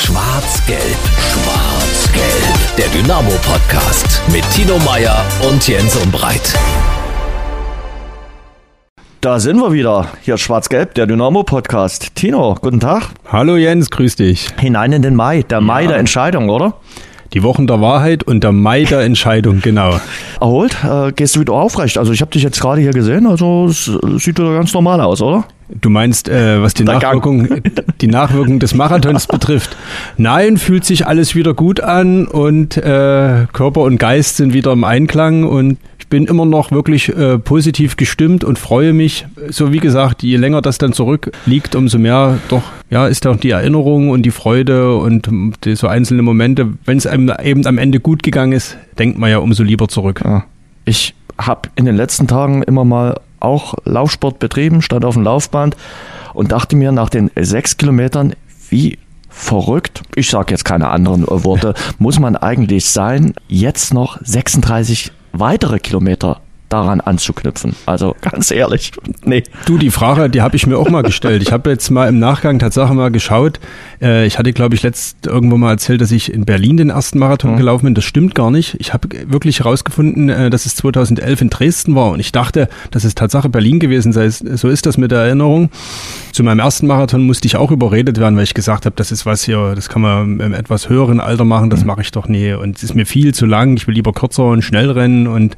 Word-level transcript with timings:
Schwarz-Gelb, 0.00 0.96
Schwarz-Gelb. 1.18 2.76
Der 2.78 2.86
Dynamo-Podcast 2.86 4.22
mit 4.32 4.48
Tino 4.52 4.78
Meyer 4.78 5.24
und 5.50 5.66
Jens 5.66 5.96
Umbreit. 5.96 6.54
Da 9.20 9.40
sind 9.40 9.58
wir 9.58 9.72
wieder. 9.72 10.06
Hier 10.22 10.38
Schwarz-Gelb, 10.38 10.94
der 10.94 11.08
Dynamo-Podcast. 11.08 12.14
Tino, 12.14 12.54
guten 12.62 12.78
Tag. 12.78 13.10
Hallo 13.26 13.56
Jens, 13.56 13.90
grüß 13.90 14.14
dich. 14.14 14.48
Hinein 14.60 14.92
in 14.92 15.02
den 15.02 15.16
Mai, 15.16 15.42
der 15.42 15.60
Mai 15.60 15.88
der 15.88 15.96
Entscheidung, 15.96 16.48
oder? 16.48 16.74
Die 17.32 17.42
Wochen 17.42 17.66
der 17.66 17.80
Wahrheit 17.80 18.22
und 18.22 18.44
der 18.44 18.52
Mai 18.52 18.84
der 18.84 19.00
Entscheidung, 19.00 19.60
genau. 19.62 19.98
Erholt, 20.40 20.76
äh, 20.84 21.10
gehst 21.10 21.34
du 21.34 21.40
wieder 21.40 21.54
aufrecht. 21.54 21.98
Also 21.98 22.12
ich 22.12 22.20
habe 22.20 22.30
dich 22.30 22.44
jetzt 22.44 22.60
gerade 22.60 22.80
hier 22.80 22.92
gesehen, 22.92 23.26
also 23.26 23.66
es 23.66 23.86
sieht 24.22 24.38
wieder 24.38 24.54
ganz 24.54 24.72
normal 24.72 25.00
aus, 25.00 25.20
oder? 25.20 25.44
Du 25.68 25.90
meinst, 25.90 26.28
äh, 26.28 26.62
was 26.62 26.74
die 26.74 26.84
Der 26.84 26.98
Gang. 26.98 27.02
Nachwirkung, 27.02 27.62
die 28.00 28.06
Nachwirkung 28.06 28.58
des 28.58 28.74
Marathons 28.74 29.26
betrifft? 29.28 29.76
Nein, 30.16 30.56
fühlt 30.56 30.84
sich 30.84 31.06
alles 31.06 31.34
wieder 31.34 31.52
gut 31.52 31.80
an 31.80 32.26
und 32.26 32.76
äh, 32.78 33.46
Körper 33.52 33.82
und 33.82 33.98
Geist 33.98 34.36
sind 34.38 34.54
wieder 34.54 34.72
im 34.72 34.84
Einklang 34.84 35.44
und 35.44 35.78
ich 35.98 36.08
bin 36.08 36.24
immer 36.24 36.46
noch 36.46 36.70
wirklich 36.70 37.14
äh, 37.14 37.38
positiv 37.38 37.96
gestimmt 37.96 38.44
und 38.44 38.58
freue 38.58 38.94
mich. 38.94 39.26
So 39.50 39.72
wie 39.72 39.78
gesagt, 39.78 40.22
je 40.22 40.36
länger 40.36 40.62
das 40.62 40.78
dann 40.78 40.94
zurückliegt, 40.94 41.74
umso 41.74 41.98
mehr 41.98 42.38
doch 42.48 42.62
ja 42.88 43.06
ist 43.06 43.26
auch 43.26 43.36
die 43.36 43.50
Erinnerung 43.50 44.08
und 44.08 44.22
die 44.22 44.30
Freude 44.30 44.96
und 44.96 45.28
die, 45.64 45.76
so 45.76 45.86
einzelne 45.86 46.22
Momente. 46.22 46.68
Wenn 46.86 46.96
es 46.96 47.06
einem 47.06 47.30
eben 47.42 47.66
am 47.66 47.76
Ende 47.76 48.00
gut 48.00 48.22
gegangen 48.22 48.52
ist, 48.52 48.78
denkt 48.98 49.18
man 49.18 49.30
ja 49.30 49.38
umso 49.38 49.62
lieber 49.62 49.88
zurück. 49.88 50.22
Ja. 50.24 50.44
Ich 50.86 51.14
habe 51.36 51.68
in 51.76 51.84
den 51.84 51.96
letzten 51.96 52.26
Tagen 52.26 52.62
immer 52.62 52.84
mal 52.84 53.20
auch 53.40 53.74
Laufsport 53.84 54.38
betrieben, 54.38 54.82
stand 54.82 55.04
auf 55.04 55.14
dem 55.14 55.24
Laufband 55.24 55.76
und 56.34 56.52
dachte 56.52 56.76
mir 56.76 56.92
nach 56.92 57.08
den 57.08 57.30
sechs 57.38 57.76
Kilometern, 57.76 58.34
wie 58.70 58.98
verrückt, 59.28 60.02
ich 60.14 60.28
sage 60.30 60.52
jetzt 60.52 60.64
keine 60.64 60.88
anderen 60.88 61.26
Worte, 61.26 61.74
muss 61.98 62.18
man 62.18 62.36
eigentlich 62.36 62.86
sein, 62.86 63.34
jetzt 63.48 63.94
noch 63.94 64.18
36 64.22 65.12
weitere 65.32 65.78
Kilometer 65.78 66.40
daran 66.68 67.00
anzuknüpfen. 67.00 67.74
Also 67.86 68.14
ganz 68.20 68.50
ehrlich, 68.50 68.92
nee. 69.24 69.42
Du, 69.66 69.78
die 69.78 69.90
Frage, 69.90 70.28
die 70.28 70.42
habe 70.42 70.56
ich 70.56 70.66
mir 70.66 70.76
auch 70.78 70.90
mal 70.90 71.02
gestellt. 71.02 71.42
Ich 71.42 71.52
habe 71.52 71.70
jetzt 71.70 71.90
mal 71.90 72.08
im 72.08 72.18
Nachgang 72.18 72.58
Tatsache 72.58 72.92
mal 72.94 73.10
geschaut. 73.10 73.58
Äh, 74.02 74.26
ich 74.26 74.38
hatte, 74.38 74.52
glaube 74.52 74.74
ich, 74.74 74.82
letzt 74.82 75.26
irgendwo 75.26 75.56
mal 75.56 75.70
erzählt, 75.70 76.00
dass 76.00 76.10
ich 76.12 76.32
in 76.32 76.44
Berlin 76.44 76.76
den 76.76 76.90
ersten 76.90 77.18
Marathon 77.18 77.52
Mhm. 77.52 77.56
gelaufen 77.56 77.84
bin. 77.86 77.94
Das 77.94 78.04
stimmt 78.04 78.34
gar 78.34 78.50
nicht. 78.50 78.76
Ich 78.80 78.92
habe 78.92 79.08
wirklich 79.26 79.60
herausgefunden, 79.60 80.28
äh, 80.28 80.50
dass 80.50 80.66
es 80.66 80.76
2011 80.76 81.40
in 81.40 81.50
Dresden 81.50 81.94
war 81.94 82.10
und 82.10 82.20
ich 82.20 82.32
dachte, 82.32 82.68
dass 82.90 83.04
es 83.04 83.14
Tatsache 83.14 83.48
Berlin 83.48 83.78
gewesen 83.80 84.12
sei. 84.12 84.28
So 84.28 84.68
ist 84.68 84.84
das 84.86 84.98
mit 84.98 85.10
der 85.10 85.20
Erinnerung. 85.20 85.70
Zu 86.32 86.42
meinem 86.44 86.58
ersten 86.60 86.86
Marathon 86.86 87.22
musste 87.22 87.46
ich 87.46 87.56
auch 87.56 87.70
überredet 87.70 88.18
werden, 88.20 88.36
weil 88.36 88.44
ich 88.44 88.54
gesagt 88.54 88.84
habe, 88.86 88.94
das 88.96 89.10
ist 89.10 89.24
was 89.26 89.42
hier, 89.42 89.74
das 89.74 89.88
kann 89.88 90.02
man 90.02 90.40
im 90.40 90.52
etwas 90.52 90.88
höheren 90.88 91.20
Alter 91.20 91.44
machen, 91.44 91.70
das 91.70 91.84
mache 91.84 92.02
ich 92.02 92.12
doch 92.12 92.28
nie. 92.28 92.52
Und 92.52 92.76
es 92.76 92.82
ist 92.82 92.94
mir 92.94 93.06
viel 93.06 93.34
zu 93.34 93.46
lang. 93.46 93.76
Ich 93.76 93.86
will 93.86 93.94
lieber 93.94 94.12
kürzer 94.12 94.44
und 94.44 94.62
schnell 94.62 94.90
rennen 94.90 95.26
und 95.26 95.56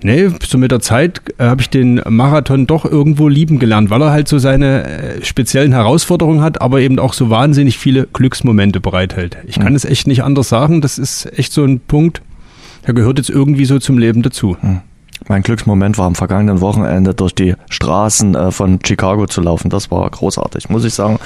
Nee, 0.00 0.30
so 0.46 0.58
mit 0.58 0.70
der 0.70 0.80
Zeit 0.80 1.20
äh, 1.38 1.44
habe 1.44 1.60
ich 1.60 1.70
den 1.70 2.00
Marathon 2.08 2.66
doch 2.66 2.84
irgendwo 2.84 3.28
lieben 3.28 3.58
gelernt, 3.58 3.90
weil 3.90 4.02
er 4.02 4.10
halt 4.10 4.28
so 4.28 4.38
seine 4.38 4.84
äh, 4.84 5.24
speziellen 5.24 5.72
Herausforderungen 5.72 6.40
hat, 6.40 6.60
aber 6.60 6.80
eben 6.80 6.98
auch 6.98 7.12
so 7.12 7.30
wahnsinnig 7.30 7.78
viele 7.78 8.06
Glücksmomente 8.12 8.80
bereithält. 8.80 9.36
Ich 9.46 9.58
kann 9.58 9.74
es 9.74 9.84
echt 9.84 10.06
nicht 10.06 10.22
anders 10.22 10.48
sagen. 10.48 10.80
Das 10.80 10.98
ist 10.98 11.26
echt 11.38 11.52
so 11.52 11.64
ein 11.64 11.80
Punkt, 11.80 12.22
der 12.86 12.94
gehört 12.94 13.18
jetzt 13.18 13.30
irgendwie 13.30 13.64
so 13.64 13.78
zum 13.78 13.98
Leben 13.98 14.22
dazu. 14.22 14.56
Mein 15.28 15.42
Glücksmoment 15.42 15.98
war 15.98 16.06
am 16.06 16.14
vergangenen 16.14 16.60
Wochenende 16.60 17.14
durch 17.14 17.34
die 17.34 17.54
Straßen 17.70 18.34
äh, 18.34 18.50
von 18.50 18.78
Chicago 18.84 19.26
zu 19.26 19.40
laufen. 19.40 19.68
Das 19.70 19.90
war 19.90 20.08
großartig, 20.08 20.70
muss 20.70 20.84
ich 20.84 20.94
sagen. 20.94 21.18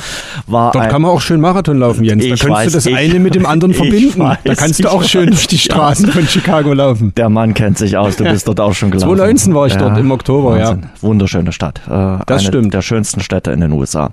War 0.47 0.73
Dort 0.73 0.85
ein, 0.85 0.91
kann 0.91 1.03
man 1.03 1.13
auch 1.13 1.21
schön 1.21 1.41
Marathon 1.41 1.79
laufen, 1.79 2.05
Jens. 2.05 2.25
Da 2.27 2.35
Ich 2.35 2.41
kannst 2.41 2.55
weiß, 2.57 2.67
du 2.73 2.77
das 2.79 2.87
ich- 2.87 2.97
eine 2.97 3.21
mit 3.21 3.35
dem 3.35 3.47
anderen 3.47 3.75
verbinden. 3.75 4.19
weiß, 4.21 4.39
da 4.45 4.55
kannst 4.55 4.83
du 4.83 4.89
auch 4.89 5.05
schön 5.05 5.27
weiß, 5.31 5.35
durch 5.37 5.47
die 5.47 5.57
ja. 5.57 5.63
Straßen 5.63 6.09
von 6.11 6.27
Chicago 6.27 6.73
laufen. 6.73 7.13
der 7.17 7.29
Mann 7.29 7.55
kennt 7.55 7.79
sich 7.79 7.97
aus, 7.97 8.17
du 8.17 8.25
bist 8.25 8.49
dort 8.49 8.61
auch 8.61 8.75
schon 8.75 8.91
gelaufen. 8.91 9.09
2019 9.17 9.55
war 9.55 9.67
ich 9.67 9.77
dort 9.77 9.97
im 9.99 10.11
Oktober, 10.11 10.59
ja. 10.59 10.71
Wahnsinn. 10.71 10.91
Wunderschöne 11.01 11.53
Stadt. 11.53 11.81
Äh, 11.87 11.91
Das 12.27 12.41
eine 12.43 12.49
stimmt. 12.49 12.75
der 12.75 12.83
schönsten 12.83 13.21
Städte 13.21 13.53
in 13.53 13.61
den 13.61 13.73
USA. 13.73 14.11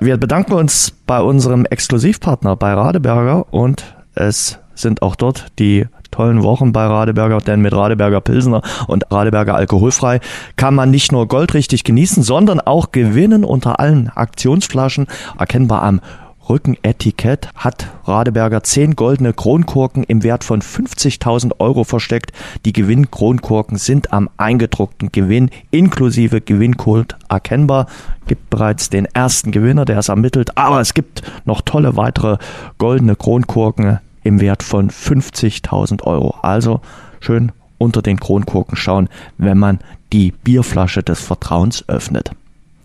Wir 0.00 0.16
bedanken 0.16 0.52
uns 0.52 0.92
bei 1.06 1.20
unserem 1.20 1.64
Exklusivpartner 1.66 2.56
bei 2.56 2.72
Radeberger 2.72 3.52
und 3.52 3.84
es 4.14 4.58
sind 4.76 5.02
auch 5.02 5.16
dort 5.16 5.46
die 5.58 5.86
tollen 6.14 6.44
Wochen 6.44 6.72
bei 6.72 6.86
Radeberger, 6.86 7.38
denn 7.38 7.60
mit 7.60 7.74
Radeberger 7.74 8.20
Pilsener 8.20 8.62
und 8.86 9.10
Radeberger 9.10 9.56
alkoholfrei 9.56 10.20
kann 10.54 10.74
man 10.74 10.90
nicht 10.92 11.10
nur 11.10 11.26
goldrichtig 11.26 11.82
genießen, 11.82 12.22
sondern 12.22 12.60
auch 12.60 12.92
gewinnen 12.92 13.42
unter 13.42 13.80
allen 13.80 14.08
Aktionsflaschen, 14.08 15.08
erkennbar 15.38 15.82
am 15.82 16.00
Rückenetikett 16.48 17.48
hat 17.54 17.88
Radeberger 18.04 18.62
10 18.62 18.96
goldene 18.96 19.32
Kronkorken 19.32 20.04
im 20.04 20.22
Wert 20.22 20.44
von 20.44 20.60
50.000 20.60 21.52
Euro 21.58 21.84
versteckt. 21.84 22.32
Die 22.66 22.74
Gewinnkronkorken 22.74 23.78
sind 23.78 24.12
am 24.12 24.28
eingedruckten 24.36 25.10
Gewinn 25.10 25.50
inklusive 25.70 26.42
Gewinncode 26.42 27.16
erkennbar. 27.30 27.86
Gibt 28.26 28.50
bereits 28.50 28.90
den 28.90 29.06
ersten 29.06 29.52
Gewinner, 29.52 29.86
der 29.86 29.98
ist 29.98 30.10
ermittelt, 30.10 30.56
aber 30.58 30.80
es 30.80 30.92
gibt 30.92 31.22
noch 31.46 31.62
tolle 31.62 31.96
weitere 31.96 32.36
goldene 32.76 33.16
Kronkorken 33.16 34.00
im 34.24 34.40
Wert 34.40 34.62
von 34.62 34.90
50.000 34.90 36.02
Euro. 36.02 36.34
Also 36.42 36.80
schön 37.20 37.52
unter 37.78 38.02
den 38.02 38.18
Kronkorken 38.18 38.76
schauen, 38.76 39.08
wenn 39.38 39.58
man 39.58 39.78
die 40.12 40.32
Bierflasche 40.32 41.02
des 41.02 41.20
Vertrauens 41.20 41.88
öffnet. 41.88 42.32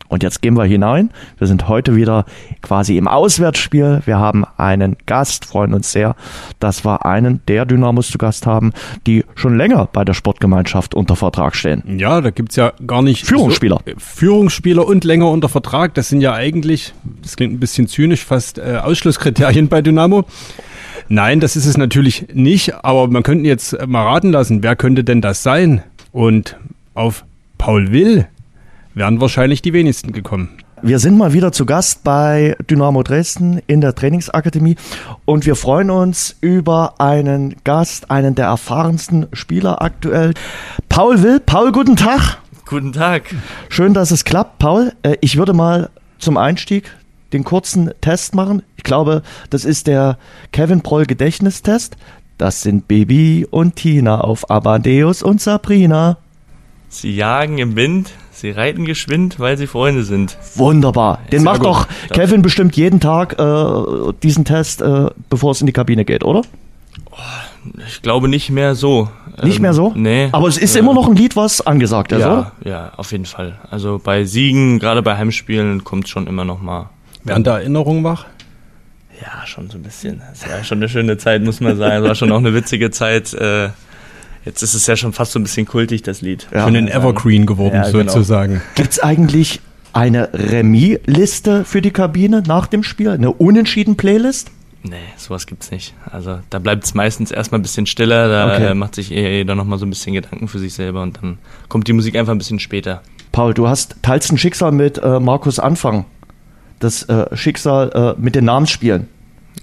Und 0.09 0.23
jetzt 0.23 0.41
gehen 0.41 0.57
wir 0.57 0.65
hinein. 0.65 1.11
Wir 1.37 1.45
sind 1.45 1.67
heute 1.67 1.95
wieder 1.95 2.25
quasi 2.63 2.97
im 2.97 3.07
Auswärtsspiel. 3.07 4.01
Wir 4.05 4.17
haben 4.17 4.43
einen 4.57 4.97
Gast, 5.05 5.45
freuen 5.45 5.75
uns 5.75 5.91
sehr, 5.91 6.15
dass 6.59 6.83
wir 6.83 7.05
einen 7.05 7.41
der 7.47 7.65
Dynamos 7.65 8.09
zu 8.09 8.17
Gast 8.17 8.47
haben, 8.47 8.73
die 9.05 9.23
schon 9.35 9.55
länger 9.55 9.87
bei 9.93 10.03
der 10.03 10.15
Sportgemeinschaft 10.15 10.95
unter 10.95 11.15
Vertrag 11.15 11.55
stehen. 11.55 11.83
Ja, 11.99 12.21
da 12.21 12.31
gibt's 12.31 12.55
ja 12.55 12.73
gar 12.87 13.03
nicht. 13.03 13.27
Führungsspieler. 13.27 13.81
So, 13.85 13.91
äh, 13.91 13.95
Führungsspieler 13.99 14.85
und 14.87 15.03
länger 15.03 15.29
unter 15.29 15.47
Vertrag. 15.47 15.93
Das 15.93 16.09
sind 16.09 16.21
ja 16.21 16.33
eigentlich, 16.33 16.95
das 17.21 17.37
klingt 17.37 17.53
ein 17.53 17.59
bisschen 17.59 17.87
zynisch, 17.87 18.25
fast 18.25 18.57
äh, 18.57 18.79
Ausschlusskriterien 18.81 19.67
bei 19.67 19.83
Dynamo. 19.83 20.25
Nein, 21.09 21.39
das 21.39 21.55
ist 21.55 21.65
es 21.65 21.75
natürlich 21.77 22.27
nicht, 22.33 22.85
aber 22.85 23.07
man 23.07 23.23
könnte 23.23 23.47
jetzt 23.47 23.75
mal 23.87 24.03
raten 24.03 24.31
lassen, 24.31 24.61
wer 24.61 24.75
könnte 24.75 25.03
denn 25.03 25.21
das 25.21 25.41
sein? 25.41 25.83
Und 26.11 26.55
auf 26.93 27.25
Paul 27.57 27.91
Will 27.91 28.27
wären 28.93 29.19
wahrscheinlich 29.19 29.61
die 29.61 29.73
wenigsten 29.73 30.11
gekommen. 30.11 30.49
Wir 30.81 30.99
sind 30.99 31.17
mal 31.17 31.33
wieder 31.33 31.51
zu 31.51 31.65
Gast 31.65 32.03
bei 32.03 32.55
Dynamo 32.69 33.03
Dresden 33.03 33.59
in 33.67 33.81
der 33.81 33.95
Trainingsakademie 33.95 34.77
und 35.25 35.45
wir 35.45 35.55
freuen 35.55 35.89
uns 35.89 36.37
über 36.39 36.93
einen 36.99 37.55
Gast, 37.65 38.09
einen 38.11 38.33
der 38.35 38.45
erfahrensten 38.45 39.27
Spieler 39.33 39.81
aktuell. 39.81 40.33
Paul 40.87 41.21
Will. 41.21 41.41
Paul, 41.41 41.73
guten 41.73 41.97
Tag. 41.97 42.37
Guten 42.65 42.93
Tag. 42.93 43.23
Schön, 43.67 43.93
dass 43.93 44.11
es 44.11 44.23
klappt, 44.23 44.59
Paul. 44.59 44.93
Äh, 45.03 45.17
Ich 45.21 45.37
würde 45.37 45.53
mal 45.53 45.89
zum 46.17 46.37
Einstieg 46.37 46.95
den 47.33 47.43
kurzen 47.43 47.91
Test 47.99 48.33
machen. 48.35 48.61
Ich 48.79 48.83
glaube, 48.83 49.23
das 49.49 49.65
ist 49.65 49.87
der 49.87 50.17
Kevin 50.53 50.79
Proll 50.79 51.05
Gedächtnistest. 51.05 51.97
Das 52.37 52.61
sind 52.61 52.87
Baby 52.87 53.45
und 53.51 53.75
Tina 53.75 54.21
auf 54.21 54.49
Amadeus 54.49 55.21
und 55.21 55.41
Sabrina. 55.41 56.15
Sie 56.87 57.13
jagen 57.13 57.57
im 57.57 57.75
Wind, 57.75 58.11
sie 58.31 58.51
reiten 58.51 58.85
geschwind, 58.85 59.37
weil 59.37 59.57
sie 59.57 59.67
Freunde 59.67 60.05
sind. 60.05 60.37
Wunderbar. 60.55 61.19
Den 61.29 61.39
Sehr 61.41 61.45
macht 61.51 61.59
gut. 61.59 61.67
doch 61.67 61.87
Kevin 62.13 62.41
bestimmt 62.41 62.77
jeden 62.77 63.01
Tag 63.01 63.37
äh, 63.37 64.13
diesen 64.23 64.45
Test, 64.45 64.81
äh, 64.81 65.07
bevor 65.29 65.51
es 65.51 65.59
in 65.59 65.67
die 65.67 65.73
Kabine 65.73 66.05
geht, 66.05 66.23
oder? 66.23 66.43
Ich 67.85 68.01
glaube 68.01 68.29
nicht 68.29 68.49
mehr 68.49 68.75
so. 68.75 69.09
Nicht 69.43 69.57
Ähm, 69.57 69.61
mehr 69.63 69.73
so? 69.73 69.91
Nee. 69.93 70.29
Aber 70.31 70.47
es 70.47 70.57
ist 70.57 70.77
Äh, 70.77 70.79
immer 70.79 70.93
noch 70.93 71.09
ein 71.09 71.17
Lied, 71.17 71.35
was 71.35 71.59
angesagt 71.59 72.13
ist, 72.13 72.21
Ja, 72.21 72.31
oder? 72.31 72.51
ja, 72.63 72.91
auf 72.95 73.11
jeden 73.11 73.25
Fall. 73.25 73.59
Also 73.69 73.99
bei 74.01 74.23
Siegen, 74.23 74.79
gerade 74.79 75.01
bei 75.01 75.17
Heimspielen, 75.17 75.83
kommt 75.83 76.07
schon 76.07 76.27
immer 76.27 76.45
noch 76.45 76.61
mal. 76.61 76.89
Wären 77.25 77.43
da 77.43 77.59
Erinnerungen 77.59 78.05
wach? 78.05 78.25
Ja, 79.21 79.45
schon 79.45 79.69
so 79.69 79.77
ein 79.77 79.83
bisschen. 79.83 80.21
Das 80.31 80.49
war 80.49 80.63
schon 80.63 80.77
eine 80.79 80.89
schöne 80.89 81.17
Zeit, 81.17 81.43
muss 81.43 81.59
man 81.59 81.77
sagen. 81.77 82.03
Es 82.03 82.07
war 82.07 82.15
schon 82.15 82.31
auch 82.31 82.37
eine 82.37 82.53
witzige 82.53 82.91
Zeit. 82.91 83.33
Äh, 83.33 83.69
Jetzt 84.45 84.63
ist 84.63 84.73
es 84.73 84.87
ja 84.87 84.95
schon 84.95 85.11
fast 85.11 85.33
so 85.33 85.39
ein 85.39 85.43
bisschen 85.43 85.65
kultig, 85.65 86.01
das 86.01 86.21
Lied. 86.21 86.47
Ja. 86.53 86.63
Schon 86.63 86.75
ein 86.77 86.87
Evergreen 86.87 87.45
geworden, 87.45 87.75
Ja, 87.75 87.91
genau. 87.91 88.13
sozusagen. 88.13 88.61
Gibt 88.75 88.93
es 88.93 88.99
eigentlich 89.01 89.59
eine 89.91 90.29
Remis-Liste 90.33 91.65
für 91.65 91.81
die 91.81 91.91
Kabine 91.91 92.41
nach 92.47 92.67
dem 92.67 92.81
Spiel? 92.83 93.09
Eine 93.09 93.31
Unentschieden-Playlist? 93.31 94.49
Nee, 94.83 94.95
sowas 95.17 95.45
gibt's 95.45 95.71
nicht. 95.71 95.93
Also 96.09 96.39
da 96.49 96.59
bleibt 96.59 96.85
es 96.85 96.93
meistens 96.93 97.31
erstmal 97.31 97.59
ein 97.59 97.63
bisschen 97.63 97.85
stiller, 97.85 98.29
da 98.29 98.55
Okay. 98.55 98.67
äh, 98.67 98.73
macht 98.73 98.95
sich 98.95 99.11
eher 99.11 99.29
jeder 99.29 99.55
nochmal 99.55 99.77
so 99.77 99.85
ein 99.85 99.89
bisschen 99.89 100.13
Gedanken 100.13 100.47
für 100.47 100.57
sich 100.59 100.73
selber 100.73 101.01
und 101.03 101.17
dann 101.21 101.37
kommt 101.67 101.87
die 101.89 101.93
Musik 101.93 102.15
einfach 102.15 102.31
ein 102.31 102.37
bisschen 102.37 102.59
später. 102.59 103.01
Paul, 103.33 103.53
du 103.53 103.67
hast 103.67 103.97
teilst 104.01 104.31
ein 104.31 104.37
Schicksal 104.37 104.71
mit 104.71 104.97
äh, 104.97 105.19
Markus 105.19 105.59
Anfang. 105.59 106.05
Das 106.79 107.03
äh, 107.03 107.35
Schicksal 107.35 108.15
äh, 108.17 108.21
mit 108.21 108.35
den 108.35 108.45
Namensspielen. 108.45 109.07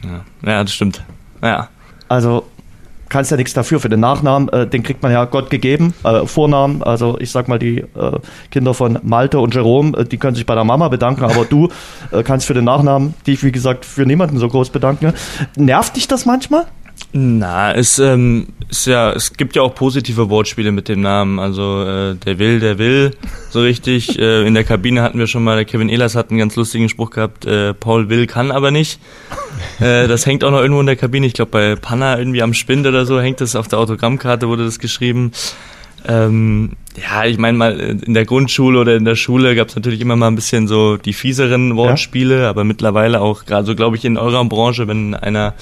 Ja, 0.05 0.51
ja 0.51 0.63
das 0.63 0.73
stimmt. 0.73 1.03
Ja, 1.43 1.69
Also 2.09 2.45
kannst 3.09 3.31
ja 3.31 3.37
nichts 3.37 3.55
dafür. 3.55 3.81
Für 3.81 3.89
den 3.89 4.01
Nachnamen, 4.01 4.49
äh, 4.51 4.67
den 4.67 4.83
kriegt 4.83 5.03
man 5.03 5.13
ja 5.13 5.25
Gott 5.25 5.51
gegeben. 5.51 5.95
Äh, 6.05 6.27
Vornamen, 6.27 6.83
also 6.83 7.19
ich 7.21 7.31
sag 7.31 7.49
mal, 7.49 7.59
die 7.59 7.79
äh, 7.79 7.87
Kinder 8.51 8.75
von 8.75 8.99
Malte 9.03 9.39
und 9.39 9.55
Jerome, 9.55 9.97
äh, 9.97 10.05
die 10.05 10.19
können 10.19 10.35
sich 10.35 10.47
bei 10.47 10.55
der 10.55 10.65
Mama 10.65 10.89
bedanken, 10.89 11.25
aber 11.25 11.45
du 11.45 11.69
äh, 12.11 12.23
kannst 12.23 12.47
für 12.47 12.55
den 12.55 12.65
Nachnamen 12.65 13.15
dich, 13.27 13.43
wie 13.43 13.53
gesagt, 13.53 13.85
für 13.85 14.07
niemanden 14.07 14.39
so 14.39 14.49
groß 14.49 14.71
bedanken. 14.71 15.13
Nervt 15.57 15.97
dich 15.97 16.09
das 16.09 16.27
manchmal? 16.27 16.67
Na, 17.13 17.73
es 17.73 17.99
ähm, 17.99 18.49
ist 18.69 18.87
ja, 18.87 19.13
es 19.13 19.33
gibt 19.33 19.57
ja 19.57 19.63
auch 19.63 19.75
positive 19.75 20.29
Wortspiele 20.29 20.73
mit 20.73 20.89
dem 20.89 21.01
Namen. 21.01 21.39
Also 21.39 21.83
äh, 21.83 22.15
der 22.15 22.39
will, 22.39 22.61
der 22.61 22.79
will, 22.79 23.13
so 23.51 23.61
richtig. 23.61 24.19
äh, 24.19 24.47
in 24.47 24.55
der 24.55 24.65
Kabine 24.65 25.03
hatten 25.03 25.19
wir 25.19 25.27
schon 25.27 25.45
mal, 25.45 25.57
der 25.57 25.65
Kevin 25.65 25.89
Ehlers 25.89 26.15
hat 26.15 26.31
einen 26.31 26.39
ganz 26.39 26.57
lustigen 26.57 26.89
Spruch 26.89 27.11
gehabt, 27.11 27.47
äh, 27.47 27.75
Paul 27.75 28.09
will, 28.09 28.27
kann 28.27 28.51
aber 28.51 28.71
nicht. 28.71 29.01
Äh, 29.81 30.09
das 30.09 30.27
hängt 30.27 30.45
auch 30.45 30.51
noch 30.51 30.61
irgendwo 30.61 30.81
in 30.81 30.87
der 30.87 30.97
Kabine. 30.97 31.27
Ich 31.27 31.35
glaube 31.35 31.51
bei 31.51 31.77
Panna 31.77 32.19
irgendwie 32.19 32.43
am 32.43 32.55
Spind 32.55 32.87
oder 32.87 33.07
so 33.07 33.21
hängt 33.21 33.41
das 33.41 33.57
auf 33.57 33.69
der 33.69 33.79
Autogrammkarte, 33.79 34.49
wurde 34.49 34.65
das 34.65 34.79
geschrieben. 34.79 35.33
Ähm, 36.09 36.73
ja, 36.97 37.25
ich 37.25 37.39
meine 37.39 37.59
mal, 37.59 37.79
in 37.81 38.15
der 38.15 38.25
Grundschule 38.25 38.79
oder 38.79 38.97
in 38.97 39.05
der 39.05 39.17
Schule 39.17 39.57
gab 39.57 39.69
es 39.69 39.77
natürlich 39.77 40.01
immer 40.01 40.17
mal 40.17 40.29
ein 40.29 40.35
bisschen 40.35 40.69
so 40.69 40.97
die 40.97 41.13
fieseren 41.13 41.77
Wortspiele, 41.77 42.43
ja. 42.43 42.51
aber 42.51 42.65
mittlerweile 42.65 43.21
auch 43.21 43.45
gerade 43.45 43.67
so, 43.67 43.75
glaube 43.75 43.97
ich, 43.97 44.05
in 44.05 44.17
eurer 44.17 44.45
Branche, 44.45 44.87
wenn 44.87 45.15
einer 45.15 45.55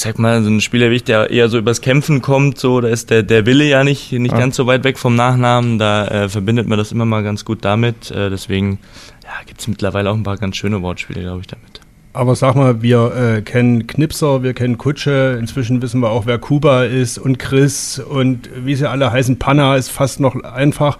ich 0.00 0.04
sag 0.04 0.18
mal, 0.18 0.42
so 0.42 0.48
ein 0.48 0.62
Spieler 0.62 0.90
wie 0.90 0.94
ich, 0.94 1.04
der 1.04 1.28
eher 1.28 1.50
so 1.50 1.58
übers 1.58 1.82
Kämpfen 1.82 2.22
kommt, 2.22 2.58
so, 2.58 2.80
da 2.80 2.88
ist 2.88 3.10
der, 3.10 3.22
der 3.22 3.44
Wille 3.44 3.64
ja 3.64 3.84
nicht, 3.84 4.12
nicht 4.12 4.32
ja. 4.32 4.38
ganz 4.38 4.56
so 4.56 4.66
weit 4.66 4.82
weg 4.82 4.98
vom 4.98 5.14
Nachnamen, 5.14 5.78
da 5.78 6.06
äh, 6.06 6.28
verbindet 6.30 6.66
man 6.66 6.78
das 6.78 6.90
immer 6.90 7.04
mal 7.04 7.22
ganz 7.22 7.44
gut 7.44 7.66
damit. 7.66 8.10
Äh, 8.10 8.30
deswegen 8.30 8.78
ja, 9.24 9.32
gibt 9.44 9.60
es 9.60 9.68
mittlerweile 9.68 10.10
auch 10.10 10.14
ein 10.14 10.22
paar 10.22 10.38
ganz 10.38 10.56
schöne 10.56 10.80
Wortspiele, 10.80 11.20
glaube 11.20 11.40
ich, 11.42 11.48
damit. 11.48 11.82
Aber 12.14 12.34
sag 12.34 12.56
mal, 12.56 12.80
wir 12.80 13.14
äh, 13.14 13.42
kennen 13.42 13.86
Knipser, 13.86 14.42
wir 14.42 14.54
kennen 14.54 14.78
Kutsche, 14.78 15.36
inzwischen 15.38 15.82
wissen 15.82 16.00
wir 16.00 16.08
auch, 16.08 16.24
wer 16.24 16.38
Kuba 16.38 16.84
ist 16.84 17.18
und 17.18 17.38
Chris 17.38 17.98
und 17.98 18.48
wie 18.56 18.76
sie 18.76 18.88
alle 18.88 19.12
heißen, 19.12 19.38
Panna 19.38 19.76
ist 19.76 19.90
fast 19.90 20.18
noch 20.18 20.34
einfach. 20.44 20.96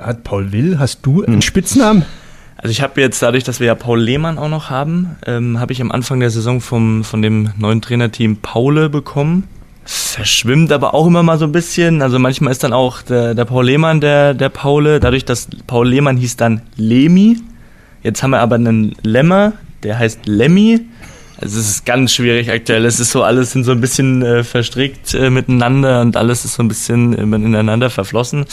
Hat 0.00 0.24
Paul 0.24 0.50
Will, 0.50 0.80
hast 0.80 1.06
du 1.06 1.22
einen 1.22 1.34
hm. 1.34 1.42
Spitznamen? 1.42 2.04
Also 2.60 2.72
ich 2.72 2.82
habe 2.82 3.00
jetzt 3.00 3.22
dadurch, 3.22 3.44
dass 3.44 3.60
wir 3.60 3.68
ja 3.68 3.76
Paul 3.76 4.00
Lehmann 4.00 4.36
auch 4.36 4.48
noch 4.48 4.68
haben, 4.68 5.16
ähm, 5.26 5.60
habe 5.60 5.72
ich 5.72 5.80
am 5.80 5.92
Anfang 5.92 6.18
der 6.18 6.30
Saison 6.30 6.60
vom, 6.60 7.04
von 7.04 7.22
dem 7.22 7.50
neuen 7.56 7.80
Trainerteam 7.80 8.38
Paule 8.38 8.88
bekommen. 8.88 9.44
Verschwimmt 9.84 10.72
aber 10.72 10.92
auch 10.92 11.06
immer 11.06 11.22
mal 11.22 11.38
so 11.38 11.44
ein 11.44 11.52
bisschen. 11.52 12.02
Also 12.02 12.18
manchmal 12.18 12.50
ist 12.50 12.64
dann 12.64 12.72
auch 12.72 13.00
der, 13.02 13.36
der 13.36 13.44
Paul 13.44 13.64
Lehmann 13.64 14.00
der, 14.00 14.34
der 14.34 14.48
Paule. 14.48 14.98
Dadurch, 14.98 15.24
dass 15.24 15.46
Paul 15.68 15.88
Lehmann 15.88 16.16
hieß 16.16 16.36
dann 16.36 16.62
Lemi. 16.74 17.38
Jetzt 18.02 18.24
haben 18.24 18.30
wir 18.30 18.40
aber 18.40 18.56
einen 18.56 18.96
Lemmer, 19.02 19.52
der 19.84 19.96
heißt 19.96 20.26
Lemmy. 20.26 20.80
Also 21.40 21.60
es 21.60 21.68
ist 21.68 21.86
ganz 21.86 22.12
schwierig 22.12 22.50
aktuell. 22.50 22.84
Es 22.86 22.98
ist 22.98 23.12
so, 23.12 23.22
alles 23.22 23.52
sind 23.52 23.62
so 23.62 23.70
ein 23.70 23.80
bisschen 23.80 24.22
äh, 24.22 24.42
verstrickt 24.42 25.14
äh, 25.14 25.30
miteinander 25.30 26.00
und 26.00 26.16
alles 26.16 26.44
ist 26.44 26.54
so 26.54 26.64
ein 26.64 26.68
bisschen 26.68 27.14
äh, 27.14 27.22
ineinander 27.22 27.88
verflossen. 27.88 28.46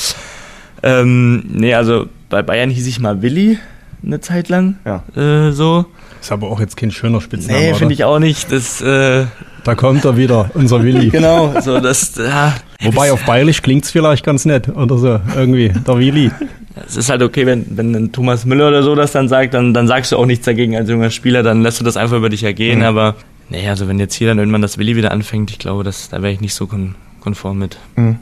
Ähm, 0.84 1.44
nee, 1.52 1.74
also 1.74 2.06
bei 2.30 2.44
Bayern 2.44 2.70
hieß 2.70 2.86
ich 2.86 3.00
mal 3.00 3.24
Willi 3.24 3.58
eine 4.06 4.20
Zeit 4.22 4.50
lang. 4.50 4.78
Ja. 4.86 5.04
Äh, 5.16 5.52
so. 5.52 5.86
Ist 6.22 6.32
aber 6.32 6.50
auch 6.50 6.60
jetzt 6.60 6.78
kein 6.78 6.92
schöner 6.92 7.22
Spitzname. 7.22 7.60
Nee, 7.60 7.74
finde 7.74 7.94
ich 7.94 8.04
auch 8.04 8.20
nicht. 8.20 8.52
Das, 8.52 8.82
äh, 8.82 9.26
da 9.64 9.76
kommt 9.76 10.06
er 10.06 10.18
wieder, 10.18 10.52
unser 10.54 10.84
Willi. 10.84 11.10
genau, 11.12 11.54
so 11.62 11.80
das. 11.80 12.16
Ja. 12.18 12.54
Wobei 12.82 13.12
auf 13.12 13.24
Bayerisch 13.26 13.62
klingt 13.62 13.86
es 13.86 13.92
vielleicht 13.92 14.26
ganz 14.26 14.46
nett 14.46 14.70
oder 14.70 14.98
so, 14.98 15.20
irgendwie, 15.36 15.70
der 15.70 15.98
Willi. 15.98 16.32
Es 16.88 16.98
ist 16.98 17.10
halt 17.10 17.22
okay, 17.22 17.46
wenn, 17.46 17.66
wenn 17.78 17.96
ein 17.96 18.12
Thomas 18.12 18.46
Müller 18.46 18.68
oder 18.68 18.84
so 18.84 18.96
das 18.96 19.14
dann 19.14 19.30
sagt, 19.30 19.54
dann, 19.54 19.74
dann 19.74 19.88
sagst 19.88 20.12
du 20.12 20.18
auch 20.18 20.26
nichts 20.26 20.46
dagegen 20.46 20.76
als 20.76 20.90
junger 20.90 21.10
Spieler, 21.10 21.42
dann 21.42 21.62
lässt 21.62 21.80
du 21.80 21.86
das 21.86 21.96
einfach 21.96 22.18
über 22.18 22.30
dich 22.30 22.44
ergehen. 22.44 22.80
Mhm. 22.80 22.86
Aber 22.86 23.16
nee, 23.50 23.68
also 23.68 23.88
wenn 23.88 23.98
jetzt 23.98 24.14
hier 24.14 24.28
dann 24.28 24.40
irgendwann 24.40 24.62
das 24.62 24.78
Willi 24.78 24.96
wieder 24.96 25.12
anfängt, 25.12 25.52
ich 25.52 25.60
glaube, 25.60 25.84
das, 25.84 26.10
da 26.10 26.22
wäre 26.22 26.34
ich 26.34 26.42
nicht 26.42 26.54
so 26.54 26.68
kon 26.68 26.96
konform 27.22 27.58
mit. 27.58 27.78
Mhm. 27.96 28.20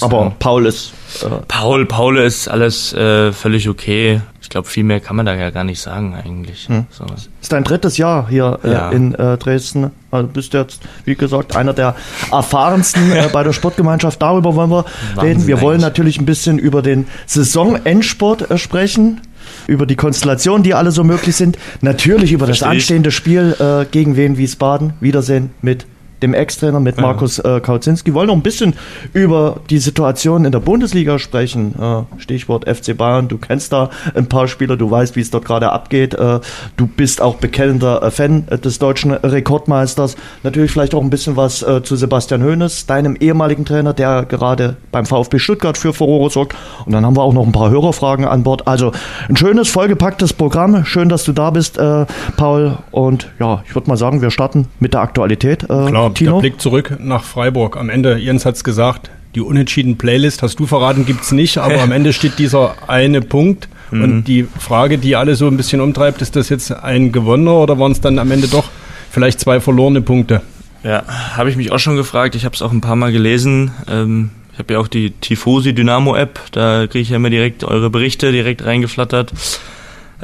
Aber 0.00 0.32
Paul 0.38 0.66
ist. 0.66 0.92
Äh 1.22 1.28
Paul, 1.48 1.86
Paul 1.86 2.18
ist 2.18 2.48
alles 2.48 2.92
äh, 2.92 3.32
völlig 3.32 3.68
okay. 3.68 4.20
Ich 4.44 4.50
glaube, 4.50 4.68
viel 4.68 4.84
mehr 4.84 5.00
kann 5.00 5.16
man 5.16 5.24
da 5.24 5.34
ja 5.34 5.48
gar 5.48 5.64
nicht 5.64 5.80
sagen 5.80 6.14
eigentlich. 6.14 6.68
Hm. 6.68 6.84
So. 6.90 7.06
Ist 7.40 7.50
dein 7.50 7.64
drittes 7.64 7.96
Jahr 7.96 8.28
hier 8.28 8.60
äh, 8.62 8.72
ja. 8.72 8.90
in 8.90 9.14
äh, 9.14 9.38
Dresden. 9.38 9.90
Also 10.10 10.28
bist 10.28 10.52
jetzt, 10.52 10.82
wie 11.06 11.14
gesagt, 11.14 11.56
einer 11.56 11.72
der 11.72 11.96
erfahrensten 12.30 13.10
äh, 13.10 13.28
bei 13.32 13.42
der 13.42 13.54
Sportgemeinschaft. 13.54 14.20
Darüber 14.20 14.54
wollen 14.54 14.68
wir 14.68 14.84
Wahnsinn 15.14 15.36
reden. 15.38 15.46
Wir 15.46 15.62
wollen 15.62 15.80
natürlich 15.80 16.20
ein 16.20 16.26
bisschen 16.26 16.58
über 16.58 16.82
den 16.82 17.06
Saisonendsport 17.24 18.50
äh, 18.50 18.58
sprechen 18.58 19.22
über 19.66 19.86
die 19.86 19.96
Konstellationen, 19.96 20.62
die 20.62 20.74
alle 20.74 20.90
so 20.90 21.04
möglich 21.04 21.36
sind. 21.36 21.58
Natürlich 21.80 22.32
über 22.32 22.44
Verstehe 22.46 22.68
das 22.68 22.76
anstehende 22.76 23.10
Spiel 23.10 23.56
äh, 23.58 23.86
gegen 23.90 24.16
Wien 24.16 24.36
Wiesbaden. 24.36 24.92
Wiedersehen 25.00 25.50
mit 25.62 25.86
dem 26.24 26.34
Ex-Trainer, 26.34 26.80
mit 26.80 26.98
Markus 26.98 27.38
äh, 27.38 27.60
Kauzinski. 27.60 28.10
Wir 28.10 28.14
wollen 28.14 28.28
noch 28.28 28.34
ein 28.34 28.42
bisschen 28.42 28.74
über 29.12 29.60
die 29.68 29.78
Situation 29.78 30.46
in 30.46 30.52
der 30.52 30.60
Bundesliga 30.60 31.18
sprechen. 31.18 31.74
Äh, 31.78 32.20
Stichwort 32.20 32.66
FC 32.66 32.96
Bayern. 32.96 33.28
Du 33.28 33.36
kennst 33.36 33.72
da 33.72 33.90
ein 34.14 34.26
paar 34.26 34.48
Spieler, 34.48 34.76
du 34.76 34.90
weißt, 34.90 35.16
wie 35.16 35.20
es 35.20 35.30
dort 35.30 35.44
gerade 35.44 35.70
abgeht. 35.70 36.14
Äh, 36.14 36.40
du 36.76 36.86
bist 36.86 37.20
auch 37.20 37.36
bekennender 37.36 38.02
äh, 38.02 38.10
Fan 38.10 38.46
des 38.46 38.78
deutschen 38.78 39.12
Rekordmeisters. 39.12 40.16
Natürlich 40.42 40.70
vielleicht 40.70 40.94
auch 40.94 41.02
ein 41.02 41.10
bisschen 41.10 41.36
was 41.36 41.62
äh, 41.62 41.82
zu 41.82 41.94
Sebastian 41.96 42.42
Hoeneß, 42.42 42.86
deinem 42.86 43.16
ehemaligen 43.16 43.66
Trainer, 43.66 43.92
der 43.92 44.24
gerade 44.24 44.76
beim 44.90 45.04
VfB 45.04 45.38
Stuttgart 45.38 45.76
für 45.76 45.92
Furore 45.92 46.30
sorgt. 46.30 46.56
Und 46.86 46.92
dann 46.92 47.04
haben 47.04 47.16
wir 47.16 47.22
auch 47.22 47.34
noch 47.34 47.44
ein 47.44 47.52
paar 47.52 47.68
Hörerfragen 47.68 48.24
an 48.24 48.44
Bord. 48.44 48.66
Also 48.66 48.92
ein 49.28 49.36
schönes, 49.36 49.68
vollgepacktes 49.68 50.32
Programm. 50.32 50.86
Schön, 50.86 51.10
dass 51.10 51.24
du 51.24 51.32
da 51.32 51.50
bist, 51.50 51.76
äh, 51.76 52.06
Paul. 52.38 52.78
Und 52.92 53.28
ja, 53.38 53.62
ich 53.66 53.74
würde 53.74 53.90
mal 53.90 53.96
sagen, 53.98 54.22
wir 54.22 54.30
starten 54.30 54.68
mit 54.80 54.94
der 54.94 55.02
Aktualität. 55.02 55.66
Klar, 55.66 56.13
Tino? 56.14 56.32
Der 56.32 56.40
Blick 56.40 56.60
zurück 56.60 56.96
nach 56.98 57.24
Freiburg. 57.24 57.76
Am 57.76 57.90
Ende, 57.90 58.16
Jens 58.16 58.44
hat 58.44 58.56
es 58.56 58.64
gesagt, 58.64 59.10
die 59.34 59.40
unentschieden 59.40 59.96
Playlist, 59.98 60.42
hast 60.42 60.58
du 60.58 60.66
verraten, 60.66 61.06
gibt 61.06 61.22
es 61.22 61.32
nicht, 61.32 61.58
aber 61.58 61.80
am 61.80 61.92
Ende 61.92 62.12
steht 62.12 62.38
dieser 62.38 62.76
eine 62.88 63.20
Punkt. 63.20 63.68
Mhm. 63.90 64.02
Und 64.02 64.24
die 64.24 64.44
Frage, 64.58 64.98
die 64.98 65.16
alle 65.16 65.34
so 65.34 65.46
ein 65.46 65.56
bisschen 65.56 65.80
umtreibt, 65.80 66.22
ist 66.22 66.36
das 66.36 66.48
jetzt 66.48 66.70
ein 66.72 67.12
gewonnener 67.12 67.54
oder 67.54 67.78
waren 67.78 67.92
es 67.92 68.00
dann 68.00 68.18
am 68.18 68.30
Ende 68.30 68.48
doch 68.48 68.68
vielleicht 69.10 69.40
zwei 69.40 69.60
verlorene 69.60 70.00
Punkte? 70.00 70.42
Ja, 70.82 71.04
habe 71.36 71.50
ich 71.50 71.56
mich 71.56 71.72
auch 71.72 71.78
schon 71.78 71.96
gefragt. 71.96 72.34
Ich 72.34 72.44
habe 72.44 72.54
es 72.54 72.62
auch 72.62 72.72
ein 72.72 72.80
paar 72.80 72.96
Mal 72.96 73.10
gelesen. 73.10 73.72
Ähm, 73.88 74.30
ich 74.52 74.58
habe 74.58 74.74
ja 74.74 74.80
auch 74.80 74.88
die 74.88 75.10
Tifosi 75.10 75.74
Dynamo 75.74 76.14
App, 76.14 76.38
da 76.52 76.86
kriege 76.86 77.00
ich 77.00 77.10
ja 77.10 77.16
immer 77.16 77.30
direkt 77.30 77.64
eure 77.64 77.90
Berichte 77.90 78.30
direkt 78.30 78.64
reingeflattert. 78.64 79.32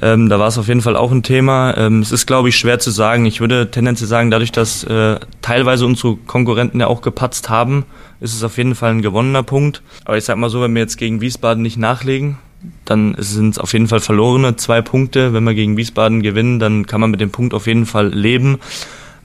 Ähm, 0.03 0.29
da 0.29 0.39
war 0.39 0.49
es 0.49 0.57
auf 0.57 0.69
jeden 0.69 0.81
Fall 0.81 0.97
auch 0.97 1.13
ein 1.13 1.23
Thema. 1.23 1.77
Ähm, 1.77 2.01
es 2.01 2.11
ist, 2.11 2.27
glaube 2.27 2.49
ich, 2.49 2.57
schwer 2.57 2.79
zu 2.79 2.91
sagen. 2.91 3.27
Ich 3.27 3.41
würde 3.41 3.71
tendenziell 3.71 4.09
sagen, 4.09 4.31
dadurch, 4.31 4.53
dass 4.53 4.83
äh, 4.85 5.21
teilweise 5.43 5.85
unsere 5.85 6.17
Konkurrenten 6.17 6.81
ja 6.81 6.87
auch 6.87 7.03
gepatzt 7.03 7.51
haben, 7.51 7.85
ist 8.21 8.35
es 8.35 8.43
auf 8.43 8.57
jeden 8.57 8.75
Fall 8.75 8.93
ein 8.93 9.03
gewonnener 9.03 9.43
Punkt. 9.43 9.83
Aber 10.05 10.17
ich 10.17 10.25
sag 10.25 10.37
mal 10.37 10.51
so, 10.51 10.63
wenn 10.63 10.75
wir 10.75 10.81
jetzt 10.81 10.97
gegen 10.97 11.21
Wiesbaden 11.21 11.63
nicht 11.63 11.77
nachlegen, 11.77 12.39
dann 12.85 13.15
sind 13.19 13.51
es 13.51 13.59
auf 13.59 13.73
jeden 13.73 13.89
Fall 13.89 14.01
verlorene 14.01 14.57
zwei 14.57 14.81
Punkte. 14.81 15.35
Wenn 15.35 15.45
wir 15.45 15.55
gegen 15.55 15.77
Wiesbaden 15.77 16.23
gewinnen, 16.23 16.59
dann 16.59 16.87
kann 16.87 17.01
man 17.01 17.11
mit 17.11 17.21
dem 17.21 17.31
Punkt 17.31 17.53
auf 17.53 17.67
jeden 17.67 17.87
Fall 17.87 18.09
leben. 18.09 18.59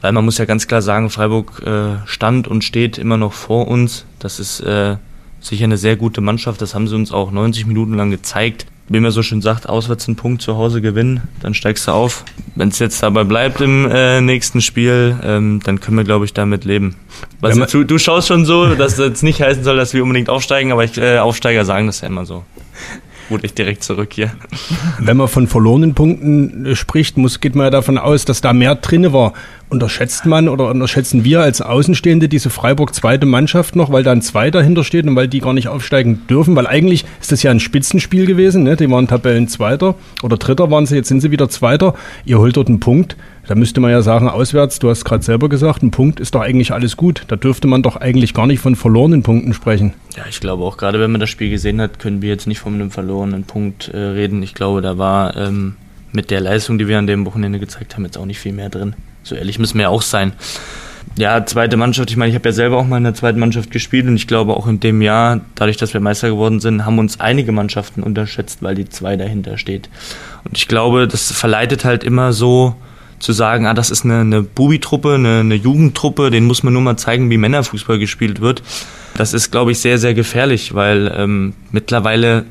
Weil 0.01 0.11
man 0.11 0.25
muss 0.25 0.37
ja 0.37 0.45
ganz 0.45 0.67
klar 0.67 0.81
sagen, 0.81 1.09
Freiburg 1.09 1.63
äh, 1.65 2.05
stand 2.05 2.47
und 2.49 2.63
steht 2.63 2.97
immer 2.97 3.17
noch 3.17 3.33
vor 3.33 3.69
uns. 3.69 4.05
Das 4.19 4.39
ist 4.39 4.59
äh, 4.59 4.97
sicher 5.39 5.63
eine 5.63 5.77
sehr 5.77 5.95
gute 5.95 6.19
Mannschaft. 6.19 6.61
Das 6.61 6.75
haben 6.75 6.87
sie 6.87 6.95
uns 6.95 7.13
auch 7.13 7.31
90 7.31 7.65
Minuten 7.65 7.93
lang 7.93 8.11
gezeigt 8.11 8.65
wie 8.87 8.99
man 8.99 9.11
so 9.11 9.23
schön 9.23 9.41
sagt, 9.41 9.67
auswärts 9.67 10.07
einen 10.07 10.15
Punkt 10.15 10.41
zu 10.41 10.57
Hause 10.57 10.81
gewinnen, 10.81 11.21
dann 11.41 11.53
steigst 11.53 11.87
du 11.87 11.91
auf. 11.91 12.23
Wenn 12.55 12.69
es 12.69 12.79
jetzt 12.79 13.01
dabei 13.01 13.23
bleibt 13.23 13.61
im 13.61 13.89
äh, 13.89 14.21
nächsten 14.21 14.61
Spiel, 14.61 15.17
ähm, 15.23 15.59
dann 15.63 15.79
können 15.79 15.97
wir, 15.97 16.03
glaube 16.03 16.25
ich, 16.25 16.33
damit 16.33 16.65
leben. 16.65 16.95
Was 17.41 17.57
du, 17.71 17.83
du 17.83 17.97
schaust 17.97 18.27
schon 18.27 18.45
so, 18.45 18.75
dass 18.75 18.95
das 18.95 19.07
jetzt 19.07 19.23
nicht 19.23 19.41
heißen 19.41 19.63
soll, 19.63 19.77
dass 19.77 19.93
wir 19.93 20.03
unbedingt 20.03 20.29
aufsteigen, 20.29 20.71
aber 20.71 20.83
ich, 20.83 20.97
äh, 20.97 21.17
Aufsteiger 21.17 21.65
sagen 21.65 21.87
das 21.87 22.01
ja 22.01 22.07
immer 22.07 22.25
so 22.25 22.43
wurde 23.29 23.45
ich 23.45 23.53
direkt 23.53 23.83
zurück 23.83 24.13
hier. 24.13 24.31
Wenn 24.99 25.17
man 25.17 25.27
von 25.27 25.47
verlorenen 25.47 25.93
Punkten 25.93 26.65
äh, 26.65 26.75
spricht, 26.75 27.17
muss, 27.17 27.39
geht 27.39 27.55
man 27.55 27.65
ja 27.65 27.69
davon 27.69 27.97
aus, 27.97 28.25
dass 28.25 28.41
da 28.41 28.53
mehr 28.53 28.75
drin 28.75 29.13
war. 29.13 29.33
Unterschätzt 29.67 30.27
man 30.27 30.47
oder 30.47 30.69
unterschätzen 30.69 31.23
wir 31.23 31.41
als 31.41 31.59
Außenstehende 31.59 32.29
diese 32.29 32.51
Freiburg 32.51 32.93
zweite 32.93 33.25
Mannschaft 33.25 33.75
noch, 33.75 33.91
weil 33.91 34.03
da 34.03 34.11
ein 34.11 34.21
Zwei 34.21 34.51
dahinter 34.51 34.83
steht 34.83 35.07
und 35.07 35.15
weil 35.15 35.27
die 35.27 35.39
gar 35.39 35.53
nicht 35.53 35.67
aufsteigen 35.67 36.21
dürfen? 36.29 36.55
Weil 36.55 36.67
eigentlich 36.67 37.03
ist 37.19 37.31
das 37.31 37.41
ja 37.41 37.49
ein 37.49 37.59
Spitzenspiel 37.59 38.27
gewesen. 38.27 38.63
Ne? 38.63 38.75
Die 38.75 38.89
waren 38.91 39.07
Tabellen 39.07 39.47
Zweiter 39.47 39.95
oder 40.21 40.37
Dritter 40.37 40.69
waren 40.69 40.85
sie, 40.85 40.95
jetzt 40.95 41.07
sind 41.07 41.21
sie 41.21 41.31
wieder 41.31 41.49
Zweiter. 41.49 41.95
Ihr 42.25 42.37
holt 42.37 42.57
dort 42.57 42.67
einen 42.67 42.79
Punkt. 42.79 43.17
Da 43.47 43.55
müsste 43.55 43.79
man 43.79 43.91
ja 43.91 44.01
sagen, 44.01 44.29
auswärts, 44.29 44.79
du 44.79 44.89
hast 44.89 45.03
gerade 45.03 45.23
selber 45.23 45.49
gesagt, 45.49 45.83
ein 45.83 45.91
Punkt 45.91 46.19
ist 46.19 46.35
doch 46.35 46.41
eigentlich 46.41 46.71
alles 46.71 46.95
gut. 46.95 47.23
Da 47.27 47.35
dürfte 47.35 47.67
man 47.67 47.81
doch 47.81 47.95
eigentlich 47.95 48.33
gar 48.33 48.47
nicht 48.47 48.59
von 48.59 48.75
verlorenen 48.75 49.23
Punkten 49.23 49.53
sprechen. 49.53 49.93
Ja, 50.15 50.23
ich 50.29 50.39
glaube 50.39 50.63
auch, 50.63 50.77
gerade 50.77 50.99
wenn 50.99 51.11
man 51.11 51.21
das 51.21 51.29
Spiel 51.29 51.49
gesehen 51.49 51.81
hat, 51.81 51.99
können 51.99 52.21
wir 52.21 52.29
jetzt 52.29 52.47
nicht 52.47 52.59
von 52.59 52.75
einem 52.75 52.91
verlorenen 52.91 53.43
Punkt 53.43 53.89
äh, 53.89 53.97
reden. 53.97 54.41
Ich 54.43 54.53
glaube, 54.53 54.81
da 54.81 54.97
war 54.97 55.35
ähm, 55.35 55.75
mit 56.11 56.31
der 56.31 56.39
Leistung, 56.39 56.77
die 56.77 56.87
wir 56.87 56.97
an 56.97 57.07
dem 57.07 57.25
Wochenende 57.25 57.59
gezeigt 57.59 57.95
haben, 57.95 58.05
jetzt 58.05 58.17
auch 58.17 58.25
nicht 58.25 58.39
viel 58.39 58.53
mehr 58.53 58.69
drin. 58.69 58.95
So 59.25 59.35
ehrlich 59.35 59.59
müssen 59.59 59.79
wir 59.79 59.89
auch 59.89 60.03
sein. 60.03 60.33
Ja, 61.17 61.45
zweite 61.45 61.77
Mannschaft, 61.77 62.11
ich 62.11 62.17
meine, 62.17 62.29
ich 62.29 62.35
habe 62.35 62.47
ja 62.49 62.53
selber 62.53 62.77
auch 62.77 62.85
mal 62.85 62.97
in 62.97 63.03
der 63.05 63.15
zweiten 63.15 63.39
Mannschaft 63.39 63.71
gespielt 63.71 64.05
und 64.05 64.15
ich 64.15 64.27
glaube 64.27 64.55
auch 64.55 64.67
in 64.67 64.79
dem 64.79 65.01
Jahr, 65.01 65.41
dadurch, 65.55 65.77
dass 65.77 65.93
wir 65.93 66.01
Meister 66.01 66.29
geworden 66.29 66.59
sind, 66.59 66.85
haben 66.85 66.99
uns 66.99 67.19
einige 67.19 67.51
Mannschaften 67.51 68.03
unterschätzt, 68.03 68.61
weil 68.61 68.75
die 68.75 68.87
zwei 68.87 69.15
dahinter 69.15 69.57
steht. 69.57 69.89
Und 70.43 70.57
ich 70.57 70.67
glaube, 70.67 71.07
das 71.07 71.31
verleitet 71.31 71.85
halt 71.85 72.03
immer 72.03 72.33
so, 72.33 72.75
zu 73.19 73.31
sagen, 73.31 73.65
ah, 73.65 73.73
das 73.73 73.91
ist 73.91 74.03
eine, 74.03 74.19
eine 74.19 74.41
Bubi-Truppe, 74.43 75.15
eine, 75.15 75.39
eine 75.39 75.55
Jugendtruppe, 75.55 76.29
den 76.29 76.45
muss 76.45 76.63
man 76.63 76.73
nur 76.73 76.81
mal 76.81 76.97
zeigen, 76.97 77.29
wie 77.29 77.37
Männerfußball 77.37 77.97
gespielt 77.97 78.41
wird. 78.41 78.61
Das 79.15 79.33
ist, 79.33 79.51
glaube 79.51 79.71
ich, 79.71 79.79
sehr, 79.79 79.97
sehr 79.97 80.13
gefährlich, 80.13 80.75
weil 80.75 81.11
ähm, 81.15 81.53
mittlerweile 81.71 82.45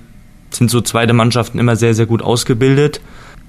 sind 0.51 0.71
so 0.71 0.81
zweite 0.81 1.13
Mannschaften 1.13 1.59
immer 1.59 1.77
sehr, 1.77 1.95
sehr 1.95 2.07
gut 2.07 2.23
ausgebildet. 2.23 3.01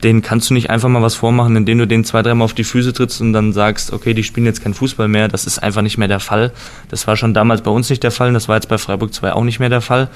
Den 0.03 0.21
kannst 0.21 0.49
du 0.49 0.53
nicht 0.53 0.69
einfach 0.69 0.89
mal 0.89 1.01
was 1.01 1.15
vormachen, 1.15 1.55
indem 1.55 1.79
du 1.79 1.87
den 1.87 2.03
zwei, 2.03 2.21
dreimal 2.21 2.45
auf 2.45 2.53
die 2.53 2.63
Füße 2.63 2.93
trittst 2.93 3.21
und 3.21 3.33
dann 3.33 3.53
sagst, 3.53 3.93
okay, 3.93 4.13
die 4.13 4.23
spielen 4.23 4.45
jetzt 4.45 4.61
kein 4.61 4.73
Fußball 4.73 5.07
mehr. 5.07 5.27
Das 5.27 5.47
ist 5.47 5.59
einfach 5.59 5.81
nicht 5.81 5.97
mehr 5.97 6.07
der 6.07 6.19
Fall. 6.19 6.51
Das 6.89 7.07
war 7.07 7.15
schon 7.15 7.33
damals 7.33 7.61
bei 7.61 7.71
uns 7.71 7.89
nicht 7.89 8.03
der 8.03 8.11
Fall 8.11 8.27
und 8.27 8.33
das 8.33 8.47
war 8.47 8.55
jetzt 8.55 8.69
bei 8.69 8.77
Freiburg 8.77 9.13
2 9.13 9.33
auch 9.33 9.43
nicht 9.43 9.59
mehr 9.59 9.69
der 9.69 9.81
Fall. 9.81 10.09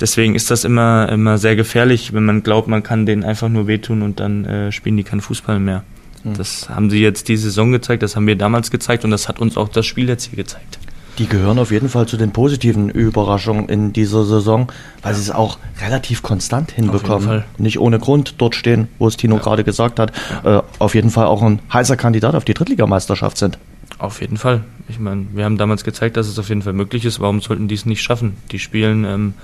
Deswegen 0.00 0.34
ist 0.34 0.50
das 0.50 0.64
immer, 0.64 1.08
immer 1.10 1.36
sehr 1.36 1.56
gefährlich, 1.56 2.14
wenn 2.14 2.24
man 2.24 2.42
glaubt, 2.42 2.68
man 2.68 2.82
kann 2.82 3.04
denen 3.04 3.22
einfach 3.22 3.50
nur 3.50 3.66
wehtun 3.66 4.00
und 4.00 4.18
dann 4.18 4.44
äh, 4.46 4.72
spielen 4.72 4.96
die 4.96 5.04
keinen 5.04 5.20
Fußball 5.20 5.58
mehr. 5.58 5.84
Mhm. 6.24 6.34
Das 6.34 6.70
haben 6.70 6.88
sie 6.88 7.00
jetzt 7.00 7.28
diese 7.28 7.44
Saison 7.44 7.72
gezeigt, 7.72 8.02
das 8.02 8.16
haben 8.16 8.26
wir 8.26 8.36
damals 8.36 8.70
gezeigt 8.70 9.04
und 9.04 9.10
das 9.10 9.28
hat 9.28 9.40
uns 9.40 9.58
auch 9.58 9.68
das 9.68 9.84
Spiel 9.84 10.08
jetzt 10.08 10.24
hier 10.30 10.36
gezeigt. 10.36 10.78
Die 11.20 11.26
gehören 11.26 11.58
auf 11.58 11.70
jeden 11.70 11.90
Fall 11.90 12.06
zu 12.06 12.16
den 12.16 12.30
positiven 12.30 12.88
Überraschungen 12.88 13.68
in 13.68 13.92
dieser 13.92 14.24
Saison, 14.24 14.72
weil 15.02 15.12
sie 15.12 15.20
es 15.20 15.30
auch 15.30 15.58
relativ 15.82 16.22
konstant 16.22 16.72
hinbekommen. 16.72 17.44
Nicht 17.58 17.78
ohne 17.78 17.98
Grund 17.98 18.36
dort 18.38 18.54
stehen, 18.54 18.88
wo 18.98 19.06
es 19.06 19.18
Tino 19.18 19.36
ja. 19.36 19.42
gerade 19.42 19.62
gesagt 19.62 19.98
hat, 19.98 20.12
äh, 20.44 20.62
auf 20.78 20.94
jeden 20.94 21.10
Fall 21.10 21.26
auch 21.26 21.42
ein 21.42 21.58
heißer 21.70 21.98
Kandidat 21.98 22.34
auf 22.34 22.46
die 22.46 22.54
Drittligameisterschaft 22.54 23.36
sind. 23.36 23.58
Auf 23.98 24.22
jeden 24.22 24.38
Fall. 24.38 24.64
Ich 24.88 24.98
meine, 24.98 25.26
wir 25.34 25.44
haben 25.44 25.58
damals 25.58 25.84
gezeigt, 25.84 26.16
dass 26.16 26.26
es 26.26 26.38
auf 26.38 26.48
jeden 26.48 26.62
Fall 26.62 26.72
möglich 26.72 27.04
ist. 27.04 27.20
Warum 27.20 27.42
sollten 27.42 27.68
die 27.68 27.74
es 27.74 27.84
nicht 27.84 28.00
schaffen? 28.00 28.38
Die 28.50 28.58
spielen 28.58 29.04
ähm, 29.04 29.34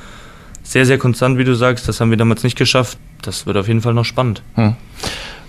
sehr, 0.62 0.86
sehr 0.86 0.96
konstant, 0.96 1.36
wie 1.36 1.44
du 1.44 1.54
sagst. 1.54 1.86
Das 1.88 2.00
haben 2.00 2.08
wir 2.08 2.16
damals 2.16 2.42
nicht 2.42 2.56
geschafft. 2.56 2.96
Das 3.20 3.44
wird 3.44 3.58
auf 3.58 3.68
jeden 3.68 3.82
Fall 3.82 3.92
noch 3.92 4.06
spannend. 4.06 4.40
Hm. 4.54 4.76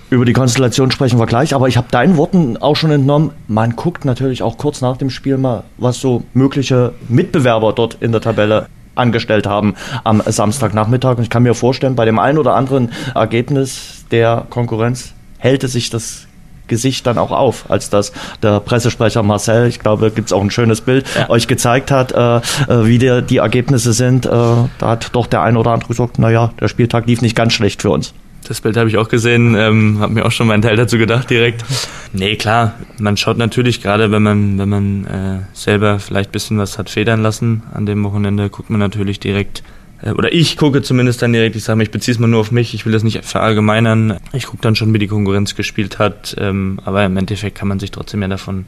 Über 0.09 0.23
die 0.23 0.31
Konstellation 0.31 0.89
sprechen 0.89 1.19
wir 1.19 1.25
gleich, 1.25 1.53
aber 1.53 1.67
ich 1.67 1.75
habe 1.75 1.87
deinen 1.91 2.15
Worten 2.15 2.55
auch 2.55 2.77
schon 2.77 2.91
entnommen, 2.91 3.31
man 3.49 3.75
guckt 3.75 4.05
natürlich 4.05 4.41
auch 4.41 4.57
kurz 4.57 4.79
nach 4.79 4.95
dem 4.95 5.09
Spiel 5.09 5.37
mal, 5.37 5.63
was 5.77 5.99
so 5.99 6.23
mögliche 6.33 6.93
Mitbewerber 7.09 7.73
dort 7.73 7.97
in 7.99 8.13
der 8.13 8.21
Tabelle 8.21 8.67
angestellt 8.95 9.45
haben 9.45 9.75
am 10.05 10.23
Samstagnachmittag. 10.25 11.17
Und 11.17 11.23
ich 11.23 11.29
kann 11.29 11.43
mir 11.43 11.53
vorstellen, 11.53 11.95
bei 11.95 12.05
dem 12.05 12.19
einen 12.19 12.37
oder 12.37 12.55
anderen 12.55 12.93
Ergebnis 13.15 14.05
der 14.09 14.45
Konkurrenz 14.49 15.13
hält 15.39 15.61
sich 15.63 15.89
das 15.89 16.25
Gesicht 16.67 17.05
dann 17.05 17.17
auch 17.17 17.31
auf, 17.31 17.69
als 17.69 17.89
das 17.89 18.13
der 18.41 18.61
Pressesprecher 18.61 19.23
Marcel, 19.23 19.67
ich 19.67 19.79
glaube, 19.79 20.11
gibt 20.11 20.27
es 20.27 20.33
auch 20.33 20.41
ein 20.41 20.51
schönes 20.51 20.81
Bild, 20.81 21.05
ja. 21.17 21.29
euch 21.29 21.47
gezeigt 21.47 21.91
hat, 21.91 22.11
äh, 22.13 22.37
äh, 22.37 22.41
wie 22.85 22.97
der, 22.97 23.21
die 23.21 23.37
Ergebnisse 23.37 23.93
sind. 23.93 24.25
Äh, 24.25 24.29
da 24.29 24.67
hat 24.81 25.09
doch 25.13 25.27
der 25.27 25.41
ein 25.41 25.57
oder 25.57 25.71
andere 25.71 25.89
gesagt, 25.89 26.19
naja, 26.19 26.51
der 26.59 26.67
Spieltag 26.67 27.07
lief 27.07 27.21
nicht 27.21 27.35
ganz 27.35 27.53
schlecht 27.53 27.81
für 27.81 27.89
uns. 27.89 28.13
Das 28.47 28.61
Bild 28.61 28.77
habe 28.77 28.87
ich 28.89 28.97
auch 28.97 29.09
gesehen, 29.09 29.55
ähm, 29.55 29.99
habe 29.99 30.13
mir 30.13 30.25
auch 30.25 30.31
schon 30.31 30.47
meinen 30.47 30.61
Teil 30.61 30.77
dazu 30.77 30.97
gedacht 30.97 31.29
direkt. 31.29 31.65
Nee, 32.13 32.37
klar, 32.37 32.75
man 32.97 33.17
schaut 33.17 33.37
natürlich 33.37 33.81
gerade, 33.81 34.09
wenn 34.11 34.23
man, 34.23 34.57
wenn 34.57 34.69
man 34.69 35.05
äh, 35.05 35.39
selber 35.53 35.99
vielleicht 35.99 36.29
ein 36.29 36.31
bisschen 36.31 36.57
was 36.57 36.77
hat 36.77 36.89
federn 36.89 37.21
lassen 37.21 37.63
an 37.73 37.85
dem 37.85 38.03
Wochenende, 38.03 38.49
guckt 38.49 38.69
man 38.69 38.79
natürlich 38.79 39.19
direkt, 39.19 39.63
äh, 40.01 40.11
oder 40.11 40.31
ich 40.33 40.55
gucke 40.55 40.81
zumindest 40.81 41.21
dann 41.21 41.33
direkt, 41.33 41.57
ich 41.57 41.63
sage, 41.63 41.83
ich 41.83 41.91
beziehe 41.91 42.13
es 42.13 42.19
mal 42.19 42.27
nur 42.27 42.39
auf 42.39 42.51
mich, 42.51 42.73
ich 42.73 42.85
will 42.85 42.93
das 42.93 43.03
nicht 43.03 43.25
verallgemeinern. 43.25 44.17
Ich 44.31 44.45
gucke 44.45 44.61
dann 44.61 44.75
schon, 44.75 44.93
wie 44.93 44.99
die 44.99 45.07
Konkurrenz 45.07 45.55
gespielt 45.55 45.99
hat, 45.99 46.35
ähm, 46.39 46.79
aber 46.85 47.03
im 47.03 47.17
Endeffekt 47.17 47.57
kann 47.57 47.67
man 47.67 47.79
sich 47.79 47.91
trotzdem 47.91 48.21
ja 48.21 48.29
davon 48.29 48.65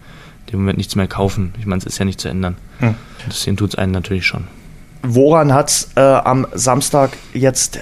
im 0.51 0.59
Moment 0.59 0.77
nichts 0.77 0.95
mehr 0.95 1.07
kaufen. 1.07 1.53
Ich 1.59 1.65
meine, 1.65 1.79
es 1.79 1.85
ist 1.85 1.99
ja 1.99 2.05
nicht 2.05 2.19
zu 2.19 2.27
ändern. 2.27 2.57
Hm. 2.79 2.95
Deswegen 3.27 3.55
tut 3.55 3.69
es 3.69 3.75
einen 3.75 3.91
natürlich 3.91 4.25
schon. 4.25 4.45
Woran 5.03 5.53
hat 5.53 5.69
es 5.69 5.89
äh, 5.95 6.01
am 6.01 6.47
Samstag 6.53 7.11
jetzt 7.33 7.79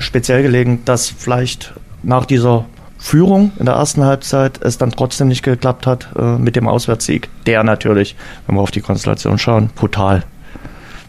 speziell 0.00 0.42
gelegen, 0.42 0.82
dass 0.84 1.08
vielleicht 1.08 1.72
nach 2.02 2.24
dieser 2.24 2.66
Führung 2.98 3.52
in 3.58 3.66
der 3.66 3.76
ersten 3.76 4.04
Halbzeit 4.04 4.60
es 4.62 4.76
dann 4.76 4.90
trotzdem 4.90 5.28
nicht 5.28 5.42
geklappt 5.42 5.86
hat 5.86 6.08
äh, 6.18 6.36
mit 6.36 6.56
dem 6.56 6.68
Auswärtssieg, 6.68 7.28
der 7.46 7.64
natürlich, 7.64 8.14
wenn 8.46 8.56
wir 8.56 8.62
auf 8.62 8.70
die 8.70 8.82
Konstellation 8.82 9.38
schauen, 9.38 9.70
brutal 9.74 10.24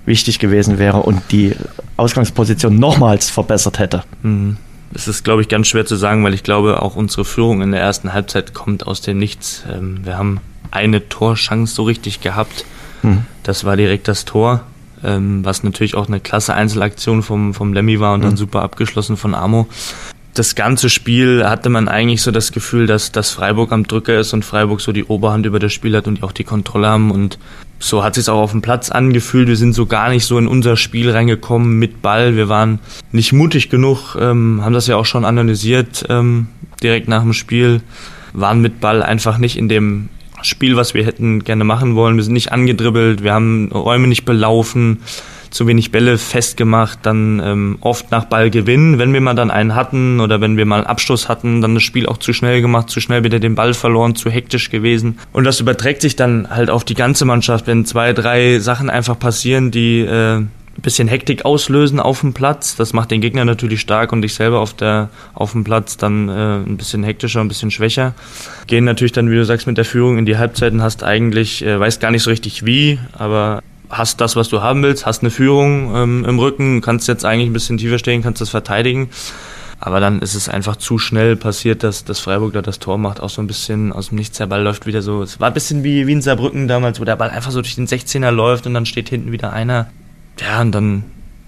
wichtig 0.06 0.40
gewesen 0.40 0.80
wäre 0.80 0.98
und 0.98 1.22
die 1.32 1.54
Ausgangsposition 1.98 2.78
nochmals 2.80 3.30
verbessert 3.30 3.80
hätte. 3.80 4.04
Mhm. 4.24 4.58
Das 4.94 5.08
ist, 5.08 5.24
glaube 5.24 5.42
ich, 5.42 5.48
ganz 5.48 5.68
schwer 5.68 5.86
zu 5.86 5.96
sagen, 5.96 6.24
weil 6.24 6.34
ich 6.34 6.44
glaube, 6.44 6.82
auch 6.82 6.96
unsere 6.96 7.24
Führung 7.24 7.62
in 7.62 7.72
der 7.72 7.82
ersten 7.82 8.14
Halbzeit 8.14 8.54
kommt 8.54 8.88
aus 8.88 9.02
dem 9.02 9.20
Nichts. 9.20 9.64
Ähm, 9.72 10.00
wir 10.04 10.18
haben 10.18 10.40
eine 10.70 11.08
Torchance 11.08 11.76
so 11.76 11.84
richtig 11.84 12.22
gehabt. 12.22 12.66
Mhm. 13.02 13.26
Das 13.44 13.64
war 13.64 13.78
direkt 13.78 14.08
das 14.08 14.26
Tor 14.26 14.64
ähm, 15.03 15.43
was 15.43 15.63
natürlich 15.63 15.96
auch 15.96 16.08
eine 16.08 16.20
klasse 16.20 16.53
Einzelaktion 16.53 17.24
vom, 17.24 17.53
vom 17.53 17.74
Lemmy 17.74 18.00
war 18.00 18.13
und 18.13 18.22
mhm. 18.22 18.25
dann 18.25 18.38
super 18.38 18.62
abgeschlossen 18.62 19.17
von 19.17 19.34
Amo. 19.36 19.67
Das 20.34 20.55
ganze 20.55 20.89
Spiel 20.89 21.43
hatte 21.46 21.70
man 21.70 21.89
eigentlich 21.89 22.22
so 22.22 22.31
das 22.31 22.53
Gefühl, 22.53 22.88
dass, 22.88 23.12
dass 23.12 23.31
Freiburg 23.31 23.74
am 23.74 23.86
Drücker 23.86 24.17
ist 24.17 24.34
und 24.34 24.46
Freiburg 24.46 24.79
so 24.79 24.93
die 24.93 25.03
Oberhand 25.03 25.46
über 25.46 25.60
das 25.60 25.74
Spiel 25.74 25.96
hat 25.96 26.08
und 26.08 26.20
die 26.20 26.24
auch 26.24 26.31
die 26.31 26.46
Kontrolle 26.46 26.88
haben 26.88 27.12
und 27.12 27.38
so 27.79 28.03
hat 28.03 28.15
sich 28.15 28.29
auch 28.29 28.39
auf 28.39 28.51
dem 28.51 28.62
Platz 28.62 28.91
angefühlt. 28.91 29.48
Wir 29.48 29.58
sind 29.58 29.74
so 29.74 29.88
gar 29.88 30.10
nicht 30.10 30.25
so 30.25 30.38
in 30.38 30.48
unser 30.48 30.77
Spiel 30.77 31.10
reingekommen 31.10 31.79
mit 31.79 32.01
Ball. 32.01 32.36
Wir 32.36 32.48
waren 32.48 32.79
nicht 33.12 33.34
mutig 33.34 33.70
genug, 33.70 34.15
ähm, 34.20 34.62
haben 34.63 34.74
das 34.74 34.88
ja 34.88 34.96
auch 34.96 35.05
schon 35.05 35.25
analysiert 35.25 36.05
ähm, 36.08 36.48
direkt 36.81 37.08
nach 37.08 37.24
dem 37.24 37.34
Spiel, 37.34 37.81
waren 38.34 38.62
mit 38.62 38.79
Ball 38.79 39.03
einfach 39.03 39.38
nicht 39.38 39.58
in 39.58 39.67
dem 39.67 40.10
Spiel, 40.44 40.76
was 40.76 40.94
wir 40.94 41.06
hätten 41.06 41.44
gerne 41.44 41.64
machen 41.64 41.96
wollen. 41.96 42.16
Wir 42.16 42.24
sind 42.24 42.34
nicht 42.34 42.52
angedribbelt, 42.52 43.24
wir 43.24 43.34
haben 43.34 43.72
Räume 43.72 44.08
nicht 44.08 44.26
belaufen, 44.26 45.00
zu 45.52 45.68
wenig 45.68 45.92
Bälle 45.92 46.18
festgemacht, 46.18 47.00
dann 47.04 47.42
ähm, 47.44 47.78
oft 47.82 48.10
nach 48.12 48.26
Ball 48.26 48.50
gewinnen. 48.50 49.00
Wenn 49.00 49.14
wir 49.14 49.22
mal 49.22 49.34
dann 49.34 49.52
einen 49.52 49.76
hatten 49.76 50.20
oder 50.20 50.42
wenn 50.42 50.58
wir 50.58 50.66
mal 50.66 50.78
einen 50.78 50.88
Abschluss 50.88 51.30
hatten, 51.30 51.62
dann 51.62 51.74
das 51.74 51.84
Spiel 51.84 52.06
auch 52.06 52.18
zu 52.18 52.34
schnell 52.34 52.62
gemacht, 52.62 52.90
zu 52.90 53.02
schnell 53.02 53.24
wieder 53.24 53.40
den 53.40 53.56
Ball 53.56 53.74
verloren, 53.74 54.16
zu 54.16 54.30
hektisch 54.30 54.70
gewesen. 54.70 55.20
Und 55.34 55.44
das 55.44 55.60
überträgt 55.60 56.02
sich 56.02 56.16
dann 56.16 56.50
halt 56.50 56.70
auf 56.70 56.84
die 56.84 56.96
ganze 56.96 57.26
Mannschaft, 57.26 57.68
wenn 57.68 57.86
zwei, 57.86 58.14
drei 58.14 58.60
Sachen 58.60 58.90
einfach 58.90 59.20
passieren, 59.20 59.72
die 59.72 60.00
äh, 60.00 60.42
bisschen 60.82 61.08
Hektik 61.08 61.46
auslösen 61.46 62.00
auf 62.00 62.22
dem 62.22 62.34
Platz. 62.34 62.76
Das 62.76 62.94
macht 62.94 63.12
den 63.12 63.22
Gegner 63.22 63.46
natürlich 63.46 63.82
stark 63.82 64.12
und 64.12 64.22
dich 64.22 64.34
selber 64.34 64.60
auf, 64.60 64.74
der, 64.74 65.10
auf 65.34 65.52
dem 65.52 65.64
Platz 65.64 65.98
dann 65.98 66.30
äh, 66.30 66.58
ein 66.58 66.78
bisschen 66.78 67.04
hektischer, 67.04 67.40
ein 67.40 67.48
bisschen 67.48 67.72
schwächer. 67.72 68.14
Gehen 68.68 68.86
natürlich 68.86 69.12
dann, 69.12 69.30
wie 69.30 69.36
du 69.36 69.46
sagst, 69.46 69.68
mit 69.68 69.78
der 69.78 69.86
Führung 69.86 70.18
in 70.18 70.26
die 70.26 70.38
Halbzeiten, 70.38 70.82
hast 70.82 71.04
eigentlich, 71.04 71.64
äh, 71.66 71.80
weißt 71.80 72.00
gar 72.02 72.12
nicht 72.12 72.24
so 72.24 72.30
richtig 72.30 72.66
wie, 72.66 73.00
aber 73.14 73.62
hast 73.90 74.22
das, 74.22 74.36
was 74.36 74.50
du 74.50 74.62
haben 74.62 74.82
willst, 74.84 75.06
hast 75.06 75.22
eine 75.22 75.30
Führung 75.30 75.96
ähm, 75.96 76.26
im 76.26 76.40
Rücken, 76.40 76.82
kannst 76.82 77.08
jetzt 77.08 77.26
eigentlich 77.26 77.50
ein 77.50 77.54
bisschen 77.54 77.78
tiefer 77.78 78.00
stehen, 78.00 78.24
kannst 78.24 78.42
das 78.42 78.50
verteidigen. 78.50 79.10
Aber 79.84 80.00
dann 80.00 80.20
ist 80.20 80.36
es 80.36 80.48
einfach 80.48 80.76
zu 80.76 81.00
schnell 81.00 81.36
passiert, 81.36 81.82
dass, 81.82 82.06
dass 82.06 82.20
Freiburg 82.20 82.54
da 82.54 82.62
das 82.62 82.78
Tor 82.78 83.00
macht, 83.00 83.20
auch 83.20 83.32
so 83.32 83.42
ein 83.42 83.48
bisschen 83.48 83.92
aus 83.92 84.10
dem 84.10 84.20
Nichts. 84.20 84.38
Der 84.38 84.46
Ball 84.46 84.62
läuft 84.62 84.86
wieder 84.86 85.02
so. 85.02 85.24
Es 85.24 85.40
war 85.40 85.48
ein 85.48 85.56
bisschen 85.56 85.84
wie, 85.84 86.06
wie 86.06 86.12
in 86.12 86.22
Saarbrücken 86.22 86.68
damals, 86.68 87.02
wo 87.02 87.04
der 87.04 87.16
Ball 87.16 87.32
einfach 87.32 87.50
so 87.50 87.62
durch 87.62 87.74
den 87.74 87.88
16er 87.88 88.30
läuft 88.30 88.68
und 88.68 88.76
dann 88.76 88.86
steht 88.86 89.10
hinten 89.10 89.32
wieder 89.32 89.54
einer 89.54 89.88
ja, 90.42 90.62
und 90.62 90.72
dann 90.72 91.04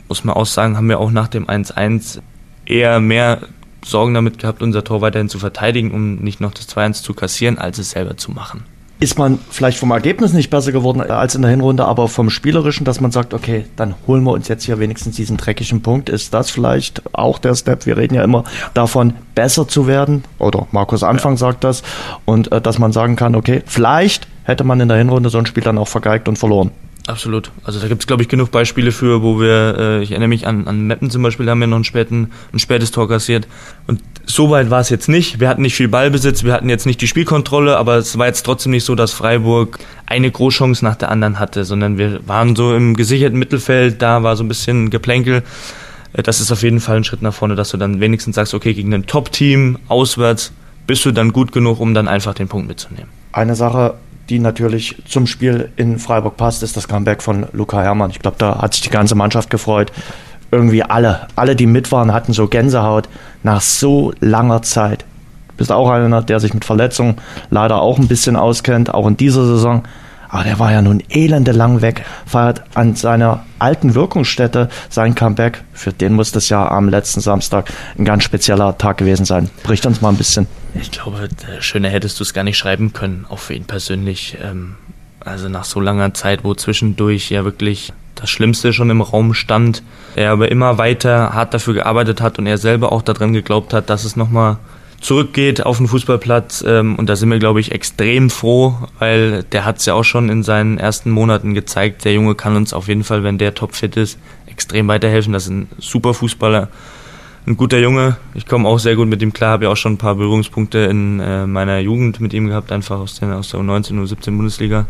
muss 0.08 0.24
man 0.24 0.36
auch 0.36 0.46
sagen, 0.46 0.78
haben 0.78 0.90
wir 0.90 1.00
auch 1.00 1.12
nach 1.12 1.28
dem 1.28 1.48
1-1 1.48 2.20
eher 2.66 3.00
mehr 3.00 3.40
Sorgen 3.84 4.14
damit 4.14 4.40
gehabt, 4.40 4.62
unser 4.62 4.84
Tor 4.84 5.02
weiterhin 5.02 5.30
zu 5.30 5.40
verteidigen, 5.40 5.92
um 5.92 6.16
nicht 6.16 6.40
noch 6.40 6.54
das 6.54 6.70
2-1 6.70 7.04
zu 7.04 7.14
kassieren, 7.14 7.58
als 7.58 7.78
es 7.78 7.92
selber 7.92 8.18
zu 8.18 8.32
machen. 8.32 8.64
Ist 9.00 9.18
man 9.18 9.40
vielleicht 9.50 9.80
vom 9.80 9.92
Ergebnis 9.92 10.32
nicht 10.32 10.50
besser 10.50 10.72
geworden 10.72 11.02
als 11.02 11.36
in 11.36 11.42
der 11.42 11.52
Hinrunde, 11.52 11.84
aber 11.84 12.08
vom 12.08 12.30
Spielerischen, 12.30 12.86
dass 12.86 13.02
man 13.02 13.12
sagt, 13.12 13.34
okay, 13.34 13.66
dann 13.76 13.96
holen 14.08 14.24
wir 14.24 14.32
uns 14.32 14.48
jetzt 14.48 14.64
hier 14.64 14.80
wenigstens 14.80 15.18
diesen 15.18 15.36
dreckigen 15.36 15.82
Punkt. 15.82 16.08
Ist 16.08 16.34
das 16.34 16.50
vielleicht 16.50 17.02
auch 17.14 17.38
der 17.38 17.56
Step? 17.56 17.86
Wir 17.86 17.98
reden 17.98 18.16
ja 18.16 18.24
immer 18.24 18.46
davon, 18.74 19.16
besser 19.36 19.68
zu 19.68 19.88
werden. 19.88 20.24
Oder 20.40 20.68
Markus 20.72 21.04
Anfang 21.04 21.34
ja. 21.34 21.38
sagt 21.38 21.66
das. 21.66 21.84
Und 22.24 22.52
äh, 22.54 22.62
dass 22.62 22.80
man 22.80 22.94
sagen 22.94 23.18
kann, 23.18 23.36
okay, 23.36 23.62
vielleicht 23.66 24.28
hätte 24.46 24.64
man 24.64 24.80
in 24.80 24.88
der 24.88 24.98
Hinrunde 25.00 25.30
so 25.30 25.38
ein 25.38 25.48
Spiel 25.48 25.64
dann 25.64 25.78
auch 25.78 25.88
vergeigt 25.90 26.30
und 26.30 26.38
verloren. 26.38 26.72
Absolut. 27.06 27.52
Also 27.66 27.80
da 27.80 27.88
gibt 27.90 28.02
es, 28.02 28.08
glaube 28.08 28.24
ich, 28.24 28.30
genug 28.30 28.52
Beispiele 28.52 28.94
für, 28.94 29.22
wo 29.22 29.40
wir, 29.40 29.76
äh, 29.78 30.04
ich 30.04 30.12
erinnere 30.12 30.30
mich 30.30 30.48
an, 30.48 30.68
an 30.68 30.88
Meppen 30.88 31.10
zum 31.10 31.22
Beispiel, 31.22 31.46
da 31.46 31.52
haben 31.52 31.60
wir 31.60 31.68
noch 31.68 31.76
einen 31.76 31.84
späten, 31.84 32.32
ein 32.54 32.60
spätes 32.60 32.92
Tor 32.92 33.10
kassiert. 33.10 33.46
Und 33.88 34.02
so 34.26 34.50
weit 34.50 34.70
war 34.70 34.80
es 34.80 34.90
jetzt 34.90 35.10
nicht. 35.10 35.42
Wir 35.42 35.50
hatten 35.50 35.64
nicht 35.64 35.76
viel 35.76 35.90
Ballbesitz, 35.90 36.46
wir 36.46 36.54
hatten 36.54 36.70
jetzt 36.70 36.86
nicht 36.86 37.02
die 37.02 37.08
Spielkontrolle, 37.08 37.78
aber 37.78 37.98
es 37.98 38.18
war 38.18 38.28
jetzt 38.28 38.44
trotzdem 38.44 38.72
nicht 38.72 38.86
so, 38.86 38.96
dass 38.96 39.12
Freiburg 39.12 39.80
eine 40.06 40.32
Großchance 40.32 40.84
nach 40.86 40.96
der 40.96 41.12
anderen 41.12 41.40
hatte, 41.40 41.66
sondern 41.66 41.98
wir 41.98 42.26
waren 42.26 42.56
so 42.56 42.74
im 42.74 42.96
gesicherten 42.96 43.38
Mittelfeld, 43.38 44.02
da 44.02 44.24
war 44.24 44.38
so 44.38 44.44
ein 44.46 44.48
bisschen 44.48 44.90
Geplänkel. 44.90 45.44
Äh, 46.14 46.24
das 46.24 46.40
ist 46.40 46.54
auf 46.54 46.64
jeden 46.64 46.80
Fall 46.80 46.98
ein 46.98 47.04
Schritt 47.04 47.22
nach 47.22 47.34
vorne, 47.34 47.56
dass 47.56 47.72
du 47.72 47.78
dann 47.78 48.00
wenigstens 48.00 48.36
sagst, 48.36 48.54
okay, 48.54 48.74
gegen 48.74 48.94
ein 48.94 49.06
Top-Team 49.08 49.78
auswärts 49.90 50.54
bist 50.88 51.04
du 51.04 51.12
dann 51.12 51.34
gut 51.34 51.52
genug, 51.52 51.82
um 51.82 51.94
dann 51.94 52.08
einfach 52.08 52.34
den 52.34 52.48
Punkt 52.48 52.70
mitzunehmen. 52.70 53.10
Eine 53.34 53.56
Sache, 53.56 53.96
die 54.30 54.40
natürlich 54.40 55.02
zum 55.06 55.28
Spiel 55.28 55.70
in 55.76 56.00
Freiburg 56.00 56.38
passt, 56.38 56.64
ist 56.64 56.78
das 56.78 56.88
Comeback 56.88 57.22
von 57.22 57.48
Luca 57.52 57.82
Herrmann. 57.82 58.12
Ich 58.12 58.20
glaube, 58.20 58.38
da 58.40 58.62
hat 58.62 58.74
sich 58.74 58.84
die 58.84 58.90
ganze 58.90 59.16
Mannschaft 59.16 59.50
gefreut. 59.50 59.92
Irgendwie 60.52 60.84
alle, 60.84 61.28
alle, 61.36 61.56
die 61.56 61.66
mit 61.66 61.92
waren, 61.92 62.14
hatten 62.14 62.32
so 62.32 62.48
Gänsehaut 62.48 63.10
nach 63.42 63.62
so 63.62 64.14
langer 64.20 64.62
Zeit. 64.62 65.06
Du 65.50 65.58
bist 65.58 65.72
auch 65.72 65.90
einer, 65.90 66.22
der 66.22 66.40
sich 66.40 66.54
mit 66.54 66.66
Verletzungen 66.66 67.18
leider 67.50 67.82
auch 67.82 68.00
ein 68.00 68.08
bisschen 68.08 68.36
auskennt, 68.36 68.94
auch 68.94 69.08
in 69.08 69.18
dieser 69.18 69.46
Saison. 69.46 69.84
Aber 70.34 70.44
der 70.44 70.58
war 70.58 70.72
ja 70.72 70.82
nun 70.82 71.04
elende 71.10 71.52
lang 71.52 71.84
weg, 71.84 72.06
feiert 72.26 72.64
an 72.74 72.96
seiner 72.96 73.46
alten 73.60 73.94
Wirkungsstätte 73.94 74.68
sein 74.90 75.14
Comeback. 75.14 75.64
Für 75.74 75.94
den 75.94 76.14
muss 76.14 76.32
das 76.32 76.50
ja 76.50 76.68
am 76.68 76.90
letzten 76.90 77.22
Samstag 77.22 77.72
ein 78.00 78.04
ganz 78.04 78.24
spezieller 78.24 78.76
Tag 78.80 78.98
gewesen 78.98 79.26
sein. 79.26 79.52
Bricht 79.62 79.86
uns 79.86 80.02
mal 80.02 80.10
ein 80.10 80.18
bisschen. 80.18 80.48
Ich 80.74 80.90
glaube, 80.90 81.30
schöner 81.60 81.90
hättest 81.90 82.20
du 82.20 82.24
es 82.24 82.34
gar 82.34 82.44
nicht 82.44 82.58
schreiben 82.58 82.94
können, 82.94 83.28
auch 83.30 83.38
für 83.38 83.54
ihn 83.54 83.66
persönlich. 83.66 84.36
Ähm, 84.44 84.74
also 85.20 85.50
nach 85.50 85.66
so 85.66 85.80
langer 85.80 86.16
Zeit, 86.16 86.44
wo 86.44 86.56
zwischendurch 86.56 87.30
ja 87.30 87.46
wirklich 87.46 87.94
das 88.16 88.32
Schlimmste 88.32 88.74
schon 88.74 88.90
im 88.90 89.02
Raum 89.02 89.36
stand, 89.36 89.84
er 90.16 90.32
aber 90.32 90.50
immer 90.50 90.80
weiter 90.80 91.34
hart 91.34 91.54
dafür 91.54 91.76
gearbeitet 91.76 92.22
hat 92.22 92.40
und 92.40 92.48
er 92.48 92.58
selber 92.58 92.92
auch 92.92 93.04
daran 93.04 93.34
geglaubt 93.34 93.72
hat, 93.72 93.92
dass 93.92 94.04
es 94.04 94.16
nochmal 94.16 94.58
zurückgeht 95.04 95.66
auf 95.66 95.78
den 95.78 95.88
Fußballplatz. 95.88 96.64
Ähm, 96.68 96.96
und 96.96 97.08
da 97.10 97.16
sind 97.16 97.30
wir, 97.30 97.40
glaube 97.40 97.60
ich, 97.60 97.72
extrem 97.72 98.30
froh, 98.30 98.76
weil 99.00 99.44
der 99.44 99.66
hat 99.66 99.78
es 99.78 99.86
ja 99.86 99.94
auch 99.94 100.04
schon 100.04 100.30
in 100.30 100.44
seinen 100.44 100.78
ersten 100.78 101.12
Monaten 101.12 101.54
gezeigt. 101.54 102.06
Der 102.06 102.14
Junge 102.14 102.36
kann 102.36 102.56
uns 102.56 102.74
auf 102.74 102.88
jeden 102.88 103.04
Fall, 103.04 103.24
wenn 103.24 103.38
der 103.38 103.54
topfit 103.54 103.98
ist, 103.98 104.18
extrem 104.48 104.88
weiterhelfen. 104.88 105.34
Das 105.34 105.44
ist 105.44 105.50
ein 105.50 105.70
super 105.78 106.14
Fußballer, 106.14 106.70
ein 107.46 107.58
guter 107.58 107.80
Junge. 107.80 108.18
Ich 108.34 108.48
komme 108.48 108.68
auch 108.68 108.80
sehr 108.80 108.96
gut 108.96 109.08
mit 109.08 109.22
ihm 109.22 109.34
klar, 109.34 109.52
habe 109.52 109.66
ja 109.66 109.72
auch 109.72 109.78
schon 109.78 109.94
ein 109.94 109.98
paar 109.98 110.16
Berührungspunkte 110.16 110.80
in 110.80 111.20
äh, 111.20 111.46
meiner 111.46 111.80
Jugend 111.80 112.22
mit 112.22 112.34
ihm 112.34 112.48
gehabt, 112.48 112.72
einfach 112.72 113.00
aus 113.00 113.20
der, 113.20 113.36
aus 113.38 113.50
der 113.50 113.60
U19, 113.60 114.02
U17 114.02 114.38
Bundesliga. 114.38 114.86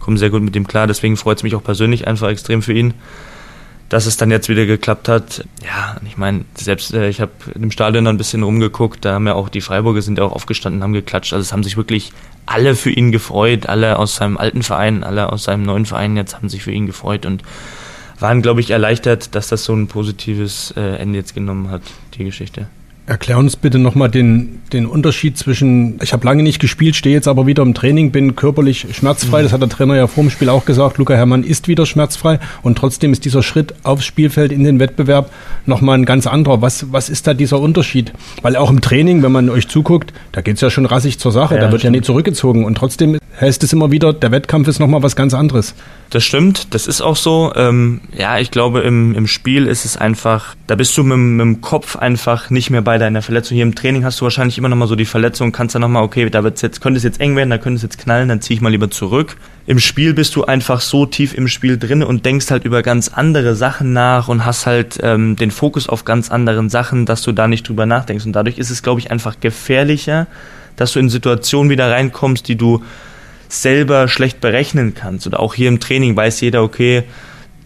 Komme 0.00 0.18
sehr 0.18 0.30
gut 0.30 0.42
mit 0.42 0.56
ihm 0.56 0.66
klar, 0.66 0.86
deswegen 0.86 1.16
freut 1.16 1.38
es 1.38 1.42
mich 1.44 1.54
auch 1.54 1.62
persönlich 1.62 2.08
einfach 2.08 2.28
extrem 2.28 2.62
für 2.62 2.72
ihn 2.72 2.94
dass 3.92 4.06
es 4.06 4.16
dann 4.16 4.30
jetzt 4.30 4.48
wieder 4.48 4.64
geklappt 4.64 5.06
hat. 5.06 5.44
Ja, 5.62 5.98
ich 6.06 6.16
meine, 6.16 6.46
selbst 6.54 6.94
äh, 6.94 7.10
ich 7.10 7.20
habe 7.20 7.32
im 7.54 7.70
Stadion 7.70 8.06
dann 8.06 8.14
ein 8.14 8.18
bisschen 8.18 8.42
rumgeguckt, 8.42 9.04
da 9.04 9.12
haben 9.12 9.26
ja 9.26 9.34
auch 9.34 9.50
die 9.50 9.60
Freiburger 9.60 10.00
sind 10.00 10.16
ja 10.16 10.24
auch 10.24 10.32
aufgestanden, 10.32 10.82
haben 10.82 10.94
geklatscht. 10.94 11.34
Also 11.34 11.42
es 11.42 11.52
haben 11.52 11.62
sich 11.62 11.76
wirklich 11.76 12.10
alle 12.46 12.74
für 12.74 12.88
ihn 12.88 13.12
gefreut, 13.12 13.66
alle 13.66 13.98
aus 13.98 14.16
seinem 14.16 14.38
alten 14.38 14.62
Verein, 14.62 15.04
alle 15.04 15.30
aus 15.30 15.44
seinem 15.44 15.64
neuen 15.64 15.84
Verein 15.84 16.16
jetzt 16.16 16.36
haben 16.36 16.48
sich 16.48 16.62
für 16.62 16.72
ihn 16.72 16.86
gefreut 16.86 17.26
und 17.26 17.42
waren, 18.18 18.40
glaube 18.40 18.60
ich, 18.60 18.70
erleichtert, 18.70 19.34
dass 19.34 19.48
das 19.48 19.64
so 19.64 19.74
ein 19.74 19.88
positives 19.88 20.72
äh, 20.74 20.96
Ende 20.96 21.18
jetzt 21.18 21.34
genommen 21.34 21.70
hat, 21.70 21.82
die 22.14 22.24
Geschichte. 22.24 22.68
Erklär 23.04 23.36
uns 23.36 23.56
bitte 23.56 23.80
nochmal 23.80 24.08
den, 24.08 24.60
den 24.72 24.86
Unterschied 24.86 25.36
zwischen, 25.36 25.98
ich 26.02 26.12
habe 26.12 26.24
lange 26.24 26.44
nicht 26.44 26.60
gespielt, 26.60 26.94
stehe 26.94 27.12
jetzt 27.12 27.26
aber 27.26 27.48
wieder 27.48 27.64
im 27.64 27.74
Training, 27.74 28.12
bin 28.12 28.36
körperlich 28.36 28.86
schmerzfrei, 28.92 29.42
das 29.42 29.52
hat 29.52 29.60
der 29.60 29.68
Trainer 29.68 29.96
ja 29.96 30.06
vor 30.06 30.22
dem 30.22 30.30
Spiel 30.30 30.48
auch 30.48 30.64
gesagt, 30.64 30.98
Luca 30.98 31.14
Herrmann 31.14 31.42
ist 31.42 31.66
wieder 31.66 31.84
schmerzfrei 31.84 32.38
und 32.62 32.78
trotzdem 32.78 33.12
ist 33.12 33.24
dieser 33.24 33.42
Schritt 33.42 33.74
aufs 33.82 34.04
Spielfeld 34.04 34.52
in 34.52 34.62
den 34.62 34.78
Wettbewerb 34.78 35.32
nochmal 35.66 35.98
ein 35.98 36.04
ganz 36.04 36.28
anderer. 36.28 36.62
Was, 36.62 36.92
was 36.92 37.08
ist 37.08 37.26
da 37.26 37.34
dieser 37.34 37.58
Unterschied? 37.58 38.12
Weil 38.40 38.54
auch 38.54 38.70
im 38.70 38.80
Training, 38.80 39.24
wenn 39.24 39.32
man 39.32 39.50
euch 39.50 39.66
zuguckt, 39.66 40.12
da 40.30 40.40
geht's 40.40 40.60
ja 40.60 40.70
schon 40.70 40.86
rassig 40.86 41.18
zur 41.18 41.32
Sache, 41.32 41.56
ja, 41.56 41.60
da 41.60 41.72
wird 41.72 41.80
stimmt. 41.80 41.96
ja 41.96 41.98
nicht 41.98 42.04
zurückgezogen 42.04 42.64
und 42.64 42.76
trotzdem 42.76 43.18
heißt 43.40 43.64
es 43.64 43.72
immer 43.72 43.90
wieder, 43.90 44.12
der 44.12 44.30
Wettkampf 44.30 44.68
ist 44.68 44.78
nochmal 44.78 45.02
was 45.02 45.16
ganz 45.16 45.34
anderes. 45.34 45.74
Das 46.12 46.24
stimmt, 46.24 46.74
das 46.74 46.88
ist 46.88 47.00
auch 47.00 47.16
so. 47.16 47.54
Ähm, 47.56 48.02
ja, 48.14 48.38
ich 48.38 48.50
glaube, 48.50 48.80
im, 48.80 49.14
im 49.14 49.26
Spiel 49.26 49.66
ist 49.66 49.86
es 49.86 49.96
einfach, 49.96 50.54
da 50.66 50.74
bist 50.74 50.94
du 50.98 51.04
mit, 51.04 51.16
mit 51.16 51.40
dem 51.40 51.60
Kopf 51.62 51.96
einfach 51.96 52.50
nicht 52.50 52.68
mehr 52.68 52.82
bei 52.82 52.98
deiner 52.98 53.22
Verletzung. 53.22 53.54
Hier 53.54 53.62
im 53.62 53.74
Training 53.74 54.04
hast 54.04 54.20
du 54.20 54.24
wahrscheinlich 54.24 54.58
immer 54.58 54.68
nochmal 54.68 54.88
so 54.88 54.94
die 54.94 55.06
Verletzung, 55.06 55.52
kannst 55.52 55.74
dann 55.74 55.80
nochmal, 55.80 56.02
okay, 56.02 56.28
da 56.28 56.44
wird's 56.44 56.60
jetzt, 56.60 56.82
könnte 56.82 56.98
es 56.98 57.02
jetzt 57.02 57.18
eng 57.18 57.34
werden, 57.34 57.48
da 57.48 57.56
könnte 57.56 57.76
es 57.76 57.82
jetzt 57.82 57.96
knallen, 57.96 58.28
dann 58.28 58.42
ziehe 58.42 58.56
ich 58.56 58.60
mal 58.60 58.68
lieber 58.68 58.90
zurück. 58.90 59.38
Im 59.64 59.78
Spiel 59.78 60.12
bist 60.12 60.36
du 60.36 60.44
einfach 60.44 60.82
so 60.82 61.06
tief 61.06 61.32
im 61.32 61.48
Spiel 61.48 61.78
drin 61.78 62.02
und 62.02 62.26
denkst 62.26 62.50
halt 62.50 62.66
über 62.66 62.82
ganz 62.82 63.08
andere 63.08 63.54
Sachen 63.54 63.94
nach 63.94 64.28
und 64.28 64.44
hast 64.44 64.66
halt 64.66 64.98
ähm, 65.02 65.36
den 65.36 65.50
Fokus 65.50 65.88
auf 65.88 66.04
ganz 66.04 66.30
anderen 66.30 66.68
Sachen, 66.68 67.06
dass 67.06 67.22
du 67.22 67.32
da 67.32 67.48
nicht 67.48 67.66
drüber 67.66 67.86
nachdenkst. 67.86 68.26
Und 68.26 68.32
dadurch 68.32 68.58
ist 68.58 68.68
es, 68.68 68.82
glaube 68.82 69.00
ich, 69.00 69.10
einfach 69.10 69.40
gefährlicher, 69.40 70.26
dass 70.76 70.92
du 70.92 70.98
in 70.98 71.08
Situationen 71.08 71.70
wieder 71.70 71.90
reinkommst, 71.90 72.46
die 72.48 72.56
du 72.56 72.82
selber 73.52 74.08
schlecht 74.08 74.40
berechnen 74.40 74.94
kannst. 74.94 75.26
Oder 75.26 75.40
auch 75.40 75.54
hier 75.54 75.68
im 75.68 75.78
Training 75.78 76.16
weiß 76.16 76.40
jeder, 76.40 76.62
okay, 76.62 77.04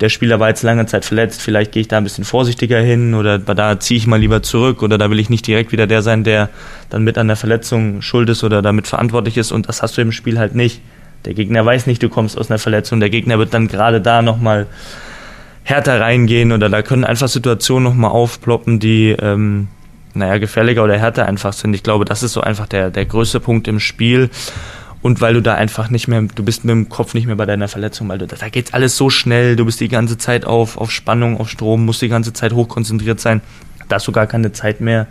der 0.01 0.09
Spieler 0.09 0.41
war 0.41 0.49
jetzt 0.49 0.63
lange 0.63 0.85
Zeit 0.87 1.05
verletzt, 1.05 1.41
vielleicht 1.41 1.73
gehe 1.73 1.81
ich 1.81 1.89
da 1.89 1.97
ein 1.97 2.05
bisschen 2.05 2.25
vorsichtiger 2.25 2.81
hin 2.81 3.15
oder 3.15 3.39
da 3.39 3.81
ziehe 3.81 3.97
ich 3.97 4.07
mal 4.07 4.21
lieber 4.21 4.43
zurück 4.43 4.83
oder 4.83 4.99
da 4.99 5.09
will 5.11 5.19
ich 5.19 5.31
nicht 5.31 5.47
direkt 5.47 5.73
wieder 5.73 5.87
der 5.87 6.03
sein, 6.03 6.23
der 6.23 6.51
dann 6.91 7.03
mit 7.03 7.17
an 7.17 7.29
der 7.29 7.37
Verletzung 7.37 8.03
schuld 8.03 8.29
ist 8.29 8.45
oder 8.45 8.61
damit 8.61 8.87
verantwortlich 8.87 9.39
ist 9.39 9.53
und 9.53 9.69
das 9.69 9.81
hast 9.81 9.97
du 9.97 10.03
im 10.03 10.13
Spiel 10.13 10.39
halt 10.39 10.55
nicht. 10.55 10.83
Der 11.25 11.33
Gegner 11.33 11.65
weiß 11.65 11.87
nicht, 11.87 12.03
du 12.03 12.11
kommst 12.11 12.37
aus 12.37 12.51
einer 12.51 12.59
Verletzung, 12.59 13.01
der 13.01 13.09
Gegner 13.09 13.39
wird 13.39 13.55
dann 13.55 13.69
gerade 13.69 14.03
da 14.03 14.21
nochmal 14.21 14.67
härter 15.63 15.99
reingehen 15.99 16.53
oder 16.53 16.69
da 16.69 16.83
können 16.83 17.05
einfach 17.05 17.29
Situationen 17.29 17.85
nochmal 17.85 18.11
aufploppen, 18.11 18.79
die 18.79 19.17
ähm, 19.19 19.69
naja, 20.13 20.37
gefährlicher 20.37 20.85
oder 20.85 20.99
härter 20.99 21.27
einfach 21.27 21.55
sind. 21.55 21.73
Ich 21.75 21.83
glaube, 21.83 22.05
das 22.05 22.23
ist 22.23 22.35
so 22.35 22.43
einfach 22.43 22.67
der, 22.67 22.91
der 22.91 23.07
größte 23.07 23.41
Punkt 23.41 23.67
im 23.67 23.81
Spiel 23.81 24.31
und 25.07 25.21
weil 25.21 25.35
du 25.35 25.41
da 25.41 25.55
einfach 25.55 25.89
nicht 25.89 26.09
mehr, 26.09 26.21
du 26.23 26.43
bist 26.43 26.65
mit 26.65 26.73
dem 26.73 26.89
Kopf 26.89 27.15
nicht 27.15 27.27
mehr 27.27 27.37
bei 27.37 27.47
deiner 27.47 27.69
Verletzung, 27.69 28.09
weil 28.09 28.19
du, 28.19 28.27
da 28.27 28.49
geht 28.49 28.75
alles 28.75 28.97
so 28.97 29.09
schnell, 29.09 29.55
du 29.55 29.65
bist 29.65 29.79
die 29.79 29.87
ganze 29.87 30.19
Zeit 30.19 30.45
auf, 30.45 30.77
auf 30.77 30.91
Spannung, 30.91 31.39
auf 31.39 31.49
Strom, 31.49 31.85
musst 31.85 32.03
die 32.03 32.09
ganze 32.09 32.33
Zeit 32.33 32.53
hochkonzentriert 32.53 33.21
sein, 33.21 33.41
da 33.89 33.97
hast 33.97 34.09
du 34.09 34.11
gar 34.11 34.27
keine 34.27 34.51
Zeit 34.51 34.81
mehr, 34.81 35.07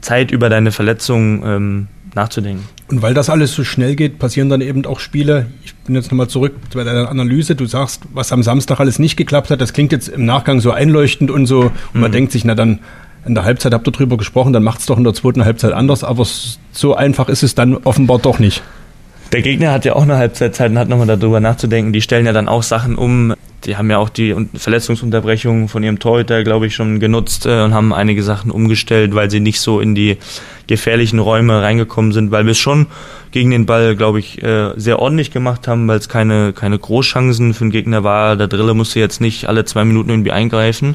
Zeit 0.00 0.30
über 0.30 0.48
deine 0.48 0.70
Verletzung 0.70 1.44
ähm, 1.44 1.88
nachzudenken. 2.14 2.68
Und 2.88 3.02
weil 3.02 3.14
das 3.14 3.30
alles 3.30 3.52
so 3.52 3.64
schnell 3.64 3.96
geht, 3.96 4.20
passieren 4.20 4.48
dann 4.48 4.60
eben 4.60 4.86
auch 4.86 5.00
Spiele. 5.00 5.46
Ich 5.64 5.74
bin 5.74 5.96
jetzt 5.96 6.12
nochmal 6.12 6.28
zurück 6.28 6.54
bei 6.72 6.84
deiner 6.84 7.08
Analyse. 7.08 7.56
Du 7.56 7.66
sagst, 7.66 8.02
was 8.14 8.30
am 8.30 8.44
Samstag 8.44 8.78
alles 8.78 9.00
nicht 9.00 9.16
geklappt 9.16 9.50
hat. 9.50 9.60
Das 9.60 9.72
klingt 9.72 9.90
jetzt 9.90 10.06
im 10.06 10.24
Nachgang 10.24 10.60
so 10.60 10.70
einleuchtend 10.70 11.32
und 11.32 11.46
so. 11.46 11.62
Und 11.62 11.72
mhm. 11.94 12.00
man 12.00 12.12
denkt 12.12 12.30
sich, 12.30 12.44
na 12.44 12.54
dann, 12.54 12.78
in 13.24 13.34
der 13.34 13.44
Halbzeit 13.44 13.72
habt 13.72 13.88
ihr 13.88 13.92
drüber 13.92 14.16
gesprochen, 14.16 14.52
dann 14.52 14.62
macht 14.62 14.80
es 14.80 14.86
doch 14.86 14.98
in 14.98 15.04
der 15.04 15.14
zweiten 15.14 15.44
Halbzeit 15.44 15.72
anders. 15.72 16.04
Aber 16.04 16.26
so 16.70 16.94
einfach 16.94 17.28
ist 17.28 17.42
es 17.42 17.56
dann 17.56 17.76
offenbar 17.78 18.20
doch 18.20 18.38
nicht. 18.38 18.62
Der 19.32 19.40
Gegner 19.40 19.72
hat 19.72 19.86
ja 19.86 19.94
auch 19.94 20.02
eine 20.02 20.18
Halbzeitzeit 20.18 20.70
und 20.70 20.78
hat 20.78 20.88
nochmal 20.88 21.06
darüber 21.06 21.40
nachzudenken. 21.40 21.94
Die 21.94 22.02
stellen 22.02 22.26
ja 22.26 22.34
dann 22.34 22.48
auch 22.48 22.62
Sachen 22.62 22.96
um. 22.96 23.34
Die 23.64 23.76
haben 23.76 23.88
ja 23.90 23.96
auch 23.96 24.10
die 24.10 24.34
Verletzungsunterbrechung 24.54 25.68
von 25.68 25.82
ihrem 25.82 25.98
Torhüter, 25.98 26.44
glaube 26.44 26.66
ich, 26.66 26.74
schon 26.74 27.00
genutzt 27.00 27.46
äh, 27.46 27.62
und 27.62 27.72
haben 27.72 27.94
einige 27.94 28.22
Sachen 28.22 28.50
umgestellt, 28.50 29.14
weil 29.14 29.30
sie 29.30 29.40
nicht 29.40 29.60
so 29.60 29.80
in 29.80 29.94
die 29.94 30.18
gefährlichen 30.66 31.18
Räume 31.18 31.62
reingekommen 31.62 32.12
sind, 32.12 32.30
weil 32.30 32.44
wir 32.44 32.50
es 32.50 32.58
schon 32.58 32.88
gegen 33.30 33.50
den 33.52 33.64
Ball, 33.64 33.96
glaube 33.96 34.18
ich, 34.18 34.42
äh, 34.42 34.72
sehr 34.76 34.98
ordentlich 34.98 35.30
gemacht 35.30 35.66
haben, 35.66 35.88
weil 35.88 35.98
es 35.98 36.08
keine, 36.08 36.52
keine 36.52 36.78
Großchancen 36.78 37.54
für 37.54 37.64
den 37.64 37.70
Gegner 37.70 38.04
war. 38.04 38.36
Der 38.36 38.48
Drille 38.48 38.74
musste 38.74 39.00
jetzt 39.00 39.20
nicht 39.20 39.48
alle 39.48 39.64
zwei 39.64 39.84
Minuten 39.84 40.10
irgendwie 40.10 40.32
eingreifen. 40.32 40.94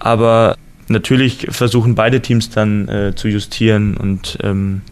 Aber 0.00 0.56
natürlich 0.88 1.46
versuchen 1.50 1.94
beide 1.94 2.20
Teams 2.20 2.50
dann 2.50 2.88
äh, 2.88 3.14
zu 3.14 3.28
justieren 3.28 3.96
und 3.96 4.36
ähm, 4.42 4.82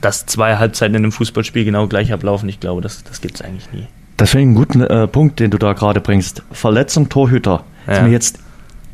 dass 0.00 0.26
zwei 0.26 0.56
Halbzeiten 0.56 0.94
in 0.94 1.04
einem 1.04 1.12
Fußballspiel 1.12 1.64
genau 1.64 1.86
gleich 1.86 2.12
ablaufen, 2.12 2.48
ich 2.48 2.60
glaube, 2.60 2.80
das, 2.80 3.04
das 3.04 3.20
gibt 3.20 3.36
es 3.36 3.42
eigentlich 3.42 3.70
nie. 3.72 3.86
Das 4.16 4.30
finde 4.30 4.42
ich 4.42 4.46
einen 4.46 4.54
guten 4.54 4.80
äh, 4.82 5.06
Punkt, 5.06 5.40
den 5.40 5.50
du 5.50 5.58
da 5.58 5.72
gerade 5.72 6.00
bringst. 6.00 6.42
Verletzung 6.50 7.08
Torhüter. 7.08 7.64
Ja. 7.86 7.94
Ist 7.94 8.02
mir 8.02 8.10
jetzt 8.10 8.38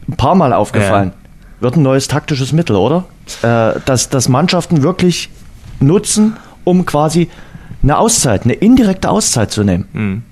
ein 0.09 0.17
paar 0.17 0.35
Mal 0.35 0.53
aufgefallen. 0.53 1.13
Ja. 1.15 1.63
Wird 1.63 1.77
ein 1.77 1.83
neues 1.83 2.09
taktisches 2.09 2.53
Mittel, 2.53 2.77
oder? 2.77 3.07
Äh, 3.43 3.81
dass, 3.87 4.11
dass 4.11 4.29
Mannschaften 4.29 4.83
wirklich 4.83 5.31
nutzen, 5.81 6.37
um 6.65 6.85
quasi 6.85 7.31
eine 7.83 7.99
Auszeit, 7.99 8.45
eine 8.45 8.55
indirekte 8.55 9.09
Auszeit 9.09 9.51
zu 9.51 9.65
nehmen. 9.65 9.89
Mhm. 9.93 10.23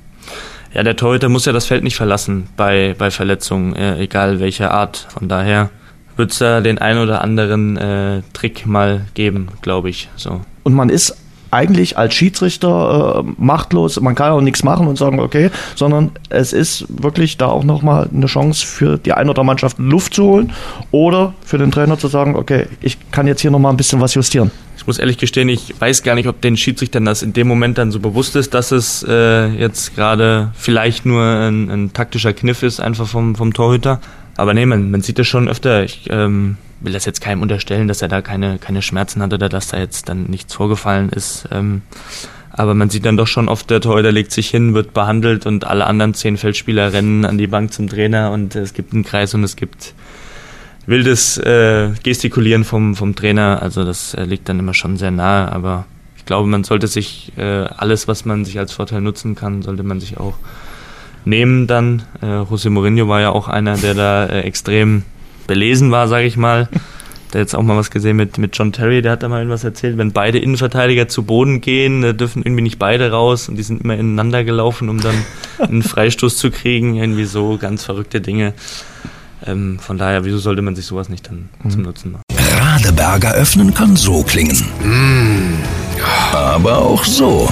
Ja, 0.75 0.83
der 0.83 0.97
Torhüter 0.97 1.29
muss 1.29 1.45
ja 1.45 1.53
das 1.53 1.67
Feld 1.67 1.85
nicht 1.85 1.97
verlassen 1.97 2.49
bei, 2.57 2.95
bei 2.97 3.11
Verletzungen, 3.11 3.75
äh, 3.75 3.99
egal 3.99 4.41
welcher 4.41 4.71
Art. 4.71 5.07
Von 5.11 5.29
daher 5.29 5.71
wird 6.17 6.33
es 6.33 6.39
da 6.39 6.61
den 6.61 6.79
ein 6.79 6.99
oder 6.99 7.23
anderen 7.23 7.77
äh, 7.77 8.23
Trick 8.33 8.67
mal 8.67 9.03
geben, 9.15 9.49
glaube 9.61 9.91
ich. 9.91 10.09
So. 10.17 10.41
Und 10.63 10.75
man 10.75 10.89
ist 10.89 11.17
eigentlich 11.53 11.99
als 11.99 12.15
Schiedsrichter 12.15 13.25
äh, 13.25 13.33
machtlos, 13.37 14.01
man 14.01 14.15
kann 14.15 14.33
auch 14.33 14.41
nichts 14.41 14.65
machen 14.65 14.89
und 14.89 14.97
sagen, 14.97 15.21
okay, 15.21 15.51
sondern 15.75 16.11
es 16.31 16.55
ist 16.55 16.87
wirklich 16.89 17.37
da 17.37 17.47
auch 17.47 17.63
nochmal 17.63 18.09
eine 18.13 18.27
Chance 18.27 18.67
für 18.67 18.97
die 18.97 19.13
ein 19.13 19.29
oder 19.29 19.45
Mannschaft 19.45 19.79
Luft 19.79 20.15
zu 20.15 20.25
holen 20.25 20.53
oder 20.91 21.35
für 21.45 21.59
den 21.59 21.71
Trainer 21.71 21.99
zu 21.99 22.09
sagen, 22.09 22.37
okay, 22.37 22.67
ich 22.81 22.97
kann 23.11 23.27
jetzt 23.27 23.43
hier 23.43 23.51
nochmal 23.51 23.73
ein 23.73 23.77
bisschen 23.77 24.01
was 24.01 24.15
justieren. 24.15 24.51
Ich 24.79 24.87
muss 24.87 24.99
ehrlich 24.99 25.19
gestehen, 25.19 25.49
ich 25.51 25.75
weiß 25.79 26.03
gar 26.03 26.15
nicht, 26.15 26.27
ob 26.27 26.41
den 26.41 26.57
Schiedsrichtern 26.57 27.05
das 27.05 27.23
in 27.23 27.35
dem 27.35 27.47
Moment 27.49 27.77
dann 27.77 27.93
so 27.93 28.01
bewusst 28.01 28.35
ist, 28.35 28.55
dass 28.55 28.73
es 28.73 29.05
äh, 29.07 29.49
jetzt 29.49 29.95
gerade 29.95 30.51
vielleicht 30.55 31.05
nur 31.05 31.23
ein, 31.23 31.71
ein 31.71 31.93
taktischer 31.93 32.33
Kniff 32.33 32.63
ist, 32.63 32.81
einfach 32.81 33.07
vom, 33.07 33.37
vom 33.37 33.53
Torhüter. 33.53 34.01
Aber 34.37 34.55
nee, 34.55 34.67
man, 34.67 34.91
man 34.91 35.03
sieht 35.03 35.19
das 35.19 35.27
schon 35.27 35.49
öfter. 35.49 35.85
Ich 35.85 36.09
ähm, 36.11 36.57
will 36.81 36.93
das 36.93 37.05
jetzt 37.05 37.21
keinem 37.21 37.43
unterstellen, 37.43 37.89
dass 37.89 38.03
er 38.03 38.09
da 38.09 38.23
keine, 38.23 38.59
keine 38.59 38.83
Schmerzen 38.83 39.23
hat 39.23 39.33
oder 39.33 39.49
dass 39.49 39.69
da 39.69 39.79
jetzt 39.79 40.09
dann 40.09 40.25
nichts 40.25 40.55
vorgefallen 40.55 41.11
ist. 41.11 41.49
Ähm, 41.51 41.83
aber 42.51 42.75
man 42.75 42.91
sieht 42.91 43.07
dann 43.07 43.17
doch 43.17 43.27
schon 43.27 43.49
oft, 43.49 43.71
der 43.71 43.81
Torhüter 43.81 44.13
legt 44.13 44.31
sich 44.31 44.51
hin, 44.51 44.75
wird 44.75 44.93
behandelt 44.93 45.47
und 45.47 45.65
alle 45.65 45.87
anderen 45.87 46.13
zehn 46.13 46.37
Feldspieler 46.37 46.93
rennen 46.93 47.25
an 47.25 47.39
die 47.39 47.47
Bank 47.47 47.73
zum 47.73 47.89
Trainer 47.89 48.31
und 48.31 48.55
es 48.55 48.75
gibt 48.75 48.93
einen 48.93 49.05
Kreis 49.05 49.33
und 49.35 49.43
es 49.43 49.57
gibt 49.57 49.95
wildes 50.87 51.39
äh, 51.39 51.91
Gestikulieren 52.03 52.65
vom, 52.65 52.95
vom 52.95 53.15
Trainer. 53.15 53.63
Also 53.63 53.85
das 53.85 54.13
äh, 54.15 54.25
liegt 54.25 54.49
dann 54.49 54.59
immer 54.59 54.75
schon 54.75 54.99
sehr 54.99 55.11
nahe, 55.11 55.51
aber 55.51 55.87
ich 56.17 56.27
glaube, 56.27 56.47
man 56.49 56.63
sollte 56.63 56.89
sich 56.89 57.33
äh, 57.37 57.43
alles, 57.43 58.07
was 58.07 58.25
man 58.25 58.45
sich 58.45 58.59
als 58.59 58.73
Vorteil 58.73 59.01
nutzen 59.01 59.35
kann, 59.35 59.63
sollte 59.63 59.83
man 59.83 60.01
sich 60.01 60.19
auch 60.19 60.35
nehmen 61.25 61.67
dann. 61.67 62.03
Äh, 62.21 62.27
José 62.27 62.71
Mourinho 62.71 63.09
war 63.09 63.21
ja 63.21 63.31
auch 63.31 63.49
einer, 63.49 63.77
der 63.77 63.95
da 63.95 64.27
äh, 64.27 64.41
extrem 64.43 65.03
belesen 65.47 65.91
war, 65.91 66.09
sage 66.09 66.27
ich 66.27 66.37
mal. 66.37 66.69
da 67.31 67.39
jetzt 67.39 67.55
auch 67.55 67.63
mal 67.63 67.77
was 67.77 67.91
gesehen 67.91 68.17
mit, 68.17 68.39
mit 68.39 68.57
John 68.57 68.73
Terry, 68.73 69.03
der 69.03 69.13
hat 69.13 69.23
da 69.23 69.29
mal 69.29 69.39
irgendwas 69.39 69.65
erzählt, 69.65 69.97
wenn 69.97 70.13
beide 70.13 70.39
Innenverteidiger 70.39 71.09
zu 71.09 71.23
Boden 71.23 71.61
gehen, 71.61 72.17
dürfen 72.17 72.43
irgendwie 72.43 72.63
nicht 72.63 72.79
beide 72.79 73.11
raus 73.11 73.49
und 73.49 73.57
die 73.57 73.63
sind 73.63 73.83
immer 73.83 73.95
ineinander 73.95 74.45
gelaufen, 74.45 74.89
um 74.89 75.01
dann 75.01 75.15
einen 75.59 75.83
Freistoß 75.83 76.37
zu 76.37 76.51
kriegen, 76.51 76.95
irgendwie 76.95 77.25
so 77.25 77.57
ganz 77.59 77.85
verrückte 77.85 78.21
Dinge. 78.21 78.53
Ähm, 79.45 79.79
von 79.79 79.99
daher, 79.99 80.25
wieso 80.25 80.39
sollte 80.39 80.63
man 80.63 80.77
sich 80.77 80.87
sowas 80.87 81.09
nicht 81.09 81.27
dann 81.27 81.49
mhm. 81.63 81.71
zum 81.71 81.83
Nutzen 81.83 82.13
machen? 82.13 82.23
Radeberger 82.73 83.33
öffnen 83.35 83.75
kann 83.75 83.97
so 83.97 84.23
klingen. 84.23 84.57
Mm. 84.83 85.63
Aber 86.33 86.79
auch 86.79 87.05
so. 87.05 87.49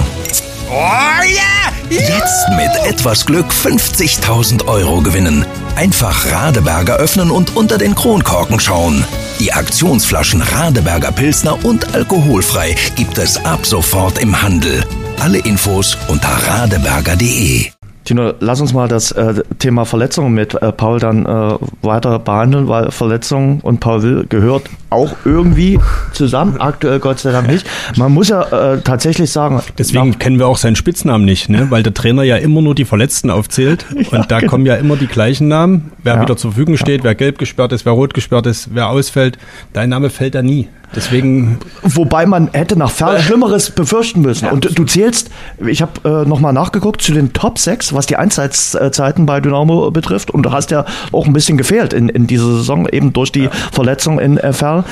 Oh 0.69 0.73
yeah! 0.73 1.60
Jetzt 1.91 2.47
mit 2.55 2.71
etwas 2.85 3.25
Glück 3.25 3.47
50.000 3.51 4.65
Euro 4.67 5.01
gewinnen. 5.01 5.45
Einfach 5.75 6.31
Radeberger 6.31 6.95
öffnen 6.95 7.29
und 7.29 7.57
unter 7.57 7.77
den 7.77 7.95
Kronkorken 7.95 8.61
schauen. 8.61 9.03
Die 9.39 9.51
Aktionsflaschen 9.51 10.41
Radeberger 10.41 11.11
Pilsner 11.11 11.65
und 11.65 11.93
alkoholfrei 11.93 12.75
gibt 12.95 13.17
es 13.17 13.43
ab 13.43 13.65
sofort 13.65 14.19
im 14.19 14.41
Handel. 14.41 14.85
Alle 15.19 15.39
Infos 15.39 15.97
unter 16.07 16.29
radeberger.de. 16.29 17.71
Tino, 18.03 18.33
lass 18.39 18.59
uns 18.61 18.73
mal 18.73 18.87
das 18.87 19.11
äh, 19.11 19.43
Thema 19.59 19.85
Verletzungen 19.85 20.33
mit 20.33 20.55
äh, 20.55 20.71
Paul 20.71 20.99
dann 20.99 21.25
äh, 21.25 21.57
weiter 21.83 22.17
behandeln, 22.17 22.67
weil 22.67 22.91
Verletzungen 22.91 23.59
und 23.61 23.79
Paul 23.79 24.01
Will 24.01 24.25
gehört 24.27 24.63
auch 24.89 25.15
irgendwie 25.23 25.79
zusammen, 26.11 26.59
aktuell 26.59 26.99
Gott 26.99 27.19
sei 27.19 27.31
Dank 27.31 27.47
nicht. 27.47 27.65
Man 27.97 28.11
muss 28.11 28.29
ja 28.29 28.73
äh, 28.73 28.81
tatsächlich 28.81 29.31
sagen. 29.31 29.61
Deswegen 29.77 30.17
kennen 30.17 30.39
wir 30.39 30.47
auch 30.47 30.57
seinen 30.57 30.75
Spitznamen 30.75 31.25
nicht, 31.25 31.49
ne? 31.49 31.67
weil 31.69 31.83
der 31.83 31.93
Trainer 31.93 32.23
ja 32.23 32.37
immer 32.37 32.61
nur 32.61 32.73
die 32.73 32.85
Verletzten 32.85 33.29
aufzählt 33.29 33.85
und 33.95 34.11
ja, 34.11 34.23
da 34.23 34.39
genau. 34.39 34.49
kommen 34.49 34.65
ja 34.65 34.75
immer 34.75 34.95
die 34.95 35.07
gleichen 35.07 35.47
Namen, 35.47 35.91
wer 36.03 36.15
ja. 36.15 36.21
wieder 36.21 36.37
zur 36.37 36.51
Verfügung 36.51 36.77
steht, 36.77 37.03
wer 37.03 37.13
gelb 37.13 37.37
gesperrt 37.37 37.71
ist, 37.71 37.85
wer 37.85 37.93
rot 37.93 38.13
gesperrt 38.15 38.47
ist, 38.47 38.69
wer 38.73 38.89
ausfällt. 38.89 39.37
Dein 39.73 39.89
Name 39.89 40.09
fällt 40.09 40.33
da 40.33 40.41
nie. 40.41 40.67
Deswegen. 40.95 41.57
Wobei 41.83 42.25
man 42.25 42.49
hätte 42.51 42.77
nach 42.77 42.91
Ferl 42.91 43.19
Schlimmeres 43.21 43.71
befürchten 43.71 44.21
müssen. 44.21 44.45
Ja. 44.45 44.51
Und 44.51 44.77
du 44.77 44.83
zählst, 44.83 45.29
ich 45.65 45.81
habe 45.81 46.23
äh, 46.23 46.27
nochmal 46.27 46.53
nachgeguckt, 46.53 47.01
zu 47.01 47.13
den 47.13 47.33
Top 47.33 47.59
6, 47.59 47.90
was 47.93 48.05
die 48.05 48.15
Einsatzzeiten 48.15 49.25
bei 49.25 49.39
Dynamo 49.39 49.91
betrifft. 49.91 50.31
Und 50.31 50.43
du 50.43 50.51
hast 50.51 50.71
ja 50.71 50.85
auch 51.11 51.25
ein 51.25 51.33
bisschen 51.33 51.57
gefehlt 51.57 51.93
in, 51.93 52.09
in 52.09 52.27
dieser 52.27 52.45
Saison, 52.45 52.87
eben 52.87 53.13
durch 53.13 53.31
die 53.31 53.43
ja. 53.43 53.51
Verletzung 53.71 54.19
in 54.19 54.37
äh, 54.37 54.53
Ferl. 54.53 54.83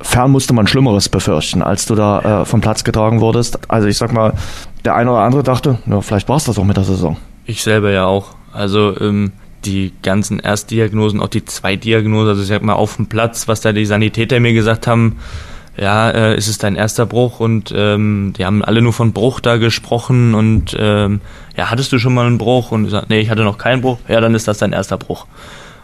Ferl 0.00 0.28
musste 0.28 0.52
man 0.52 0.66
Schlimmeres 0.66 1.08
befürchten, 1.08 1.62
als 1.62 1.86
du 1.86 1.94
da 1.94 2.42
äh, 2.42 2.44
vom 2.44 2.60
Platz 2.60 2.84
getragen 2.84 3.20
wurdest. 3.20 3.58
Also 3.70 3.88
ich 3.88 3.96
sag 3.96 4.12
mal, 4.12 4.34
der 4.84 4.94
eine 4.94 5.10
oder 5.10 5.20
andere 5.20 5.42
dachte, 5.42 5.78
ja, 5.86 6.00
vielleicht 6.00 6.28
war 6.28 6.36
es 6.36 6.44
das 6.44 6.58
auch 6.58 6.64
mit 6.64 6.76
der 6.76 6.84
Saison. 6.84 7.16
Ich 7.44 7.62
selber 7.62 7.90
ja 7.90 8.06
auch. 8.06 8.34
Also 8.52 8.98
ähm, 9.00 9.32
die 9.64 9.92
ganzen 10.02 10.38
Erstdiagnosen, 10.38 11.20
auch 11.20 11.28
die 11.28 11.44
Zweitdiagnosen, 11.44 12.28
also 12.28 12.42
ich 12.42 12.48
sag 12.48 12.62
mal 12.62 12.74
auf 12.74 12.96
dem 12.96 13.06
Platz, 13.06 13.48
was 13.48 13.60
da 13.60 13.72
die 13.72 13.86
Sanitäter 13.86 14.40
mir 14.40 14.52
gesagt 14.52 14.86
haben, 14.86 15.16
ja, 15.80 16.10
äh, 16.10 16.36
ist 16.36 16.48
es 16.48 16.58
dein 16.58 16.76
erster 16.76 17.06
Bruch 17.06 17.40
und 17.40 17.72
ähm, 17.74 18.32
die 18.36 18.44
haben 18.44 18.64
alle 18.64 18.82
nur 18.82 18.92
von 18.92 19.12
Bruch 19.12 19.40
da 19.40 19.56
gesprochen 19.56 20.34
und 20.34 20.76
ähm, 20.78 21.20
ja, 21.56 21.70
hattest 21.70 21.92
du 21.92 21.98
schon 21.98 22.14
mal 22.14 22.26
einen 22.26 22.38
Bruch? 22.38 22.70
Und 22.70 22.86
ich 22.86 22.90
sag, 22.90 23.08
nee, 23.08 23.20
ich 23.20 23.30
hatte 23.30 23.42
noch 23.42 23.58
keinen 23.58 23.82
Bruch. 23.82 23.98
Ja, 24.08 24.20
dann 24.20 24.34
ist 24.34 24.46
das 24.48 24.58
dein 24.58 24.72
erster 24.72 24.96
Bruch. 24.96 25.26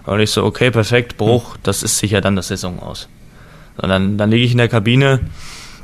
Und 0.06 0.20
ich 0.20 0.30
so, 0.30 0.44
okay, 0.44 0.70
perfekt, 0.70 1.16
Bruch, 1.16 1.56
das 1.62 1.82
ist 1.82 1.98
sicher 1.98 2.20
dann 2.20 2.36
das 2.36 2.48
Saison 2.48 2.78
aus. 2.80 3.08
Und 3.78 3.88
dann, 3.88 4.16
dann 4.16 4.30
liege 4.30 4.44
ich 4.44 4.52
in 4.52 4.58
der 4.58 4.68
Kabine 4.68 5.20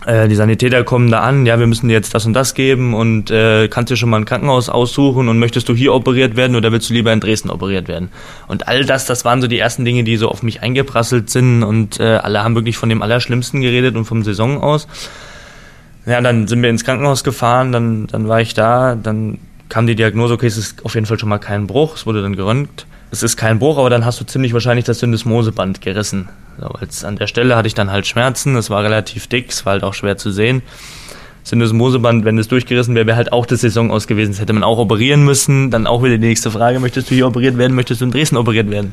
äh, 0.07 0.29
die 0.29 0.35
Sanitäter 0.35 0.83
kommen 0.85 1.11
da 1.11 1.21
an, 1.21 1.45
ja, 1.47 1.59
wir 1.59 1.67
müssen 1.67 1.89
dir 1.89 1.95
jetzt 1.95 2.15
das 2.15 2.25
und 2.25 2.33
das 2.33 2.55
geben 2.55 2.95
und 2.95 3.31
äh, 3.31 3.69
kannst 3.69 3.91
dir 3.91 3.97
schon 3.97 4.11
mal 4.11 4.17
ein 4.17 4.25
Krankenhaus 4.25 4.69
aussuchen 4.69 5.29
und 5.29 5.39
möchtest 5.39 5.69
du 5.69 5.75
hier 5.75 5.93
operiert 5.93 6.37
werden 6.37 6.57
oder 6.57 6.73
willst 6.73 6.89
du 6.89 6.95
lieber 6.95 7.13
in 7.13 7.21
Dresden 7.21 7.51
operiert 7.51 7.89
werden? 7.89 8.09
Und 8.49 8.69
all 8.69 8.85
das, 8.85 9.05
das 9.05 9.25
waren 9.25 9.43
so 9.43 9.47
die 9.47 9.59
ersten 9.59 9.85
Dinge, 9.85 10.05
die 10.05 10.17
so 10.17 10.29
auf 10.29 10.43
mich 10.43 10.63
eingeprasselt 10.63 11.29
sind 11.29 11.63
und 11.63 12.01
äh, 12.01 12.17
alle 12.17 12.43
haben 12.43 12.55
wirklich 12.55 12.79
von 12.79 12.89
dem 12.89 13.03
Allerschlimmsten 13.03 13.61
geredet 13.61 13.97
und 13.97 14.07
vom 14.07 14.23
Saison 14.23 14.63
aus. 14.63 14.89
Ja, 16.07 16.21
dann 16.21 16.49
sind 16.49 16.63
wir 16.63 16.71
ins 16.71 16.85
Krankenhaus 16.85 17.23
gefahren, 17.23 17.73
dann, 17.73 18.07
dann 18.07 18.27
war 18.27 18.41
ich 18.41 18.55
da, 18.55 18.95
dann 18.95 19.39
kam 19.69 19.87
die 19.87 19.95
Diagnose, 19.95 20.35
okay, 20.35 20.47
es 20.47 20.57
ist 20.57 20.85
auf 20.85 20.95
jeden 20.95 21.07
Fall 21.07 21.19
schon 21.19 21.29
mal 21.29 21.39
kein 21.39 21.67
Bruch, 21.67 21.97
es 21.97 22.07
wurde 22.07 22.23
dann 22.23 22.37
geröntgt. 22.37 22.87
Es 23.11 23.23
ist 23.23 23.37
kein 23.37 23.59
Bruch, 23.59 23.79
aber 23.79 23.91
dann 23.91 24.05
hast 24.05 24.21
du 24.21 24.25
ziemlich 24.25 24.53
wahrscheinlich 24.53 24.85
das 24.85 25.01
Syndesmoseband 25.01 25.81
gerissen. 25.81 26.29
So, 26.61 26.67
als 26.67 27.05
an 27.05 27.17
der 27.17 27.27
Stelle 27.27 27.57
hatte 27.57 27.67
ich 27.67 27.75
dann 27.75 27.91
halt 27.91 28.07
Schmerzen, 28.07 28.57
es 28.57 28.71
war 28.71 28.85
relativ 28.85 29.27
dick, 29.27 29.51
es 29.51 29.67
war 29.67 29.73
halt 29.73 29.83
auch 29.83 29.95
schwer 29.95 30.17
zu 30.17 30.31
sehen. 30.31 30.63
Syndesmoseband, 31.43 32.25
wenn 32.25 32.39
es 32.39 32.49
durchgerissen 32.49 32.95
wäre, 32.95 33.07
wäre 33.07 33.17
halt 33.17 33.33
auch 33.33 33.47
das 33.47 33.63
Saison 33.63 33.91
aus 33.91 34.07
gewesen. 34.07 34.33
Das 34.33 34.41
hätte 34.41 34.53
man 34.53 34.63
auch 34.63 34.79
operieren 34.79 35.25
müssen. 35.25 35.71
Dann 35.71 35.87
auch 35.87 36.03
wieder 36.03 36.19
die 36.19 36.27
nächste 36.27 36.51
Frage, 36.51 36.79
möchtest 36.79 37.11
du 37.11 37.15
hier 37.15 37.27
operiert 37.27 37.59
werden, 37.59 37.75
möchtest 37.75 38.01
du 38.01 38.05
in 38.05 38.11
Dresden 38.11 38.37
operiert 38.37 38.71
werden? 38.71 38.93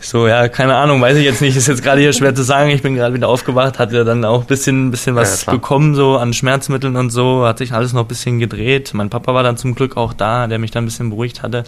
so, 0.00 0.28
ja, 0.28 0.48
keine 0.48 0.76
Ahnung, 0.76 1.00
weiß 1.00 1.16
ich 1.16 1.24
jetzt 1.24 1.40
nicht, 1.40 1.56
ist 1.56 1.66
jetzt 1.66 1.82
gerade 1.82 2.00
hier 2.00 2.12
schwer 2.12 2.34
zu 2.34 2.42
sagen. 2.42 2.70
Ich 2.70 2.82
bin 2.82 2.94
gerade 2.94 3.14
wieder 3.14 3.28
aufgewacht, 3.28 3.78
hatte 3.78 4.04
dann 4.04 4.24
auch 4.24 4.42
ein 4.42 4.46
bisschen, 4.46 4.90
bisschen 4.90 5.14
was 5.14 5.46
ja, 5.46 5.52
bekommen, 5.52 5.94
so 5.94 6.16
an 6.16 6.32
Schmerzmitteln 6.32 6.96
und 6.96 7.10
so, 7.10 7.46
hat 7.46 7.58
sich 7.58 7.72
alles 7.72 7.92
noch 7.92 8.02
ein 8.02 8.08
bisschen 8.08 8.38
gedreht. 8.38 8.92
Mein 8.92 9.10
Papa 9.10 9.32
war 9.34 9.42
dann 9.42 9.56
zum 9.56 9.74
Glück 9.74 9.96
auch 9.96 10.12
da, 10.12 10.46
der 10.46 10.58
mich 10.58 10.70
dann 10.70 10.84
ein 10.84 10.86
bisschen 10.86 11.10
beruhigt 11.10 11.42
hatte. 11.42 11.64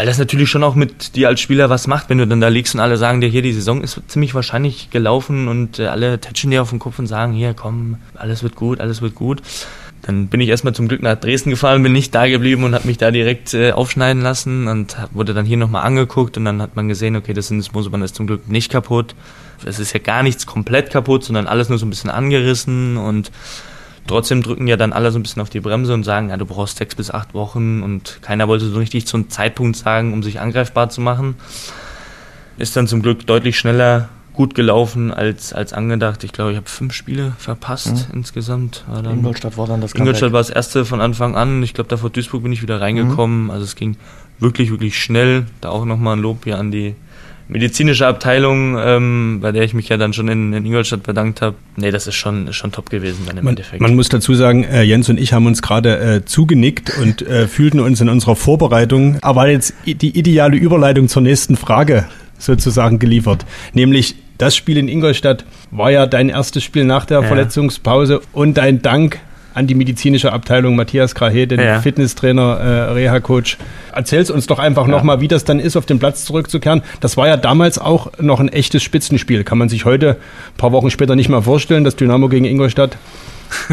Weil 0.00 0.06
das 0.06 0.16
natürlich 0.16 0.48
schon 0.48 0.64
auch 0.64 0.76
mit 0.76 1.14
dir 1.14 1.28
als 1.28 1.42
Spieler 1.42 1.68
was 1.68 1.86
macht, 1.86 2.08
wenn 2.08 2.16
du 2.16 2.26
dann 2.26 2.40
da 2.40 2.48
liegst 2.48 2.74
und 2.74 2.80
alle 2.80 2.96
sagen 2.96 3.20
dir, 3.20 3.26
hier, 3.26 3.42
die 3.42 3.52
Saison 3.52 3.82
ist 3.82 4.00
ziemlich 4.08 4.34
wahrscheinlich 4.34 4.88
gelaufen 4.88 5.46
und 5.46 5.78
äh, 5.78 5.88
alle 5.88 6.18
tätschen 6.18 6.50
dir 6.50 6.62
auf 6.62 6.70
den 6.70 6.78
Kopf 6.78 6.98
und 6.98 7.06
sagen, 7.06 7.34
hier, 7.34 7.52
komm, 7.52 7.98
alles 8.14 8.42
wird 8.42 8.56
gut, 8.56 8.80
alles 8.80 9.02
wird 9.02 9.14
gut. 9.14 9.42
Dann 10.00 10.28
bin 10.28 10.40
ich 10.40 10.48
erstmal 10.48 10.74
zum 10.74 10.88
Glück 10.88 11.02
nach 11.02 11.16
Dresden 11.16 11.50
gefahren, 11.50 11.82
bin 11.82 11.92
nicht 11.92 12.14
da 12.14 12.26
geblieben 12.26 12.64
und 12.64 12.74
habe 12.74 12.86
mich 12.86 12.96
da 12.96 13.10
direkt 13.10 13.52
äh, 13.52 13.72
aufschneiden 13.72 14.22
lassen 14.22 14.68
und 14.68 14.96
wurde 15.10 15.34
dann 15.34 15.44
hier 15.44 15.58
nochmal 15.58 15.84
angeguckt 15.84 16.38
und 16.38 16.46
dann 16.46 16.62
hat 16.62 16.76
man 16.76 16.88
gesehen, 16.88 17.14
okay, 17.14 17.34
das 17.34 17.48
Syndesmoseband 17.48 18.02
ist 18.02 18.14
zum 18.14 18.26
Glück 18.26 18.48
nicht 18.48 18.72
kaputt. 18.72 19.14
Es 19.66 19.78
ist 19.78 19.92
ja 19.92 20.00
gar 20.00 20.22
nichts 20.22 20.46
komplett 20.46 20.88
kaputt, 20.88 21.24
sondern 21.24 21.46
alles 21.46 21.68
nur 21.68 21.76
so 21.76 21.84
ein 21.84 21.90
bisschen 21.90 22.08
angerissen 22.08 22.96
und 22.96 23.30
Trotzdem 24.10 24.42
drücken 24.42 24.66
ja 24.66 24.76
dann 24.76 24.92
alle 24.92 25.12
so 25.12 25.20
ein 25.20 25.22
bisschen 25.22 25.40
auf 25.40 25.50
die 25.50 25.60
Bremse 25.60 25.94
und 25.94 26.02
sagen, 26.02 26.30
ja, 26.30 26.36
du 26.36 26.44
brauchst 26.44 26.78
sechs 26.78 26.96
bis 26.96 27.12
acht 27.12 27.32
Wochen 27.32 27.82
und 27.84 28.18
keiner 28.22 28.48
wollte 28.48 28.66
so 28.66 28.76
richtig 28.76 29.06
zu 29.06 29.16
einem 29.16 29.30
Zeitpunkt 29.30 29.76
sagen, 29.76 30.12
um 30.12 30.24
sich 30.24 30.40
angreifbar 30.40 30.90
zu 30.90 31.00
machen. 31.00 31.36
Ist 32.58 32.76
dann 32.76 32.88
zum 32.88 33.02
Glück 33.02 33.24
deutlich 33.24 33.56
schneller 33.56 34.08
gut 34.32 34.56
gelaufen 34.56 35.14
als, 35.14 35.52
als 35.52 35.72
angedacht. 35.72 36.24
Ich 36.24 36.32
glaube, 36.32 36.50
ich 36.50 36.56
habe 36.56 36.68
fünf 36.68 36.92
Spiele 36.92 37.34
verpasst 37.38 38.08
mhm. 38.08 38.16
insgesamt. 38.16 38.84
War 38.88 39.00
dann, 39.00 39.18
Ingolstadt 39.18 39.56
war 39.56 39.68
dann 39.68 39.80
das 39.80 39.94
Ingolstadt 39.94 40.32
war 40.32 40.40
das 40.40 40.50
erste 40.50 40.84
von 40.84 41.00
Anfang 41.00 41.36
an. 41.36 41.62
Ich 41.62 41.72
glaube, 41.72 41.86
da 41.86 41.96
vor 41.96 42.10
Duisburg 42.10 42.42
bin 42.42 42.52
ich 42.52 42.62
wieder 42.62 42.80
reingekommen. 42.80 43.44
Mhm. 43.44 43.50
Also 43.52 43.62
es 43.62 43.76
ging 43.76 43.96
wirklich, 44.40 44.72
wirklich 44.72 44.98
schnell. 44.98 45.46
Da 45.60 45.68
auch 45.68 45.84
nochmal 45.84 46.16
ein 46.16 46.20
Lob 46.20 46.42
hier 46.44 46.58
an 46.58 46.72
die 46.72 46.96
medizinische 47.50 48.06
Abteilung, 48.06 48.76
ähm, 48.78 49.38
bei 49.42 49.52
der 49.52 49.64
ich 49.64 49.74
mich 49.74 49.88
ja 49.88 49.96
dann 49.96 50.12
schon 50.12 50.28
in, 50.28 50.52
in 50.52 50.64
Ingolstadt 50.64 51.02
bedankt 51.02 51.42
habe, 51.42 51.56
nee, 51.76 51.90
das 51.90 52.06
ist 52.06 52.14
schon, 52.14 52.46
ist 52.46 52.56
schon 52.56 52.72
top 52.72 52.90
gewesen 52.90 53.24
dann 53.26 53.36
im 53.36 53.44
man, 53.44 53.52
Endeffekt. 53.52 53.82
Man 53.82 53.96
muss 53.96 54.08
dazu 54.08 54.34
sagen, 54.34 54.64
äh, 54.64 54.82
Jens 54.82 55.08
und 55.08 55.18
ich 55.18 55.32
haben 55.32 55.46
uns 55.46 55.60
gerade 55.60 55.98
äh, 55.98 56.24
zugenickt 56.24 56.96
und 56.98 57.22
äh, 57.22 57.48
fühlten 57.48 57.80
uns 57.80 58.00
in 58.00 58.08
unserer 58.08 58.36
Vorbereitung, 58.36 59.18
aber 59.22 59.48
jetzt 59.48 59.74
die 59.84 60.16
ideale 60.16 60.56
Überleitung 60.56 61.08
zur 61.08 61.22
nächsten 61.22 61.56
Frage 61.56 62.06
sozusagen 62.38 62.98
geliefert, 62.98 63.44
nämlich 63.74 64.14
das 64.38 64.56
Spiel 64.56 64.78
in 64.78 64.88
Ingolstadt 64.88 65.44
war 65.70 65.90
ja 65.90 66.06
dein 66.06 66.30
erstes 66.30 66.64
Spiel 66.64 66.84
nach 66.84 67.04
der 67.04 67.20
ja. 67.20 67.26
Verletzungspause 67.26 68.22
und 68.32 68.56
dein 68.56 68.80
Dank 68.80 69.20
an 69.54 69.66
die 69.66 69.74
medizinische 69.74 70.32
Abteilung 70.32 70.76
Matthias 70.76 71.14
Krahe, 71.14 71.46
den 71.46 71.60
ja. 71.60 71.80
Fitnesstrainer, 71.80 72.58
äh, 72.58 72.92
Reha-Coach. 72.92 73.58
Erzähl's 73.92 74.30
uns 74.30 74.46
doch 74.46 74.58
einfach 74.58 74.86
ja. 74.86 74.90
nochmal, 74.90 75.20
wie 75.20 75.28
das 75.28 75.44
dann 75.44 75.58
ist, 75.58 75.76
auf 75.76 75.86
den 75.86 75.98
Platz 75.98 76.24
zurückzukehren. 76.24 76.82
Das 77.00 77.16
war 77.16 77.26
ja 77.28 77.36
damals 77.36 77.78
auch 77.78 78.12
noch 78.20 78.40
ein 78.40 78.48
echtes 78.48 78.82
Spitzenspiel. 78.82 79.44
Kann 79.44 79.58
man 79.58 79.68
sich 79.68 79.84
heute, 79.84 80.10
ein 80.10 80.56
paar 80.56 80.72
Wochen 80.72 80.90
später, 80.90 81.16
nicht 81.16 81.28
mehr 81.28 81.42
vorstellen, 81.42 81.84
dass 81.84 81.96
Dynamo 81.96 82.28
gegen 82.28 82.44
Ingolstadt 82.44 82.96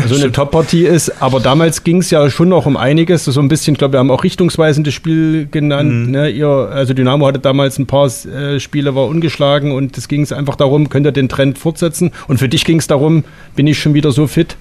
so 0.08 0.16
eine 0.16 0.32
Top-Partie 0.32 0.86
ist. 0.86 1.22
Aber 1.22 1.40
damals 1.40 1.84
ging 1.84 1.98
es 1.98 2.10
ja 2.10 2.30
schon 2.30 2.50
noch 2.50 2.66
um 2.66 2.78
einiges. 2.78 3.26
So 3.26 3.40
ein 3.40 3.48
bisschen, 3.48 3.76
ich 3.76 3.80
glaube, 3.80 3.94
wir 3.94 4.00
haben 4.00 4.12
auch 4.12 4.24
richtungsweisendes 4.24 4.94
Spiel 4.94 5.48
genannt. 5.50 6.08
Mhm. 6.08 6.12
Ne? 6.12 6.30
Ihr, 6.30 6.48
also 6.48 6.94
Dynamo 6.94 7.28
hatte 7.28 7.40
damals 7.40 7.78
ein 7.78 7.88
paar 7.88 8.08
äh, 8.08 8.60
Spiele, 8.60 8.96
war 8.96 9.06
ungeschlagen 9.06 9.72
und 9.72 9.98
es 9.98 10.08
ging 10.08 10.22
es 10.22 10.32
einfach 10.32 10.56
darum, 10.56 10.90
könnt 10.90 11.06
ihr 11.06 11.12
den 11.12 11.30
Trend 11.30 11.58
fortsetzen. 11.58 12.12
Und 12.28 12.38
für 12.38 12.50
dich 12.50 12.66
ging 12.66 12.80
es 12.80 12.88
darum, 12.88 13.24
bin 13.56 13.68
ich 13.68 13.80
schon 13.80 13.94
wieder 13.94 14.12
so 14.12 14.28
fit, 14.28 14.58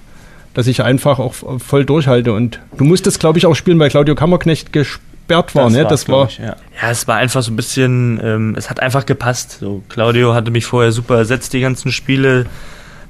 dass 0.57 0.65
ich 0.65 0.81
einfach 0.81 1.19
auch 1.19 1.35
voll 1.59 1.85
durchhalte. 1.85 2.33
Und 2.33 2.59
du 2.79 2.83
musstest, 2.83 3.19
glaube 3.19 3.37
ich, 3.37 3.45
auch 3.45 3.53
spielen, 3.53 3.77
weil 3.77 3.91
Claudio 3.91 4.15
Kammerknecht 4.15 4.73
gesperrt 4.73 5.53
war. 5.53 5.65
Das 5.65 5.73
ne? 5.73 5.85
Das 5.85 6.09
war. 6.09 6.27
Ich, 6.29 6.39
ja. 6.39 6.55
ja. 6.81 6.89
es 6.89 7.07
war 7.07 7.17
einfach 7.17 7.43
so 7.43 7.51
ein 7.51 7.55
bisschen, 7.55 8.19
ähm, 8.23 8.55
es 8.57 8.67
hat 8.71 8.79
einfach 8.79 9.05
gepasst. 9.05 9.59
So, 9.59 9.83
Claudio 9.87 10.33
hatte 10.33 10.49
mich 10.49 10.65
vorher 10.65 10.91
super 10.91 11.17
ersetzt, 11.17 11.53
die 11.53 11.59
ganzen 11.59 11.91
Spiele. 11.91 12.47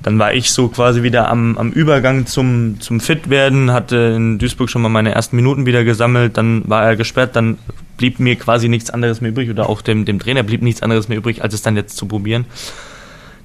Dann 0.04 0.20
war 0.20 0.34
ich 0.34 0.52
so 0.52 0.68
quasi 0.68 1.04
wieder 1.04 1.30
am, 1.30 1.58
am 1.58 1.72
Übergang 1.72 2.26
zum, 2.26 2.82
zum 2.82 3.00
Fitwerden, 3.00 3.72
hatte 3.72 3.96
in 3.96 4.40
Duisburg 4.40 4.70
schon 4.70 4.82
mal 4.82 4.90
meine 4.90 5.16
ersten 5.16 5.38
Minuten 5.38 5.66
wieder 5.66 5.86
gesammelt, 5.86 6.36
dann 6.36 6.64
war 6.68 6.84
er 6.84 6.98
gesperrt, 6.98 7.38
dann 7.38 7.60
blieb 7.96 8.20
mir 8.20 8.36
quasi 8.36 8.68
nichts 8.68 8.90
anderes 8.90 9.22
mehr 9.22 9.32
übrig 9.32 9.50
oder 9.50 9.70
auch 9.70 9.82
dem, 9.82 10.04
dem 10.04 10.20
Trainer 10.20 10.44
blieb 10.44 10.62
nichts 10.62 10.84
anderes 10.84 11.08
mehr 11.08 11.18
übrig, 11.18 11.44
als 11.44 11.54
es 11.54 11.62
dann 11.62 11.78
jetzt 11.78 11.96
zu 11.96 12.08
probieren. 12.08 12.46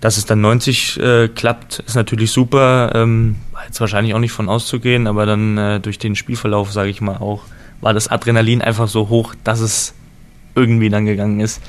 Dass 0.01 0.17
es 0.17 0.27
dann 0.27 0.41
90 0.41 0.99
äh, 0.99 1.29
klappt, 1.29 1.79
ist 1.87 1.95
natürlich 1.95 2.33
super. 2.33 2.91
Ähm, 2.97 3.37
war 3.63 3.69
jetzt 3.69 3.81
wahrscheinlich 3.81 4.13
auch 4.15 4.19
nicht 4.19 4.33
von 4.33 4.49
auszugehen, 4.49 5.07
aber 5.07 5.25
dann 5.25 5.57
äh, 5.57 5.79
durch 5.79 5.97
den 5.97 6.17
Spielverlauf, 6.17 6.73
sage 6.73 6.91
ich 6.91 7.01
mal 7.01 7.19
auch, 7.19 7.45
war 7.81 7.95
das 7.95 8.09
Adrenalin 8.09 8.61
einfach 8.61 8.89
so 8.89 9.09
hoch, 9.09 9.37
dass 9.45 9.61
es 9.61 9.95
irgendwie 10.57 10.91
dann 10.91 11.07
gegangen 11.07 11.39
ist. 11.39 11.63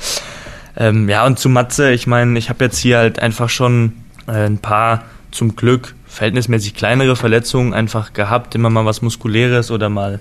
Ähm, 0.76 1.08
ja, 1.08 1.24
und 1.24 1.38
zu 1.38 1.50
Matze, 1.50 1.92
ich 1.92 2.08
meine, 2.08 2.40
ich 2.40 2.50
habe 2.50 2.66
jetzt 2.66 2.80
hier 2.80 2.98
halt 2.98 3.20
einfach 3.20 3.48
schon 3.48 3.94
äh, 4.28 4.32
ein 4.32 4.58
paar 4.58 5.04
zum 5.30 5.56
Glück 5.56 5.94
verhältnismäßig 6.08 6.74
kleinere 6.74 7.16
Verletzungen 7.16 7.76
einfach 7.76 8.14
gehabt, 8.14 8.56
immer 8.56 8.72
mal 8.72 8.86
was 8.86 9.04
Muskuläres 9.04 9.70
oder 9.70 9.90
mal 9.90 10.20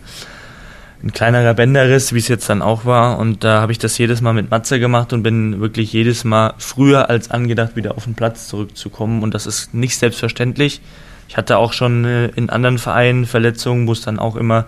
ein 1.02 1.12
kleinerer 1.14 1.54
Bänderriss, 1.54 2.12
wie 2.12 2.18
es 2.18 2.28
jetzt 2.28 2.50
dann 2.50 2.60
auch 2.60 2.84
war. 2.84 3.18
Und 3.18 3.44
da 3.44 3.62
habe 3.62 3.72
ich 3.72 3.78
das 3.78 3.96
jedes 3.96 4.20
Mal 4.20 4.34
mit 4.34 4.50
Matze 4.50 4.78
gemacht 4.78 5.14
und 5.14 5.22
bin 5.22 5.58
wirklich 5.58 5.90
jedes 5.94 6.24
Mal 6.24 6.52
früher 6.58 7.08
als 7.08 7.30
angedacht 7.30 7.76
wieder 7.76 7.96
auf 7.96 8.04
den 8.04 8.14
Platz 8.14 8.46
zurückzukommen. 8.48 9.22
Und 9.22 9.32
das 9.32 9.46
ist 9.46 9.72
nicht 9.72 9.96
selbstverständlich. 9.96 10.82
Ich 11.28 11.36
hatte 11.36 11.58
auch 11.58 11.72
schon 11.72 12.04
äh, 12.04 12.26
in 12.28 12.50
anderen 12.50 12.78
Vereinen 12.78 13.26
Verletzungen, 13.26 13.86
wo 13.86 13.92
es 13.92 14.02
dann 14.02 14.18
auch 14.18 14.36
immer 14.36 14.66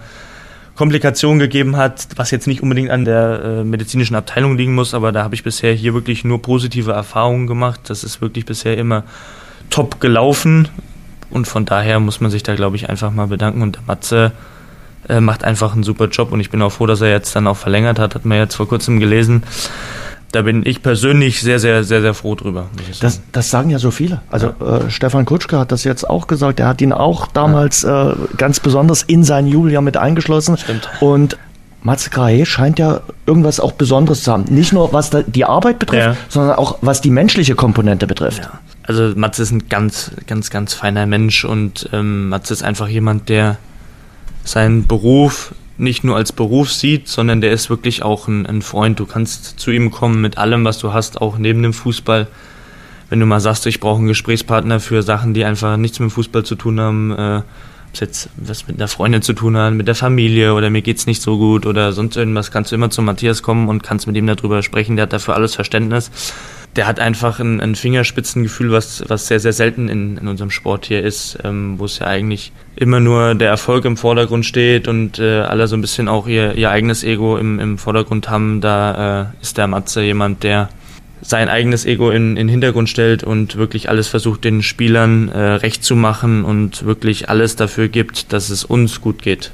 Komplikationen 0.76 1.38
gegeben 1.38 1.76
hat, 1.76 2.08
was 2.16 2.32
jetzt 2.32 2.46
nicht 2.46 2.62
unbedingt 2.62 2.90
an 2.90 3.04
der 3.04 3.42
äh, 3.44 3.64
medizinischen 3.64 4.16
Abteilung 4.16 4.56
liegen 4.56 4.74
muss, 4.74 4.92
aber 4.92 5.12
da 5.12 5.22
habe 5.22 5.34
ich 5.34 5.44
bisher 5.44 5.72
hier 5.72 5.94
wirklich 5.94 6.24
nur 6.24 6.42
positive 6.42 6.90
Erfahrungen 6.90 7.46
gemacht. 7.46 7.80
Das 7.84 8.02
ist 8.02 8.20
wirklich 8.20 8.44
bisher 8.44 8.76
immer 8.76 9.04
top 9.70 10.00
gelaufen 10.00 10.68
und 11.30 11.46
von 11.46 11.64
daher 11.64 12.00
muss 12.00 12.20
man 12.20 12.30
sich 12.30 12.42
da, 12.42 12.56
glaube 12.56 12.76
ich, 12.76 12.88
einfach 12.88 13.12
mal 13.12 13.28
bedanken. 13.28 13.62
Und 13.62 13.76
der 13.76 13.82
Matze 13.86 14.32
äh, 15.08 15.20
macht 15.20 15.44
einfach 15.44 15.74
einen 15.74 15.84
super 15.84 16.06
Job 16.06 16.32
und 16.32 16.40
ich 16.40 16.50
bin 16.50 16.60
auch 16.60 16.70
froh, 16.70 16.86
dass 16.86 17.00
er 17.00 17.10
jetzt 17.10 17.36
dann 17.36 17.46
auch 17.46 17.56
verlängert 17.56 18.00
hat, 18.00 18.16
hat 18.16 18.24
man 18.24 18.38
jetzt 18.38 18.56
vor 18.56 18.68
kurzem 18.68 18.98
gelesen 18.98 19.44
da 20.34 20.42
bin 20.42 20.66
ich 20.66 20.82
persönlich 20.82 21.40
sehr, 21.40 21.58
sehr, 21.58 21.84
sehr, 21.84 22.00
sehr 22.00 22.14
froh 22.14 22.34
drüber. 22.34 22.66
Das, 23.00 23.20
das 23.30 23.50
sagen 23.50 23.70
ja 23.70 23.78
so 23.78 23.90
viele. 23.90 24.20
Also 24.30 24.52
ja. 24.60 24.78
äh, 24.78 24.90
Stefan 24.90 25.24
Kutschke 25.24 25.58
hat 25.58 25.70
das 25.70 25.84
jetzt 25.84 26.08
auch 26.08 26.26
gesagt. 26.26 26.58
Er 26.58 26.66
hat 26.66 26.80
ihn 26.80 26.92
auch 26.92 27.28
damals 27.28 27.82
ja. 27.82 28.12
äh, 28.12 28.14
ganz 28.36 28.58
besonders 28.58 29.02
in 29.02 29.22
sein 29.22 29.46
Julia 29.46 29.80
mit 29.80 29.96
eingeschlossen. 29.96 30.56
Stimmt. 30.56 30.88
Und 31.00 31.38
Matze 31.82 32.10
Grahe 32.10 32.46
scheint 32.46 32.78
ja 32.78 33.02
irgendwas 33.26 33.60
auch 33.60 33.72
Besonderes 33.72 34.24
zu 34.24 34.32
haben. 34.32 34.44
Nicht 34.48 34.72
nur 34.72 34.92
was 34.92 35.10
die 35.26 35.44
Arbeit 35.44 35.78
betrifft, 35.78 36.06
ja. 36.06 36.16
sondern 36.28 36.56
auch 36.56 36.78
was 36.80 37.00
die 37.00 37.10
menschliche 37.10 37.54
Komponente 37.54 38.06
betrifft. 38.06 38.42
Ja. 38.42 38.58
Also 38.82 39.12
Matze 39.14 39.42
ist 39.42 39.52
ein 39.52 39.68
ganz, 39.68 40.10
ganz, 40.26 40.50
ganz 40.50 40.74
feiner 40.74 41.06
Mensch 41.06 41.44
und 41.44 41.88
ähm, 41.92 42.28
Matze 42.28 42.54
ist 42.54 42.62
einfach 42.62 42.88
jemand, 42.88 43.28
der 43.28 43.58
seinen 44.44 44.86
Beruf 44.86 45.54
nicht 45.76 46.04
nur 46.04 46.16
als 46.16 46.32
Beruf 46.32 46.72
sieht, 46.72 47.08
sondern 47.08 47.40
der 47.40 47.52
ist 47.52 47.70
wirklich 47.70 48.02
auch 48.02 48.28
ein, 48.28 48.46
ein, 48.46 48.62
Freund. 48.62 49.00
Du 49.00 49.06
kannst 49.06 49.58
zu 49.58 49.70
ihm 49.70 49.90
kommen 49.90 50.20
mit 50.20 50.38
allem, 50.38 50.64
was 50.64 50.78
du 50.78 50.92
hast, 50.92 51.20
auch 51.20 51.38
neben 51.38 51.62
dem 51.62 51.72
Fußball. 51.72 52.28
Wenn 53.10 53.20
du 53.20 53.26
mal 53.26 53.40
sagst, 53.40 53.66
ich 53.66 53.80
brauche 53.80 53.98
einen 53.98 54.06
Gesprächspartner 54.06 54.80
für 54.80 55.02
Sachen, 55.02 55.34
die 55.34 55.44
einfach 55.44 55.76
nichts 55.76 55.98
mit 55.98 56.10
dem 56.10 56.12
Fußball 56.12 56.44
zu 56.44 56.54
tun 56.54 56.80
haben, 56.80 57.10
äh, 57.12 57.36
ob 57.38 57.94
es 57.94 58.00
jetzt 58.00 58.28
was 58.36 58.66
mit 58.66 58.76
einer 58.76 58.88
Freundin 58.88 59.22
zu 59.22 59.34
tun 59.34 59.56
hat, 59.56 59.74
mit 59.74 59.86
der 59.86 59.94
Familie 59.94 60.54
oder 60.54 60.70
mir 60.70 60.82
geht's 60.82 61.06
nicht 61.06 61.22
so 61.22 61.38
gut 61.38 61.66
oder 61.66 61.92
sonst 61.92 62.16
irgendwas, 62.16 62.50
kannst 62.50 62.72
du 62.72 62.76
immer 62.76 62.90
zu 62.90 63.02
Matthias 63.02 63.42
kommen 63.42 63.68
und 63.68 63.82
kannst 63.82 64.06
mit 64.06 64.16
ihm 64.16 64.26
darüber 64.26 64.62
sprechen. 64.62 64.96
Der 64.96 65.04
hat 65.04 65.12
dafür 65.12 65.34
alles 65.34 65.54
Verständnis 65.54 66.10
der 66.76 66.86
hat 66.86 66.98
einfach 66.98 67.38
ein, 67.40 67.60
ein 67.60 67.74
Fingerspitzengefühl, 67.74 68.72
was, 68.72 69.04
was 69.08 69.26
sehr, 69.28 69.40
sehr 69.40 69.52
selten 69.52 69.88
in, 69.88 70.16
in 70.18 70.28
unserem 70.28 70.50
Sport 70.50 70.86
hier 70.86 71.02
ist, 71.02 71.38
ähm, 71.44 71.78
wo 71.78 71.84
es 71.84 72.00
ja 72.00 72.06
eigentlich 72.06 72.52
immer 72.76 73.00
nur 73.00 73.34
der 73.34 73.48
Erfolg 73.48 73.84
im 73.84 73.96
Vordergrund 73.96 74.44
steht 74.44 74.88
und 74.88 75.18
äh, 75.18 75.40
alle 75.40 75.68
so 75.68 75.76
ein 75.76 75.80
bisschen 75.80 76.08
auch 76.08 76.26
ihr, 76.26 76.54
ihr 76.54 76.70
eigenes 76.70 77.04
Ego 77.04 77.36
im, 77.36 77.60
im 77.60 77.78
Vordergrund 77.78 78.28
haben. 78.28 78.60
Da 78.60 79.22
äh, 79.22 79.42
ist 79.42 79.56
der 79.58 79.68
Matze 79.68 80.02
jemand, 80.02 80.42
der 80.42 80.68
sein 81.20 81.48
eigenes 81.48 81.86
Ego 81.86 82.10
in, 82.10 82.30
in 82.30 82.36
den 82.36 82.48
Hintergrund 82.48 82.88
stellt 82.88 83.24
und 83.24 83.56
wirklich 83.56 83.88
alles 83.88 84.08
versucht, 84.08 84.44
den 84.44 84.62
Spielern 84.62 85.28
äh, 85.28 85.38
recht 85.38 85.84
zu 85.84 85.96
machen 85.96 86.44
und 86.44 86.84
wirklich 86.84 87.28
alles 87.28 87.56
dafür 87.56 87.88
gibt, 87.88 88.32
dass 88.32 88.50
es 88.50 88.64
uns 88.64 89.00
gut 89.00 89.22
geht. 89.22 89.52